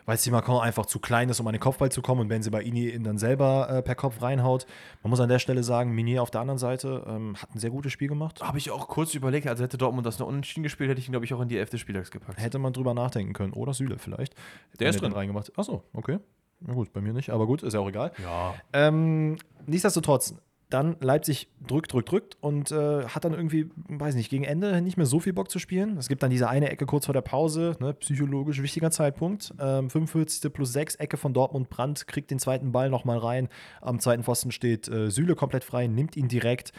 Weil 0.05 0.17
Simakon 0.17 0.61
einfach 0.61 0.85
zu 0.85 0.99
klein 0.99 1.29
ist, 1.29 1.39
um 1.39 1.47
an 1.47 1.53
den 1.53 1.59
Kopfball 1.59 1.91
zu 1.91 2.01
kommen 2.01 2.21
und 2.21 2.27
Benzebaini 2.27 2.89
ihn 2.89 3.03
dann 3.03 3.17
selber 3.17 3.69
äh, 3.69 3.81
per 3.81 3.95
Kopf 3.95 4.21
reinhaut. 4.21 4.65
Man 5.03 5.09
muss 5.09 5.19
an 5.19 5.29
der 5.29 5.39
Stelle 5.39 5.63
sagen, 5.63 5.91
Minier 5.91 6.21
auf 6.21 6.31
der 6.31 6.41
anderen 6.41 6.57
Seite 6.57 7.03
ähm, 7.07 7.35
hat 7.41 7.53
ein 7.53 7.59
sehr 7.59 7.69
gutes 7.69 7.91
Spiel 7.91 8.07
gemacht. 8.07 8.41
Habe 8.41 8.57
ich 8.57 8.71
auch 8.71 8.87
kurz 8.87 9.13
überlegt, 9.13 9.47
also 9.47 9.63
hätte 9.63 9.77
Dortmund 9.77 10.05
das 10.05 10.19
nur 10.19 10.27
unentschieden 10.27 10.63
gespielt, 10.63 10.89
hätte 10.89 10.99
ich 10.99 11.07
ihn, 11.07 11.11
glaube 11.11 11.25
ich, 11.25 11.33
auch 11.33 11.41
in 11.41 11.47
die 11.47 11.57
Elf 11.57 11.69
des 11.69 11.79
Spieltags 11.79 12.11
gepackt. 12.11 12.41
Hätte 12.41 12.59
man 12.59 12.73
drüber 12.73 12.93
nachdenken 12.93 13.33
können. 13.33 13.53
Oder 13.53 13.73
Süle 13.73 13.97
vielleicht. 13.97 14.35
Der 14.79 14.89
ist 14.89 14.95
Wenn 14.95 15.09
drin. 15.09 15.13
reingemacht. 15.13 15.57
Achso, 15.57 15.83
okay. 15.93 16.19
Na 16.61 16.73
gut, 16.73 16.93
bei 16.93 17.01
mir 17.01 17.13
nicht, 17.13 17.31
aber 17.31 17.47
gut, 17.47 17.63
ist 17.63 17.73
ja 17.73 17.79
auch 17.79 17.89
egal. 17.89 18.11
Ja. 18.21 18.53
Ähm, 18.71 19.37
nichtsdestotrotz, 19.65 20.35
dann 20.73 20.95
Leipzig 20.99 21.49
drückt, 21.65 21.93
drückt, 21.93 22.11
drückt 22.11 22.37
und 22.41 22.71
äh, 22.71 23.05
hat 23.05 23.25
dann 23.25 23.33
irgendwie, 23.33 23.69
weiß 23.87 24.15
nicht, 24.15 24.29
gegen 24.29 24.43
Ende 24.43 24.81
nicht 24.81 24.97
mehr 24.97 25.05
so 25.05 25.19
viel 25.19 25.33
Bock 25.33 25.51
zu 25.51 25.59
spielen. 25.59 25.97
Es 25.97 26.07
gibt 26.07 26.23
dann 26.23 26.31
diese 26.31 26.49
eine 26.49 26.69
Ecke 26.69 26.85
kurz 26.85 27.05
vor 27.05 27.13
der 27.13 27.21
Pause, 27.21 27.75
ne, 27.79 27.93
psychologisch 27.93 28.61
wichtiger 28.61 28.91
Zeitpunkt. 28.91 29.53
Ähm, 29.59 29.89
45. 29.89 30.51
plus 30.51 30.73
6, 30.73 30.95
Ecke 30.95 31.17
von 31.17 31.33
Dortmund, 31.33 31.69
Brandt 31.69 32.07
kriegt 32.07 32.31
den 32.31 32.39
zweiten 32.39 32.71
Ball 32.71 32.89
nochmal 32.89 33.17
rein. 33.17 33.49
Am 33.81 33.99
zweiten 33.99 34.23
Pfosten 34.23 34.51
steht 34.51 34.87
äh, 34.87 35.09
Süle 35.11 35.35
komplett 35.35 35.63
frei, 35.63 35.87
nimmt 35.87 36.15
ihn 36.15 36.27
direkt. 36.27 36.71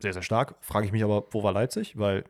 Sehr, 0.00 0.12
sehr 0.12 0.22
stark. 0.22 0.56
Frage 0.60 0.86
ich 0.86 0.92
mich 0.92 1.04
aber, 1.04 1.24
wo 1.30 1.42
war 1.42 1.52
Leipzig? 1.52 1.98
Weil 1.98 2.24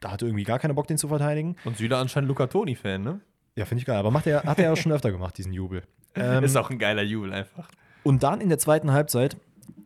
da 0.00 0.10
hatte 0.10 0.26
irgendwie 0.26 0.44
gar 0.44 0.58
keiner 0.58 0.74
Bock, 0.74 0.86
den 0.86 0.98
zu 0.98 1.08
verteidigen. 1.08 1.56
Und 1.64 1.78
Süle 1.78 1.96
anscheinend 1.96 2.28
Luca 2.28 2.46
Toni-Fan, 2.46 3.02
ne? 3.02 3.20
Ja, 3.56 3.64
finde 3.64 3.80
ich 3.80 3.86
geil. 3.86 3.96
Aber 3.96 4.10
macht 4.10 4.26
er, 4.26 4.42
hat 4.42 4.58
er 4.58 4.64
ja 4.64 4.76
schon 4.76 4.92
öfter 4.92 5.10
gemacht, 5.10 5.38
diesen 5.38 5.52
Jubel. 5.52 5.82
Ähm, 6.16 6.44
ist 6.44 6.54
auch 6.54 6.70
ein 6.70 6.78
geiler 6.78 7.02
Jubel 7.02 7.32
einfach. 7.32 7.68
Und 8.04 8.22
dann 8.22 8.40
in 8.40 8.48
der 8.48 8.58
zweiten 8.58 8.92
Halbzeit, 8.92 9.36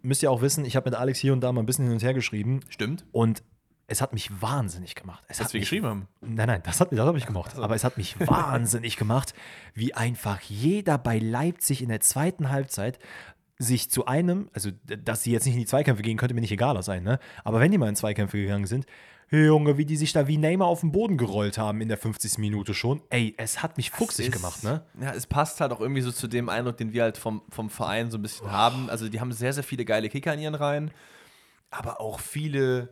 müsst 0.03 0.23
ihr 0.23 0.31
auch 0.31 0.41
wissen, 0.43 0.65
ich 0.65 0.77
habe 0.77 0.91
mit 0.91 0.99
Alex 0.99 1.19
hier 1.19 1.33
und 1.33 1.41
da 1.41 1.53
mal 1.53 1.63
ein 1.63 1.67
bisschen 1.67 1.85
hin 1.85 1.93
und 1.95 2.03
her 2.03 2.15
geschrieben 2.15 2.61
Stimmt. 2.69 3.05
und 3.13 3.43
es 3.91 4.03
hat 4.03 4.13
mich 4.13 4.31
wahnsinnig 4.43 4.95
gemacht. 4.95 5.25
Es 5.29 5.39
Was 5.41 5.47
hat 5.47 5.53
wir 5.55 5.61
mich, 5.61 5.69
geschrieben 5.69 5.87
haben. 5.87 6.09
Nein, 6.21 6.47
nein, 6.47 6.61
das, 6.65 6.79
hat- 6.81 6.93
das 6.93 6.99
habe 7.01 7.17
ich 7.17 7.25
gemacht. 7.27 7.57
Aber 7.57 7.75
es 7.75 7.85
hat 7.85 7.97
mich 7.97 8.19
wahnsinnig 8.29 8.97
gemacht, 8.97 9.33
wie 9.75 9.95
einfach 9.95 10.41
jeder 10.43 10.99
bei 10.99 11.19
Leipzig 11.19 11.81
in 11.83 11.89
der 11.89 12.01
zweiten 12.01 12.51
Halbzeit 12.51 12.99
sich 13.59 13.91
zu 13.91 14.05
einem, 14.07 14.51
also 14.53 14.71
dass 14.85 15.23
sie 15.23 15.33
jetzt 15.33 15.47
nicht 15.47 15.55
in 15.55 15.61
die 15.61 15.67
Zweikämpfe 15.67 16.03
gehen, 16.03 16.17
könnte 16.19 16.35
mir 16.35 16.43
nicht 16.43 16.53
egaler 16.53 16.83
sein, 16.83 17.03
ne? 17.03 17.19
Aber 17.45 17.61
wenn 17.61 17.73
die 17.73 17.79
mal 17.79 17.89
in 17.89 17.97
Zweikämpfe 17.97 18.37
gegangen 18.37 18.67
sind, 18.67 18.87
Junge, 19.31 19.77
wie 19.77 19.85
die 19.85 19.97
sich 19.97 20.13
da 20.13 20.27
wie 20.27 20.39
Neymar 20.39 20.69
auf 20.69 20.81
den 20.81 20.91
Boden 20.93 21.17
gerollt 21.19 21.59
haben 21.59 21.81
in 21.81 21.89
der 21.89 21.99
50. 21.99 22.39
Minute 22.39 22.73
schon. 22.75 23.03
Ey, 23.11 23.35
es 23.37 23.63
hat 23.63 23.77
mich 23.77 23.91
fuchsig 23.91 24.27
ist- 24.29 24.33
gemacht, 24.33 24.65
ne? 24.65 24.83
Ja, 25.01 25.13
es 25.13 25.27
passt 25.27 25.61
halt 25.61 25.73
auch 25.73 25.81
irgendwie 25.81 26.01
so 26.01 26.11
zu 26.13 26.29
dem 26.29 26.49
Eindruck, 26.49 26.77
den 26.79 26.93
wir 26.93 27.03
halt 27.03 27.19
vom, 27.19 27.43
vom 27.51 27.69
Verein 27.71 28.11
so 28.11 28.17
ein 28.19 28.23
bisschen 28.23 28.51
haben. 28.51 28.89
Also 28.89 29.09
die 29.09 29.21
haben 29.21 29.33
sehr, 29.33 29.53
sehr 29.53 29.65
viele 29.65 29.85
geile 29.85 30.09
Kicker 30.09 30.33
in 30.33 30.41
ihren 30.41 30.55
Reihen, 30.55 30.91
aber 31.71 32.01
auch 32.01 32.21
viele, 32.21 32.89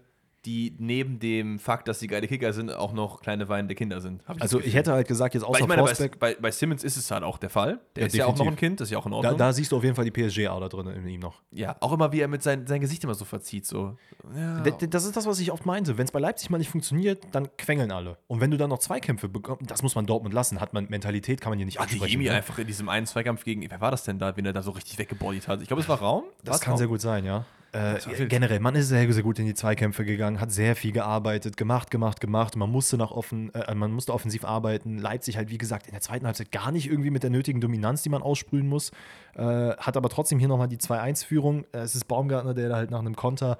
die 0.46 0.74
neben 0.78 1.18
dem 1.18 1.58
Fakt, 1.58 1.88
dass 1.88 1.98
sie 1.98 2.06
geile 2.06 2.26
Kicker 2.28 2.52
sind, 2.52 2.70
auch 2.72 2.92
noch 2.92 3.20
kleine 3.20 3.48
weinende 3.48 3.74
Kinder 3.74 4.00
sind. 4.00 4.22
hab 4.26 4.40
Also 4.40 4.60
ich 4.60 4.74
hätte 4.74 4.92
halt 4.92 5.08
gesagt, 5.08 5.34
jetzt 5.34 5.42
Weil 5.42 5.50
außer 5.50 5.60
ich 5.60 5.66
meine, 5.66 5.82
bei, 5.82 5.88
Forsberg, 5.88 6.18
bei, 6.18 6.34
bei 6.36 6.50
Simmons 6.52 6.84
ist 6.84 6.96
es 6.96 7.10
halt 7.10 7.24
auch 7.24 7.36
der 7.38 7.50
Fall. 7.50 7.80
Der 7.96 8.02
Ja, 8.02 8.06
ist 8.06 8.14
ja 8.14 8.24
auch 8.26 8.28
noch 8.30 8.36
definitiv. 8.38 8.52
ein 8.52 8.56
Kind, 8.60 8.80
das 8.80 8.88
ist 8.88 8.92
ja 8.92 8.98
auch 8.98 9.06
in 9.06 9.10
da, 9.12 9.16
Ordnung. 9.18 9.36
da 9.38 9.52
siehst 9.52 9.72
du 9.72 9.76
auf 9.76 9.82
jeden 9.82 9.96
Fall 9.96 10.04
die 10.04 10.10
PSG-Ader 10.12 10.68
drin 10.68 10.86
in 10.86 11.06
ihm 11.08 11.20
noch. 11.20 11.42
ja, 11.50 11.76
auch 11.80 11.92
immer, 11.92 12.12
wie 12.12 12.20
er 12.20 12.28
mit 12.28 12.42
sein, 12.42 12.66
sein 12.66 12.80
Gesicht 12.80 13.02
immer 13.04 13.14
so 13.14 13.24
verzieht. 13.24 13.66
So. 13.66 13.96
Ja. 14.34 14.60
Das 14.60 15.04
ist 15.04 15.16
das, 15.16 15.26
was 15.26 15.40
ich 15.40 15.50
oft 15.52 15.66
meinte. 15.66 15.98
Wenn 15.98 16.04
es 16.04 16.12
bei 16.12 16.20
Leipzig 16.20 16.48
mal 16.50 16.58
nicht 16.58 16.70
funktioniert, 16.70 17.24
dann 17.32 17.48
quengeln 17.56 17.90
alle. 17.90 18.16
Und 18.28 18.40
wenn 18.40 18.50
du 18.50 18.56
dann 18.56 18.70
noch 18.70 18.78
Zweikämpfe 18.78 19.28
bekommst, 19.28 19.68
das 19.70 19.82
muss 19.82 19.94
man 19.94 20.06
Dortmund 20.06 20.32
lassen. 20.34 20.60
Hat 20.60 20.72
man 20.72 20.86
Mentalität, 20.88 21.40
kann 21.40 21.50
man 21.50 21.58
hier 21.58 21.66
nicht 21.66 21.80
Adeyemi 21.80 22.02
ansprechen. 22.04 22.22
ne? 22.24 22.30
einfach 22.32 22.58
in 22.58 22.66
diesem 22.68 22.88
einen 22.88 23.06
Zweikampf 23.06 23.44
gegen, 23.44 23.68
wer 23.68 23.80
war 23.80 23.90
das 23.90 24.04
denn 24.04 24.18
da, 24.20 24.36
wen 24.36 24.46
er 24.46 24.52
da 24.52 24.62
so 24.62 24.70
richtig 24.70 24.96
weggebodied 24.98 25.48
hat? 25.48 25.60
Ich 25.60 25.66
glaube, 25.66 25.82
es 25.82 25.88
war 25.88 25.98
Raum. 25.98 26.22
Das 26.44 26.52
War's 26.54 26.60
kann 26.60 26.70
Raum? 26.72 26.78
sehr 26.78 26.86
gut 26.88 27.00
sein, 27.00 27.24
ja. 27.24 27.44
Äh, 27.76 28.26
generell, 28.26 28.60
man 28.60 28.74
ist 28.74 28.88
sehr, 28.88 29.12
sehr 29.12 29.22
gut 29.22 29.38
in 29.38 29.44
die 29.44 29.54
Zweikämpfe 29.54 30.04
gegangen, 30.04 30.40
hat 30.40 30.50
sehr 30.50 30.76
viel 30.76 30.92
gearbeitet, 30.92 31.56
gemacht, 31.56 31.90
gemacht, 31.90 32.20
gemacht. 32.20 32.56
Man 32.56 32.70
musste 32.70 32.96
nach 32.96 33.10
offen, 33.10 33.54
äh, 33.54 33.74
man 33.74 33.92
musste 33.92 34.14
offensiv 34.14 34.44
arbeiten. 34.44 34.98
Leipzig 34.98 35.36
halt, 35.36 35.50
wie 35.50 35.58
gesagt, 35.58 35.86
in 35.86 35.92
der 35.92 36.00
zweiten 36.00 36.26
Halbzeit 36.26 36.50
gar 36.52 36.72
nicht 36.72 36.88
irgendwie 36.88 37.10
mit 37.10 37.22
der 37.22 37.30
nötigen 37.30 37.60
Dominanz, 37.60 38.02
die 38.02 38.08
man 38.08 38.22
aussprühen 38.22 38.66
muss. 38.66 38.92
Äh, 39.34 39.42
hat 39.42 39.96
aber 39.96 40.08
trotzdem 40.08 40.38
hier 40.38 40.48
nochmal 40.48 40.68
die 40.68 40.78
2-1-Führung. 40.78 41.64
Äh, 41.72 41.78
es 41.78 41.94
ist 41.94 42.06
Baumgartner, 42.06 42.54
der 42.54 42.70
da 42.70 42.76
halt 42.76 42.90
nach 42.90 43.00
einem 43.00 43.14
Konter 43.16 43.58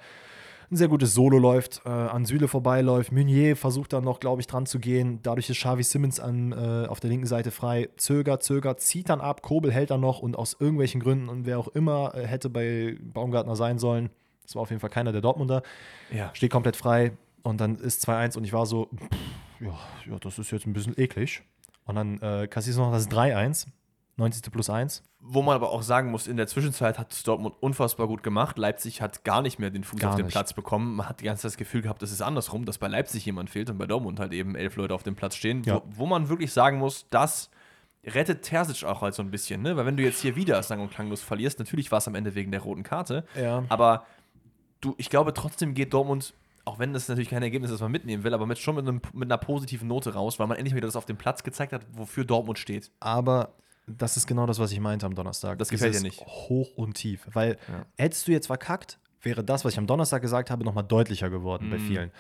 ein 0.70 0.76
sehr 0.76 0.88
gutes 0.88 1.14
Solo 1.14 1.38
läuft, 1.38 1.82
äh, 1.84 1.88
an 1.88 2.24
Süle 2.24 2.48
vorbeiläuft. 2.48 3.12
Meunier 3.12 3.56
versucht 3.56 3.92
dann 3.92 4.04
noch, 4.04 4.18
glaube 4.20 4.40
ich, 4.40 4.46
dran 4.46 4.66
zu 4.66 4.78
gehen. 4.78 5.20
Dadurch 5.22 5.48
ist 5.50 5.58
Xavi 5.58 5.82
Simmons 5.82 6.18
an, 6.20 6.52
äh, 6.52 6.86
auf 6.88 6.98
der 7.00 7.10
linken 7.10 7.26
Seite 7.26 7.50
frei. 7.50 7.88
Zögert, 7.96 8.42
zögert, 8.42 8.80
zieht 8.80 9.08
dann 9.08 9.20
ab. 9.20 9.42
Kobel 9.42 9.70
hält 9.72 9.90
dann 9.90 10.00
noch 10.00 10.18
und 10.20 10.36
aus 10.36 10.56
irgendwelchen 10.58 11.00
Gründen 11.00 11.28
und 11.28 11.46
wer 11.46 11.58
auch 11.58 11.68
immer 11.68 12.14
äh, 12.14 12.26
hätte 12.26 12.50
bei 12.50 12.96
Baumgartner 13.00 13.54
sein 13.56 13.78
sollen, 13.78 14.10
das 14.42 14.54
war 14.54 14.62
auf 14.62 14.70
jeden 14.70 14.80
Fall 14.80 14.90
keiner 14.90 15.12
der 15.12 15.20
Dortmunder, 15.20 15.62
Ja. 16.12 16.30
steht 16.34 16.50
komplett 16.50 16.76
frei. 16.76 17.12
Und 17.42 17.60
dann 17.60 17.76
ist 17.76 18.06
2-1 18.08 18.36
und 18.36 18.42
ich 18.44 18.52
war 18.52 18.66
so, 18.66 18.86
pff, 18.86 19.08
ja, 19.60 19.78
ja, 20.10 20.18
das 20.18 20.38
ist 20.38 20.50
jetzt 20.50 20.66
ein 20.66 20.72
bisschen 20.72 20.94
eklig. 20.98 21.42
Und 21.84 21.94
dann 21.94 22.20
äh, 22.20 22.48
kassierst 22.48 22.78
du 22.78 22.82
noch 22.82 22.90
das 22.90 23.08
3-1, 23.08 23.68
90. 24.16 24.50
plus 24.50 24.70
1. 24.70 25.02
Wo 25.20 25.42
man 25.42 25.54
aber 25.54 25.70
auch 25.70 25.82
sagen 25.82 26.10
muss, 26.10 26.26
in 26.26 26.36
der 26.36 26.46
Zwischenzeit 26.46 26.98
hat 26.98 27.12
es 27.12 27.22
Dortmund 27.22 27.54
unfassbar 27.60 28.06
gut 28.06 28.22
gemacht. 28.22 28.56
Leipzig 28.58 29.02
hat 29.02 29.24
gar 29.24 29.42
nicht 29.42 29.58
mehr 29.58 29.70
den 29.70 29.84
Fuß 29.84 30.00
Gar 30.00 30.10
auf 30.10 30.16
den 30.16 30.26
nicht. 30.26 30.32
Platz 30.32 30.52
bekommen. 30.52 30.96
Man 30.96 31.08
hat 31.08 31.20
die 31.20 31.24
ganze 31.24 31.42
Zeit 31.42 31.50
das 31.52 31.56
Gefühl 31.58 31.82
gehabt, 31.82 32.00
das 32.00 32.12
ist 32.12 32.22
andersrum, 32.22 32.64
dass 32.64 32.78
bei 32.78 32.88
Leipzig 32.88 33.26
jemand 33.26 33.50
fehlt 33.50 33.68
und 33.68 33.76
bei 33.78 33.86
Dortmund 33.86 34.18
halt 34.18 34.32
eben 34.32 34.54
elf 34.54 34.76
Leute 34.76 34.94
auf 34.94 35.02
dem 35.02 35.16
Platz 35.16 35.34
stehen. 35.36 35.62
Ja. 35.64 35.76
Wo, 35.76 35.82
wo 36.02 36.06
man 36.06 36.28
wirklich 36.28 36.52
sagen 36.52 36.78
muss, 36.78 37.06
das 37.10 37.50
rettet 38.06 38.42
Terzic 38.42 38.84
auch 38.84 39.02
halt 39.02 39.14
so 39.14 39.22
ein 39.22 39.30
bisschen. 39.30 39.62
Ne? 39.62 39.76
Weil 39.76 39.84
wenn 39.84 39.96
du 39.96 40.02
jetzt 40.02 40.20
hier 40.22 40.36
wieder 40.36 40.62
sang- 40.62 40.80
und 40.80 40.90
klanglos 40.92 41.22
verlierst, 41.22 41.58
natürlich 41.58 41.90
war 41.90 41.98
es 41.98 42.08
am 42.08 42.14
Ende 42.14 42.34
wegen 42.34 42.52
der 42.52 42.60
roten 42.60 42.84
Karte, 42.84 43.24
Ja. 43.38 43.64
aber 43.68 44.06
du, 44.80 44.94
ich 44.96 45.10
glaube 45.10 45.34
trotzdem 45.34 45.74
geht 45.74 45.92
Dortmund, 45.92 46.32
auch 46.64 46.78
wenn 46.78 46.92
das 46.92 47.08
natürlich 47.08 47.30
kein 47.30 47.42
Ergebnis 47.42 47.70
ist, 47.70 47.74
das 47.76 47.80
man 47.82 47.92
mitnehmen 47.92 48.22
will, 48.24 48.32
aber 48.32 48.46
mit, 48.46 48.58
schon 48.58 48.76
mit, 48.76 48.86
einem, 48.86 49.00
mit 49.12 49.28
einer 49.30 49.38
positiven 49.38 49.88
Note 49.88 50.14
raus, 50.14 50.38
weil 50.38 50.46
man 50.46 50.56
endlich 50.56 50.74
wieder 50.74 50.86
das 50.86 50.96
auf 50.96 51.04
dem 51.04 51.16
Platz 51.16 51.42
gezeigt 51.42 51.72
hat, 51.72 51.82
wofür 51.92 52.24
Dortmund 52.24 52.58
steht. 52.58 52.90
Aber 53.00 53.50
das 53.87 54.16
ist 54.16 54.26
genau 54.26 54.47
das, 54.47 54.59
was 54.59 54.72
ich 54.72 54.80
meinte 54.80 55.07
am 55.07 55.14
Donnerstag. 55.14 55.59
Das 55.59 55.68
gefällt 55.68 55.95
dir 55.95 56.01
Dieses 56.01 56.18
nicht. 56.18 56.26
Hoch 56.26 56.70
und 56.76 56.95
tief. 56.95 57.26
Weil 57.32 57.57
Ja. 57.68 57.87
hättest 57.97 58.26
du 58.28 58.32
jetzt 58.32 58.47
verkackt, 58.47 58.99
wäre 59.22 59.43
das, 59.45 59.64
was 59.64 59.72
ich 59.72 59.78
am 59.78 59.87
Donnerstag 59.87 60.22
gesagt 60.22 60.51
habe, 60.51 60.64
nochmal 60.64 60.84
deutlicher 60.84 61.30
geworden 61.30 61.70
bei 61.70 61.78
vielen. 61.78 62.11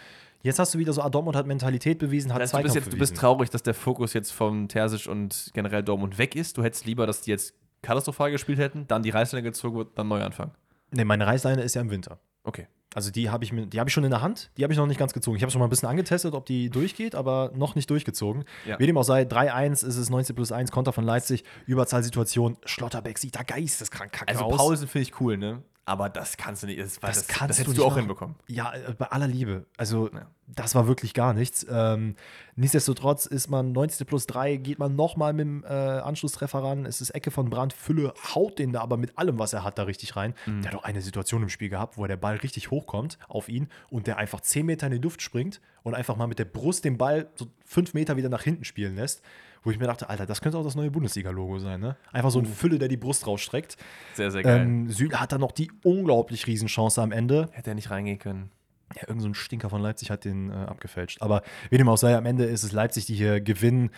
Jetzt 0.42 0.58
hast 0.58 0.74
du 0.74 0.78
wieder 0.78 0.92
so, 0.92 1.02
ah, 1.02 1.10
Dortmund 1.10 1.36
hat 1.36 1.46
Mentalität 1.46 1.98
bewiesen, 1.98 2.32
hat 2.32 2.40
Das 2.40 2.52
heißt, 2.52 2.60
du, 2.60 2.62
bist 2.62 2.72
Zweikampf 2.74 2.86
jetzt, 2.86 2.94
du 2.94 2.98
bist 2.98 3.12
bewiesen. 3.12 3.20
traurig, 3.20 3.50
dass 3.50 3.62
der 3.62 3.74
Fokus 3.74 4.12
jetzt 4.12 4.32
von 4.32 4.68
Terzic 4.68 5.06
und 5.08 5.50
generell 5.54 5.82
Dortmund 5.82 6.18
weg 6.18 6.36
ist. 6.36 6.56
Du 6.56 6.62
hättest 6.62 6.84
lieber, 6.86 7.06
dass 7.06 7.22
die 7.22 7.30
jetzt 7.30 7.54
katastrophal 7.82 8.30
gespielt 8.30 8.58
hätten, 8.58 8.86
dann 8.86 9.02
die 9.02 9.10
Reißleine 9.10 9.42
gezogen 9.42 9.76
wird, 9.76 9.98
dann 9.98 10.08
Neuanfang. 10.08 10.52
Nee, 10.92 11.04
meine 11.04 11.26
Reißleine 11.26 11.62
ist 11.62 11.74
ja 11.74 11.80
im 11.80 11.90
Winter. 11.90 12.18
Okay. 12.44 12.68
Also 12.96 13.10
die 13.10 13.28
habe 13.28 13.44
ich, 13.44 13.52
mir- 13.52 13.66
die 13.66 13.78
hab 13.78 13.88
ich 13.88 13.92
schon 13.92 14.04
in 14.04 14.10
der 14.10 14.22
Hand, 14.22 14.50
die 14.56 14.62
habe 14.64 14.72
ich 14.72 14.78
noch 14.78 14.86
nicht 14.86 14.96
ganz 14.98 15.12
gezogen. 15.12 15.36
Ich 15.36 15.42
habe 15.42 15.52
schon 15.52 15.58
mal 15.58 15.66
ein 15.66 15.70
bisschen 15.70 15.88
angetestet, 15.88 16.32
ob 16.32 16.46
die 16.46 16.70
durchgeht, 16.70 17.14
aber 17.14 17.52
noch 17.54 17.74
nicht 17.74 17.90
durchgezogen. 17.90 18.44
Ja. 18.64 18.78
Wie 18.78 18.86
dem 18.86 18.96
auch 18.96 19.02
sei, 19.02 19.22
3-1 19.24 19.84
ist 19.86 19.96
es 19.96 20.08
19 20.08 20.34
plus 20.34 20.50
1, 20.50 20.70
Konter 20.72 20.94
von 20.94 21.04
Leipzig, 21.04 21.44
Überzahlsituation, 21.66 22.56
Schlotterbeck 22.64 23.18
sieht 23.18 23.36
da 23.36 23.42
geisteskrank 23.42 24.12
kacke 24.12 24.28
Also 24.32 24.44
aus. 24.44 24.56
Paulsen 24.56 24.88
finde 24.88 25.02
ich 25.02 25.20
cool, 25.20 25.36
ne? 25.36 25.62
Aber 25.88 26.08
das 26.08 26.36
kannst 26.36 26.64
du 26.64 26.66
nicht. 26.66 26.80
Das, 26.80 26.94
das, 26.94 27.00
Das 27.00 27.26
das, 27.26 27.28
kannst 27.28 27.60
hättest 27.60 27.78
du 27.78 27.84
auch 27.84 27.90
machen. 27.90 28.00
hinbekommen. 28.00 28.34
Ja, 28.48 28.74
äh, 28.74 28.92
bei 28.98 29.06
aller 29.06 29.28
Liebe. 29.28 29.66
Also, 29.76 30.10
Ja. 30.12 30.26
das 30.48 30.74
war 30.74 30.88
wirklich 30.88 31.14
gar 31.14 31.32
nichts. 31.32 31.64
Ähm, 31.70 32.16
nichtsdestotrotz 32.56 33.24
ist 33.26 33.48
man 33.48 33.70
90 33.70 34.04
plus 34.06 34.26
3, 34.26 34.56
geht 34.56 34.80
man 34.80 34.96
nochmal 34.96 35.32
mit 35.32 35.42
dem 35.46 35.62
äh, 35.64 35.68
Anschlusstreffer 35.68 36.60
ran. 36.60 36.86
Es 36.86 37.00
ist 37.00 37.10
Ecke 37.10 37.30
von 37.30 37.50
Brand. 37.50 37.72
Fülle 37.72 38.12
haut 38.34 38.58
den 38.58 38.72
da 38.72 38.80
aber 38.80 38.96
mit 38.96 39.16
allem, 39.16 39.38
was 39.38 39.52
er 39.52 39.62
hat, 39.62 39.78
da 39.78 39.84
richtig 39.84 40.16
rein. 40.16 40.34
Mhm. 40.46 40.62
Der 40.62 40.72
hat 40.72 40.78
auch 40.80 40.84
eine 40.84 41.02
Situation 41.02 41.42
im 41.44 41.48
Spiel 41.50 41.68
gehabt, 41.68 41.96
wo 41.98 42.06
der 42.08 42.16
Ball 42.16 42.36
richtig 42.36 42.72
hochkommt 42.72 43.16
auf 43.28 43.48
ihn 43.48 43.68
und 43.88 44.08
der 44.08 44.16
einfach 44.18 44.40
10 44.40 44.66
Meter 44.66 44.86
in 44.88 44.92
die 44.94 44.98
Luft 44.98 45.22
springt 45.22 45.60
und 45.84 45.94
einfach 45.94 46.16
mal 46.16 46.26
mit 46.26 46.40
der 46.40 46.46
Brust 46.46 46.84
den 46.84 46.98
Ball 46.98 47.28
so 47.36 47.46
5 47.64 47.94
Meter 47.94 48.16
wieder 48.16 48.28
nach 48.28 48.42
hinten 48.42 48.64
spielen 48.64 48.96
lässt. 48.96 49.22
Wo 49.66 49.72
ich 49.72 49.80
mir 49.80 49.86
dachte, 49.86 50.08
Alter, 50.08 50.26
das 50.26 50.40
könnte 50.40 50.58
auch 50.58 50.62
das 50.62 50.76
neue 50.76 50.92
Bundesliga-Logo 50.92 51.58
sein, 51.58 51.80
ne? 51.80 51.96
Einfach 52.12 52.30
so 52.30 52.38
ein 52.38 52.46
Fülle, 52.46 52.78
der 52.78 52.86
die 52.86 52.96
Brust 52.96 53.26
rausstreckt. 53.26 53.76
Sehr, 54.14 54.30
sehr 54.30 54.44
geil. 54.44 54.60
Ähm, 54.60 54.88
Süle 54.88 55.18
hat 55.18 55.32
dann 55.32 55.40
noch 55.40 55.50
die 55.50 55.72
unglaublich 55.82 56.46
Riesenchance 56.46 57.02
am 57.02 57.10
Ende. 57.10 57.48
Hätte 57.50 57.72
er 57.72 57.74
nicht 57.74 57.90
reingehen 57.90 58.20
können. 58.20 58.52
Ja, 58.94 59.08
irgend 59.08 59.22
so 59.22 59.28
ein 59.28 59.34
Stinker 59.34 59.68
von 59.68 59.82
Leipzig 59.82 60.12
hat 60.12 60.24
den 60.24 60.50
äh, 60.50 60.54
abgefälscht. 60.54 61.20
Aber 61.20 61.42
wie 61.68 61.78
dem 61.78 61.88
auch 61.88 61.96
sei, 61.96 62.16
am 62.16 62.26
Ende 62.26 62.44
ist 62.44 62.62
es 62.62 62.70
Leipzig, 62.70 63.06
die 63.06 63.14
hier 63.14 63.40
gewinnen. 63.40 63.90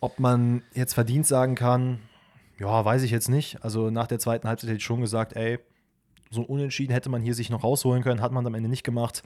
Ob 0.00 0.20
man 0.20 0.62
jetzt 0.74 0.92
verdient 0.92 1.26
sagen 1.26 1.54
kann, 1.54 2.00
ja, 2.58 2.84
weiß 2.84 3.02
ich 3.02 3.10
jetzt 3.10 3.30
nicht. 3.30 3.64
Also 3.64 3.88
nach 3.88 4.06
der 4.06 4.18
zweiten 4.18 4.46
Halbzeit 4.46 4.68
hätte 4.68 4.76
ich 4.76 4.84
schon 4.84 5.00
gesagt, 5.00 5.34
ey, 5.36 5.58
so 6.30 6.42
ein 6.42 6.46
Unentschieden 6.46 6.92
hätte 6.92 7.08
man 7.08 7.22
hier 7.22 7.34
sich 7.34 7.48
noch 7.48 7.64
rausholen 7.64 8.02
können, 8.02 8.20
hat 8.20 8.32
man 8.32 8.46
am 8.46 8.54
Ende 8.54 8.68
nicht 8.68 8.84
gemacht. 8.84 9.22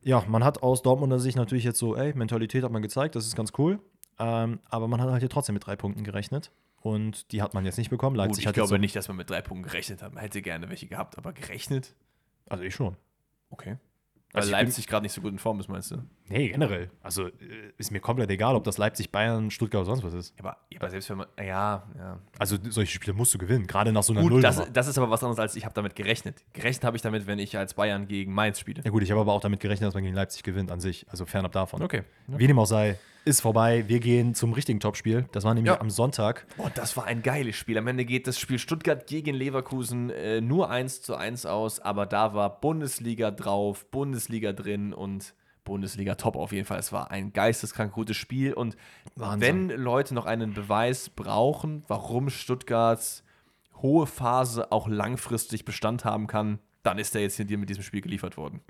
Ja, 0.00 0.24
man 0.28 0.44
hat 0.44 0.62
aus 0.62 0.80
Dortmunder 0.80 1.18
Sicht 1.18 1.36
natürlich 1.36 1.64
jetzt 1.64 1.78
so, 1.78 1.94
ey, 1.94 2.14
Mentalität 2.14 2.64
hat 2.64 2.72
man 2.72 2.80
gezeigt, 2.80 3.16
das 3.16 3.26
ist 3.26 3.36
ganz 3.36 3.52
cool. 3.58 3.80
Ähm, 4.18 4.60
aber 4.68 4.88
man 4.88 5.00
hat 5.00 5.10
halt 5.10 5.20
hier 5.20 5.28
trotzdem 5.30 5.54
mit 5.54 5.66
drei 5.66 5.76
Punkten 5.76 6.04
gerechnet. 6.04 6.50
Und 6.80 7.32
die 7.32 7.40
hat 7.40 7.54
man 7.54 7.64
jetzt 7.64 7.78
nicht 7.78 7.88
bekommen. 7.90 8.14
Gut, 8.16 8.26
Leipzig 8.26 8.42
ich 8.42 8.46
hat 8.46 8.54
glaube 8.54 8.68
so, 8.68 8.76
nicht, 8.76 8.94
dass 8.94 9.08
man 9.08 9.16
mit 9.16 9.30
drei 9.30 9.40
Punkten 9.40 9.64
gerechnet 9.64 10.02
hat. 10.02 10.12
Man 10.12 10.22
hätte 10.22 10.42
gerne 10.42 10.68
welche 10.68 10.86
gehabt, 10.86 11.16
aber 11.16 11.32
gerechnet? 11.32 11.94
Also 12.46 12.62
ich 12.62 12.74
schon. 12.74 12.96
Okay. 13.48 13.78
Weil 14.32 14.40
Also 14.42 14.50
bin- 14.52 14.58
Leipzig 14.66 14.86
gerade 14.88 15.04
nicht 15.04 15.12
so 15.12 15.20
gut 15.22 15.32
in 15.32 15.38
Form 15.38 15.60
ist, 15.60 15.68
meinst 15.68 15.92
du? 15.92 16.02
Nee, 16.28 16.48
generell. 16.48 16.90
Also 17.02 17.28
äh, 17.28 17.32
ist 17.78 17.90
mir 17.90 18.00
komplett 18.00 18.28
egal, 18.30 18.54
ob 18.56 18.64
das 18.64 18.76
Leipzig, 18.78 19.10
Bayern, 19.12 19.50
Stuttgart 19.50 19.80
oder 19.86 19.96
sonst 19.96 20.02
was 20.04 20.12
ist. 20.12 20.34
Aber, 20.38 20.58
aber 20.76 20.90
selbst 20.90 21.08
wenn 21.08 21.18
man. 21.18 21.26
Ja, 21.38 21.88
ja. 21.96 22.18
Also 22.38 22.58
solche 22.68 22.92
Spiele 22.92 23.14
musst 23.14 23.32
du 23.32 23.38
gewinnen, 23.38 23.66
gerade 23.66 23.90
nach 23.92 24.02
so 24.02 24.12
einer 24.12 24.20
Gut, 24.22 24.32
Nullnummer. 24.32 24.54
das, 24.54 24.72
das 24.72 24.88
ist 24.88 24.98
aber 24.98 25.08
was 25.08 25.22
anderes, 25.22 25.38
als 25.38 25.56
ich 25.56 25.64
habe 25.64 25.74
damit 25.74 25.94
gerechnet. 25.96 26.42
Gerechnet 26.52 26.84
habe 26.84 26.96
ich 26.96 27.02
damit, 27.02 27.26
wenn 27.26 27.38
ich 27.38 27.56
als 27.56 27.74
Bayern 27.74 28.08
gegen 28.08 28.34
Mainz 28.34 28.58
spiele. 28.58 28.82
Ja 28.84 28.90
gut, 28.90 29.02
ich 29.04 29.10
habe 29.12 29.20
aber 29.20 29.32
auch 29.32 29.40
damit 29.40 29.60
gerechnet, 29.60 29.86
dass 29.86 29.94
man 29.94 30.02
gegen 30.02 30.16
Leipzig 30.16 30.42
gewinnt 30.42 30.70
an 30.70 30.80
sich. 30.80 31.06
Also 31.08 31.24
fernab 31.24 31.52
davon. 31.52 31.80
Okay. 31.82 32.02
Wie 32.26 32.46
dem 32.48 32.58
auch 32.58 32.66
sei, 32.66 32.98
ist 33.24 33.40
vorbei. 33.40 33.84
Wir 33.88 34.00
gehen 34.00 34.34
zum 34.34 34.52
richtigen 34.52 34.80
Topspiel. 34.80 35.26
Das 35.32 35.44
war 35.44 35.54
nämlich 35.54 35.72
Ja. 35.72 35.80
am 35.80 35.90
Sonntag. 35.90 36.46
Oh, 36.58 36.68
das 36.74 36.96
war 36.96 37.04
ein 37.04 37.22
geiles 37.22 37.56
Spiel. 37.56 37.78
Am 37.78 37.86
Ende 37.86 38.04
geht 38.04 38.26
das 38.26 38.38
Spiel 38.38 38.58
Stuttgart 38.58 39.06
gegen 39.06 39.34
Leverkusen 39.34 40.10
äh, 40.10 40.40
nur 40.40 40.70
1 40.70 41.02
zu 41.02 41.16
1 41.16 41.46
aus, 41.46 41.80
aber 41.80 42.06
da 42.06 42.34
war 42.34 42.60
Bundesliga 42.60 43.30
drauf, 43.30 43.86
Bundesliga 43.90 44.52
drin 44.52 44.92
und 44.92 45.34
Bundesliga 45.64 46.14
top 46.16 46.36
auf 46.36 46.52
jeden 46.52 46.66
Fall. 46.66 46.78
Es 46.78 46.92
war 46.92 47.10
ein 47.10 47.32
geisteskrank 47.32 47.92
gutes 47.92 48.16
Spiel 48.18 48.52
und 48.52 48.76
Wahnsinn. 49.16 49.70
wenn 49.70 49.78
Leute 49.80 50.12
noch 50.14 50.26
einen 50.26 50.52
Beweis 50.52 51.08
brauchen, 51.08 51.84
warum 51.88 52.28
Stuttgarts 52.28 53.24
hohe 53.80 54.06
Phase 54.06 54.70
auch 54.72 54.86
langfristig 54.88 55.64
Bestand 55.64 56.04
haben 56.04 56.26
kann, 56.26 56.58
dann 56.82 56.98
ist 56.98 57.14
er 57.14 57.22
jetzt 57.22 57.36
hier 57.36 57.46
dir 57.46 57.56
mit 57.56 57.70
diesem 57.70 57.82
Spiel 57.82 58.02
geliefert 58.02 58.36
worden. 58.36 58.60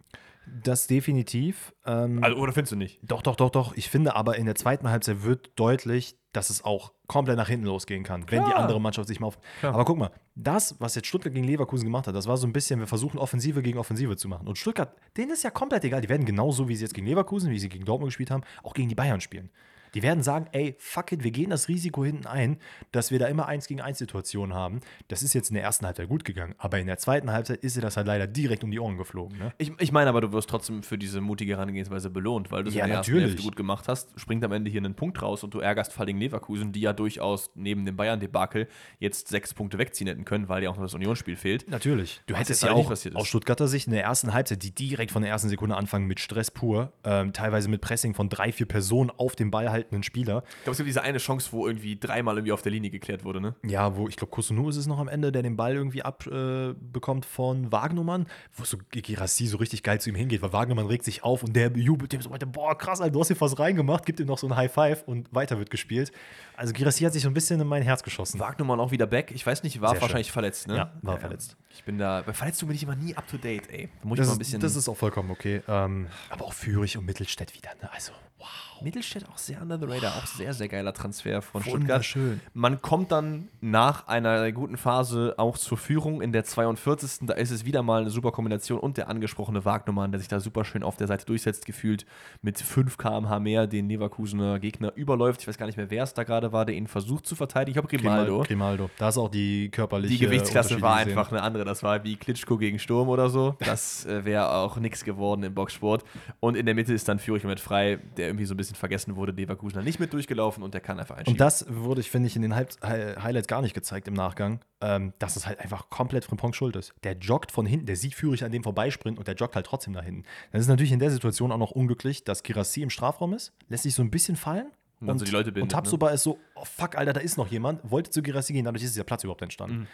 Das 0.62 0.86
definitiv. 0.86 1.74
Ähm, 1.86 2.22
Also, 2.22 2.36
oder 2.38 2.52
findest 2.52 2.72
du 2.72 2.76
nicht? 2.76 2.98
doch, 3.02 3.22
doch, 3.22 3.36
doch, 3.36 3.50
doch. 3.50 3.76
Ich 3.76 3.88
finde 3.88 4.14
aber 4.16 4.36
in 4.36 4.46
der 4.46 4.54
zweiten 4.54 4.88
Halbzeit 4.88 5.22
wird 5.22 5.50
deutlich, 5.58 6.16
dass 6.32 6.50
es 6.50 6.64
auch 6.64 6.92
komplett 7.06 7.36
nach 7.36 7.48
hinten 7.48 7.66
losgehen 7.66 8.02
kann, 8.02 8.22
wenn 8.30 8.44
die 8.44 8.50
Klar. 8.50 8.62
andere 8.62 8.80
Mannschaft 8.80 9.08
sich 9.08 9.20
mal 9.20 9.28
auf. 9.28 9.38
Klar. 9.60 9.74
Aber 9.74 9.84
guck 9.84 9.98
mal, 9.98 10.10
das, 10.34 10.74
was 10.80 10.94
jetzt 10.96 11.06
Stuttgart 11.06 11.32
gegen 11.32 11.46
Leverkusen 11.46 11.84
gemacht 11.84 12.06
hat, 12.06 12.14
das 12.14 12.26
war 12.26 12.36
so 12.36 12.46
ein 12.46 12.52
bisschen, 12.52 12.80
wir 12.80 12.86
versuchen 12.86 13.18
Offensive 13.18 13.62
gegen 13.62 13.78
Offensive 13.78 14.16
zu 14.16 14.28
machen. 14.28 14.48
Und 14.48 14.58
Stuttgart, 14.58 14.94
denen 15.16 15.30
ist 15.30 15.44
ja 15.44 15.50
komplett 15.50 15.84
egal. 15.84 16.00
Die 16.00 16.08
werden 16.08 16.24
genauso, 16.26 16.68
wie 16.68 16.74
sie 16.76 16.84
jetzt 16.84 16.94
gegen 16.94 17.06
Leverkusen, 17.06 17.50
wie 17.50 17.58
sie 17.58 17.68
gegen 17.68 17.84
Dortmund 17.84 18.08
gespielt 18.08 18.30
haben, 18.30 18.42
auch 18.62 18.74
gegen 18.74 18.88
die 18.88 18.94
Bayern 18.94 19.20
spielen. 19.20 19.50
Die 19.94 20.02
werden 20.02 20.22
sagen, 20.22 20.46
ey, 20.52 20.74
fuck 20.78 21.12
it, 21.12 21.24
wir 21.24 21.30
gehen 21.30 21.50
das 21.50 21.68
Risiko 21.68 22.04
hinten 22.04 22.26
ein, 22.26 22.58
dass 22.92 23.10
wir 23.10 23.18
da 23.18 23.26
immer 23.26 23.46
eins 23.46 23.66
gegen 23.66 23.80
eins 23.80 23.98
Situationen 23.98 24.54
haben. 24.54 24.80
Das 25.08 25.22
ist 25.22 25.34
jetzt 25.34 25.50
in 25.50 25.54
der 25.54 25.62
ersten 25.62 25.86
Halbzeit 25.86 26.08
gut 26.08 26.24
gegangen, 26.24 26.54
aber 26.58 26.78
in 26.78 26.86
der 26.86 26.98
zweiten 26.98 27.30
Halbzeit 27.30 27.58
ist 27.62 27.76
dir 27.76 27.80
das 27.80 27.96
halt 27.96 28.06
leider 28.06 28.26
direkt 28.26 28.64
um 28.64 28.70
die 28.70 28.80
Ohren 28.80 28.96
geflogen. 28.96 29.38
Ne? 29.38 29.52
Ich, 29.58 29.72
ich 29.78 29.92
meine 29.92 30.10
aber, 30.10 30.20
du 30.20 30.32
wirst 30.32 30.50
trotzdem 30.50 30.82
für 30.82 30.98
diese 30.98 31.20
mutige 31.20 31.56
Herangehensweise 31.56 32.10
belohnt, 32.10 32.50
weil 32.50 32.64
du 32.64 32.70
es 32.70 32.74
Ja, 32.74 32.84
in 32.84 32.90
der 32.90 32.98
ersten 32.98 33.12
natürlich. 33.12 33.30
Hälfte 33.32 33.44
gut 33.44 33.56
gemacht 33.56 33.88
hast, 33.88 34.18
springt 34.18 34.44
am 34.44 34.52
Ende 34.52 34.70
hier 34.70 34.80
einen 34.80 34.94
Punkt 34.94 35.22
raus 35.22 35.44
und 35.44 35.54
du 35.54 35.60
ärgerst 35.60 35.92
vor 35.92 36.04
allem 36.04 36.18
Leverkusen, 36.18 36.72
die 36.72 36.80
ja 36.80 36.92
durchaus 36.92 37.50
neben 37.54 37.86
dem 37.86 37.96
Bayern-Debakel 37.96 38.68
jetzt 38.98 39.28
sechs 39.28 39.54
Punkte 39.54 39.78
wegziehen 39.78 40.08
hätten 40.08 40.24
können, 40.24 40.48
weil 40.48 40.62
ja 40.62 40.70
auch 40.70 40.76
noch 40.76 40.82
das 40.82 40.94
Unionsspiel 40.94 41.36
fehlt. 41.36 41.68
Natürlich. 41.68 42.20
Du 42.26 42.34
Was 42.34 42.40
hättest 42.40 42.62
ja 42.62 42.72
auch 42.72 42.90
aus 42.90 43.28
Stuttgarter 43.28 43.68
Sicht 43.68 43.86
in 43.86 43.92
der 43.92 44.02
ersten 44.02 44.32
Halbzeit, 44.32 44.62
die 44.62 44.74
direkt 44.74 45.10
von 45.10 45.22
der 45.22 45.30
ersten 45.30 45.48
Sekunde 45.48 45.76
anfangen 45.76 46.06
mit 46.06 46.20
Stress 46.20 46.50
pur, 46.50 46.92
ähm, 47.04 47.32
teilweise 47.32 47.68
mit 47.68 47.80
Pressing 47.80 48.14
von 48.14 48.28
drei, 48.28 48.52
vier 48.52 48.66
Personen 48.66 49.10
auf 49.10 49.36
den 49.36 49.50
Ball 49.50 49.70
haltenden 49.84 50.02
Spieler. 50.02 50.42
Ich 50.48 50.64
glaube, 50.64 50.72
es 50.72 50.76
gibt 50.78 50.88
diese 50.88 51.02
eine 51.02 51.18
Chance, 51.18 51.50
wo 51.52 51.66
irgendwie 51.66 51.96
dreimal 51.96 52.36
irgendwie 52.36 52.52
auf 52.52 52.62
der 52.62 52.72
Linie 52.72 52.90
geklärt 52.90 53.24
wurde, 53.24 53.40
ne? 53.40 53.54
Ja, 53.64 53.96
wo 53.96 54.08
ich 54.08 54.16
glaube, 54.16 54.30
Kusunu 54.30 54.68
ist 54.68 54.76
es 54.76 54.86
noch 54.86 54.98
am 54.98 55.08
Ende, 55.08 55.32
der 55.32 55.42
den 55.42 55.56
Ball 55.56 55.74
irgendwie 55.74 56.02
abbekommt 56.02 57.24
äh, 57.24 57.28
von 57.28 57.70
Wagnumann, 57.72 58.26
wo 58.54 58.64
so 58.64 58.78
Girassi 58.90 59.46
so 59.46 59.58
richtig 59.58 59.82
geil 59.82 60.00
zu 60.00 60.10
ihm 60.10 60.16
hingeht, 60.16 60.42
weil 60.42 60.52
Wagnumann 60.52 60.86
regt 60.86 61.04
sich 61.04 61.22
auf 61.22 61.42
und 61.42 61.54
der 61.54 61.70
jubelt 61.76 62.12
dem 62.12 62.22
so 62.22 62.30
weiter, 62.30 62.46
boah, 62.46 62.76
krass, 62.76 63.00
Alter, 63.00 63.12
du 63.12 63.20
hast 63.20 63.28
hier 63.28 63.40
was 63.40 63.58
reingemacht, 63.58 64.06
gibt 64.06 64.20
ihm 64.20 64.26
noch 64.26 64.38
so 64.38 64.46
ein 64.48 64.56
High 64.56 64.72
Five 64.72 65.02
und 65.04 65.32
weiter 65.34 65.58
wird 65.58 65.70
gespielt. 65.70 66.12
Also 66.56 66.72
Girassi 66.72 67.04
hat 67.04 67.12
sich 67.12 67.22
so 67.22 67.28
ein 67.28 67.34
bisschen 67.34 67.60
in 67.60 67.66
mein 67.66 67.82
Herz 67.82 68.02
geschossen. 68.02 68.40
Wagnumann 68.40 68.80
auch 68.80 68.90
wieder 68.90 69.06
back. 69.06 69.32
Ich 69.34 69.44
weiß 69.44 69.62
nicht, 69.62 69.80
war 69.80 69.90
Sehr 69.90 70.00
wahrscheinlich 70.02 70.32
verletzt, 70.32 70.68
ne? 70.68 70.76
Ja, 70.76 70.92
war 71.02 71.18
verletzt. 71.18 71.56
Ich 71.70 71.84
bin 71.84 71.98
da, 71.98 72.22
bei 72.22 72.32
Verletzungen 72.32 72.68
bin 72.68 72.76
ich 72.76 72.82
immer 72.84 72.96
nie 72.96 73.16
up 73.16 73.26
to 73.28 73.36
date, 73.36 73.68
ey. 73.70 73.88
Da 74.02 74.08
muss 74.08 74.16
ich 74.18 74.20
Das 74.20 74.28
mal 74.28 74.34
ein 74.34 74.40
ist, 74.40 74.46
bisschen. 74.46 74.60
das 74.60 74.76
ist 74.76 74.88
auch 74.88 74.96
vollkommen 74.96 75.30
okay. 75.30 75.62
Ähm, 75.66 76.06
aber 76.30 76.44
auch 76.44 76.52
Führig 76.52 76.96
und 76.96 77.04
Mittelstädt 77.04 77.54
wieder, 77.54 77.70
ne? 77.82 77.90
Also, 77.92 78.12
wow. 78.38 78.48
Mittelstädt 78.82 79.28
auch 79.28 79.38
sehr 79.38 79.62
under 79.62 79.78
the 79.78 79.86
radar, 79.86 80.16
auch 80.16 80.26
sehr, 80.26 80.52
sehr 80.52 80.68
geiler 80.68 80.92
Transfer 80.92 81.40
von 81.42 81.62
Stuttgart. 81.62 81.80
Wunderschön. 81.80 82.40
Man 82.52 82.82
kommt 82.82 83.12
dann 83.12 83.48
nach 83.60 84.08
einer 84.08 84.52
guten 84.52 84.76
Phase 84.76 85.34
auch 85.38 85.56
zur 85.56 85.78
Führung 85.78 86.20
in 86.20 86.32
der 86.32 86.44
42. 86.44 87.26
Da 87.26 87.34
ist 87.34 87.50
es 87.50 87.64
wieder 87.64 87.82
mal 87.82 88.02
eine 88.02 88.10
super 88.10 88.32
Kombination 88.32 88.78
und 88.78 88.96
der 88.96 89.08
angesprochene 89.08 89.64
Wagnumann, 89.64 90.12
der 90.12 90.18
sich 90.18 90.28
da 90.28 90.40
super 90.40 90.64
schön 90.64 90.82
auf 90.82 90.96
der 90.96 91.06
Seite 91.06 91.24
durchsetzt, 91.24 91.66
gefühlt 91.66 92.04
mit 92.42 92.58
5 92.58 92.98
km/h 92.98 93.40
mehr 93.40 93.66
den 93.66 93.88
Leverkusener 93.88 94.58
Gegner 94.58 94.92
überläuft. 94.94 95.40
Ich 95.40 95.48
weiß 95.48 95.56
gar 95.56 95.66
nicht 95.66 95.76
mehr, 95.76 95.90
wer 95.90 96.02
es 96.02 96.14
da 96.14 96.24
gerade 96.24 96.52
war, 96.52 96.66
der 96.66 96.74
ihn 96.74 96.86
versucht 96.86 97.26
zu 97.26 97.36
verteidigen. 97.36 97.78
Ich 97.78 97.88
glaube, 97.88 97.96
Grimaldo. 97.96 98.42
Grimaldo. 98.42 98.90
Da 98.98 99.08
ist 99.08 99.18
auch 99.18 99.30
die 99.30 99.70
körperliche 99.70 100.14
Die 100.14 100.20
Gewichtsklasse 100.20 100.80
war 100.82 100.96
einfach 100.96 101.30
eine 101.30 101.42
andere. 101.42 101.64
Das 101.64 101.82
war 101.82 102.04
wie 102.04 102.16
Klitschko 102.16 102.58
gegen 102.58 102.78
Sturm 102.78 103.08
oder 103.08 103.30
so. 103.30 103.56
Das 103.60 104.04
äh, 104.04 104.24
wäre 104.24 104.50
auch 104.50 104.76
nichts 104.76 105.04
geworden 105.04 105.42
im 105.42 105.54
Boxsport. 105.54 106.04
Und 106.40 106.56
in 106.56 106.66
der 106.66 106.74
Mitte 106.74 106.92
ist 106.92 107.08
dann 107.08 107.18
Führig 107.18 107.44
mit 107.44 107.60
frei, 107.60 107.98
der 108.16 108.33
irgendwie 108.34 108.46
so 108.46 108.54
ein 108.54 108.56
bisschen 108.56 108.76
vergessen 108.76 109.16
wurde. 109.16 109.32
Leverkusener 109.32 109.82
nicht 109.82 109.98
mit 110.00 110.12
durchgelaufen 110.12 110.62
und 110.62 110.74
der 110.74 110.80
kann 110.80 110.98
einfach 111.00 111.16
einschieben. 111.16 111.34
Und 111.34 111.40
das 111.40 111.66
wurde, 111.68 112.00
ich 112.00 112.10
finde 112.10 112.26
ich, 112.26 112.36
in 112.36 112.42
den 112.42 112.54
Hi- 112.54 112.66
Highlights 112.82 113.48
gar 113.48 113.62
nicht 113.62 113.74
gezeigt 113.74 114.08
im 114.08 114.14
Nachgang, 114.14 114.60
ähm, 114.80 115.12
dass 115.18 115.36
es 115.36 115.46
halt 115.46 115.60
einfach 115.60 115.88
komplett 115.90 116.24
Frimpong 116.24 116.52
schuld 116.52 116.76
ist. 116.76 116.94
Der 117.04 117.16
joggt 117.16 117.52
von 117.52 117.66
hinten, 117.66 117.86
der 117.86 117.96
sieht 117.96 118.14
Führig 118.14 118.44
an 118.44 118.52
dem 118.52 118.62
vorbeisprinten 118.62 119.18
und 119.18 119.26
der 119.28 119.34
joggt 119.34 119.56
halt 119.56 119.66
trotzdem 119.66 119.94
nach 119.94 120.04
hinten. 120.04 120.24
Das 120.52 120.60
ist 120.60 120.68
natürlich 120.68 120.92
in 120.92 120.98
der 120.98 121.10
Situation 121.10 121.52
auch 121.52 121.58
noch 121.58 121.70
unglücklich, 121.70 122.24
dass 122.24 122.42
Kirassi 122.42 122.82
im 122.82 122.90
Strafraum 122.90 123.32
ist, 123.34 123.52
lässt 123.68 123.84
sich 123.84 123.94
so 123.94 124.02
ein 124.02 124.10
bisschen 124.10 124.36
fallen. 124.36 124.66
Und 125.00 125.08
dann 125.08 125.18
so 125.18 125.24
die 125.24 125.30
Leute 125.32 125.52
bindet, 125.52 125.62
und 125.64 125.68
Tabsoba 125.72 126.10
ist 126.10 126.22
so, 126.22 126.38
oh 126.54 126.64
fuck, 126.64 126.96
Alter, 126.96 127.12
da 127.12 127.20
ist 127.20 127.36
noch 127.36 127.48
jemand, 127.48 127.80
wollte 127.90 128.10
zu 128.10 128.22
Girassi 128.22 128.52
gehen, 128.52 128.64
dadurch 128.64 128.84
ist 128.84 128.94
dieser 128.94 129.04
Platz 129.04 129.24
überhaupt 129.24 129.42
entstanden. 129.42 129.80
Mhm. 129.80 129.86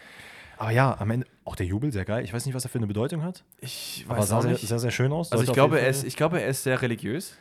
Aber 0.57 0.69
ja, 0.69 0.95
am 0.99 1.09
Ende 1.09 1.25
auch 1.43 1.55
der 1.55 1.65
Jubel, 1.65 1.91
sehr 1.91 2.05
geil. 2.05 2.23
Ich 2.23 2.33
weiß 2.33 2.45
nicht, 2.45 2.53
was 2.53 2.63
er 2.65 2.69
für 2.69 2.77
eine 2.77 2.85
Bedeutung 2.85 3.23
hat, 3.23 3.43
ich 3.59 4.05
aber 4.07 4.21
sah 4.21 4.37
auch 4.37 4.41
sehr, 4.43 4.55
sehr, 4.57 4.77
sehr 4.77 4.91
schön 4.91 5.11
aus. 5.11 5.31
Also 5.31 5.43
ich 5.43 5.51
glaube, 5.53 5.79
er 5.79 5.87
ist, 5.89 6.03
ich 6.03 6.15
glaube, 6.15 6.39
er 6.39 6.47
ist 6.47 6.61
sehr 6.61 6.79
religiös. 6.83 7.35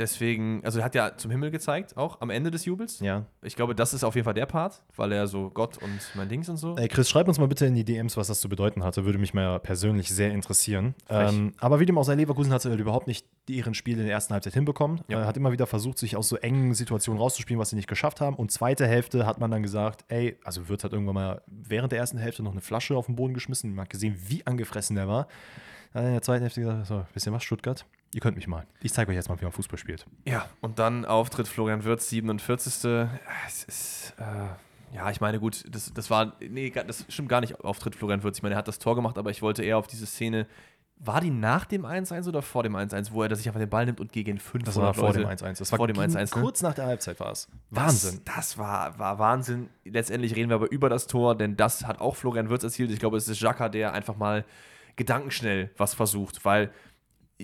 Deswegen, 0.00 0.62
also 0.64 0.78
er 0.78 0.86
hat 0.86 0.94
ja 0.94 1.14
zum 1.18 1.30
Himmel 1.30 1.50
gezeigt, 1.50 1.94
auch 1.98 2.22
am 2.22 2.30
Ende 2.30 2.50
des 2.50 2.64
Jubels. 2.64 3.00
Ja. 3.00 3.26
Ich 3.42 3.54
glaube, 3.54 3.74
das 3.74 3.92
ist 3.92 4.02
auf 4.02 4.14
jeden 4.14 4.24
Fall 4.24 4.32
der 4.32 4.46
Part, 4.46 4.82
weil 4.96 5.12
er 5.12 5.26
so 5.26 5.50
Gott 5.50 5.76
und 5.76 6.00
mein 6.14 6.26
Dings 6.26 6.48
und 6.48 6.56
so. 6.56 6.74
Ey, 6.76 6.88
Chris, 6.88 7.10
schreib 7.10 7.28
uns 7.28 7.38
mal 7.38 7.48
bitte 7.48 7.66
in 7.66 7.74
die 7.74 7.84
DMs, 7.84 8.16
was 8.16 8.28
das 8.28 8.40
zu 8.40 8.48
bedeuten 8.48 8.82
hatte. 8.82 9.04
Würde 9.04 9.18
mich 9.18 9.34
mal 9.34 9.60
persönlich 9.60 10.08
sehr 10.08 10.30
interessieren. 10.30 10.94
Ähm, 11.10 11.52
aber 11.58 11.80
wie 11.80 11.86
dem 11.86 11.98
auch 11.98 12.04
sei, 12.04 12.14
Leverkusen 12.14 12.50
hat 12.50 12.64
halt 12.64 12.80
überhaupt 12.80 13.08
nicht 13.08 13.26
ihren 13.46 13.74
Spiel 13.74 13.98
in 13.98 14.04
der 14.06 14.12
ersten 14.14 14.32
Halbzeit 14.32 14.54
hinbekommen. 14.54 15.02
Ja. 15.08 15.20
Äh, 15.20 15.26
hat 15.26 15.36
immer 15.36 15.52
wieder 15.52 15.66
versucht, 15.66 15.98
sich 15.98 16.16
aus 16.16 16.30
so 16.30 16.36
engen 16.36 16.72
Situationen 16.72 17.20
rauszuspielen, 17.20 17.60
was 17.60 17.68
sie 17.68 17.76
nicht 17.76 17.88
geschafft 17.88 18.22
haben. 18.22 18.36
Und 18.36 18.50
zweite 18.50 18.86
Hälfte 18.86 19.26
hat 19.26 19.38
man 19.38 19.50
dann 19.50 19.62
gesagt, 19.62 20.06
ey, 20.08 20.38
also 20.44 20.70
Wirtz 20.70 20.82
hat 20.82 20.94
irgendwann 20.94 21.14
mal 21.14 21.42
während 21.46 21.92
der 21.92 21.98
ersten 21.98 22.16
Hälfte 22.16 22.42
noch 22.42 22.52
eine 22.52 22.62
Flasche 22.62 22.96
auf 22.96 23.04
den 23.04 23.16
Boden 23.16 23.34
geschmissen. 23.34 23.74
Man 23.74 23.82
hat 23.82 23.90
gesehen, 23.90 24.16
wie 24.28 24.46
angefressen 24.46 24.96
der 24.96 25.08
war. 25.08 25.28
Dann 25.92 26.06
in 26.06 26.12
der 26.12 26.22
zweiten 26.22 26.40
Hälfte 26.40 26.62
gesagt, 26.62 26.86
so, 26.86 27.04
wisst 27.12 27.26
ihr 27.26 27.32
was, 27.34 27.44
Stuttgart? 27.44 27.84
Ihr 28.12 28.20
könnt 28.20 28.36
mich 28.36 28.48
mal. 28.48 28.66
Ich 28.80 28.92
zeige 28.92 29.10
euch 29.10 29.16
jetzt 29.16 29.28
mal, 29.28 29.38
wie 29.40 29.44
man 29.44 29.52
Fußball 29.52 29.78
spielt. 29.78 30.04
Ja, 30.26 30.46
und 30.60 30.78
dann 30.78 31.04
Auftritt 31.04 31.46
Florian 31.46 31.84
Wirtz, 31.84 32.08
47. 32.10 33.08
Es 33.46 33.64
ist, 33.64 34.14
äh, 34.18 34.94
ja, 34.96 35.10
ich 35.10 35.20
meine, 35.20 35.38
gut, 35.38 35.64
das, 35.68 35.92
das 35.94 36.10
war, 36.10 36.34
nee, 36.40 36.70
das 36.70 37.04
stimmt 37.08 37.28
gar 37.28 37.40
nicht, 37.40 37.60
Auftritt 37.60 37.94
Florian 37.94 38.22
Wirtz. 38.24 38.38
Ich 38.38 38.42
meine, 38.42 38.56
er 38.56 38.58
hat 38.58 38.66
das 38.68 38.80
Tor 38.80 38.96
gemacht, 38.96 39.16
aber 39.16 39.30
ich 39.30 39.42
wollte 39.42 39.62
eher 39.62 39.78
auf 39.78 39.86
diese 39.86 40.06
Szene, 40.06 40.48
war 41.02 41.20
die 41.20 41.30
nach 41.30 41.64
dem 41.64 41.86
1-1 41.86 42.28
oder 42.28 42.42
vor 42.42 42.62
dem 42.64 42.74
1-1, 42.76 43.12
wo 43.12 43.22
er 43.22 43.34
sich 43.34 43.46
einfach 43.46 43.60
den 43.60 43.70
Ball 43.70 43.86
nimmt 43.86 44.00
und 44.00 44.12
gegen 44.12 44.38
500 44.38 44.68
Das 44.68 44.76
war 44.76 44.92
vor 44.92 45.06
Leute, 45.06 45.20
dem 45.20 45.28
1-1. 45.28 45.58
Das 45.60 45.70
war 45.72 45.76
vor 45.78 45.86
dem 45.86 45.96
gegen- 45.96 46.12
1-1, 46.16 46.34
ne? 46.36 46.42
kurz 46.42 46.62
nach 46.62 46.74
der 46.74 46.86
Halbzeit 46.86 47.20
war 47.20 47.30
es. 47.30 47.48
Wahnsinn. 47.70 48.20
Das, 48.24 48.34
das 48.34 48.58
war, 48.58 48.98
war 48.98 49.18
Wahnsinn. 49.20 49.70
Letztendlich 49.84 50.34
reden 50.34 50.48
wir 50.50 50.56
aber 50.56 50.70
über 50.72 50.88
das 50.90 51.06
Tor, 51.06 51.36
denn 51.38 51.56
das 51.56 51.86
hat 51.86 52.00
auch 52.00 52.16
Florian 52.16 52.50
Wirtz 52.50 52.64
erzielt. 52.64 52.90
Ich 52.90 52.98
glaube, 52.98 53.16
es 53.16 53.28
ist 53.28 53.40
Jacka, 53.40 53.68
der 53.68 53.92
einfach 53.94 54.16
mal 54.16 54.44
gedankenschnell 54.96 55.70
was 55.78 55.94
versucht, 55.94 56.44
weil 56.44 56.70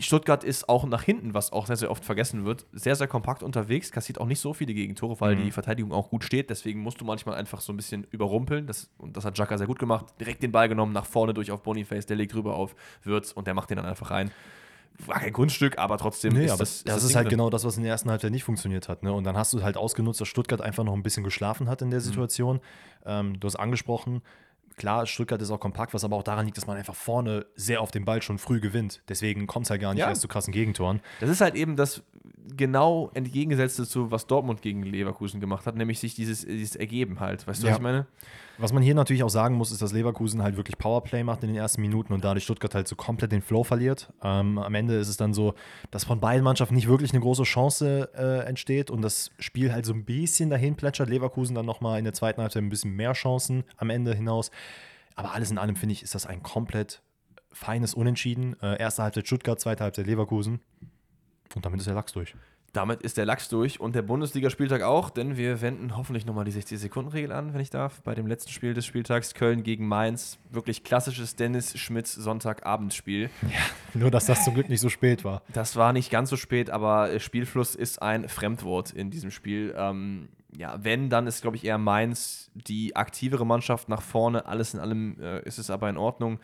Stuttgart 0.00 0.44
ist 0.44 0.68
auch 0.68 0.84
nach 0.86 1.02
hinten, 1.02 1.34
was 1.34 1.52
auch 1.52 1.66
sehr, 1.66 1.76
sehr 1.76 1.90
oft 1.90 2.04
vergessen 2.04 2.44
wird, 2.44 2.66
sehr, 2.72 2.96
sehr 2.96 3.06
kompakt 3.06 3.42
unterwegs, 3.42 3.90
kassiert 3.92 4.20
auch 4.20 4.26
nicht 4.26 4.40
so 4.40 4.52
viele 4.54 4.74
Gegentore, 4.74 5.20
weil 5.20 5.36
Mhm. 5.36 5.44
die 5.44 5.50
Verteidigung 5.50 5.92
auch 5.92 6.10
gut 6.10 6.24
steht. 6.24 6.50
Deswegen 6.50 6.80
musst 6.80 7.00
du 7.00 7.04
manchmal 7.04 7.36
einfach 7.36 7.60
so 7.60 7.72
ein 7.72 7.76
bisschen 7.76 8.04
überrumpeln. 8.10 8.66
Das, 8.66 8.90
und 8.98 9.16
das 9.16 9.24
hat 9.24 9.36
Jacka 9.38 9.58
sehr 9.58 9.66
gut 9.66 9.78
gemacht. 9.78 10.06
Direkt 10.20 10.42
den 10.42 10.52
Ball 10.52 10.68
genommen, 10.68 10.92
nach 10.92 11.06
vorne 11.06 11.34
durch 11.34 11.50
auf 11.50 11.62
Boniface, 11.62 12.06
der 12.06 12.16
legt 12.16 12.34
rüber 12.34 12.54
auf 12.56 12.74
Wirtz 13.04 13.32
und 13.32 13.46
der 13.46 13.54
macht 13.54 13.70
den 13.70 13.76
dann 13.76 13.86
einfach 13.86 14.10
rein. 14.10 14.30
War 15.04 15.20
kein 15.20 15.32
Kunststück, 15.34 15.76
aber 15.76 15.98
trotzdem 15.98 16.32
Nee, 16.32 16.46
ist 16.46 16.52
aber 16.52 16.60
das, 16.60 16.82
das, 16.84 16.94
das 16.94 17.02
ist 17.04 17.08
Ding 17.10 17.16
halt 17.18 17.28
genau 17.28 17.50
das, 17.50 17.64
was 17.64 17.76
in 17.76 17.82
der 17.82 17.92
ersten 17.92 18.08
Halbzeit 18.10 18.30
nicht 18.30 18.44
funktioniert 18.44 18.88
hat. 18.88 19.02
Ne? 19.02 19.12
Und 19.12 19.24
dann 19.24 19.36
hast 19.36 19.52
du 19.52 19.62
halt 19.62 19.76
ausgenutzt, 19.76 20.22
dass 20.22 20.28
Stuttgart 20.28 20.62
einfach 20.62 20.84
noch 20.84 20.94
ein 20.94 21.02
bisschen 21.02 21.22
geschlafen 21.22 21.68
hat 21.68 21.82
in 21.82 21.88
Mhm. 21.88 21.90
der 21.90 22.00
Situation. 22.00 22.60
Ähm, 23.04 23.38
du 23.38 23.46
hast 23.46 23.56
angesprochen, 23.56 24.22
klar, 24.76 25.06
Stuttgart 25.06 25.40
ist 25.42 25.50
auch 25.50 25.60
kompakt, 25.60 25.94
was 25.94 26.04
aber 26.04 26.16
auch 26.16 26.22
daran 26.22 26.44
liegt, 26.46 26.56
dass 26.56 26.66
man 26.66 26.76
einfach 26.76 26.94
vorne 26.94 27.46
sehr 27.56 27.80
auf 27.80 27.90
den 27.90 28.04
Ball 28.04 28.22
schon 28.22 28.38
früh 28.38 28.60
gewinnt. 28.60 29.02
Deswegen 29.08 29.46
kommt 29.46 29.66
es 29.66 29.70
halt 29.70 29.80
gar 29.80 29.94
nicht 29.94 30.00
Ja. 30.02 30.08
erst 30.08 30.20
zu 30.22 30.28
krassen 30.28 30.52
Gegentoren. 30.52 31.00
Das 31.20 31.30
ist 31.30 31.40
halt 31.40 31.54
eben 31.54 31.76
das 31.76 32.02
genau 32.56 33.10
entgegengesetzte 33.14 33.86
zu, 33.86 34.10
was 34.10 34.26
Dortmund 34.26 34.62
gegen 34.62 34.82
Leverkusen 34.82 35.40
gemacht 35.40 35.66
hat, 35.66 35.76
nämlich 35.76 35.98
sich 35.98 36.14
dieses, 36.14 36.42
dieses 36.46 36.76
Ergeben 36.76 37.18
halt. 37.20 37.46
Weißt 37.46 37.62
du, 37.62 37.66
Ja. 37.66 37.72
was 37.72 37.78
ich 37.78 37.82
meine? 37.82 38.06
Was 38.58 38.72
man 38.72 38.82
hier 38.82 38.94
natürlich 38.94 39.22
auch 39.22 39.28
sagen 39.28 39.56
muss, 39.56 39.70
ist, 39.70 39.82
dass 39.82 39.92
Leverkusen 39.92 40.42
halt 40.42 40.56
wirklich 40.56 40.78
Powerplay 40.78 41.22
macht 41.24 41.42
in 41.42 41.48
den 41.50 41.56
ersten 41.56 41.82
Minuten 41.82 42.14
und 42.14 42.24
dadurch 42.24 42.44
Stuttgart 42.44 42.74
halt 42.74 42.88
so 42.88 42.96
komplett 42.96 43.30
den 43.32 43.42
Flow 43.42 43.64
verliert. 43.64 44.10
Ähm, 44.22 44.56
am 44.58 44.74
Ende 44.74 44.94
ist 44.94 45.08
es 45.08 45.18
dann 45.18 45.34
so, 45.34 45.54
dass 45.90 46.04
von 46.04 46.20
beiden 46.20 46.42
Mannschaften 46.42 46.74
nicht 46.74 46.88
wirklich 46.88 47.10
eine 47.12 47.20
große 47.20 47.42
Chance 47.42 48.08
äh, 48.16 48.46
entsteht 48.48 48.90
und 48.90 49.02
das 49.02 49.30
Spiel 49.38 49.72
halt 49.72 49.84
so 49.84 49.92
ein 49.92 50.04
bisschen 50.06 50.48
dahin 50.48 50.74
plätschert. 50.74 51.10
Leverkusen 51.10 51.54
dann 51.54 51.66
nochmal 51.66 51.98
in 51.98 52.04
der 52.04 52.14
zweiten 52.14 52.40
Halbzeit 52.40 52.62
ein 52.62 52.70
bisschen 52.70 52.92
mehr 52.96 53.12
Chancen 53.12 53.64
am 53.76 53.90
Ende 53.90 54.14
hinaus. 54.14 54.50
Aber 55.16 55.32
alles 55.32 55.50
in 55.50 55.58
allem 55.58 55.76
finde 55.76 55.94
ich, 55.94 56.02
ist 56.02 56.14
das 56.14 56.26
ein 56.26 56.42
komplett 56.42 57.02
feines 57.50 57.94
Unentschieden. 57.94 58.54
Äh, 58.62 58.78
erste 58.78 59.02
Halbzeit 59.02 59.26
Stuttgart, 59.26 59.58
zweite 59.58 59.82
Halbzeit 59.82 60.06
Leverkusen. 60.06 60.60
Und 61.54 61.64
damit 61.64 61.80
ist 61.80 61.86
der 61.86 61.94
Lachs 61.94 62.12
durch. 62.12 62.34
Damit 62.76 63.00
ist 63.00 63.16
der 63.16 63.24
Lachs 63.24 63.48
durch 63.48 63.80
und 63.80 63.94
der 63.94 64.02
Bundesligaspieltag 64.02 64.82
auch, 64.82 65.08
denn 65.08 65.38
wir 65.38 65.62
wenden 65.62 65.96
hoffentlich 65.96 66.26
nochmal 66.26 66.44
die 66.44 66.52
60-Sekunden-Regel 66.52 67.32
an, 67.32 67.54
wenn 67.54 67.60
ich 67.62 67.70
darf. 67.70 68.02
Bei 68.02 68.14
dem 68.14 68.26
letzten 68.26 68.50
Spiel 68.50 68.74
des 68.74 68.84
Spieltags 68.84 69.32
Köln 69.32 69.62
gegen 69.62 69.88
Mainz. 69.88 70.38
Wirklich 70.50 70.84
klassisches 70.84 71.36
Dennis 71.36 71.78
Schmitz 71.78 72.12
Sonntagabendspiel. 72.12 73.30
Nur, 73.94 74.10
dass 74.10 74.26
das 74.26 74.44
zum 74.44 74.52
Glück 74.52 74.68
nicht 74.68 74.82
so 74.82 74.90
spät 74.90 75.24
war. 75.24 75.40
Das 75.54 75.76
war 75.76 75.94
nicht 75.94 76.10
ganz 76.10 76.28
so 76.28 76.36
spät, 76.36 76.68
aber 76.68 77.18
Spielfluss 77.18 77.74
ist 77.74 78.02
ein 78.02 78.28
Fremdwort 78.28 78.90
in 78.90 79.10
diesem 79.10 79.30
Spiel. 79.30 79.74
Ähm, 79.74 80.28
ja, 80.58 80.78
wenn, 80.82 81.10
dann 81.10 81.26
ist, 81.26 81.42
glaube 81.42 81.56
ich, 81.56 81.64
eher 81.64 81.78
Mainz 81.78 82.50
die 82.54 82.96
aktivere 82.96 83.44
Mannschaft 83.46 83.88
nach 83.88 84.02
vorne. 84.02 84.46
Alles 84.46 84.74
in 84.74 84.80
allem 84.80 85.16
äh, 85.20 85.42
ist 85.42 85.58
es 85.58 85.70
aber 85.70 85.88
in 85.90 85.96
Ordnung. 85.96 86.38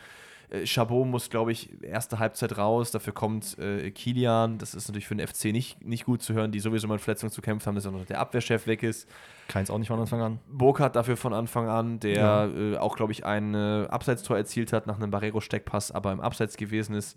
Äh, 0.50 0.66
Chabot 0.66 1.06
muss, 1.06 1.30
glaube 1.30 1.52
ich, 1.52 1.70
erste 1.82 2.18
Halbzeit 2.18 2.58
raus. 2.58 2.90
Dafür 2.90 3.14
kommt 3.14 3.58
äh, 3.58 3.90
Kilian. 3.90 4.58
Das 4.58 4.74
ist 4.74 4.88
natürlich 4.88 5.06
für 5.08 5.16
den 5.16 5.26
FC 5.26 5.46
nicht, 5.46 5.82
nicht 5.84 6.04
gut 6.04 6.22
zu 6.22 6.34
hören, 6.34 6.52
die 6.52 6.60
sowieso 6.60 6.88
mit 6.88 7.00
Verletzungen 7.00 7.32
zu 7.32 7.40
kämpfen 7.40 7.66
haben, 7.66 7.74
dass 7.76 7.86
auch 7.86 7.92
noch 7.92 8.04
der 8.04 8.20
Abwehrchef 8.20 8.66
weg 8.66 8.82
ist. 8.82 9.08
Keins 9.48 9.70
auch 9.70 9.78
nicht 9.78 9.88
von 9.88 9.98
Anfang 10.00 10.20
an. 10.20 10.38
Burkhardt 10.50 10.94
dafür 10.96 11.16
von 11.16 11.32
Anfang 11.32 11.68
an, 11.68 11.98
der 12.00 12.12
Ja. 12.14 12.46
äh, 12.46 12.76
auch, 12.76 12.96
glaube 12.96 13.12
ich, 13.12 13.24
ein 13.24 13.54
äh, 13.54 13.86
Abseitstor 13.88 14.36
erzielt 14.36 14.72
hat 14.72 14.86
nach 14.86 14.96
einem 14.96 15.10
Barrero-Steckpass, 15.10 15.90
aber 15.90 16.12
im 16.12 16.20
Abseits 16.20 16.56
gewesen 16.56 16.94
ist. 16.94 17.16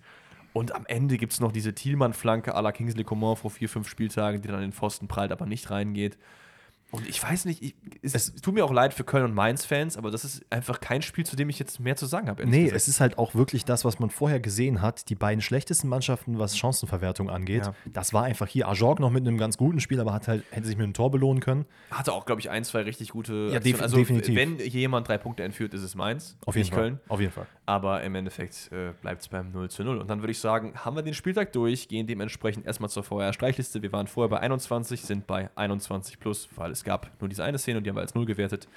Und 0.54 0.74
am 0.74 0.86
Ende 0.86 1.18
gibt 1.18 1.34
es 1.34 1.42
noch 1.42 1.52
diese 1.52 1.76
Thielmann-Flanke 1.76 2.56
à 2.56 2.62
la 2.62 2.72
Kingsley 2.72 3.04
Coman 3.04 3.36
vor 3.36 3.52
vier, 3.52 3.68
fünf 3.68 3.90
Spieltagen, 3.90 4.42
die 4.42 4.48
dann 4.48 4.56
an 4.56 4.62
den 4.62 4.72
Pfosten 4.72 5.10
prallt, 5.10 5.34
aber 5.34 5.46
nicht 5.46 5.70
reingeht. 5.70 6.18
Und 6.96 7.08
ich 7.08 7.22
weiß 7.22 7.46
nicht, 7.46 7.62
ich, 7.62 7.76
es, 8.02 8.16
es 8.16 8.36
tut 8.36 8.54
mir 8.54 8.64
auch 8.66 8.72
leid 8.72 8.94
für 8.94 9.04
Köln 9.04 9.24
und 9.26 9.34
Mainz-Fans, 9.34 9.98
aber 9.98 10.12
das 10.12 10.24
ist 10.26 10.46
einfach 10.50 10.80
kein 10.80 11.02
Spiel, 11.02 11.26
zu 11.26 11.36
dem 11.36 11.50
ich 11.50 11.60
jetzt 11.60 11.80
mehr 11.80 11.96
zu 11.96 12.06
sagen 12.06 12.28
habe. 12.30 12.46
Nee, 12.46 12.64
gesagt. 12.64 12.76
es 12.78 12.88
ist 12.88 13.00
halt 13.00 13.18
auch 13.18 13.36
wirklich 13.36 13.66
das, 13.66 13.86
was 13.86 14.00
man 14.00 14.10
vorher 14.10 14.40
gesehen 14.40 14.82
hat. 14.82 15.10
Die 15.10 15.16
beiden 15.16 15.42
schlechtesten 15.42 15.88
Mannschaften, 15.88 16.40
was 16.40 16.58
Chancenverwertung 16.58 17.30
angeht. 17.30 17.66
Ja. 17.66 17.74
Das 17.86 18.14
war 18.14 18.24
einfach 18.24 18.48
hier. 18.48 18.68
Ajorg 18.68 19.00
noch 19.00 19.10
mit 19.12 19.28
einem 19.28 19.38
ganz 19.38 19.58
guten 19.58 19.80
Spiel, 19.80 20.00
aber 20.00 20.14
hat 20.14 20.28
halt, 20.28 20.44
hätte 20.52 20.68
sich 20.68 20.78
mit 20.78 20.84
einem 20.86 20.94
Tor 20.94 21.12
belohnen 21.12 21.42
können. 21.42 21.66
hatte 21.92 22.14
auch, 22.14 22.26
glaube 22.26 22.42
ich, 22.42 22.50
ein, 22.50 22.64
zwei 22.64 22.82
richtig 22.82 23.10
gute 23.10 23.50
Ja, 23.52 23.60
def- 23.60 23.82
Also, 23.82 23.98
definitiv. 23.98 24.36
wenn 24.36 24.58
hier 24.58 24.82
jemand 24.82 25.08
drei 25.08 25.18
Punkte 25.18 25.44
entführt, 25.44 25.74
ist 25.74 25.82
es 25.82 25.96
Mainz, 25.96 26.38
Auf 26.46 26.56
jeden 26.56 26.64
nicht 26.66 26.74
Fall. 26.74 26.84
Köln. 26.84 27.00
Auf 27.08 27.20
jeden 27.20 27.32
Fall. 27.32 27.48
Aber 27.66 28.04
im 28.04 28.16
Endeffekt 28.16 28.70
äh, 28.72 28.92
bleibt 29.02 29.22
es 29.22 29.28
beim 29.28 29.52
0 29.52 29.70
zu 29.70 29.84
0. 29.84 29.98
Und 30.00 30.10
dann 30.10 30.22
würde 30.22 30.32
ich 30.32 30.40
sagen, 30.40 30.74
haben 30.76 30.96
wir 30.96 31.02
den 31.04 31.14
Spieltag 31.14 31.52
durch, 31.54 31.88
gehen 31.88 32.06
dementsprechend 32.08 32.66
erstmal 32.66 32.90
zur 32.90 33.04
VR-Streichliste. 33.04 33.82
Wir 33.82 33.92
waren 33.92 34.08
vorher 34.08 34.30
bei 34.30 34.40
21, 34.40 35.02
sind 35.02 35.26
bei 35.28 35.50
21 35.56 36.20
plus, 36.20 36.48
weil 36.56 36.72
es 36.72 36.84
gab 36.86 37.12
nur 37.20 37.28
diese 37.28 37.44
eine 37.44 37.58
Szene 37.58 37.80
und 37.80 37.84
die 37.84 37.90
haben 37.90 37.98
wir 37.98 38.02
als 38.02 38.16
0 38.16 38.26
gewertet. 38.26 38.68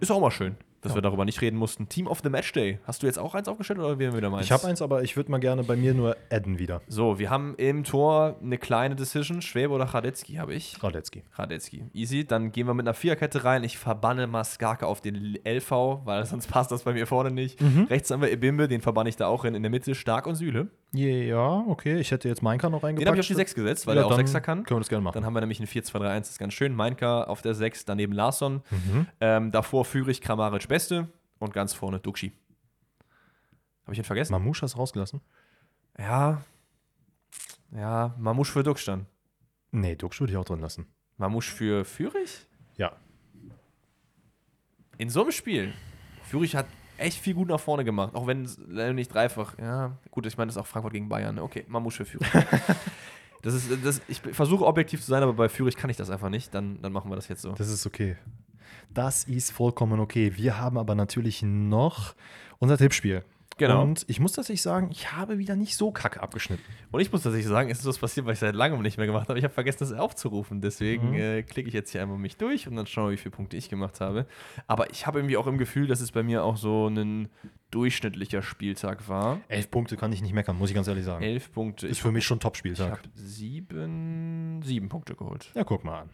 Ist 0.00 0.12
auch 0.12 0.20
mal 0.20 0.30
schön, 0.30 0.54
dass 0.80 0.94
wir 0.94 1.02
darüber 1.02 1.24
nicht 1.24 1.40
reden 1.40 1.56
mussten. 1.56 1.88
Team 1.88 2.06
of 2.06 2.20
the 2.22 2.30
Matchday. 2.30 2.78
Hast 2.84 3.02
du 3.02 3.06
jetzt 3.08 3.18
auch 3.18 3.34
eins 3.34 3.48
aufgestellt 3.48 3.80
oder 3.80 3.98
wären 3.98 4.12
wir 4.12 4.18
wieder 4.18 4.30
meins? 4.30 4.44
Ich 4.44 4.52
habe 4.52 4.64
eins, 4.68 4.80
aber 4.80 5.02
ich 5.02 5.16
würde 5.16 5.28
mal 5.30 5.40
gerne 5.40 5.64
bei 5.64 5.74
mir 5.74 5.92
nur 5.92 6.16
adden 6.30 6.60
wieder. 6.60 6.82
So, 6.86 7.18
wir 7.18 7.30
haben 7.30 7.56
im 7.56 7.82
Tor 7.82 8.36
eine 8.40 8.58
kleine 8.58 8.94
Decision. 8.94 9.42
Schwäbe 9.42 9.72
oder 9.72 9.86
Radetzky 9.86 10.34
habe 10.34 10.54
ich. 10.54 10.80
Radetzky. 10.80 11.24
Radetzky. 11.34 11.84
Easy. 11.94 12.24
Dann 12.24 12.52
gehen 12.52 12.68
wir 12.68 12.74
mit 12.74 12.86
einer 12.86 12.94
Viererkette 12.94 13.42
rein. 13.42 13.64
Ich 13.64 13.76
verbanne 13.76 14.28
Maskarke 14.28 14.86
auf 14.86 15.00
den 15.00 15.36
LV, 15.44 15.70
weil 16.04 16.24
sonst 16.26 16.46
passt 16.46 16.70
das 16.70 16.84
bei 16.84 16.92
mir 16.92 17.08
vorne 17.08 17.32
nicht. 17.32 17.58
Rechts 17.90 18.10
haben 18.12 18.22
wir 18.22 18.30
Ebimbe, 18.30 18.68
den 18.68 18.80
verbanne 18.80 19.08
ich 19.08 19.16
da 19.16 19.26
auch 19.26 19.44
in. 19.44 19.54
In 19.56 19.62
der 19.62 19.70
Mitte 19.70 19.96
Stark 19.96 20.28
und 20.28 20.36
Süle. 20.36 20.68
Ja, 20.92 21.64
okay. 21.68 21.98
Ich 21.98 22.10
hätte 22.10 22.28
jetzt 22.28 22.42
Mainka 22.42 22.70
noch 22.70 22.82
reingepackt. 22.82 23.02
Den 23.02 23.08
habe 23.08 23.16
ich 23.16 23.20
auf 23.20 23.26
die 23.26 23.34
6 23.34 23.54
gesetzt, 23.54 23.86
weil 23.86 23.96
Ja, 23.96 24.02
er 24.02 24.06
auch 24.06 24.10
dann 24.10 24.18
Sechser 24.20 24.40
kann. 24.40 24.64
Können 24.64 24.78
wir 24.78 24.80
das 24.80 24.88
gerne 24.88 25.02
machen. 25.04 25.14
Dann 25.16 25.26
haben 25.26 25.34
wir 25.34 25.40
nämlich 25.40 25.60
ein 25.60 25.66
4-2-3-1, 25.66 26.18
das 26.20 26.30
ist 26.30 26.38
ganz 26.38 26.54
schön. 26.54 26.74
Meinka 26.74 27.24
auf 27.24 27.42
der 27.42 27.54
6, 27.54 27.84
daneben 27.84 28.14
Larsson. 28.14 28.62
Mhm. 28.70 29.06
Ähm, 29.20 29.52
davor 29.52 29.84
Führig, 29.84 30.20
Kramaric, 30.22 30.66
Beste. 30.68 31.08
Und 31.40 31.52
ganz 31.52 31.72
vorne 31.74 32.00
Duxi. 32.00 32.32
Habe 33.84 33.92
ich 33.92 33.98
ihn 33.98 34.04
vergessen? 34.04 34.32
Mamouche 34.32 34.62
hast 34.62 34.74
du 34.74 34.78
rausgelassen? 34.78 35.20
ja. 35.98 36.42
Ja, 37.70 38.14
Mamouche 38.18 38.50
für 38.50 38.62
Dux 38.62 38.86
dann. 38.86 39.04
Nee, 39.72 39.94
Duxch 39.94 40.20
würde 40.20 40.32
ich 40.32 40.38
auch 40.38 40.44
drin 40.46 40.60
lassen. 40.60 40.86
Mamouche 41.18 41.50
für 41.52 41.84
Führig? 41.84 42.46
Ja. 42.78 42.92
In 44.96 45.10
so 45.10 45.20
einem 45.20 45.32
Spiel. 45.32 45.74
Führig 46.22 46.56
hat 46.56 46.64
echt 46.98 47.18
viel 47.18 47.34
gut 47.34 47.48
nach 47.48 47.60
vorne 47.60 47.84
gemacht, 47.84 48.14
auch 48.14 48.26
wenn 48.26 48.48
nicht 48.94 49.12
dreifach. 49.12 49.56
Ja, 49.58 49.96
gut, 50.10 50.26
ich 50.26 50.36
meine, 50.36 50.48
das 50.48 50.56
ist 50.56 50.62
auch 50.62 50.66
Frankfurt 50.66 50.92
gegen 50.92 51.08
Bayern. 51.08 51.36
ne? 51.36 51.42
Okay, 51.42 51.64
Mamouche 51.68 52.04
für 52.04 52.18
Führig. 52.18 52.28
das 53.42 53.54
ist, 53.54 53.84
das, 53.84 54.02
ich 54.08 54.20
versuche 54.20 54.64
objektiv 54.66 55.00
zu 55.00 55.06
sein, 55.06 55.22
aber 55.22 55.32
bei 55.32 55.48
Führig 55.48 55.76
kann 55.76 55.90
ich 55.90 55.96
das 55.96 56.10
einfach 56.10 56.28
nicht. 56.28 56.54
Dann, 56.54 56.80
dann 56.82 56.92
machen 56.92 57.10
wir 57.10 57.16
das 57.16 57.28
jetzt 57.28 57.42
so. 57.42 57.52
Das 57.52 57.68
ist 57.68 57.86
okay. 57.86 58.16
Das 58.92 59.24
ist 59.24 59.50
vollkommen 59.50 60.00
okay. 60.00 60.32
Wir 60.36 60.58
haben 60.58 60.78
aber 60.78 60.94
natürlich 60.94 61.42
noch 61.42 62.14
unser 62.58 62.76
Tippspiel. 62.76 63.24
Genau. 63.58 63.82
Und 63.82 64.04
ich 64.08 64.20
muss 64.20 64.32
tatsächlich 64.32 64.62
sagen, 64.62 64.88
ich 64.90 65.12
habe 65.12 65.38
wieder 65.38 65.54
nicht 65.56 65.76
so 65.76 65.90
kacke 65.92 66.22
abgeschnitten. 66.22 66.62
Und 66.90 67.00
ich 67.00 67.12
muss 67.12 67.22
tatsächlich 67.22 67.48
sagen, 67.48 67.70
es 67.70 67.80
ist 67.80 67.86
was 67.86 67.98
passiert, 67.98 68.24
was 68.26 68.34
ich 68.34 68.38
seit 68.40 68.54
langem 68.54 68.80
nicht 68.82 68.96
mehr 68.96 69.06
gemacht 69.06 69.28
habe. 69.28 69.38
Ich 69.38 69.44
habe 69.44 69.52
vergessen, 69.52 69.78
das 69.80 69.92
aufzurufen. 69.92 70.60
Deswegen 70.60 71.08
Mhm. 71.10 71.14
äh, 71.14 71.42
klicke 71.42 71.68
ich 71.68 71.74
jetzt 71.74 71.90
hier 71.92 72.00
einmal 72.02 72.18
mich 72.18 72.36
durch 72.36 72.66
und 72.68 72.76
dann 72.76 72.86
schauen 72.86 73.06
wir, 73.08 73.12
wie 73.12 73.16
viele 73.18 73.32
Punkte 73.32 73.56
ich 73.56 73.68
gemacht 73.68 74.00
habe. 74.00 74.26
Aber 74.66 74.90
ich 74.90 75.06
habe 75.06 75.18
irgendwie 75.18 75.36
auch 75.36 75.46
im 75.46 75.58
Gefühl, 75.58 75.86
dass 75.88 76.00
es 76.00 76.12
bei 76.12 76.22
mir 76.22 76.42
auch 76.44 76.56
so 76.56 76.88
ein 76.88 77.28
durchschnittlicher 77.70 78.40
Spieltag 78.42 79.08
war. 79.08 79.40
Elf 79.48 79.70
Punkte 79.70 79.96
kann 79.96 80.12
ich 80.12 80.22
nicht 80.22 80.32
meckern, 80.32 80.56
muss 80.56 80.70
ich 80.70 80.74
ganz 80.74 80.88
ehrlich 80.88 81.04
sagen. 81.04 81.22
Elf 81.22 81.52
Punkte. 81.52 81.86
Ist 81.86 82.00
für 82.00 82.12
mich 82.12 82.24
schon 82.24 82.38
ich 82.38 82.42
Top-Spieltag. 82.42 82.90
habe 82.90 83.02
sieben, 83.14 84.62
sieben 84.62 84.88
Punkte 84.88 85.14
geholt. 85.14 85.50
Ja, 85.54 85.64
guck 85.64 85.84
mal 85.84 86.02
an. 86.02 86.10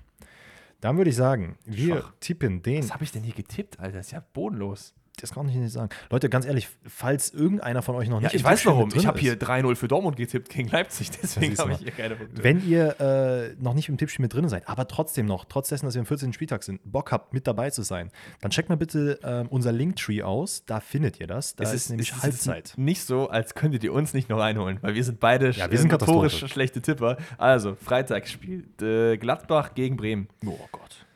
Dann 0.81 0.97
würde 0.97 1.11
ich 1.11 1.17
sagen, 1.17 1.57
wir 1.65 1.97
Schwach. 2.01 2.13
tippen 2.21 2.63
den. 2.63 2.83
Was 2.83 2.93
habe 2.93 3.05
ich 3.05 3.13
denn 3.13 3.23
hier 3.23 3.35
getippt, 3.35 3.81
Alter? 3.81 3.99
Das 3.99 4.07
ist 4.07 4.13
ja 4.13 4.23
bodenlos. 4.33 4.95
Das 5.21 5.33
kann 5.33 5.49
ich 5.49 5.55
nicht 5.55 5.73
sagen. 5.73 5.91
Leute, 6.11 6.29
ganz 6.29 6.45
ehrlich, 6.45 6.69
falls 6.87 7.31
irgendeiner 7.31 7.83
von 7.83 7.95
euch 7.95 8.09
noch 8.09 8.21
Ja, 8.21 8.25
nicht 8.25 8.35
ich 8.35 8.41
im 8.41 8.47
weiß 8.47 8.67
warum. 8.67 8.91
Ich 8.95 9.07
habe 9.07 9.19
ist, 9.19 9.23
hier 9.23 9.39
3-0 9.39 9.77
für 9.77 9.87
Dortmund 9.87 10.17
getippt 10.17 10.49
gegen 10.49 10.69
Leipzig. 10.69 11.11
Deswegen 11.23 11.57
habe 11.57 11.73
ich 11.73 11.79
hier 11.79 11.93
keine 11.93 12.17
Punkte. 12.17 12.43
Wenn 12.43 12.67
ihr 12.69 13.01
äh, 13.01 13.63
noch 13.63 13.75
nicht 13.75 13.89
im 13.89 13.97
Tippspiel 13.97 14.23
mit 14.23 14.35
drin 14.35 14.49
seid, 14.49 14.69
aber 14.69 14.89
trotzdem 14.89 15.27
noch, 15.27 15.45
trotz 15.45 15.69
dessen, 15.69 15.87
dass 15.87 15.95
wir 15.95 16.01
am 16.01 16.07
14. 16.07 16.33
Spieltag 16.33 16.65
sind, 16.65 16.81
Bock 16.85 17.13
habt, 17.13 17.33
mit 17.33 17.47
dabei 17.47 17.71
zu 17.71 17.83
sein, 17.83 18.11
dann 18.41 18.51
checkt 18.51 18.69
mal 18.69 18.77
bitte 18.77 19.21
ähm, 19.23 19.47
unser 19.51 19.71
Linktree 19.73 20.23
aus. 20.23 20.65
Da 20.67 20.81
findet 20.81 21.21
ihr 21.21 21.29
das. 21.29 21.55
Da 21.55 21.65
es 21.65 21.73
ist, 21.73 21.91
nämlich 21.91 22.11
es 22.11 22.17
ist 22.17 22.23
Halbzeit. 22.23 22.75
nicht 22.77 23.03
so, 23.03 23.29
als 23.29 23.55
könntet 23.55 23.85
ihr 23.85 23.93
uns 23.93 24.15
nicht 24.15 24.29
noch 24.29 24.41
einholen, 24.41 24.79
weil 24.81 24.95
wir 24.95 25.05
sind 25.05 25.21
beide 25.21 25.51
Ja, 25.51 25.71
wir 25.71 25.79
sind 25.79 25.91
äh, 25.91 25.93
notorisch 25.93 26.45
schlechte 26.49 26.81
Tipper. 26.83 27.19
Also, 27.39 27.77
Freitag 27.77 28.27
spielt 28.27 28.83
äh, 28.83 29.17
Gladbach 29.17 29.75
gegen 29.75 29.97
Bremen. 29.97 30.29
Oh 30.45 30.59
Gott. 30.73 31.07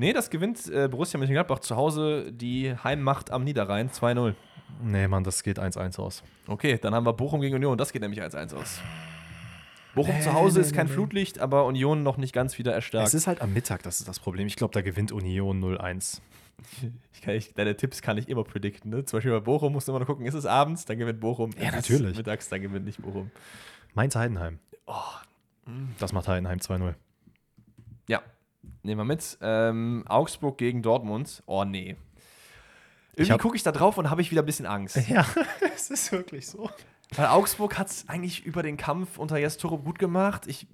Nee, 0.00 0.12
das 0.12 0.30
gewinnt 0.30 0.68
äh, 0.70 0.86
Borussia 0.88 1.18
Mönchengladbach 1.18 1.58
zu 1.58 1.74
Hause 1.74 2.32
die 2.32 2.72
Heimmacht 2.84 3.32
am 3.32 3.42
Niederrhein 3.42 3.90
2-0. 3.90 4.34
Nee, 4.80 5.08
Mann, 5.08 5.24
das 5.24 5.42
geht 5.42 5.58
1-1 5.58 5.98
aus. 5.98 6.22
Okay, 6.46 6.78
dann 6.80 6.94
haben 6.94 7.04
wir 7.04 7.12
Bochum 7.12 7.40
gegen 7.40 7.56
Union, 7.56 7.76
das 7.76 7.92
geht 7.92 8.02
nämlich 8.02 8.22
1-1 8.22 8.54
aus. 8.54 8.80
Bochum 9.96 10.14
Nee, 10.14 10.20
zu 10.22 10.34
Hause 10.34 10.60
nee, 10.60 10.66
ist 10.66 10.72
kein 10.72 10.86
nee. 10.86 10.92
Flutlicht, 10.92 11.40
aber 11.40 11.66
Union 11.66 12.04
noch 12.04 12.16
nicht 12.16 12.32
ganz 12.32 12.58
wieder 12.58 12.72
erstarkt. 12.72 13.08
Es 13.08 13.14
ist 13.14 13.26
halt 13.26 13.42
am 13.42 13.52
Mittag, 13.52 13.82
das 13.82 13.98
ist 13.98 14.06
das 14.06 14.20
Problem. 14.20 14.46
Ich 14.46 14.54
glaube, 14.54 14.72
da 14.72 14.82
gewinnt 14.82 15.10
Union 15.12 15.62
0-1. 15.62 16.20
Ich 17.12 17.22
kann, 17.22 17.34
ich, 17.34 17.52
deine 17.54 17.76
Tipps 17.76 18.00
kann 18.00 18.16
ich 18.18 18.28
immer 18.28 18.44
predikten. 18.44 18.92
Ne? 18.92 19.04
Zum 19.04 19.16
Beispiel 19.16 19.32
bei 19.32 19.40
Bochum 19.40 19.72
musst 19.72 19.88
du 19.88 19.92
immer 19.92 19.98
noch 19.98 20.06
gucken, 20.06 20.24
ist 20.24 20.34
es 20.34 20.46
abends, 20.46 20.84
dann 20.84 20.96
gewinnt 20.98 21.18
Bochum. 21.18 21.50
Ja, 21.56 21.70
Ist 21.70 21.90
es 21.90 21.90
natürlich. 21.90 22.16
Mittags, 22.16 22.48
dann 22.48 22.62
gewinnt 22.62 22.84
nicht 22.84 23.02
Bochum. 23.02 23.32
Mainz-Heidenheim. 23.94 24.60
Oh, 24.86 24.94
Das 25.98 26.12
macht 26.12 26.28
Heidenheim 26.28 26.58
2-0. 26.58 26.94
Nehmen 28.82 29.00
wir 29.00 29.04
mit. 29.04 29.38
Ähm, 29.40 30.04
Augsburg 30.08 30.58
gegen 30.58 30.82
Dortmund. 30.82 31.42
Oh, 31.46 31.64
nee. 31.64 31.96
Irgendwie 33.14 33.38
gucke 33.38 33.56
ich 33.56 33.62
da 33.62 33.72
drauf 33.72 33.98
und 33.98 34.10
habe 34.10 34.20
ich 34.22 34.30
wieder 34.30 34.42
ein 34.42 34.46
bisschen 34.46 34.66
Angst. 34.66 34.96
Ja, 35.08 35.26
es 35.74 35.90
ist 35.90 36.12
wirklich 36.12 36.46
so. 36.46 36.70
Weil 37.14 37.26
Augsburg 37.26 37.78
hat 37.78 37.88
es 37.88 38.08
eigentlich 38.08 38.44
über 38.44 38.62
den 38.62 38.76
Kampf 38.76 39.18
unter 39.18 39.38
Jes 39.38 39.56
Torup 39.56 39.84
gut 39.84 39.98
gemacht. 39.98 40.46
Ich, 40.46 40.66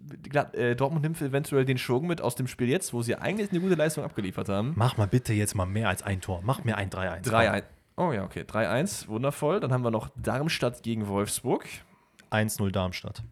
äh, 0.52 0.74
Dortmund 0.74 1.02
nimmt 1.04 1.20
eventuell 1.22 1.64
den 1.64 1.78
Schwung 1.78 2.06
mit 2.06 2.20
aus 2.20 2.34
dem 2.34 2.48
Spiel 2.48 2.68
jetzt, 2.68 2.92
wo 2.92 3.02
sie 3.02 3.14
eigentlich 3.14 3.50
eine 3.50 3.60
gute 3.60 3.76
Leistung 3.76 4.04
abgeliefert 4.04 4.48
haben. 4.48 4.72
Mach 4.76 4.96
mal 4.96 5.06
bitte 5.06 5.32
jetzt 5.32 5.54
mal 5.54 5.66
mehr 5.66 5.88
als 5.88 6.02
ein 6.02 6.20
Tor. 6.20 6.40
Mach 6.42 6.64
mir 6.64 6.76
ein 6.76 6.90
3-1. 6.90 7.24
3-1. 7.24 7.62
Oh 7.96 8.12
ja, 8.12 8.24
okay. 8.24 8.42
3-1, 8.42 9.06
wundervoll. 9.06 9.60
Dann 9.60 9.72
haben 9.72 9.84
wir 9.84 9.92
noch 9.92 10.10
Darmstadt 10.16 10.82
gegen 10.82 11.06
Wolfsburg. 11.06 11.66
1-0 12.30 12.70
Darmstadt. 12.72 13.22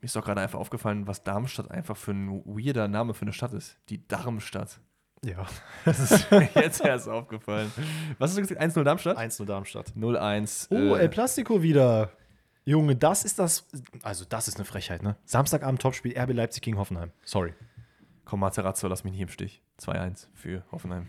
Mir 0.00 0.06
ist 0.06 0.14
doch 0.14 0.24
gerade 0.24 0.40
einfach 0.40 0.58
aufgefallen, 0.58 1.06
was 1.06 1.24
Darmstadt 1.24 1.70
einfach 1.70 1.96
für 1.96 2.12
ein 2.12 2.42
weirder 2.44 2.86
Name 2.88 3.14
für 3.14 3.22
eine 3.22 3.32
Stadt 3.32 3.52
ist. 3.52 3.78
Die 3.88 4.06
Darmstadt. 4.06 4.80
Ja. 5.24 5.46
Das 5.84 5.98
ist 5.98 6.30
mir 6.30 6.48
jetzt 6.54 6.84
erst 6.84 7.08
aufgefallen. 7.08 7.72
Was 8.18 8.30
hast 8.30 8.38
du 8.38 8.42
gesagt? 8.42 8.60
1-0 8.60 8.84
Darmstadt? 8.84 9.18
1-0 9.18 9.44
Darmstadt. 9.44 9.92
0-1. 9.96 10.68
Oh, 10.70 10.94
äh, 10.94 11.00
El 11.00 11.08
Plastico 11.08 11.62
wieder. 11.62 12.12
Junge, 12.64 12.94
das 12.94 13.24
ist 13.24 13.38
das. 13.38 13.66
Also, 14.02 14.24
das 14.28 14.46
ist 14.46 14.56
eine 14.56 14.66
Frechheit, 14.66 15.02
ne? 15.02 15.16
Samstagabend 15.24 15.80
Topspiel 15.80 16.16
RB 16.16 16.34
Leipzig 16.34 16.62
gegen 16.62 16.78
Hoffenheim. 16.78 17.10
Sorry. 17.24 17.54
Komm, 18.24 18.40
Materazzo, 18.40 18.88
lass 18.88 19.04
mich 19.04 19.14
nicht 19.14 19.22
im 19.22 19.28
Stich. 19.28 19.62
2-1 19.80 20.26
für 20.34 20.62
Hoffenheim. 20.70 21.08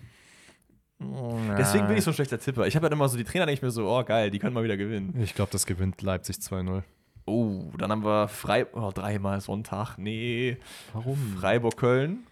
Deswegen 1.57 1.87
bin 1.87 1.97
ich 1.97 2.03
so 2.03 2.11
ein 2.11 2.13
schlechter 2.13 2.39
Tipper. 2.39 2.65
Ich 2.67 2.75
habe 2.75 2.85
halt 2.85 2.93
immer 2.93 3.07
so, 3.07 3.17
die 3.17 3.23
Trainer 3.23 3.45
denke 3.45 3.59
ich 3.59 3.61
mir 3.61 3.71
so, 3.71 3.89
oh 3.89 4.03
geil, 4.03 4.31
die 4.31 4.39
können 4.39 4.53
mal 4.53 4.63
wieder 4.63 4.77
gewinnen. 4.77 5.17
Ich 5.21 5.33
glaube, 5.33 5.51
das 5.51 5.65
gewinnt 5.65 6.01
Leipzig 6.01 6.37
2-0. 6.37 6.83
Oh, 7.29 7.71
dann 7.77 7.91
haben 7.91 8.03
wir 8.03 8.27
Freiburg, 8.27 8.83
oh, 8.83 8.91
dreimal 8.91 9.41
Sonntag, 9.41 9.97
nee. 9.97 10.57
Warum? 10.93 11.37
Freiburg-Köln. 11.39 12.25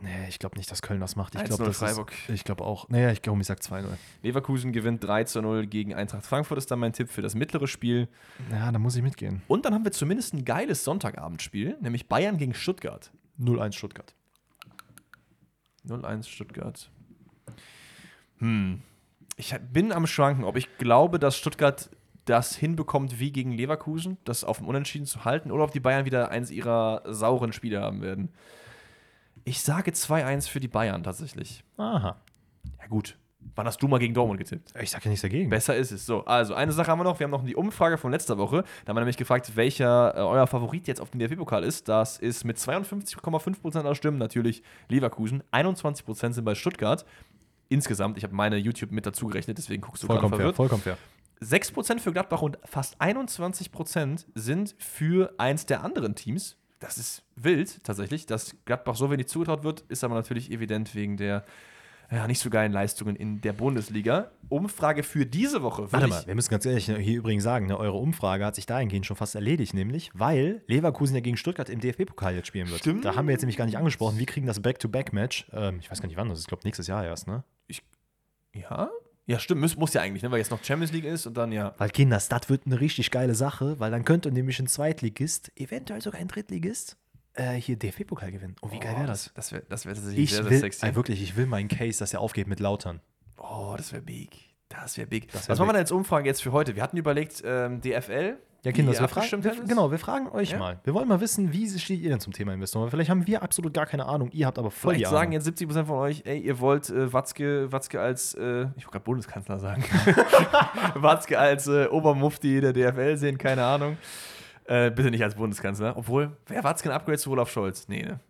Nee, 0.00 0.28
ich 0.28 0.38
glaube 0.38 0.56
nicht, 0.56 0.70
dass 0.70 0.82
Köln 0.82 1.00
das 1.00 1.16
macht. 1.16 1.34
Ich 1.34 1.40
1-0 1.42 1.46
glaube, 1.46 1.72
Freiburg. 1.72 2.12
Ist, 2.12 2.28
ich 2.30 2.44
glaube 2.44 2.64
auch. 2.64 2.88
Nee, 2.88 3.12
ich 3.12 3.22
glaube, 3.22 3.40
ich 3.40 3.46
sag 3.46 3.60
2-0. 3.60 3.86
Leverkusen 4.22 4.72
gewinnt 4.72 5.04
3 5.04 5.24
0 5.40 5.66
gegen 5.66 5.94
Eintracht 5.94 6.26
Frankfurt, 6.26 6.58
ist 6.58 6.70
dann 6.70 6.80
mein 6.80 6.92
Tipp 6.92 7.10
für 7.10 7.22
das 7.22 7.34
mittlere 7.34 7.68
Spiel. 7.68 8.08
Ja, 8.50 8.70
da 8.72 8.78
muss 8.78 8.96
ich 8.96 9.02
mitgehen. 9.02 9.42
Und 9.46 9.64
dann 9.64 9.74
haben 9.74 9.84
wir 9.84 9.92
zumindest 9.92 10.34
ein 10.34 10.44
geiles 10.44 10.84
Sonntagabendspiel, 10.84 11.76
nämlich 11.80 12.08
Bayern 12.08 12.36
gegen 12.36 12.54
Stuttgart. 12.54 13.12
0-1 13.40 13.72
Stuttgart. 13.72 14.14
0-1 15.86 16.28
Stuttgart. 16.28 16.90
Hm. 18.38 18.82
Ich 19.36 19.54
bin 19.72 19.92
am 19.92 20.06
Schwanken, 20.06 20.44
ob 20.44 20.56
ich 20.56 20.78
glaube, 20.78 21.18
dass 21.18 21.36
Stuttgart 21.36 21.90
das 22.24 22.56
hinbekommt, 22.56 23.18
wie 23.20 23.32
gegen 23.32 23.52
Leverkusen, 23.52 24.18
das 24.24 24.44
auf 24.44 24.58
dem 24.58 24.68
Unentschieden 24.68 25.06
zu 25.06 25.24
halten, 25.24 25.50
oder 25.50 25.64
ob 25.64 25.72
die 25.72 25.80
Bayern 25.80 26.04
wieder 26.04 26.30
eins 26.30 26.50
ihrer 26.50 27.02
sauren 27.06 27.52
Spiele 27.52 27.80
haben 27.80 28.02
werden. 28.02 28.30
Ich 29.44 29.60
sage 29.60 29.90
2-1 29.90 30.48
für 30.48 30.60
die 30.60 30.68
Bayern 30.68 31.02
tatsächlich. 31.02 31.64
Aha. 31.76 32.16
Ja, 32.80 32.86
gut. 32.88 33.18
Wann 33.56 33.66
hast 33.66 33.82
du 33.82 33.88
mal 33.88 33.98
gegen 33.98 34.14
Dortmund 34.14 34.38
getippt? 34.38 34.72
Ich 34.80 34.90
sag 34.90 35.04
ja 35.04 35.10
nichts 35.10 35.22
dagegen. 35.22 35.50
Besser 35.50 35.76
ist 35.76 35.92
es. 35.92 36.06
So, 36.06 36.24
also 36.24 36.54
eine 36.54 36.72
Sache 36.72 36.90
haben 36.90 36.98
wir 36.98 37.04
noch. 37.04 37.20
Wir 37.20 37.24
haben 37.24 37.30
noch 37.30 37.44
die 37.44 37.54
Umfrage 37.54 37.98
von 37.98 38.10
letzter 38.10 38.38
Woche. 38.38 38.64
Da 38.84 38.90
haben 38.90 38.96
wir 38.96 39.00
nämlich 39.00 39.18
gefragt, 39.18 39.54
welcher 39.54 40.16
äh, 40.16 40.20
euer 40.20 40.46
Favorit 40.46 40.88
jetzt 40.88 41.00
auf 41.00 41.10
dem 41.10 41.20
DFB-Pokal 41.20 41.62
ist. 41.62 41.88
Das 41.88 42.18
ist 42.18 42.44
mit 42.44 42.56
52,5% 42.56 43.78
aller 43.78 43.94
Stimmen 43.94 44.18
natürlich 44.18 44.62
Leverkusen. 44.88 45.42
21% 45.52 46.32
sind 46.32 46.44
bei 46.44 46.54
Stuttgart. 46.54 47.04
Insgesamt, 47.68 48.16
ich 48.16 48.24
habe 48.24 48.34
meine 48.34 48.56
YouTube 48.56 48.92
mit 48.92 49.06
dazu 49.06 49.26
gerechnet, 49.26 49.58
deswegen 49.58 49.82
guckst 49.82 50.02
du 50.02 50.06
gerade 50.06 50.20
vollkommen 50.20 50.30
fair. 50.32 50.38
verwirrt. 50.38 50.56
Vollkommen 50.56 50.82
fair. 50.82 50.98
6% 51.40 51.98
für 51.98 52.12
Gladbach 52.12 52.42
und 52.42 52.58
fast 52.64 53.00
21% 53.00 54.24
sind 54.34 54.74
für 54.78 55.34
eins 55.38 55.66
der 55.66 55.84
anderen 55.84 56.14
Teams. 56.14 56.56
das 56.80 56.98
ist 56.98 57.22
wild 57.36 57.82
tatsächlich. 57.84 58.26
Dass 58.26 58.56
Gladbach 58.64 58.96
so 58.96 59.10
wenig 59.10 59.28
zugetraut 59.28 59.64
wird, 59.64 59.82
ist 59.88 60.04
aber 60.04 60.14
natürlich 60.14 60.50
evident 60.50 60.94
wegen 60.94 61.16
der 61.16 61.44
ja, 62.10 62.26
nicht 62.26 62.40
so 62.40 62.50
geilen 62.50 62.72
Leistungen 62.72 63.16
in 63.16 63.40
der 63.40 63.52
Bundesliga. 63.52 64.30
Umfrage 64.48 65.02
für 65.02 65.26
diese 65.26 65.62
Woche. 65.62 65.90
Warte 65.90 66.06
mal, 66.06 66.26
wir 66.26 66.34
müssen 66.34 66.50
ganz 66.50 66.66
ehrlich 66.66 66.84
hier 66.84 67.18
übrigens 67.18 67.42
sagen, 67.42 67.66
ne, 67.66 67.78
eure 67.78 67.96
Umfrage 67.96 68.44
hat 68.44 68.54
sich 68.54 68.66
dahingehend 68.66 69.06
schon 69.06 69.16
fast 69.16 69.34
erledigt, 69.34 69.74
nämlich, 69.74 70.10
weil 70.14 70.62
Leverkusen 70.66 71.14
ja 71.14 71.20
gegen 71.20 71.36
Stuttgart 71.36 71.68
im 71.70 71.80
DFB-Pokal 71.80 72.34
jetzt 72.34 72.46
spielen 72.46 72.68
wird. 72.68 72.80
Stimmt. 72.80 73.04
Da 73.04 73.16
haben 73.16 73.26
wir 73.26 73.32
jetzt 73.32 73.42
nämlich 73.42 73.56
gar 73.56 73.64
nicht 73.64 73.78
angesprochen. 73.78 74.18
Wir 74.18 74.26
kriegen 74.26 74.46
das 74.46 74.60
Back-to-Back-Match. 74.60 75.46
Ähm, 75.52 75.78
ich 75.80 75.90
weiß 75.90 76.00
gar 76.00 76.08
nicht 76.08 76.16
wann, 76.16 76.28
das 76.28 76.40
ist, 76.40 76.48
glaube 76.48 76.60
ich, 76.60 76.64
nächstes 76.64 76.86
Jahr 76.86 77.04
erst, 77.04 77.26
ne? 77.26 77.42
Ja? 78.54 78.90
Ja, 79.26 79.38
stimmt, 79.38 79.62
muss, 79.62 79.76
muss 79.76 79.94
ja 79.94 80.02
eigentlich, 80.02 80.22
ne? 80.22 80.30
weil 80.30 80.38
jetzt 80.38 80.50
noch 80.50 80.62
Champions 80.62 80.92
League 80.92 81.04
ist 81.06 81.26
und 81.26 81.34
dann 81.34 81.50
ja. 81.50 81.74
Weil, 81.78 81.88
Kinders, 81.90 82.28
das 82.28 82.48
wird 82.50 82.66
eine 82.66 82.78
richtig 82.80 83.10
geile 83.10 83.34
Sache, 83.34 83.80
weil 83.80 83.90
dann 83.90 84.04
könnte 84.04 84.30
nämlich 84.30 84.58
ein 84.60 84.66
Zweitligist, 84.66 85.50
eventuell 85.58 86.02
sogar 86.02 86.20
ein 86.20 86.28
Drittligist, 86.28 86.98
äh, 87.32 87.54
hier 87.54 87.76
DFB-Pokal 87.76 88.32
gewinnen. 88.32 88.54
Und 88.60 88.72
wie 88.72 88.78
geil 88.78 88.94
wäre 88.96 89.06
das? 89.06 89.32
Das 89.34 89.50
wäre 89.52 89.62
das 89.68 89.86
wär 89.86 89.94
tatsächlich 89.94 90.24
Ich 90.24 90.30
sehr, 90.34 90.42
sehr 90.42 90.50
will, 90.50 90.60
sexy. 90.60 90.86
äh, 90.86 90.94
wirklich, 90.94 91.22
ich 91.22 91.36
will 91.36 91.46
meinen 91.46 91.68
Case, 91.68 91.98
dass 91.98 92.12
er 92.12 92.20
aufgeht 92.20 92.46
mit 92.46 92.60
Lautern. 92.60 93.00
Oh, 93.38 93.74
das 93.76 93.92
wäre 93.92 94.02
big. 94.02 94.30
Das 94.68 94.96
wäre 94.98 95.06
big. 95.06 95.30
Das 95.32 95.48
wär 95.48 95.52
Was 95.52 95.58
machen 95.58 95.68
wir 95.68 95.72
big. 95.72 95.76
denn 95.76 95.80
als 95.84 95.92
Umfrage 95.92 96.28
jetzt 96.28 96.42
für 96.42 96.52
heute? 96.52 96.76
Wir 96.76 96.82
hatten 96.82 96.96
überlegt, 96.96 97.42
ähm, 97.44 97.80
DFL. 97.80 98.36
Ja, 98.64 98.70
ihr 98.70 98.86
wir 98.86 99.08
fragen, 99.08 99.44
wir, 99.44 99.54
genau, 99.66 99.90
wir 99.90 99.98
fragen 99.98 100.26
euch 100.28 100.52
Ja? 100.52 100.58
mal. 100.58 100.80
Wir 100.84 100.94
wollen 100.94 101.06
mal 101.06 101.20
wissen, 101.20 101.52
wie 101.52 101.68
steht 101.78 102.00
ihr 102.00 102.08
denn 102.08 102.18
zum 102.20 102.32
Thema 102.32 102.54
Investoren? 102.54 102.88
Vielleicht 102.90 103.10
haben 103.10 103.26
wir 103.26 103.42
absolut 103.42 103.74
gar 103.74 103.84
keine 103.84 104.06
Ahnung, 104.06 104.30
ihr 104.32 104.46
habt 104.46 104.58
aber 104.58 104.70
voll 104.70 104.94
die 104.94 105.00
Vielleicht 105.00 105.12
Ahnung. 105.14 105.20
sagen 105.20 105.32
jetzt 105.32 105.48
70% 105.48 105.84
von 105.84 105.96
euch, 105.98 106.22
ey, 106.24 106.38
ihr 106.40 106.58
wollt 106.60 106.88
äh, 106.88 107.12
Watzke, 107.12 107.70
Watzke 107.70 108.00
als, 108.00 108.32
äh, 108.34 108.62
ich 108.76 108.84
wollte 108.84 108.90
gerade 108.92 109.04
Bundeskanzler 109.04 109.58
sagen, 109.58 109.84
Watzke 110.94 111.38
als 111.38 111.66
äh, 111.66 111.86
Obermufti 111.88 112.62
der 112.62 112.72
DFL 112.72 113.16
sehen, 113.18 113.36
keine 113.36 113.64
Ahnung. 113.64 113.98
Äh, 114.64 114.90
bitte 114.90 115.10
nicht 115.10 115.22
als 115.22 115.34
Bundeskanzler. 115.34 115.94
Obwohl, 115.96 116.34
wäre 116.46 116.64
Watzke 116.64 116.88
ein 116.90 116.96
Upgrade 116.96 117.18
zu 117.18 117.30
Olaf 117.32 117.50
Scholz? 117.50 117.86
Nee, 117.88 118.02
ne? 118.02 118.20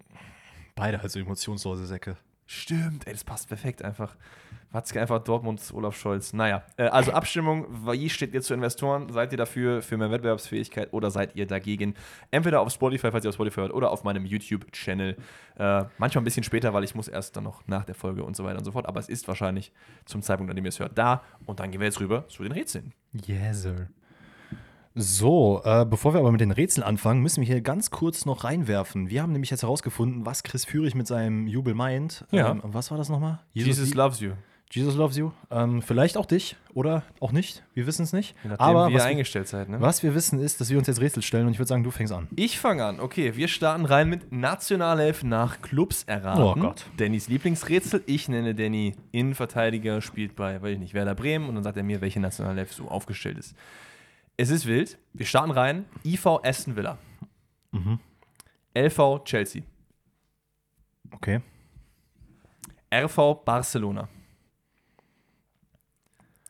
Beide 0.75 1.01
halt 1.01 1.13
so 1.13 1.21
emotionslose 1.21 1.87
Säcke. 1.87 2.17
Stimmt, 2.47 3.07
ey, 3.07 3.13
das 3.13 3.23
passt 3.23 3.47
perfekt 3.49 3.83
einfach. 3.85 4.17
Watzke 4.75 5.01
einfach 5.01 5.21
Dortmund, 5.21 5.63
Olaf 5.73 5.97
Scholz. 5.97 6.33
Naja, 6.33 6.65
äh, 6.77 6.85
also 6.85 7.13
Abstimmung, 7.15 7.67
wie 7.87 8.11
steht 8.11 8.35
ihr 8.35 8.43
zu 8.43 8.55
Investoren? 8.55 9.11
Seid 9.13 9.33
ihr 9.33 9.39
dafür, 9.39 9.83
für 9.83 9.97
mehr 9.97 10.11
Wettbewerbsfähigkeit 10.11 10.93
oder 10.93 11.11
seid 11.11 11.37
ihr 11.37 11.47
dagegen? 11.47 11.95
Entweder 12.31 12.61
auf 12.61 12.73
Spotify, 12.73 13.11
falls 13.11 13.25
ihr 13.25 13.29
auf 13.29 13.35
Spotify 13.35 13.61
hört, 13.61 13.73
oder 13.73 13.91
auf 13.91 14.05
meinem 14.05 14.27
YouTube-Channel. 14.27 15.17
Äh, 15.57 15.85
manchmal 15.99 16.23
ein 16.23 16.25
bisschen 16.25 16.43
später, 16.43 16.75
weil 16.75 16.83
ich 16.85 16.95
muss 16.95 17.09
erst 17.09 17.37
dann 17.37 17.45
noch 17.45 17.63
nach 17.69 17.85
der 17.85 17.95
Folge 17.95 18.25
und 18.25 18.37
so 18.37 18.45
weiter 18.45 18.59
und 18.59 18.65
so 18.65 18.73
fort. 18.73 18.87
Aber 18.87 18.99
es 18.99 19.09
ist 19.09 19.29
wahrscheinlich 19.29 19.73
zum 20.05 20.23
Zeitpunkt, 20.23 20.51
an 20.51 20.57
dem 20.57 20.65
ihr 20.65 20.71
es 20.71 20.81
hört, 20.81 20.99
da. 20.99 21.23
Und 21.47 21.61
dann 21.61 21.71
gehen 21.71 21.81
wir 21.81 21.87
jetzt 21.87 22.01
rüber 22.01 22.27
zu 22.29 22.43
den 22.43 22.53
Rätseln. 22.53 22.93
Yes, 23.13 23.63
sir. 23.63 23.89
So, 24.97 25.61
äh, 25.65 25.85
bevor 25.85 26.15
wir 26.15 26.21
aber 26.21 26.31
mit 26.31 26.41
den 26.41 26.53
Rätseln 26.53 26.85
anfangen, 26.85 27.21
müssen 27.21 27.41
wir 27.41 27.47
hier 27.47 27.61
ganz 27.61 27.91
kurz 27.91 28.27
noch 28.27 28.45
reinwerfen. 28.45 29.11
Wir 29.11 29.23
haben 29.23 29.33
nämlich 29.33 29.51
jetzt 29.51 29.63
herausgefunden, 29.63 30.25
was 30.25 30.45
Chris 30.45 30.65
Führig 30.65 30.95
mit 30.95 31.09
seinem 31.09 31.49
Jubel 31.49 31.75
meint. 31.75 32.25
Ja. 32.31 32.51
Ähm, 32.51 32.61
was 32.63 32.93
war 32.93 32.99
das 32.99 33.09
nochmal? 33.09 33.41
Jesus 33.53 33.95
loves 33.95 34.21
you. 34.21 34.33
Jesus 34.75 34.97
loves 34.97 35.17
you. 35.17 35.31
Ähm, 35.53 35.83
vielleicht 35.83 36.17
auch 36.17 36.27
dich 36.27 36.57
oder 36.73 37.05
auch 37.21 37.31
nicht. 37.31 37.63
Wir 37.75 37.87
wissen 37.87 38.03
es 38.03 38.13
nicht. 38.13 38.35
Je 38.43 38.51
nachdem, 38.51 38.67
Aber 38.67 38.89
wie 38.89 38.93
ihr 38.93 38.97
was 38.97 39.05
wir, 39.05 39.09
eingestellt 39.09 39.47
seid. 39.47 39.69
Ne? 39.69 39.81
was 39.81 40.03
wir 40.03 40.17
wissen 40.17 40.41
ist, 40.41 40.61
dass 40.61 40.69
wir 40.69 40.79
uns 40.79 40.89
jetzt 40.89 41.01
Rätsel 41.01 41.23
stellen 41.23 41.47
und 41.47 41.53
ich 41.53 41.61
würde 41.61 41.69
sagen, 41.69 41.85
du 41.85 41.93
fängst 41.93 42.13
an. 42.13 42.27
Ich 42.35 42.59
fange 42.59 42.85
an. 42.85 42.99
Okay, 42.99 43.37
wir 43.37 43.47
starten 43.47 43.85
rein 43.85 44.09
mit 44.09 44.33
Nationalelf 44.33 45.23
nach 45.23 45.63
Clubs 45.63 46.03
erraten. 46.05 46.43
Oh 46.43 46.55
Gott. 46.57 46.87
Dannys 46.97 47.29
Lieblingsrätsel. 47.29 48.03
Ich 48.07 48.29
nenne 48.29 48.57
Danny 48.57 48.97
Innenverteidiger, 49.13 50.01
spielt 50.01 50.35
bei, 50.35 50.61
weiß 50.61 50.73
ich 50.73 50.81
nicht, 50.81 50.93
Werder 50.93 51.15
Bremen 51.15 51.49
und 51.49 51.55
dann 51.55 51.63
sagt 51.63 51.77
er 51.77 51.85
mir, 51.85 52.01
welche 52.01 52.19
Nationalelf 52.19 52.73
so 52.73 52.89
aufgestellt 52.89 53.39
ist. 53.39 53.55
Es 54.37 54.51
ist 54.51 54.67
wild. 54.67 54.99
Wir 55.13 55.27
starten 55.27 55.53
rein. 55.53 55.85
IV 56.05 56.27
Aston 56.43 56.75
Villa. 56.75 56.99
Mhm. 57.71 58.01
LV 58.77 59.23
Chelsea. 59.25 59.63
Okay. 61.13 61.41
RV 62.93 63.45
Barcelona. 63.45 64.09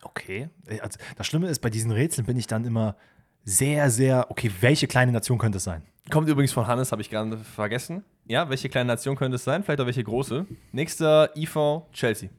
Okay. 0.04 0.48
Äh, 0.66 0.80
Also, 0.80 0.98
das 1.16 1.26
Schlimme 1.26 1.48
ist, 1.48 1.60
bei 1.60 1.70
diesen 1.70 1.90
Rätseln 1.90 2.26
bin 2.26 2.36
ich 2.36 2.46
dann 2.46 2.64
immer 2.64 2.96
sehr, 3.44 3.90
sehr, 3.90 4.30
okay, 4.30 4.50
welche 4.60 4.86
kleine 4.86 5.12
Nation 5.12 5.38
könnte 5.38 5.58
es 5.58 5.64
sein? 5.64 5.82
Kommt 6.10 6.28
übrigens 6.28 6.52
von 6.52 6.66
Hannes, 6.66 6.92
habe 6.92 7.02
ich 7.02 7.10
gerade 7.10 7.36
vergessen. 7.38 8.04
Ja, 8.26 8.48
welche 8.50 8.68
kleine 8.68 8.88
Nation 8.88 9.16
könnte 9.16 9.36
es 9.36 9.44
sein? 9.44 9.62
Vielleicht 9.64 9.80
auch 9.80 9.86
welche 9.86 10.04
große. 10.04 10.46
Nächster 10.72 11.34
IV 11.36 11.82
Chelsea. 11.92 12.30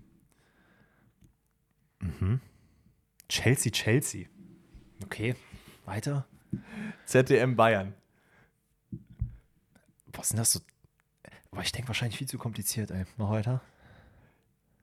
Chelsea, 3.28 3.72
Chelsea. 3.72 4.28
Okay. 5.04 5.36
Weiter. 5.86 6.28
ZDM 7.06 7.56
Bayern. 7.56 7.94
Was 10.14 10.30
sind 10.30 10.38
das 10.38 10.54
so? 10.54 10.60
Aber 11.52 11.62
ich 11.62 11.72
denke 11.72 11.88
wahrscheinlich 11.88 12.18
viel 12.18 12.28
zu 12.28 12.38
kompliziert, 12.38 12.92
ey. 12.92 13.06
Noch 13.18 13.32
weiter. 13.32 13.62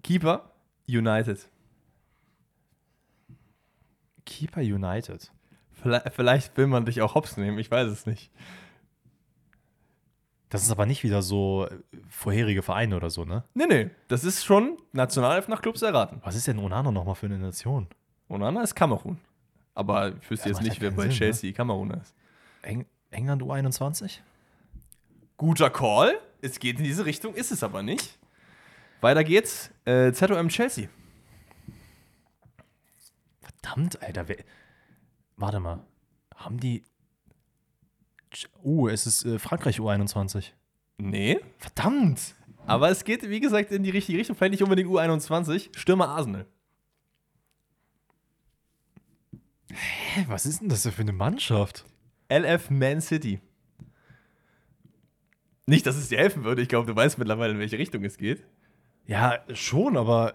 Keeper 0.03 0.51
United. 0.89 1.49
Keeper 4.33 4.61
United. 4.61 5.31
Vielleicht, 6.15 6.57
will 6.57 6.67
man 6.69 6.85
dich 6.85 7.03
auch 7.03 7.15
hops 7.15 7.37
nehmen, 7.37 7.59
ich 7.59 7.71
weiß 7.71 7.89
es 7.89 8.07
nicht. 8.07 8.31
Das 10.49 10.63
ist 10.63 10.71
aber 10.71 10.87
nicht 10.87 11.03
wieder 11.03 11.23
so 11.23 11.67
äh, 11.67 11.79
vorherige 12.09 12.63
Vereine 12.63 12.97
oder 12.97 13.09
so, 13.11 13.25
ne? 13.25 13.43
Nee, 13.55 13.67
nee, 13.69 13.91
das 14.09 14.23
ist 14.23 14.45
schon 14.45 14.77
Nationalelf 14.93 15.49
nach 15.49 15.63
Clubs 15.63 15.81
erraten. 15.83 16.21
Was 16.23 16.37
ist 16.37 16.47
denn 16.47 16.59
Onana 16.59 16.91
nochmal 16.91 17.15
für 17.15 17.27
eine 17.27 17.39
Nation? 17.39 17.87
Onana 18.29 18.63
ist 18.63 18.75
Kamerun. 18.75 19.19
Aber 19.75 20.13
ich 20.21 20.31
wüsste 20.31 20.51
Ja, 20.51 20.55
jetzt 20.55 20.63
nicht, 20.63 20.81
wer 20.81 20.91
bei 20.91 21.03
Sinn, 21.03 21.11
ne? 21.11 21.17
Chelsea 21.17 21.53
Kameruner 21.53 22.03
ist. 22.03 22.15
Eng 22.63 22.85
England 23.11 23.43
U21? 23.43 24.19
Guter 25.39 25.71
Call. 25.71 26.19
Es 26.43 26.59
geht 26.59 26.79
in 26.79 26.85
diese 26.85 27.07
Richtung, 27.07 27.35
ist 27.35 27.51
es 27.51 27.63
aber 27.63 27.83
nicht. 27.83 28.19
Weiter 29.01 29.25
geht's. 29.25 29.71
Äh, 29.85 30.13
ZOM 30.13 30.49
Chelsea. 30.49 30.89
Verdammt, 33.63 34.03
Alter. 34.03 34.29
Wer, 34.29 34.37
warte 35.37 35.61
mal. 35.61 35.85
Haben 36.35 36.59
die. 36.59 36.85
Uh, 38.63 38.89
es 38.89 39.07
ist 39.07 39.25
äh, 39.25 39.39
Frankreich 39.39 39.79
U21. 39.79 40.53
Nee. 40.99 41.39
Verdammt! 41.59 42.35
Aber 42.67 42.91
es 42.91 43.05
geht, 43.05 43.29
wie 43.29 43.41
gesagt, 43.41 43.73
in 43.73 43.83
die 43.83 43.91
richtige 43.91 44.19
Richtung. 44.19 44.37
Vielleicht 44.37 44.53
nicht 44.53 44.63
unbedingt 44.63 44.89
U21. 44.89 45.77
Stürmer 45.77 46.09
Arsenal. 46.09 46.47
Hä, 49.73 50.25
was 50.29 50.47
ist 50.47 50.61
denn 50.61 50.69
das 50.69 50.87
für 50.87 51.03
eine 51.03 51.13
Mannschaft? 51.13 51.85
LF 52.31 52.71
Man 52.71 53.01
City. 53.01 53.41
Nicht, 55.67 55.87
dass 55.87 55.97
es 55.97 56.09
dir 56.09 56.19
helfen 56.19 56.45
würde. 56.45 56.63
Ich 56.63 56.69
glaube, 56.69 56.87
du 56.87 56.97
weißt 56.97 57.19
mittlerweile, 57.19 57.55
in 57.55 57.59
welche 57.59 57.79
Richtung 57.79 58.05
es 58.05 58.17
geht. 58.17 58.45
Ja, 59.07 59.45
schon, 59.53 59.97
aber 59.97 60.35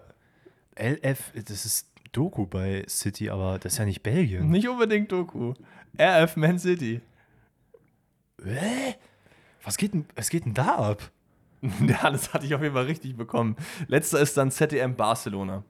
LF, 0.76 1.32
das 1.34 1.64
ist 1.64 1.88
Doku 2.12 2.46
bei 2.46 2.84
City, 2.88 3.30
aber 3.30 3.58
das 3.58 3.74
ist 3.74 3.78
ja 3.78 3.84
nicht 3.84 4.02
Belgien. 4.02 4.48
Nicht 4.50 4.68
unbedingt 4.68 5.10
Doku. 5.12 5.54
RF 6.00 6.36
Man 6.36 6.58
City. 6.58 7.00
Hä? 8.42 8.94
Was 9.62 9.76
geht 9.76 9.92
denn, 9.94 10.06
was 10.14 10.30
geht 10.30 10.44
denn 10.44 10.54
da 10.54 10.76
ab? 10.76 11.10
Ja, 11.86 12.10
das 12.10 12.32
hatte 12.32 12.46
ich 12.46 12.54
auf 12.54 12.62
jeden 12.62 12.74
Fall 12.74 12.84
richtig 12.84 13.16
bekommen. 13.16 13.56
Letzter 13.88 14.20
ist 14.20 14.36
dann 14.36 14.52
ZDM 14.52 14.94
Barcelona. 14.94 15.64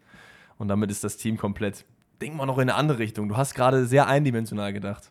Und 0.58 0.68
damit 0.68 0.90
ist 0.90 1.02
das 1.02 1.16
Team 1.16 1.38
komplett. 1.38 1.86
Denk 2.20 2.34
mal 2.34 2.44
noch 2.44 2.58
in 2.58 2.68
eine 2.68 2.74
andere 2.74 2.98
Richtung. 2.98 3.28
Du 3.28 3.38
hast 3.38 3.54
gerade 3.54 3.86
sehr 3.86 4.06
eindimensional 4.06 4.72
gedacht. 4.74 5.10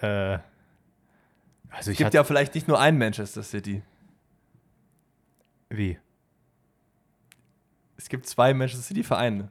Äh. 0.00 0.38
Also 1.68 1.80
Es 1.80 1.88
ich 1.88 1.98
gibt 1.98 2.06
hatte, 2.06 2.16
ja 2.16 2.24
vielleicht 2.24 2.54
nicht 2.54 2.66
nur 2.66 2.80
ein 2.80 2.96
Manchester 2.96 3.42
City. 3.42 3.82
Wie? 5.68 5.98
Es 8.02 8.08
gibt 8.08 8.26
zwei 8.26 8.52
Manchester 8.52 8.82
City 8.82 9.04
Vereine. 9.04 9.48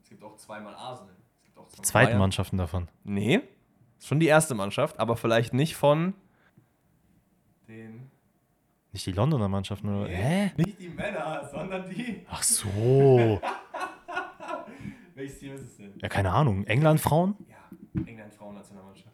Es 0.00 0.08
gibt 0.08 0.22
auch 0.22 0.36
zweimal 0.36 0.76
Arsenal. 0.76 1.16
Es 1.34 1.42
gibt 1.42 1.58
auch 1.58 1.66
zweimal 1.66 1.84
Zweiten 1.84 2.06
Bayern. 2.06 2.18
Mannschaften 2.20 2.56
davon. 2.56 2.88
Nee, 3.02 3.40
ist 3.98 4.06
schon 4.06 4.20
die 4.20 4.28
erste 4.28 4.54
Mannschaft, 4.54 5.00
aber 5.00 5.16
vielleicht 5.16 5.52
nicht 5.52 5.74
von 5.74 6.14
den. 7.66 8.12
Nicht 8.92 9.06
die 9.06 9.12
Londoner 9.12 9.48
Mannschaften, 9.48 9.88
oder? 9.88 10.08
Hä? 10.08 10.52
Nicht 10.56 10.78
die 10.78 10.88
Männer, 10.90 11.48
sondern 11.50 11.90
die. 11.90 12.24
Ach 12.30 12.44
so. 12.44 13.40
Welches 15.16 15.40
Team 15.40 15.54
ist 15.54 15.62
es 15.62 15.76
denn? 15.78 15.94
ja, 16.00 16.08
keine 16.08 16.30
Ahnung. 16.30 16.64
England 16.66 17.00
Frauen? 17.00 17.34
Ja, 17.48 18.02
England 18.06 18.34
Frauennationalmannschaft. 18.34 19.11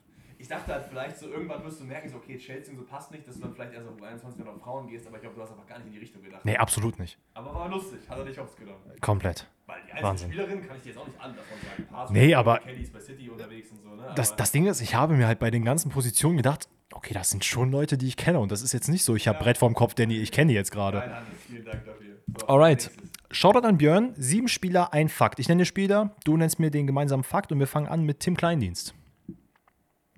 Ich 0.48 0.54
dachte 0.56 0.72
halt 0.72 0.86
vielleicht 0.88 1.18
so, 1.18 1.28
irgendwann 1.28 1.62
wirst 1.62 1.78
du 1.78 1.84
merken, 1.84 2.08
so, 2.08 2.16
okay, 2.16 2.38
Chelsea 2.38 2.74
so 2.74 2.80
passt 2.82 3.10
nicht, 3.12 3.28
dass 3.28 3.34
du 3.34 3.42
dann 3.42 3.52
vielleicht 3.52 3.74
erst 3.74 3.86
auf 3.86 3.96
U21 4.00 4.40
oder 4.40 4.52
auf 4.52 4.60
Frauen 4.62 4.88
gehst, 4.88 5.06
aber 5.06 5.16
ich 5.16 5.20
glaube, 5.20 5.36
du 5.36 5.42
hast 5.42 5.50
einfach 5.50 5.66
gar 5.66 5.76
nicht 5.76 5.88
in 5.88 5.92
die 5.92 5.98
Richtung 5.98 6.22
gedacht. 6.22 6.42
Nee, 6.42 6.56
absolut 6.56 6.98
nicht. 6.98 7.18
Aber 7.34 7.54
war 7.54 7.68
lustig, 7.68 7.98
hat 8.08 8.16
er 8.16 8.24
dich 8.24 8.40
aufs 8.40 8.56
genommen. 8.56 8.78
Komplett. 9.02 9.46
Weil 9.66 9.76
die 9.82 9.90
einzelne 9.90 10.08
Wahnsinn. 10.08 10.32
Spielerin 10.32 10.66
kann 10.66 10.76
ich 10.78 10.82
dir 10.84 10.88
jetzt 10.88 10.98
auch 10.98 11.06
nicht 11.06 11.20
alle 11.20 11.34
davon 11.34 11.58
sagen. 11.68 11.88
Pass 11.92 12.10
Nee, 12.10 12.34
aber- 12.34 12.60
Kelly 12.60 12.80
ist 12.80 12.94
bei 12.94 13.00
City 13.00 13.28
unterwegs 13.28 13.70
und 13.72 13.82
so, 13.82 13.94
ne? 13.94 14.10
Das, 14.16 14.36
das 14.36 14.50
Ding 14.50 14.64
ist, 14.64 14.80
ich 14.80 14.94
habe 14.94 15.16
mir 15.16 15.26
halt 15.26 15.38
bei 15.38 15.50
den 15.50 15.66
ganzen 15.66 15.90
Positionen 15.90 16.38
gedacht, 16.38 16.66
okay, 16.94 17.12
das 17.12 17.28
sind 17.28 17.44
schon 17.44 17.70
Leute, 17.70 17.98
die 17.98 18.08
ich 18.08 18.16
kenne. 18.16 18.38
Und 18.40 18.50
das 18.50 18.62
ist 18.62 18.72
jetzt 18.72 18.88
nicht 18.88 19.04
so, 19.04 19.16
ich 19.16 19.28
habe 19.28 19.38
Brett 19.38 19.58
vorm 19.58 19.74
Kopf, 19.74 19.92
Danny, 19.92 20.16
ich 20.16 20.32
kenne 20.32 20.48
die 20.48 20.54
jetzt 20.54 20.70
gerade. 20.72 20.96
Nein, 21.00 21.14
Hannes, 21.14 21.28
vielen 21.46 21.64
Dank 21.66 21.84
dafür. 21.84 22.16
So, 22.40 22.46
Alright. 22.48 22.90
Shoutout 23.30 23.66
an 23.68 23.76
Björn. 23.76 24.14
Sieben 24.16 24.48
Spieler, 24.48 24.94
ein 24.94 25.10
Fakt. 25.10 25.40
Ich 25.40 25.48
nenne 25.50 25.66
Spieler, 25.66 26.16
du 26.24 26.38
nennst 26.38 26.58
mir 26.58 26.70
den 26.70 26.86
gemeinsamen 26.86 27.22
Fakt 27.22 27.52
und 27.52 27.58
wir 27.58 27.66
fangen 27.66 27.86
an 27.86 28.04
mit 28.04 28.20
Tim 28.20 28.34
Kleindienst. 28.34 28.94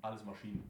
Alles 0.03 0.25
Maschinen. 0.25 0.63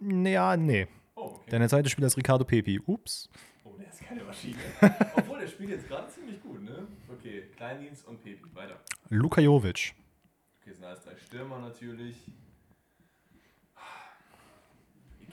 Ja, 0.00 0.56
nee. 0.56 0.86
Oh, 1.14 1.22
okay. 1.22 1.50
Denn 1.50 1.60
der 1.60 1.68
zweite 1.68 1.88
Spieler 1.88 2.06
ist 2.06 2.16
Ricardo 2.16 2.44
Pepi. 2.44 2.80
Ups. 2.86 3.30
Oh, 3.64 3.74
der 3.78 3.88
ist 3.88 4.00
keine 4.02 4.24
Maschine. 4.24 4.58
Obwohl, 5.16 5.40
der 5.40 5.48
spielt 5.48 5.70
jetzt 5.70 5.88
gerade 5.88 6.08
ziemlich 6.08 6.42
gut, 6.42 6.62
ne? 6.62 6.86
Okay, 7.08 7.44
Kleindienst 7.56 8.06
und 8.06 8.22
Pepi. 8.22 8.54
Weiter. 8.54 8.78
Luka 9.08 9.40
Jovic. 9.40 9.94
Okay, 10.60 10.72
sind 10.74 10.84
alles 10.84 11.00
drei 11.00 11.16
Stürmer 11.16 11.58
natürlich. 11.60 12.16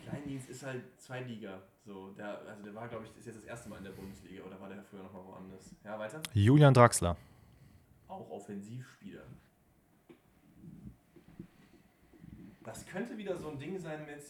Kleindienst 0.03 0.49
ist 0.49 0.63
halt 0.63 0.83
Zweitliga. 0.99 1.61
So, 1.85 2.11
der, 2.11 2.39
also 2.47 2.63
der 2.63 2.75
war, 2.75 2.87
glaube 2.87 3.05
ich, 3.05 3.17
ist 3.17 3.25
jetzt 3.25 3.37
das 3.37 3.45
erste 3.45 3.69
Mal 3.69 3.77
in 3.77 3.83
der 3.83 3.91
Bundesliga 3.91 4.43
oder 4.43 4.59
war 4.61 4.69
der 4.69 4.83
früher 4.83 5.03
noch 5.03 5.11
mal 5.11 5.25
woanders? 5.25 5.75
Ja, 5.83 5.99
weiter. 5.99 6.21
Julian 6.33 6.73
Draxler. 6.73 7.17
Auch 8.07 8.29
Offensivspieler. 8.29 9.23
Das 12.63 12.85
könnte 12.85 13.17
wieder 13.17 13.37
so 13.37 13.49
ein 13.49 13.59
Ding 13.59 13.77
sein 13.77 14.05
mit 14.05 14.23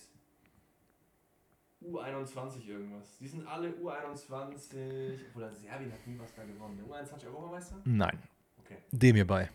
U21 1.84 2.68
irgendwas. 2.68 3.18
Die 3.18 3.28
sind 3.28 3.46
alle 3.48 3.70
U21. 3.72 5.20
Obwohl 5.30 5.52
Serbien 5.54 5.92
hat 5.92 6.08
nie 6.08 6.20
was 6.20 6.34
da 6.34 6.44
gewonnen. 6.44 6.78
Der 6.78 6.86
U21 6.86 7.26
Europameister? 7.28 7.82
Nein. 7.86 8.20
Okay. 8.60 8.78
Dem 8.92 9.16
hierbei. 9.16 9.50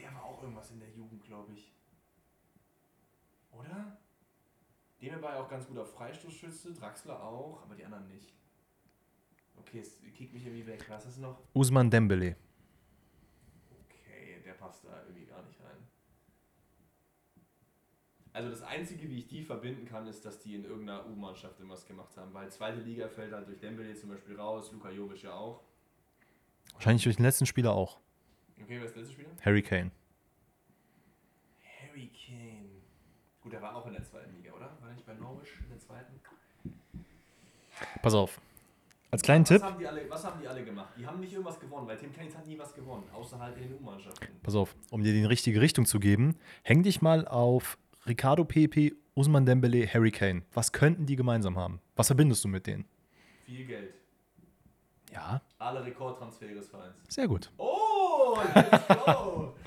Der 0.00 0.12
war 0.14 0.24
auch 0.24 0.42
irgendwas 0.42 0.70
in 0.70 0.80
der 0.80 0.90
Jugend, 0.90 1.22
glaube 1.24 1.52
ich. 1.52 1.72
Oder? 3.52 3.98
Dem 5.00 5.22
war 5.22 5.34
ja 5.34 5.40
auch 5.42 5.48
ganz 5.48 5.66
guter 5.66 5.84
Freistoßschütze, 5.84 6.72
Draxler 6.72 7.22
auch, 7.22 7.62
aber 7.62 7.74
die 7.74 7.84
anderen 7.84 8.08
nicht. 8.08 8.32
Okay, 9.58 9.80
es 9.80 10.00
kickt 10.14 10.32
mich 10.32 10.44
irgendwie 10.44 10.66
weg. 10.66 10.84
Was 10.88 11.06
ist 11.06 11.18
noch? 11.18 11.42
Usman 11.54 11.90
Dembele. 11.90 12.36
Okay, 13.84 14.40
der 14.44 14.52
passt 14.52 14.84
da 14.84 15.02
irgendwie 15.02 15.26
gar 15.26 15.42
nicht 15.42 15.60
rein. 15.60 15.65
Also 18.36 18.50
das 18.50 18.60
Einzige, 18.60 19.08
wie 19.08 19.20
ich 19.20 19.28
die 19.28 19.42
verbinden 19.42 19.86
kann, 19.86 20.06
ist, 20.06 20.22
dass 20.26 20.38
die 20.38 20.56
in 20.56 20.64
irgendeiner 20.66 21.06
U-Mannschaft 21.06 21.58
irgendwas 21.58 21.86
gemacht 21.86 22.14
haben. 22.18 22.34
Weil 22.34 22.50
zweite 22.50 22.80
Liga 22.80 23.08
fällt 23.08 23.32
halt 23.32 23.48
durch 23.48 23.58
Dembele 23.60 23.94
zum 23.94 24.10
Beispiel 24.10 24.38
raus, 24.38 24.70
Luka 24.72 24.90
Jovic 24.90 25.22
ja 25.22 25.32
auch. 25.32 25.62
Wahrscheinlich 26.74 27.02
durch 27.04 27.16
den 27.16 27.24
letzten 27.24 27.46
Spieler 27.46 27.72
auch. 27.72 27.98
Okay, 28.62 28.76
wer 28.78 28.84
ist 28.84 28.94
der 28.94 29.04
letzte 29.04 29.14
Spieler? 29.14 29.30
Harry 29.42 29.62
Kane. 29.62 29.90
Harry 31.80 32.10
Kane. 32.10 32.68
Gut, 33.40 33.54
der 33.54 33.62
war 33.62 33.74
auch 33.74 33.86
in 33.86 33.94
der 33.94 34.04
zweiten 34.04 34.36
Liga, 34.36 34.52
oder? 34.52 34.70
War 34.82 34.92
nicht 34.92 35.06
bei 35.06 35.14
Norwich 35.14 35.48
in 35.58 35.70
der 35.70 35.78
zweiten? 35.78 36.20
Pass 38.02 38.12
auf. 38.12 38.38
Als 39.10 39.22
kleinen 39.22 39.44
was 39.44 39.48
Tipp. 39.48 39.62
Haben 39.62 39.78
die 39.78 39.86
alle, 39.86 40.10
was 40.10 40.24
haben 40.26 40.38
die 40.42 40.46
alle 40.46 40.62
gemacht? 40.62 40.92
Die 40.98 41.06
haben 41.06 41.20
nicht 41.20 41.32
irgendwas 41.32 41.58
gewonnen, 41.58 41.88
weil 41.88 41.96
Tim 41.96 42.12
Keynes 42.12 42.36
hat 42.36 42.46
nie 42.46 42.58
was 42.58 42.74
gewonnen, 42.74 43.04
außer 43.14 43.38
halt 43.38 43.56
in 43.56 43.62
den 43.62 43.78
U-Mannschaften. 43.78 44.26
Pass 44.42 44.54
auf, 44.54 44.76
um 44.90 45.02
dir 45.02 45.14
die 45.14 45.24
richtige 45.24 45.62
Richtung 45.62 45.86
zu 45.86 45.98
geben, 45.98 46.36
häng 46.64 46.82
dich 46.82 47.00
mal 47.00 47.26
auf 47.26 47.78
Ricardo 48.06 48.44
Pepe, 48.44 48.92
Usman 49.14 49.44
Dembele, 49.46 49.86
Harry 49.92 50.10
Kane. 50.10 50.42
Was 50.52 50.72
könnten 50.72 51.06
die 51.06 51.16
gemeinsam 51.16 51.56
haben? 51.56 51.80
Was 51.96 52.06
verbindest 52.08 52.44
du 52.44 52.48
mit 52.48 52.66
denen? 52.66 52.84
Viel 53.44 53.64
Geld. 53.66 53.94
Ja, 55.12 55.40
Alle 55.58 55.84
Rekordtransfere 55.84 56.54
des 56.54 56.68
Vereins. 56.68 56.94
sehr 57.08 57.26
gut. 57.28 57.50
Oh, 57.58 58.38
let's 58.54 58.88
go! 58.88 59.54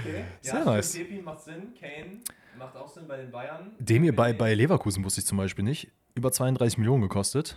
Okay. 0.00 0.24
Sehr 0.42 0.50
stimmt, 0.52 0.66
nice. 0.66 0.92
Pepe 0.98 1.22
macht 1.22 1.40
Sinn, 1.40 1.72
Kane 1.80 2.20
macht 2.58 2.76
auch 2.76 2.88
Sinn 2.88 3.08
bei 3.08 3.16
den 3.16 3.30
Bayern. 3.30 3.70
Dem 3.78 4.02
hier 4.02 4.14
bei, 4.14 4.34
bei 4.34 4.52
Leverkusen 4.52 5.02
wusste 5.02 5.20
ich 5.22 5.26
zum 5.26 5.38
Beispiel 5.38 5.64
nicht. 5.64 5.90
Über 6.14 6.30
32 6.30 6.76
Millionen 6.76 7.00
gekostet. 7.02 7.56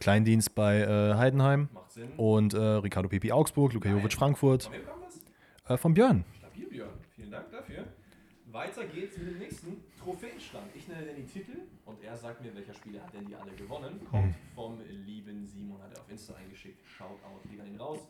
Kleindienst 0.00 0.56
bei 0.56 0.80
äh, 0.80 1.14
Heidenheim. 1.14 1.68
Macht 1.72 1.92
Sinn. 1.92 2.10
Und 2.16 2.52
äh, 2.52 2.58
Ricardo 2.58 3.08
Pepe 3.08 3.32
Augsburg, 3.32 3.74
Luka 3.74 3.88
Jovic 3.88 4.12
Frankfurt. 4.14 4.64
Von? 4.64 5.74
Äh, 5.74 5.76
von 5.76 5.94
Björn. 5.94 6.24
Stabil, 6.36 6.66
Björn. 6.68 6.90
Weiter 8.58 8.84
geht's 8.86 9.16
mit 9.16 9.28
dem 9.28 9.38
nächsten 9.38 9.84
Trophäenschrank. 10.02 10.66
Ich 10.74 10.88
nenne 10.88 11.04
den 11.06 11.14
die 11.14 11.32
Titel 11.32 11.58
und 11.84 12.02
er 12.02 12.16
sagt 12.16 12.42
mir, 12.42 12.52
welcher 12.56 12.74
Spieler 12.74 13.00
hat 13.04 13.14
denn 13.14 13.24
die 13.24 13.36
alle 13.36 13.52
gewonnen. 13.52 14.00
Kommt 14.10 14.34
vom 14.52 14.80
lieben 15.06 15.46
Simon, 15.46 15.80
hat 15.80 15.94
er 15.94 16.00
auf 16.00 16.10
Insta 16.10 16.34
eingeschickt. 16.34 16.84
Shoutout, 16.84 17.48
geht 17.48 17.60
an 17.60 17.68
ihn 17.68 17.76
raus. 17.80 18.00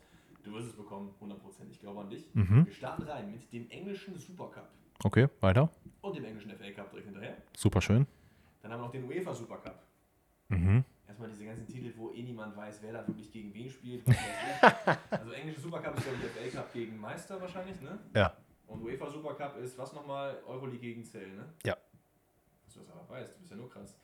Du 0.43 0.55
wirst 0.55 0.69
es 0.69 0.73
bekommen, 0.73 1.15
100%. 1.21 1.35
Ich 1.71 1.81
glaube 1.81 2.01
an 2.01 2.09
dich. 2.09 2.25
Mhm. 2.33 2.65
Wir 2.65 2.73
starten 2.73 3.03
rein 3.03 3.31
mit 3.31 3.53
dem 3.53 3.69
englischen 3.69 4.19
Supercup 4.19 4.71
Okay, 5.05 5.29
weiter. 5.41 5.69
und 6.01 6.17
dem 6.17 6.25
englischen 6.25 6.51
FA 6.53 6.71
Cup 6.71 6.93
direkt 6.93 7.09
hinterher. 7.09 7.37
Super 7.55 7.83
schön. 7.83 8.07
Dann 8.63 8.73
haben 8.73 8.81
wir 8.81 8.85
noch 8.87 8.93
den 8.93 9.05
UEFA 9.05 9.35
Supercup. 9.35 9.79
Mhm. 10.49 10.83
Erstmal 11.07 11.29
diese 11.29 11.45
ganzen 11.45 11.67
Titel, 11.67 11.93
wo 11.95 12.11
eh 12.13 12.23
niemand 12.23 12.57
weiß, 12.57 12.79
wer 12.81 12.95
da 12.95 13.07
wirklich 13.07 13.31
gegen 13.31 13.53
wen 13.53 13.69
spielt. 13.69 14.03
Also 15.11 15.31
englische 15.31 15.61
Supercup 15.61 15.99
ist 15.99 16.07
ja 16.07 16.13
der 16.15 16.51
FA 16.51 16.57
Cup 16.57 16.73
gegen 16.73 16.99
Meister 16.99 17.39
wahrscheinlich, 17.39 17.79
ne? 17.83 17.99
Ja. 18.15 18.35
Und 18.69 18.83
UEFA 18.83 19.11
Supercup 19.11 19.57
ist 19.59 19.77
was 19.79 19.93
nochmal? 19.93 20.39
Euroleague 20.47 20.79
gegen 20.81 21.05
Zell, 21.05 21.29
ne? 21.35 21.45
Ja. 21.65 21.77
Dass 22.65 22.75
du 22.75 22.81
das 22.81 22.91
aber 22.91 23.09
weißt, 23.09 23.35
du 23.35 23.39
bist 23.39 23.51
ja 23.51 23.57
nur 23.57 23.71
krass. 23.71 23.99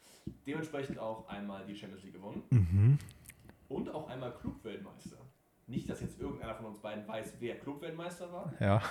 Dementsprechend 0.47 0.99
auch 0.99 1.28
einmal 1.28 1.65
die 1.66 1.77
Champions 1.77 2.03
League 2.03 2.15
gewonnen 2.15 2.43
Mhm. 2.51 2.99
und 3.69 3.91
auch 3.91 4.09
einmal 4.09 4.32
Clubweltmeister. 4.32 5.16
Nicht, 5.66 5.89
dass 5.89 6.01
jetzt 6.01 6.19
irgendeiner 6.20 6.55
von 6.55 6.66
uns 6.66 6.78
beiden 6.78 7.07
weiß, 7.07 7.35
wer 7.41 7.59
Clubweltmeister 7.59 8.31
war. 8.32 8.53
Ja. 8.61 8.82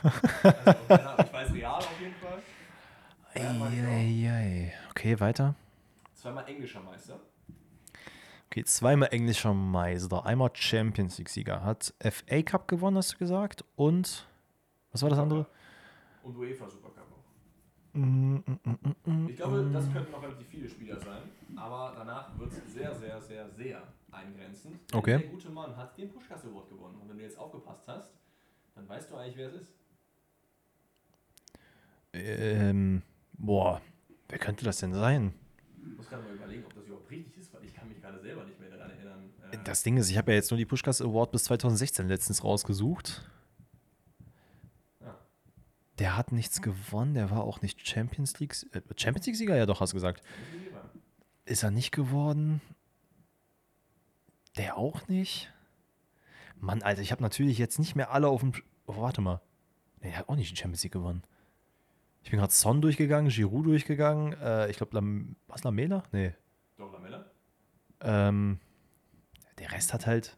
Also, 0.87 1.23
ich 1.23 1.33
weiß 1.33 1.53
Real 1.53 1.75
auf 1.79 1.99
jeden 2.01 2.15
Fall. 2.15 2.41
Eieiei. 3.35 4.73
Okay, 4.91 5.19
weiter. 5.19 5.55
Zweimal 6.13 6.47
englischer 6.47 6.81
Meister. 6.81 7.19
Okay, 8.47 8.63
zweimal 8.65 9.09
englischer 9.11 9.53
Meister, 9.53 10.25
einmal 10.25 10.51
Champions 10.53 11.17
League-Sieger. 11.17 11.63
Hat 11.63 11.93
FA 11.99 12.41
Cup 12.43 12.67
gewonnen, 12.67 12.97
hast 12.97 13.13
du 13.13 13.17
gesagt? 13.17 13.63
Und 13.75 14.27
was 14.91 15.01
war 15.01 15.09
das 15.09 15.17
andere? 15.19 15.47
Und 16.23 16.37
UEFA 16.37 16.69
Supercup 16.69 17.11
auch. 17.11 17.97
Mm, 17.99 18.37
mm, 18.37 19.05
mm. 19.05 19.29
Ich 19.29 19.35
glaube, 19.35 19.69
das 19.71 19.91
könnten 19.91 20.11
noch 20.11 20.23
relativ 20.23 20.47
viele 20.47 20.67
Spieler 20.67 20.99
sein. 20.99 21.21
Aber 21.55 21.93
danach 21.95 22.37
wird 22.39 22.51
es 22.51 22.73
sehr, 22.73 22.95
sehr, 22.95 23.21
sehr, 23.21 23.49
sehr 23.51 23.83
eingrenzend. 24.11 24.79
Okay. 24.93 25.19
Der 25.19 25.27
gute 25.27 25.49
Mann 25.49 25.75
hat 25.77 25.95
den 25.97 26.09
Pushkas 26.11 26.45
Award 26.45 26.69
gewonnen. 26.69 26.97
Und 27.01 27.09
wenn 27.09 27.17
du 27.17 27.23
jetzt 27.23 27.37
aufgepasst 27.37 27.87
hast, 27.87 28.09
dann 28.73 28.89
weißt 28.89 29.11
du 29.11 29.15
eigentlich, 29.15 29.37
wer 29.37 29.47
es 29.49 29.53
ist. 29.61 29.73
Ähm, 32.13 33.01
boah, 33.33 33.81
wer 34.29 34.39
könnte 34.39 34.65
das 34.65 34.77
denn 34.79 34.93
sein? 34.93 35.33
Ich 35.85 35.97
muss 35.97 36.07
gerade 36.07 36.23
mal 36.23 36.33
überlegen, 36.33 36.63
ob 36.65 36.73
das 36.73 36.85
überhaupt 36.85 37.09
richtig 37.11 37.37
ist, 37.37 37.53
weil 37.53 37.63
ich 37.65 37.73
kann 37.73 37.87
mich 37.89 37.99
gerade 38.01 38.19
selber 38.19 38.43
nicht 38.45 38.59
mehr 38.59 38.69
daran 38.69 38.91
erinnern. 38.91 39.29
Äh, 39.51 39.57
Das 39.63 39.83
Ding 39.83 39.97
ist, 39.97 40.09
ich 40.09 40.17
habe 40.17 40.31
ja 40.31 40.37
jetzt 40.37 40.49
nur 40.51 40.57
die 40.57 40.65
Pushkas 40.65 41.01
Award 41.01 41.31
bis 41.31 41.43
2016 41.45 42.07
letztens 42.07 42.43
rausgesucht. 42.43 43.29
Der 45.99 46.17
hat 46.17 46.31
nichts 46.31 46.61
gewonnen, 46.61 47.13
der 47.13 47.29
war 47.29 47.43
auch 47.43 47.61
nicht 47.61 47.87
Champions 47.87 48.39
League. 48.39 48.55
Äh, 48.73 48.81
Champions 48.95 49.27
League-Sieger, 49.27 49.55
ja 49.55 49.65
doch, 49.65 49.79
hast 49.79 49.93
du 49.93 49.95
gesagt. 49.95 50.23
Ist 51.45 51.63
er 51.63 51.71
nicht 51.71 51.91
geworden? 51.91 52.61
Der 54.57 54.77
auch 54.77 55.07
nicht? 55.07 55.51
Mann, 56.57 56.81
Alter, 56.81 57.01
ich 57.01 57.11
habe 57.11 57.21
natürlich 57.21 57.57
jetzt 57.57 57.79
nicht 57.79 57.95
mehr 57.95 58.11
alle 58.11 58.27
auf 58.27 58.41
dem. 58.41 58.53
Oh, 58.85 58.97
warte 58.97 59.21
mal. 59.21 59.41
Nee, 60.01 60.09
der 60.09 60.19
hat 60.19 60.29
auch 60.29 60.35
nicht 60.35 60.51
die 60.51 60.55
Champions 60.55 60.83
League 60.83 60.93
gewonnen. 60.93 61.23
Ich 62.23 62.31
bin 62.31 62.39
gerade 62.39 62.53
Son 62.53 62.81
durchgegangen, 62.81 63.29
Giroud 63.29 63.65
durchgegangen. 63.65 64.33
Äh, 64.41 64.69
ich 64.69 64.77
glaube, 64.77 64.95
Lam 64.95 65.35
was 65.47 65.63
Lamela? 65.63 66.03
Nee. 66.11 66.33
Doch, 66.77 66.91
Lamella? 66.93 67.25
Ähm, 67.99 68.59
der 69.59 69.71
Rest 69.71 69.93
hat 69.93 70.07
halt. 70.07 70.37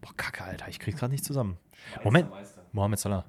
Boah, 0.00 0.14
Kacke, 0.16 0.44
Alter, 0.44 0.68
ich 0.68 0.78
krieg's 0.78 0.98
gerade 0.98 1.12
nicht 1.12 1.24
zusammen. 1.24 1.58
Schweizer 1.72 2.04
Moment. 2.04 2.30
Meister. 2.30 2.66
Mohamed 2.72 2.98
Salah. 2.98 3.24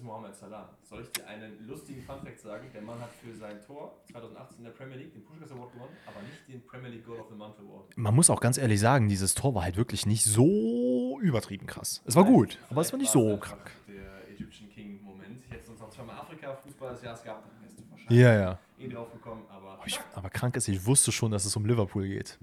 Ist 0.00 0.06
Mohamed 0.06 0.34
Salah. 0.34 0.66
Soll 0.88 1.02
ich 1.02 1.10
dir 1.12 1.26
einen 1.28 1.66
lustigen 1.68 2.02
Funfact 2.02 2.40
sagen? 2.40 2.70
Der 2.72 2.80
Mann 2.80 2.98
hat 3.00 3.10
für 3.22 3.34
sein 3.36 3.60
Tor 3.66 4.00
2018 4.10 4.56
in 4.58 4.64
der 4.64 4.70
Premier 4.70 4.96
League 4.96 5.12
den 5.12 5.22
Pushkas 5.22 5.52
Award 5.52 5.74
gewonnen, 5.74 5.94
aber 6.06 6.22
nicht 6.22 6.48
den 6.48 6.64
Premier 6.66 6.88
League 6.88 7.04
Goal 7.04 7.20
of 7.20 7.26
the 7.28 7.34
Month 7.36 7.58
Award. 7.58 7.98
Man 7.98 8.14
muss 8.14 8.30
auch 8.30 8.40
ganz 8.40 8.56
ehrlich 8.56 8.80
sagen, 8.80 9.10
dieses 9.10 9.34
Tor 9.34 9.54
war 9.54 9.62
halt 9.64 9.76
wirklich 9.76 10.06
nicht 10.06 10.24
so 10.24 11.18
übertrieben 11.20 11.66
krass. 11.66 12.00
Es 12.06 12.16
war 12.16 12.24
gut, 12.24 12.58
aber 12.70 12.80
es 12.80 12.90
war 12.92 12.98
nicht 12.98 13.10
so 13.10 13.36
krank. 13.36 13.70
Der 13.88 14.26
Egyptian 14.32 14.70
King-Moment. 14.70 15.38
Ich 15.44 15.50
hätte 15.50 15.70
uns 15.70 15.80
noch 15.80 15.90
zweimal 15.90 16.16
Afrika-Fußball 16.18 16.92
des 16.94 17.02
Jahres 17.02 17.22
gehabt, 17.22 17.44
dann 17.46 17.60
wärst 17.62 17.78
du 17.78 17.90
wahrscheinlich 17.90 18.18
Ja, 18.18 18.34
ja. 18.40 18.58
eh 18.78 18.88
drauf 18.88 19.12
gekommen, 19.12 19.42
aber. 19.50 19.72
Aber, 19.72 19.86
ich, 19.86 20.00
aber 20.14 20.30
krank 20.30 20.56
ist, 20.56 20.66
ich 20.68 20.86
wusste 20.86 21.12
schon, 21.12 21.30
dass 21.30 21.44
es 21.44 21.54
um 21.56 21.66
Liverpool 21.66 22.08
geht. 22.08 22.38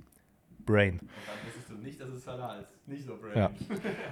Brain. 0.64 1.00
Und 1.00 1.10
dann 1.10 1.48
wusstest 1.48 1.70
du 1.72 1.74
nicht, 1.76 2.00
dass 2.00 2.10
es 2.10 2.24
Salah 2.24 2.60
ist. 2.60 2.70
Nicht 2.86 3.04
so 3.04 3.18
brain. 3.18 3.36
Ja. 3.36 3.52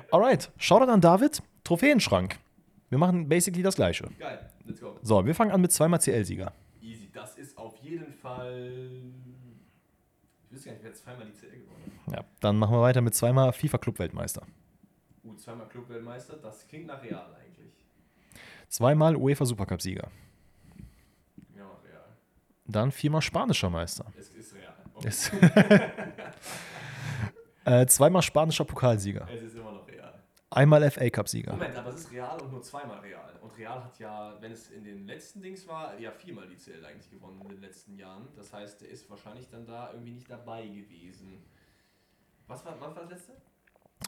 Alright, 0.10 0.50
Shoutout 0.58 0.90
an 0.92 1.00
David. 1.02 1.44
Trophäenschrank. 1.64 2.40
Wir 2.96 3.00
machen 3.00 3.28
basically 3.28 3.62
das 3.62 3.76
gleiche. 3.76 4.10
Geil, 4.18 4.50
let's 4.64 4.80
go. 4.80 4.98
So, 5.02 5.26
wir 5.26 5.36
fangen 5.36 5.52
an 5.52 5.60
mit 5.60 5.70
zweimal 5.74 6.00
CL-Sieger. 6.00 6.54
Easy. 6.82 7.10
Das 7.12 7.38
ist 7.38 7.58
auf 7.58 7.76
jeden 7.80 8.14
Fall. 8.14 8.72
Ich 10.46 10.52
wüsste 10.54 10.70
gar 10.70 10.76
nicht, 10.76 10.86
wer 10.86 10.94
zweimal 10.94 11.26
die 11.26 11.34
CL 11.34 11.60
gewonnen 11.60 11.92
hat. 12.08 12.14
Ja, 12.14 12.24
dann 12.40 12.58
machen 12.58 12.74
wir 12.74 12.80
weiter 12.80 13.02
mit 13.02 13.14
zweimal 13.14 13.52
FIFA-Club-Weltmeister. 13.52 14.44
Uh, 15.26 15.36
zweimal 15.36 15.68
Clubweltmeister. 15.68 16.38
Das 16.38 16.66
klingt 16.70 16.88
nach 16.88 17.04
Real 17.04 17.36
eigentlich. 17.36 17.74
Zweimal 18.70 19.18
UEFA-Supercup-Sieger. 19.18 20.08
Ja, 21.54 21.66
Real. 21.84 22.16
Dann 22.66 22.94
viermal 22.94 23.22
spanischer 23.22 23.70
Meister. 23.70 24.06
Es 24.18 24.30
ist 24.30 24.56
Real. 24.56 24.74
Okay. 24.94 25.08
Es 25.10 25.34
äh, 27.66 27.86
zweimal 27.88 28.22
spanischer 28.22 28.64
Pokalsieger. 28.64 29.28
Es 29.30 29.44
ist 29.44 29.56
immer 29.58 29.75
Real. 30.52 30.62
Einmal 30.62 30.90
FA-Cup-Sieger. 30.92 31.54
Moment, 31.54 31.76
aber 31.76 31.90
es 31.90 32.02
ist 32.02 32.12
Real 32.12 32.40
und 32.42 32.52
nur 32.52 32.62
zweimal 32.62 33.00
Real. 33.00 33.34
Und 33.42 33.46
Montreal 33.56 33.84
hat 33.84 34.00
ja, 34.00 34.36
wenn 34.42 34.52
es 34.52 34.70
in 34.70 34.84
den 34.84 35.08
letzten 35.08 35.42
Dings 35.42 35.68
war, 35.68 35.98
ja 35.98 36.12
viermal 36.12 36.48
die 36.48 36.56
CL 36.56 36.84
eigentlich 36.86 37.10
gewonnen 37.10 37.42
in 37.42 37.50
den 37.50 37.62
letzten 37.62 37.98
Jahren. 37.98 38.28
Das 38.36 38.54
heißt, 38.54 38.82
der 38.82 38.90
ist 38.90 39.10
wahrscheinlich 39.10 39.50
dann 39.50 39.66
da 39.66 39.92
irgendwie 39.92 40.12
nicht 40.12 40.30
dabei 40.30 40.68
gewesen. 40.68 41.42
Was 42.48 42.66
war, 42.66 42.80
was 42.80 42.96
war 42.96 43.04
das 43.04 43.12
letzte? 43.12 43.34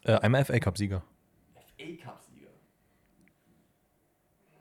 Äh, 0.03 0.19
einmal 0.19 0.43
FA 0.43 0.59
Cup-Sieger. 0.59 1.01
FA 1.53 2.03
Cup-Sieger. 2.03 2.49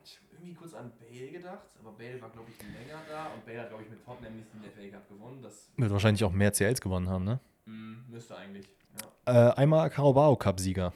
Ich 0.03 0.17
habe 0.17 0.27
irgendwie 0.31 0.53
kurz 0.53 0.73
an 0.73 0.91
Bale 0.97 1.31
gedacht, 1.31 1.67
aber 1.79 1.91
Bale 1.91 2.21
war, 2.21 2.29
glaube 2.29 2.49
ich, 2.49 2.57
länger 2.61 3.01
da 3.09 3.27
und 3.33 3.45
Bale 3.45 3.61
hat, 3.61 3.69
glaube 3.69 3.83
ich, 3.83 3.89
mit 3.89 4.03
Tottenham 4.05 4.37
nicht 4.37 4.47
den 4.53 4.63
FA 4.63 4.97
Cup 4.97 5.09
gewonnen. 5.09 5.41
Das 5.41 5.69
Wird 5.75 5.91
wahrscheinlich 5.91 6.23
auch 6.23 6.31
mehr 6.31 6.53
CLs 6.53 6.79
gewonnen 6.79 7.09
haben, 7.09 7.25
ne? 7.25 7.39
mm, 7.65 8.09
müsste 8.09 8.37
eigentlich. 8.37 8.67
Ja. 9.27 9.49
Äh, 9.51 9.53
einmal 9.55 9.89
Carabao 9.89 10.35
Cup-Sieger. 10.37 10.93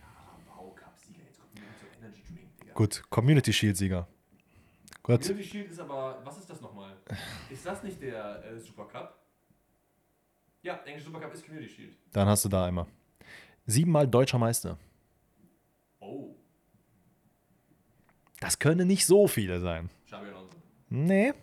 Carabao 0.00 0.74
Cup-Sieger, 0.74 1.22
jetzt 1.24 1.38
kommt 1.40 1.54
mir 1.54 1.60
so 1.80 1.86
Energy 1.98 2.22
Drink, 2.26 2.56
Digga. 2.60 2.69
Gut, 2.80 3.02
Community 3.10 3.52
Shield-Sieger. 3.52 4.08
Gut. 5.02 5.20
Community 5.20 5.44
Shield 5.46 5.70
ist 5.70 5.80
aber, 5.80 6.18
was 6.24 6.38
ist 6.38 6.48
das 6.48 6.62
nochmal? 6.62 6.96
Ist 7.50 7.66
das 7.66 7.82
nicht 7.82 8.00
der 8.00 8.42
äh, 8.42 8.58
Super 8.58 8.86
Cup? 8.86 9.22
Ja, 10.62 10.80
englische 10.86 11.04
Super 11.04 11.20
Cup 11.20 11.34
ist 11.34 11.44
Community 11.44 11.70
Shield. 11.70 11.98
Dann 12.10 12.26
hast 12.26 12.46
du 12.46 12.48
da 12.48 12.64
einmal. 12.64 12.86
Siebenmal 13.66 14.08
deutscher 14.08 14.38
Meister. 14.38 14.78
Oh, 15.98 16.34
Das 18.40 18.58
können 18.58 18.88
nicht 18.88 19.04
so 19.04 19.28
viele 19.28 19.60
sein. 19.60 19.90
Xabi 20.06 20.28
Alonso. 20.28 20.56
Nee. 20.88 21.34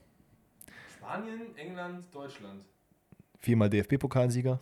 Spanien, 0.95 1.55
England, 1.55 2.07
Deutschland. 2.15 2.65
Viermal 3.37 3.69
DFB-Pokalsieger. 3.69 4.59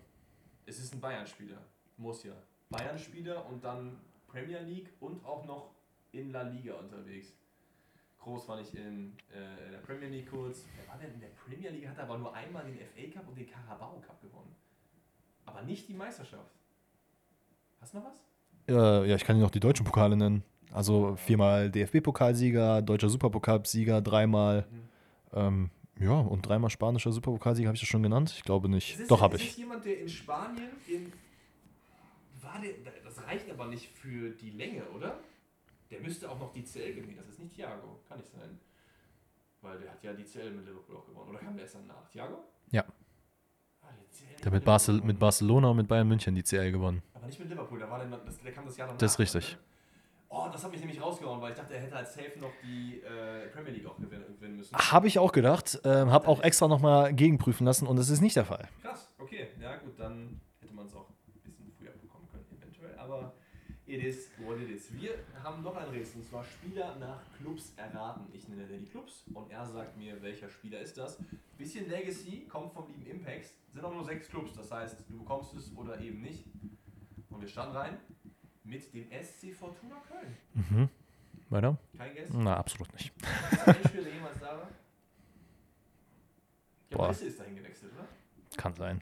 Es 0.65 0.79
ist 0.79 0.93
ein 0.93 0.99
Bayern-Spieler. 0.99 1.61
Muss 1.95 2.25
ja. 2.25 2.33
Bayern-Spieler 2.69 3.45
und 3.45 3.63
dann 3.63 3.97
Premier 4.27 4.59
League 4.59 4.91
und 4.99 5.23
auch 5.23 5.45
noch 5.45 5.74
in 6.15 6.31
La 6.31 6.41
Liga 6.43 6.73
unterwegs. 6.75 7.33
Groß 8.19 8.47
war 8.47 8.57
nicht 8.59 8.73
in 8.73 9.15
äh, 9.29 9.71
der 9.71 9.77
Premier 9.79 10.09
League 10.09 10.29
kurz. 10.31 10.65
Wer 10.77 10.87
war 10.87 10.97
denn 10.99 11.13
in 11.13 11.19
der 11.19 11.27
Premier 11.29 11.69
League? 11.69 11.87
Hat 11.87 11.99
aber 11.99 12.17
nur 12.17 12.33
einmal 12.33 12.65
den 12.65 12.75
FA 12.77 13.19
Cup 13.19 13.27
und 13.27 13.37
den 13.37 13.47
Carabao 13.47 13.99
Cup 14.01 14.19
gewonnen. 14.21 14.55
Aber 15.45 15.61
nicht 15.61 15.87
die 15.87 15.93
Meisterschaft. 15.93 16.51
Hast 17.79 17.93
du 17.93 17.97
noch 17.99 18.05
was? 18.05 18.15
Äh, 18.67 19.07
ja, 19.09 19.15
ich 19.15 19.23
kann 19.23 19.35
dir 19.35 19.43
noch 19.43 19.51
die 19.51 19.59
deutschen 19.59 19.85
Pokale 19.85 20.17
nennen. 20.17 20.43
Also 20.71 21.15
viermal 21.17 21.69
DFB-Pokalsieger, 21.69 22.81
deutscher 22.81 23.09
Superpokalsieger, 23.09 24.01
dreimal. 24.01 24.65
Ähm, 25.33 25.69
ja, 25.99 26.13
und 26.19 26.41
dreimal 26.41 26.69
spanischer 26.71 27.11
Superpokalsieger 27.11 27.67
habe 27.69 27.75
ich 27.75 27.81
das 27.81 27.87
schon 27.89 28.01
genannt? 28.03 28.33
Ich 28.35 28.43
glaube 28.43 28.67
nicht. 28.69 28.99
ist- 28.99 29.09
Doch, 29.11 29.21
habe 29.21 29.35
ich. 29.37 29.49
ist 29.49 29.57
jemand, 29.57 29.85
der 29.85 29.99
in 30.01 30.09
Spanien 30.09 30.69
in. 30.87 31.13
War 32.41 32.59
der, 32.59 32.71
das 33.03 33.23
reicht 33.25 33.49
aber 33.51 33.67
nicht 33.67 33.87
für 33.89 34.31
die 34.31 34.49
Länge, 34.51 34.83
oder? 34.89 35.19
Der 35.95 36.03
müsste 36.03 36.29
auch 36.29 36.39
noch 36.39 36.51
die 36.51 36.63
CL 36.63 36.93
gewinnen. 36.93 37.15
Das 37.17 37.29
ist 37.29 37.39
nicht 37.39 37.53
Thiago. 37.53 38.01
Kann 38.07 38.17
nicht 38.17 38.29
sein. 38.29 38.59
Weil 39.61 39.79
der 39.79 39.91
hat 39.91 40.03
ja 40.03 40.13
die 40.13 40.25
CL 40.25 40.51
mit 40.51 40.65
Liverpool 40.65 40.97
auch 40.97 41.05
gewonnen. 41.05 41.29
Oder 41.29 41.39
kam 41.39 41.55
der 41.55 41.63
erst 41.63 41.75
danach? 41.75 42.09
Thiago? 42.09 42.43
Ja. 42.71 42.83
Ah, 43.81 43.87
der, 44.43 44.51
mit, 44.51 44.65
Barcel 44.65 45.01
mit 45.01 45.17
Barcelona 45.17 45.69
und 45.69 45.77
mit 45.77 45.87
Bayern 45.87 46.07
München 46.07 46.35
die 46.35 46.43
CL 46.43 46.71
gewonnen. 46.71 47.01
Aber 47.13 47.25
nicht 47.27 47.39
mit 47.39 47.49
Liverpool. 47.49 47.79
Da 47.79 47.89
war 47.89 47.99
der, 47.99 48.17
das, 48.17 48.41
der 48.41 48.51
kam 48.51 48.65
das 48.65 48.75
Jahr 48.75 48.87
danach. 48.87 48.99
Das 48.99 49.13
ist 49.13 49.19
richtig. 49.19 49.53
ne? 49.53 49.59
Oh, 50.27 50.49
das 50.51 50.63
hat 50.65 50.71
mich 50.71 50.81
nämlich 50.81 51.01
rausgehauen, 51.01 51.39
weil 51.39 51.51
ich 51.51 51.57
dachte, 51.57 51.75
er 51.75 51.81
hätte 51.81 51.95
als 51.95 52.13
Safe 52.13 52.37
noch 52.41 52.51
die 52.61 52.99
äh, 52.99 53.47
Premier 53.53 53.71
League 53.71 53.85
auch 53.85 53.97
gewinnen, 53.97 54.57
müssen. 54.57 54.75
Habe 54.75 55.07
ich 55.07 55.17
auch 55.17 55.31
gedacht. 55.31 55.79
Ähm, 55.85 56.11
habe 56.11 56.27
auch 56.27 56.41
extra 56.41 56.67
nochmal 56.67 57.13
gegenprüfen 57.13 57.65
lassen 57.65 57.87
und 57.87 57.97
es 57.97 58.09
ist 58.09 58.19
nicht 58.19 58.35
der 58.35 58.43
Fall. 58.43 58.67
Krass, 58.81 59.13
okay. 59.17 59.47
Ja 59.61 59.77
gut, 59.77 59.97
dann 59.97 60.41
hätte 60.59 60.73
man 60.73 60.87
es 60.87 60.93
auch 60.93 61.07
ein 61.09 61.41
bisschen 61.41 61.71
früher 61.79 61.91
bekommen 61.91 62.27
können, 62.29 62.45
eventuell. 62.51 62.97
Aber 62.99 63.34
it 63.87 64.03
is 64.03 64.29
what 64.39 64.57
it 64.59 64.69
is. 64.69 64.91
Wir 64.93 65.11
haben 65.43 65.61
noch 65.63 65.75
ein 65.75 65.89
Rätsel, 65.89 66.21
und 66.21 66.27
zwar 66.27 66.43
Spieler 66.43 66.95
nach 66.97 67.21
Clubs 67.37 67.73
erraten. 67.77 68.25
Ich 68.33 68.47
nenne 68.47 68.65
dir 68.65 68.77
die 68.77 68.85
Clubs 68.85 69.23
und 69.33 69.51
er 69.51 69.65
sagt 69.65 69.97
mir, 69.97 70.21
welcher 70.21 70.49
Spieler 70.49 70.79
ist 70.79 70.97
das. 70.97 71.17
Bisschen 71.57 71.89
Legacy, 71.89 72.45
kommt 72.47 72.73
vom 72.73 72.87
lieben 72.87 73.05
Impacts. 73.05 73.53
Sind 73.73 73.83
auch 73.83 73.93
nur 73.93 74.03
sechs 74.03 74.27
Clubs, 74.29 74.53
das 74.53 74.71
heißt, 74.71 74.97
du 75.09 75.17
bekommst 75.19 75.53
es 75.55 75.71
oder 75.75 75.99
eben 75.99 76.21
nicht. 76.21 76.43
Und 77.29 77.41
wir 77.41 77.47
starten 77.47 77.75
rein 77.75 77.97
mit 78.63 78.93
dem 78.93 79.07
SC 79.11 79.53
Fortuna 79.53 80.01
Köln. 80.07 80.35
Mhm. 80.53 80.89
Weiter? 81.49 81.77
Kein 81.97 82.15
Guess? 82.15 82.29
Na, 82.33 82.57
absolut 82.57 82.91
nicht. 82.93 83.13
Ist 83.51 83.67
ein 83.67 83.75
Spieler, 83.87 84.09
jemals 84.09 84.39
da 84.39 84.47
war? 84.57 84.69
Ja, 86.89 86.97
Boah. 86.97 87.09
Risse 87.09 87.25
ist 87.27 87.39
dahin 87.39 87.55
gewechselt, 87.55 87.91
oder? 87.93 88.07
Kann 88.57 88.73
sein. 88.75 89.01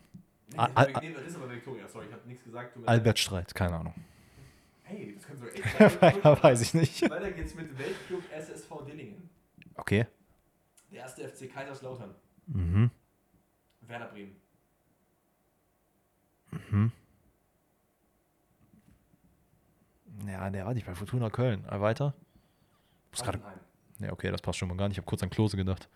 Nee, 0.50 0.58
Al- 0.58 0.72
Al 0.76 0.94
Al- 0.96 1.06
Risse 1.06 1.40
war 1.40 1.50
Victoria, 1.50 1.88
sorry, 1.88 2.08
ich 2.08 2.14
habe 2.14 2.28
nichts 2.28 2.44
gesagt. 2.44 2.78
Albert 2.86 3.20
Streit, 3.20 3.54
keine 3.56 3.76
Ahnung. 3.76 3.94
Hey, 4.94 5.14
das 5.16 5.26
könnte 5.26 5.42
so 5.42 5.48
echt. 5.48 5.80
Weiter 6.02 6.44
weiß 6.44 6.62
ich 6.62 6.74
nicht. 6.74 7.10
Weiter 7.10 7.32
geht's 7.32 7.56
mit 7.56 7.78
Weltclub 7.78 8.24
SSV 8.32 8.86
Dillingen. 8.86 9.30
Okay. 9.76 10.06
Der 10.92 11.00
erste 11.02 11.28
FC 11.28 11.52
Kaiserslautern. 11.52 12.14
Mhm. 12.48 12.92
Werder 13.82 14.08
Bremen. 14.08 14.36
Mhm. 16.52 16.92
Ja, 20.28 20.50
der 20.50 20.66
war 20.66 20.74
nicht 20.74 20.86
bei 20.86 20.94
Fortuna 20.94 21.30
Köln. 21.30 21.66
Äh, 21.66 21.82
weiter? 21.82 22.14
Hoffenheim. 23.18 23.60
Ja, 24.00 24.12
okay, 24.12 24.32
das 24.32 24.42
passt 24.42 24.60
schon 24.60 24.70
mal 24.70 24.78
gar 24.78 24.88
nicht. 24.88 24.96
Ich 24.96 25.00
habe 25.00 25.10
kurz 25.10 25.24
an 25.24 25.30
Klose 25.30 25.58
gedacht. 25.58 25.90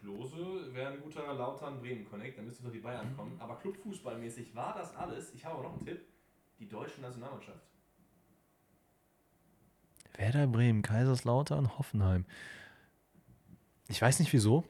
Klose 0.00 0.74
wäre 0.74 0.92
ein 0.92 1.00
guter 1.00 1.32
Lautern-Bremen-Connect, 1.32 2.38
da 2.38 2.42
müsste 2.42 2.64
doch 2.64 2.72
die 2.72 2.80
Bayern 2.80 3.14
kommen. 3.16 3.40
Aber 3.40 3.56
Clubfußballmäßig 3.56 4.54
war 4.54 4.74
das 4.74 4.94
alles. 4.96 5.32
Ich 5.34 5.44
habe 5.44 5.54
aber 5.56 5.64
noch 5.68 5.76
einen 5.76 5.86
Tipp. 5.86 6.04
Die 6.58 6.68
deutsche 6.68 7.00
Nationalmannschaft. 7.00 7.60
Werder 10.16 10.46
Bremen, 10.46 10.82
Kaiserslautern, 10.82 11.78
Hoffenheim. 11.78 12.26
Ich 13.88 14.00
weiß 14.00 14.20
nicht 14.20 14.32
wieso. 14.32 14.64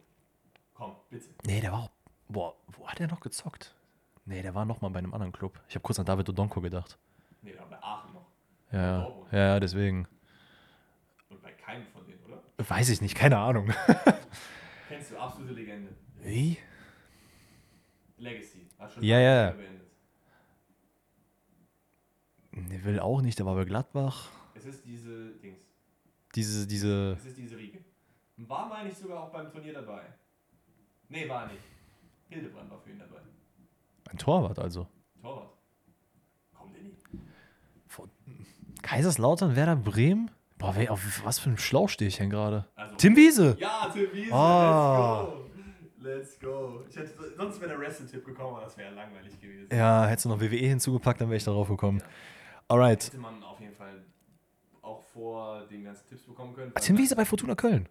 Komm, 0.75 0.97
bitte. 1.11 1.29
Nee, 1.45 1.61
der 1.61 1.73
war 1.73 1.81
auch. 1.85 1.91
Boah, 2.29 2.55
wo 2.69 2.87
hat 2.89 3.01
er 3.01 3.09
noch 3.09 3.21
gezockt? 3.21 3.75
Nee, 4.25 4.43
der 4.43 4.55
war 4.55 4.65
noch 4.65 4.81
mal 4.81 4.89
bei 4.91 4.99
einem 5.01 5.13
anderen 5.13 5.33
Club. 5.33 5.61
Ich 5.69 5.75
habe 5.75 5.83
kurz 5.83 5.99
an 5.99 6.07
David 6.07 6.29
Odonko 6.29 6.61
gedacht. 6.61 6.99
Nee, 7.43 7.53
da 7.53 7.65
bei 7.65 7.83
Aachen 7.83 8.15
noch. 8.15 8.27
Ja, 8.73 8.79
ja, 8.81 9.01
Dortmund. 9.03 9.33
ja, 9.33 9.61
deswegen. 9.61 10.09
Und 11.29 11.43
bei 11.43 11.53
keinem 11.53 11.87
von 11.89 12.07
denen, 12.07 12.25
oder? 12.25 12.43
Weiß 12.57 12.89
ich 12.89 13.01
nicht, 13.01 13.17
keine 13.17 13.39
Ahnung. 13.39 13.73
Kennst 14.89 15.11
du, 15.11 15.19
absolute 15.19 15.55
Legende. 15.55 15.93
Wie? 16.21 16.57
Legacy. 18.17 18.69
Ja, 19.01 19.19
ja. 19.19 19.51
beendet. 19.51 19.82
Der 22.53 22.85
will 22.85 23.01
auch 23.01 23.23
nicht, 23.23 23.39
der 23.39 23.47
war 23.47 23.55
bei 23.55 23.65
Gladbach. 23.65 24.29
Es 24.55 24.67
ist 24.67 24.85
diese 24.85 25.31
Dings. 25.43 25.61
Diese, 26.35 26.67
diese. 26.67 27.13
Es 27.13 27.27
ist 27.27 27.39
diese 27.39 27.57
Riege. 27.57 27.79
War, 28.37 28.69
meine 28.69 28.91
ich, 28.91 28.97
sogar 28.97 29.25
auch 29.25 29.31
beim 29.31 29.51
Turnier 29.51 29.75
dabei. 29.75 30.03
Nee, 31.09 31.29
war 31.29 31.43
er 31.43 31.53
nicht. 31.53 31.63
Hildebrand 32.29 32.71
war 32.71 32.79
für 32.81 32.91
ihn 32.91 32.99
dabei. 32.99 33.21
Ein 34.11 34.19
Torwart 34.19 34.59
also. 34.59 34.87
Torwart. 35.21 35.51
Komm, 36.55 36.73
Lenny. 36.73 36.95
Kaiserslautern, 38.83 39.55
Werder 39.57 39.77
Bremen? 39.77 40.31
Boah, 40.59 40.75
wer, 40.77 40.93
auf 40.93 41.25
was 41.25 41.39
für 41.39 41.49
einem 41.49 41.59
Schlauch 41.59 41.89
stehe 41.89 42.09
ich 42.09 42.17
denn 42.17 42.31
gerade? 42.31 42.67
Also, 42.75 42.97
Tim 42.97 43.17
Wiese! 43.17 43.57
Ja, 43.59 43.91
Tim 43.93 44.13
Wiese. 44.13 44.33
Ah. 44.33 45.29
Let's 45.99 46.39
go. 46.39 46.41
Let's 46.41 46.41
go. 46.41 46.85
Ich 46.89 46.97
hätte, 46.97 47.13
sonst 47.37 47.61
wäre 47.61 47.71
der 47.71 47.81
Wrestle-Tipp 47.81 48.25
gekommen, 48.25 48.57
aber 48.57 48.65
das 48.65 48.77
wäre 48.77 48.95
langweilig 48.95 49.41
gewesen. 49.41 49.69
Ja, 49.73 50.07
hättest 50.07 50.25
du 50.25 50.31
noch 50.31 50.41
WWE 50.41 50.57
hinzugepackt, 50.57 51.21
dann 51.21 51.29
wäre 51.29 51.37
ich 51.37 51.45
darauf 51.45 51.69
gekommen. 51.69 51.99
Ja. 51.99 52.07
Alright. 52.69 53.05
Hätte 53.07 53.19
man 53.19 53.43
auf 53.43 53.61
jeden 53.61 53.75
Fall 53.75 54.03
auch 54.83 55.03
vor 55.13 55.67
den 55.71 55.85
ganzen 55.85 56.07
Tipps 56.09 56.23
bekommen 56.23 56.55
können. 56.55 56.73
Tim 56.81 56.99
Wiese 56.99 57.15
bei 57.17 57.25
Fortuna 57.25 57.55
Köln. 57.55 57.89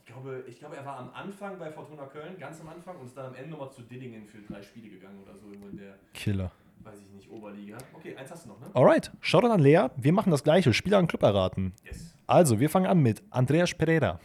Ich 0.00 0.06
glaube, 0.06 0.44
ich 0.48 0.58
glaube, 0.58 0.76
er 0.76 0.84
war 0.84 0.98
am 0.98 1.10
Anfang 1.14 1.58
bei 1.58 1.70
Fortuna 1.70 2.04
Köln, 2.06 2.36
ganz 2.38 2.60
am 2.60 2.68
Anfang, 2.68 2.96
und 2.98 3.06
ist 3.06 3.16
dann 3.16 3.26
am 3.26 3.34
Ende 3.34 3.50
nochmal 3.50 3.70
zu 3.70 3.82
Dillingen 3.82 4.26
für 4.26 4.38
drei 4.42 4.60
Spiele 4.62 4.88
gegangen 4.88 5.20
oder 5.22 5.36
so, 5.36 5.46
in 5.52 5.76
der, 5.76 5.94
Killer. 6.14 6.50
weiß 6.80 6.98
ich 7.00 7.10
nicht, 7.12 7.30
Oberliga. 7.30 7.78
Okay, 7.94 8.16
eins 8.16 8.30
hast 8.30 8.44
du 8.44 8.48
noch, 8.50 8.58
ne? 8.60 8.66
Alright. 8.74 9.12
Schaut 9.20 9.44
an 9.44 9.60
Lea. 9.60 9.86
Wir 9.96 10.12
machen 10.12 10.30
das 10.32 10.42
gleiche. 10.42 10.72
Spieler 10.74 10.98
und 10.98 11.06
Club 11.06 11.22
erraten. 11.22 11.72
Yes. 11.84 12.14
Also, 12.26 12.58
wir 12.58 12.68
fangen 12.70 12.86
an 12.86 12.98
mit 13.00 13.22
Andreas 13.30 13.72
Pereira. 13.72 14.18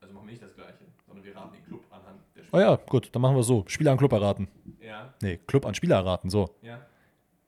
Also 0.00 0.14
machen 0.14 0.26
wir 0.26 0.32
nicht 0.32 0.42
das 0.42 0.54
Gleiche, 0.54 0.84
sondern 1.06 1.24
wir 1.24 1.34
raten 1.36 1.52
den 1.54 1.64
Club 1.64 1.84
anhand 1.90 2.20
der 2.36 2.42
Oh 2.42 2.46
Spiele. 2.46 2.62
ja, 2.62 2.76
gut. 2.76 3.08
Dann 3.14 3.22
machen 3.22 3.36
wir 3.36 3.42
so. 3.42 3.64
Spieler 3.68 3.92
an 3.92 3.98
Club 3.98 4.12
erraten. 4.12 4.48
Ja, 4.80 5.14
Nee, 5.22 5.38
Club 5.46 5.64
an 5.66 5.74
Spieler 5.74 5.96
erraten. 5.96 6.28
So. 6.30 6.54
ja, 6.62 6.78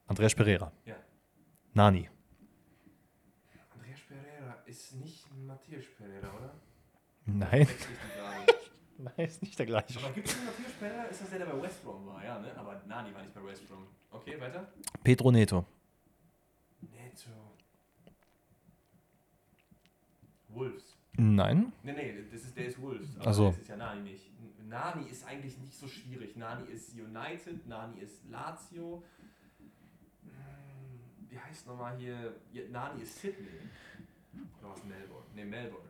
Andreas 0.06 0.34
Pereira. 0.34 0.72
ja. 0.84 0.96
Nani. 1.74 2.08
Andreas 3.74 4.00
Pereira 4.00 4.54
ist 4.66 4.94
nicht 4.94 5.26
Matthias 5.34 5.84
Pereira, 5.96 6.32
oder? 6.36 6.54
Nein. 7.26 7.66
Nein, 8.98 9.26
ist 9.26 9.42
nicht 9.42 9.58
der 9.58 9.66
gleiche. 9.66 9.98
Aber 9.98 10.10
gibt 10.14 10.28
es 10.28 10.36
einen 10.36 10.46
Matthias 10.46 10.72
Pereira? 10.72 11.04
Ist 11.04 11.20
das 11.20 11.28
der, 11.30 11.38
der 11.40 11.46
bei 11.46 11.62
West 11.62 11.84
Brom 11.84 12.06
war? 12.06 12.24
Ja, 12.24 12.38
ne? 12.38 12.56
Aber 12.56 12.80
Nani 12.86 13.12
war 13.14 13.22
nicht 13.22 13.34
bei 13.34 13.44
West 13.44 13.68
Brom. 13.68 13.86
Okay, 14.10 14.40
weiter. 14.40 14.72
Pedro 15.04 15.30
Neto. 15.30 15.66
Neto. 16.80 17.30
Wolves. 20.48 20.96
Nein. 21.18 21.72
Nee, 21.82 21.92
nee, 21.92 22.24
das 22.32 22.42
ist, 22.44 22.56
der 22.56 22.66
ist 22.66 22.80
Wolves. 22.80 23.08
Ach 23.20 23.34
so. 23.34 23.48
Das 23.48 23.58
ist 23.58 23.68
ja 23.68 23.76
Nani 23.76 24.00
nicht. 24.02 24.30
Nani 24.66 25.08
ist 25.08 25.26
eigentlich 25.26 25.58
nicht 25.58 25.74
so 25.74 25.86
schwierig. 25.88 26.36
Nani 26.36 26.70
ist 26.70 26.94
United, 26.94 27.66
Nani 27.66 28.00
ist 28.00 28.24
Lazio. 28.30 29.02
Wie 31.28 31.38
heißt 31.38 31.66
nochmal 31.66 31.96
hier? 31.98 32.34
Nani 32.70 33.02
ist 33.02 33.18
Sydney. 33.20 33.48
Oder 34.60 34.70
was 34.70 34.84
Melbourne? 34.84 35.26
Ne, 35.34 35.44
Melbourne. 35.44 35.88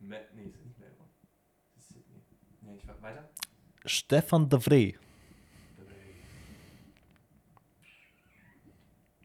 Me 0.00 0.20
nee, 0.34 0.42
ist 0.44 0.64
nicht 0.64 0.78
Melbourne. 0.78 1.10
Das 1.74 1.84
ist 1.84 1.88
Sydney. 1.94 2.20
Ne, 2.62 2.76
ich 2.76 2.86
war 2.86 3.00
weiter. 3.02 3.28
Stefan 3.84 4.48
de 4.48 4.58
Vrij. 4.60 4.98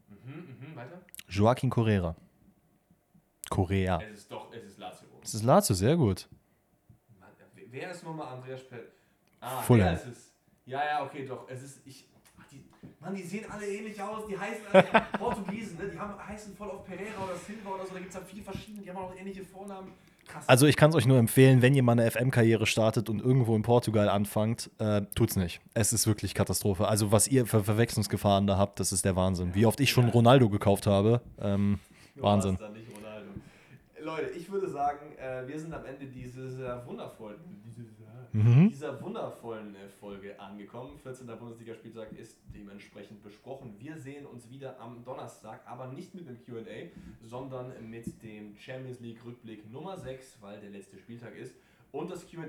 Mhm, 0.08 0.56
mhm, 0.70 0.76
weiter. 0.76 1.00
Joaquin 1.28 1.70
Correa. 1.70 2.14
Correa. 3.50 4.00
Es 4.02 4.18
ist 4.20 4.30
doch, 4.32 4.52
es 4.52 4.64
ist 4.64 4.78
Lazio. 4.78 5.08
Das 5.20 5.34
ist 5.34 5.42
Lazio, 5.42 5.74
sehr 5.74 5.96
gut. 5.96 6.28
Mann, 7.20 7.30
wer- 7.70 7.90
ist 7.90 8.02
nochmal 8.02 8.28
Andreas 8.34 8.66
Pell? 8.68 8.90
Ah, 9.40 9.60
Fulham. 9.62 9.94
es. 9.94 10.32
Ja, 10.66 10.84
ja, 10.84 11.04
okay, 11.04 11.26
doch. 11.26 11.48
Es 11.48 11.62
ist, 11.62 11.86
ich, 11.86 12.08
Mann, 13.00 13.14
die 13.14 13.22
sehen 13.22 13.44
alle 13.50 13.66
ähnlich 13.66 14.00
aus. 14.00 14.26
Die 14.28 14.38
heißen 14.38 14.64
alle 14.72 14.84
Portugiesen, 15.18 15.78
ne? 15.78 15.90
Die 15.92 15.98
haben, 15.98 16.14
heißen 16.26 16.56
voll 16.56 16.70
auf 16.70 16.84
Pereira 16.84 17.24
oder 17.24 17.36
Silva 17.36 17.70
oder 17.70 17.86
so. 17.86 17.92
Da 17.92 17.98
gibt 17.98 18.10
es 18.10 18.14
ja 18.14 18.22
viele 18.26 18.42
verschiedene, 18.42 18.82
die 18.82 18.90
haben 18.90 18.98
auch 18.98 19.14
ähnliche 19.16 19.44
Vornamen. 19.44 19.92
Krass. 20.26 20.48
Also 20.48 20.66
ich 20.66 20.76
kann 20.76 20.88
es 20.90 20.96
euch 20.96 21.06
nur 21.06 21.18
empfehlen, 21.18 21.60
wenn 21.60 21.74
ihr 21.74 21.82
mal 21.82 21.92
eine 21.92 22.10
FM-Karriere 22.10 22.66
startet 22.66 23.10
und 23.10 23.20
irgendwo 23.20 23.54
in 23.56 23.62
Portugal 23.62 24.08
anfangt, 24.08 24.70
äh, 24.78 25.02
tut's 25.14 25.36
nicht. 25.36 25.60
Es 25.74 25.92
ist 25.92 26.06
wirklich 26.06 26.34
Katastrophe. 26.34 26.88
Also 26.88 27.12
was 27.12 27.28
ihr 27.28 27.44
für 27.46 27.62
Verwechslungsgefahren 27.62 28.46
da 28.46 28.56
habt, 28.56 28.80
das 28.80 28.92
ist 28.92 29.04
der 29.04 29.16
Wahnsinn. 29.16 29.54
Wie 29.54 29.66
oft 29.66 29.80
ich 29.80 29.90
schon 29.90 30.08
Ronaldo 30.08 30.48
gekauft 30.48 30.86
habe. 30.86 31.20
Ähm, 31.38 31.78
Wahnsinn. 32.16 32.58
nicht. 32.72 32.94
Leute, 34.04 34.30
ich 34.30 34.50
würde 34.50 34.68
sagen, 34.68 35.16
äh, 35.16 35.46
wir 35.48 35.58
sind 35.58 35.72
am 35.72 35.84
Ende 35.84 36.06
dieses 36.06 36.58
äh, 36.60 36.86
wundervollen, 36.86 37.38
Mhm. 38.32 38.68
dieser 38.68 39.00
wundervollen 39.00 39.76
äh, 39.76 39.88
Folge 39.88 40.38
angekommen. 40.40 40.98
14. 40.98 41.24
Bundesligaspieltag 41.38 42.12
ist 42.18 42.36
dementsprechend 42.52 43.22
besprochen. 43.22 43.76
Wir 43.78 43.96
sehen 43.96 44.26
uns 44.26 44.50
wieder 44.50 44.78
am 44.80 45.04
Donnerstag, 45.04 45.60
aber 45.66 45.86
nicht 45.92 46.14
mit 46.16 46.26
dem 46.28 46.44
QA, 46.44 46.90
sondern 47.22 47.72
mit 47.88 48.22
dem 48.24 48.56
Champions 48.58 48.98
League 48.98 49.24
Rückblick 49.24 49.70
Nummer 49.70 49.96
6, 49.96 50.38
weil 50.40 50.60
der 50.60 50.70
letzte 50.70 50.98
Spieltag 50.98 51.36
ist. 51.36 51.54
Und 51.92 52.10
das 52.10 52.28
QA 52.28 52.42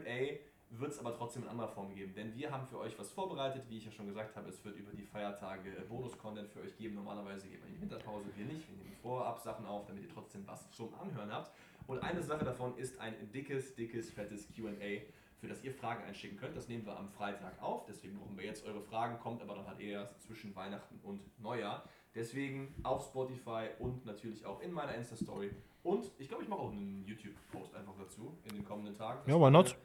wird 0.69 0.91
es 0.91 0.99
aber 0.99 1.15
trotzdem 1.15 1.43
in 1.43 1.49
anderer 1.49 1.67
Form 1.67 1.93
geben, 1.93 2.13
denn 2.13 2.35
wir 2.35 2.51
haben 2.51 2.65
für 2.65 2.79
euch 2.79 2.97
was 2.97 3.11
vorbereitet, 3.11 3.63
wie 3.69 3.77
ich 3.77 3.85
ja 3.85 3.91
schon 3.91 4.07
gesagt 4.07 4.35
habe, 4.35 4.49
es 4.49 4.63
wird 4.65 4.75
über 4.77 4.91
die 4.91 5.05
Feiertage 5.05 5.71
Bonus-Content 5.87 6.49
für 6.49 6.61
euch 6.61 6.75
geben. 6.77 6.95
Normalerweise 6.95 7.47
gehen 7.47 7.61
wir 7.61 7.67
in 7.67 7.75
die 7.75 7.81
Winterpause, 7.81 8.25
wir 8.35 8.45
nicht, 8.45 8.67
wir 8.69 8.77
nehmen 8.77 8.95
vorab 9.01 9.39
Sachen 9.39 9.65
auf, 9.65 9.85
damit 9.85 10.03
ihr 10.03 10.09
trotzdem 10.09 10.45
was 10.45 10.69
zum 10.71 10.93
Anhören 10.95 11.31
habt. 11.31 11.51
Und 11.87 11.99
eine 11.99 12.21
Sache 12.23 12.43
davon 12.43 12.77
ist 12.77 12.99
ein 12.99 13.13
dickes, 13.31 13.75
dickes, 13.75 14.09
fettes 14.11 14.47
QA, 14.53 15.01
für 15.37 15.47
das 15.47 15.63
ihr 15.63 15.73
Fragen 15.73 16.03
einschicken 16.03 16.37
könnt. 16.37 16.55
Das 16.57 16.67
nehmen 16.67 16.85
wir 16.85 16.97
am 16.97 17.09
Freitag 17.09 17.61
auf, 17.61 17.85
deswegen 17.85 18.17
brauchen 18.17 18.37
wir 18.37 18.45
jetzt 18.45 18.65
eure 18.65 18.81
Fragen, 18.81 19.19
kommt 19.19 19.41
aber 19.41 19.55
dann 19.55 19.67
halt 19.67 19.79
eher 19.79 20.17
zwischen 20.17 20.55
Weihnachten 20.55 20.99
und 21.03 21.21
Neujahr. 21.39 21.87
Deswegen 22.15 22.73
auf 22.83 23.05
Spotify 23.05 23.67
und 23.79 24.05
natürlich 24.05 24.45
auch 24.45 24.61
in 24.61 24.71
meiner 24.71 24.95
Insta-Story. 24.95 25.51
Und 25.83 26.09
ich 26.17 26.29
glaube, 26.29 26.43
ich 26.43 26.49
mache 26.49 26.61
auch 26.61 26.71
einen 26.71 27.03
YouTube-Post 27.05 27.75
einfach 27.75 27.93
dazu 27.99 28.37
in 28.45 28.55
den 28.55 28.65
kommenden 28.65 28.95
Tagen. 28.95 29.29
Ja, 29.29 29.39
why 29.39 29.51
not? 29.51 29.75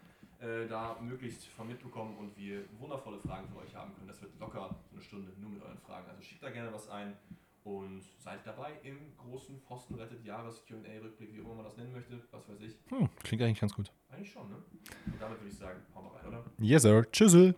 Äh, 0.40 0.66
da 0.68 0.96
möglichst 1.02 1.48
von 1.48 1.68
mitbekommen 1.68 2.16
und 2.16 2.34
wir 2.36 2.64
wundervolle 2.78 3.18
Fragen 3.18 3.46
von 3.48 3.58
euch 3.62 3.74
haben 3.74 3.94
können. 3.94 4.08
Das 4.08 4.22
wird 4.22 4.38
locker 4.40 4.74
so 4.88 4.96
eine 4.96 5.02
Stunde 5.02 5.32
nur 5.38 5.50
mit 5.50 5.62
euren 5.62 5.78
Fragen. 5.78 6.08
Also 6.08 6.22
schickt 6.22 6.42
da 6.42 6.48
gerne 6.48 6.72
was 6.72 6.88
ein 6.88 7.14
und 7.62 8.02
seid 8.16 8.46
dabei 8.46 8.72
im 8.82 9.14
großen 9.18 9.60
Pfosten 9.60 9.96
rettet 9.96 10.24
Jahres 10.24 10.64
QA-Rückblick, 10.64 11.34
wie 11.34 11.42
auch 11.42 11.44
immer 11.44 11.56
man 11.56 11.64
das 11.64 11.76
nennen 11.76 11.92
möchte. 11.92 12.18
Was 12.30 12.48
weiß 12.48 12.60
ich. 12.62 12.74
Hm, 12.88 13.10
klingt 13.22 13.42
eigentlich 13.42 13.60
ganz 13.60 13.74
gut. 13.74 13.92
Eigentlich 14.08 14.32
schon, 14.32 14.48
ne? 14.48 14.56
Und 15.06 15.20
damit 15.20 15.38
würde 15.40 15.50
ich 15.50 15.58
sagen, 15.58 15.80
wir 15.94 16.14
rein, 16.18 16.26
oder? 16.26 16.44
Yes, 16.58 16.82
sir. 16.82 17.04
Tschüssel. 17.12 17.54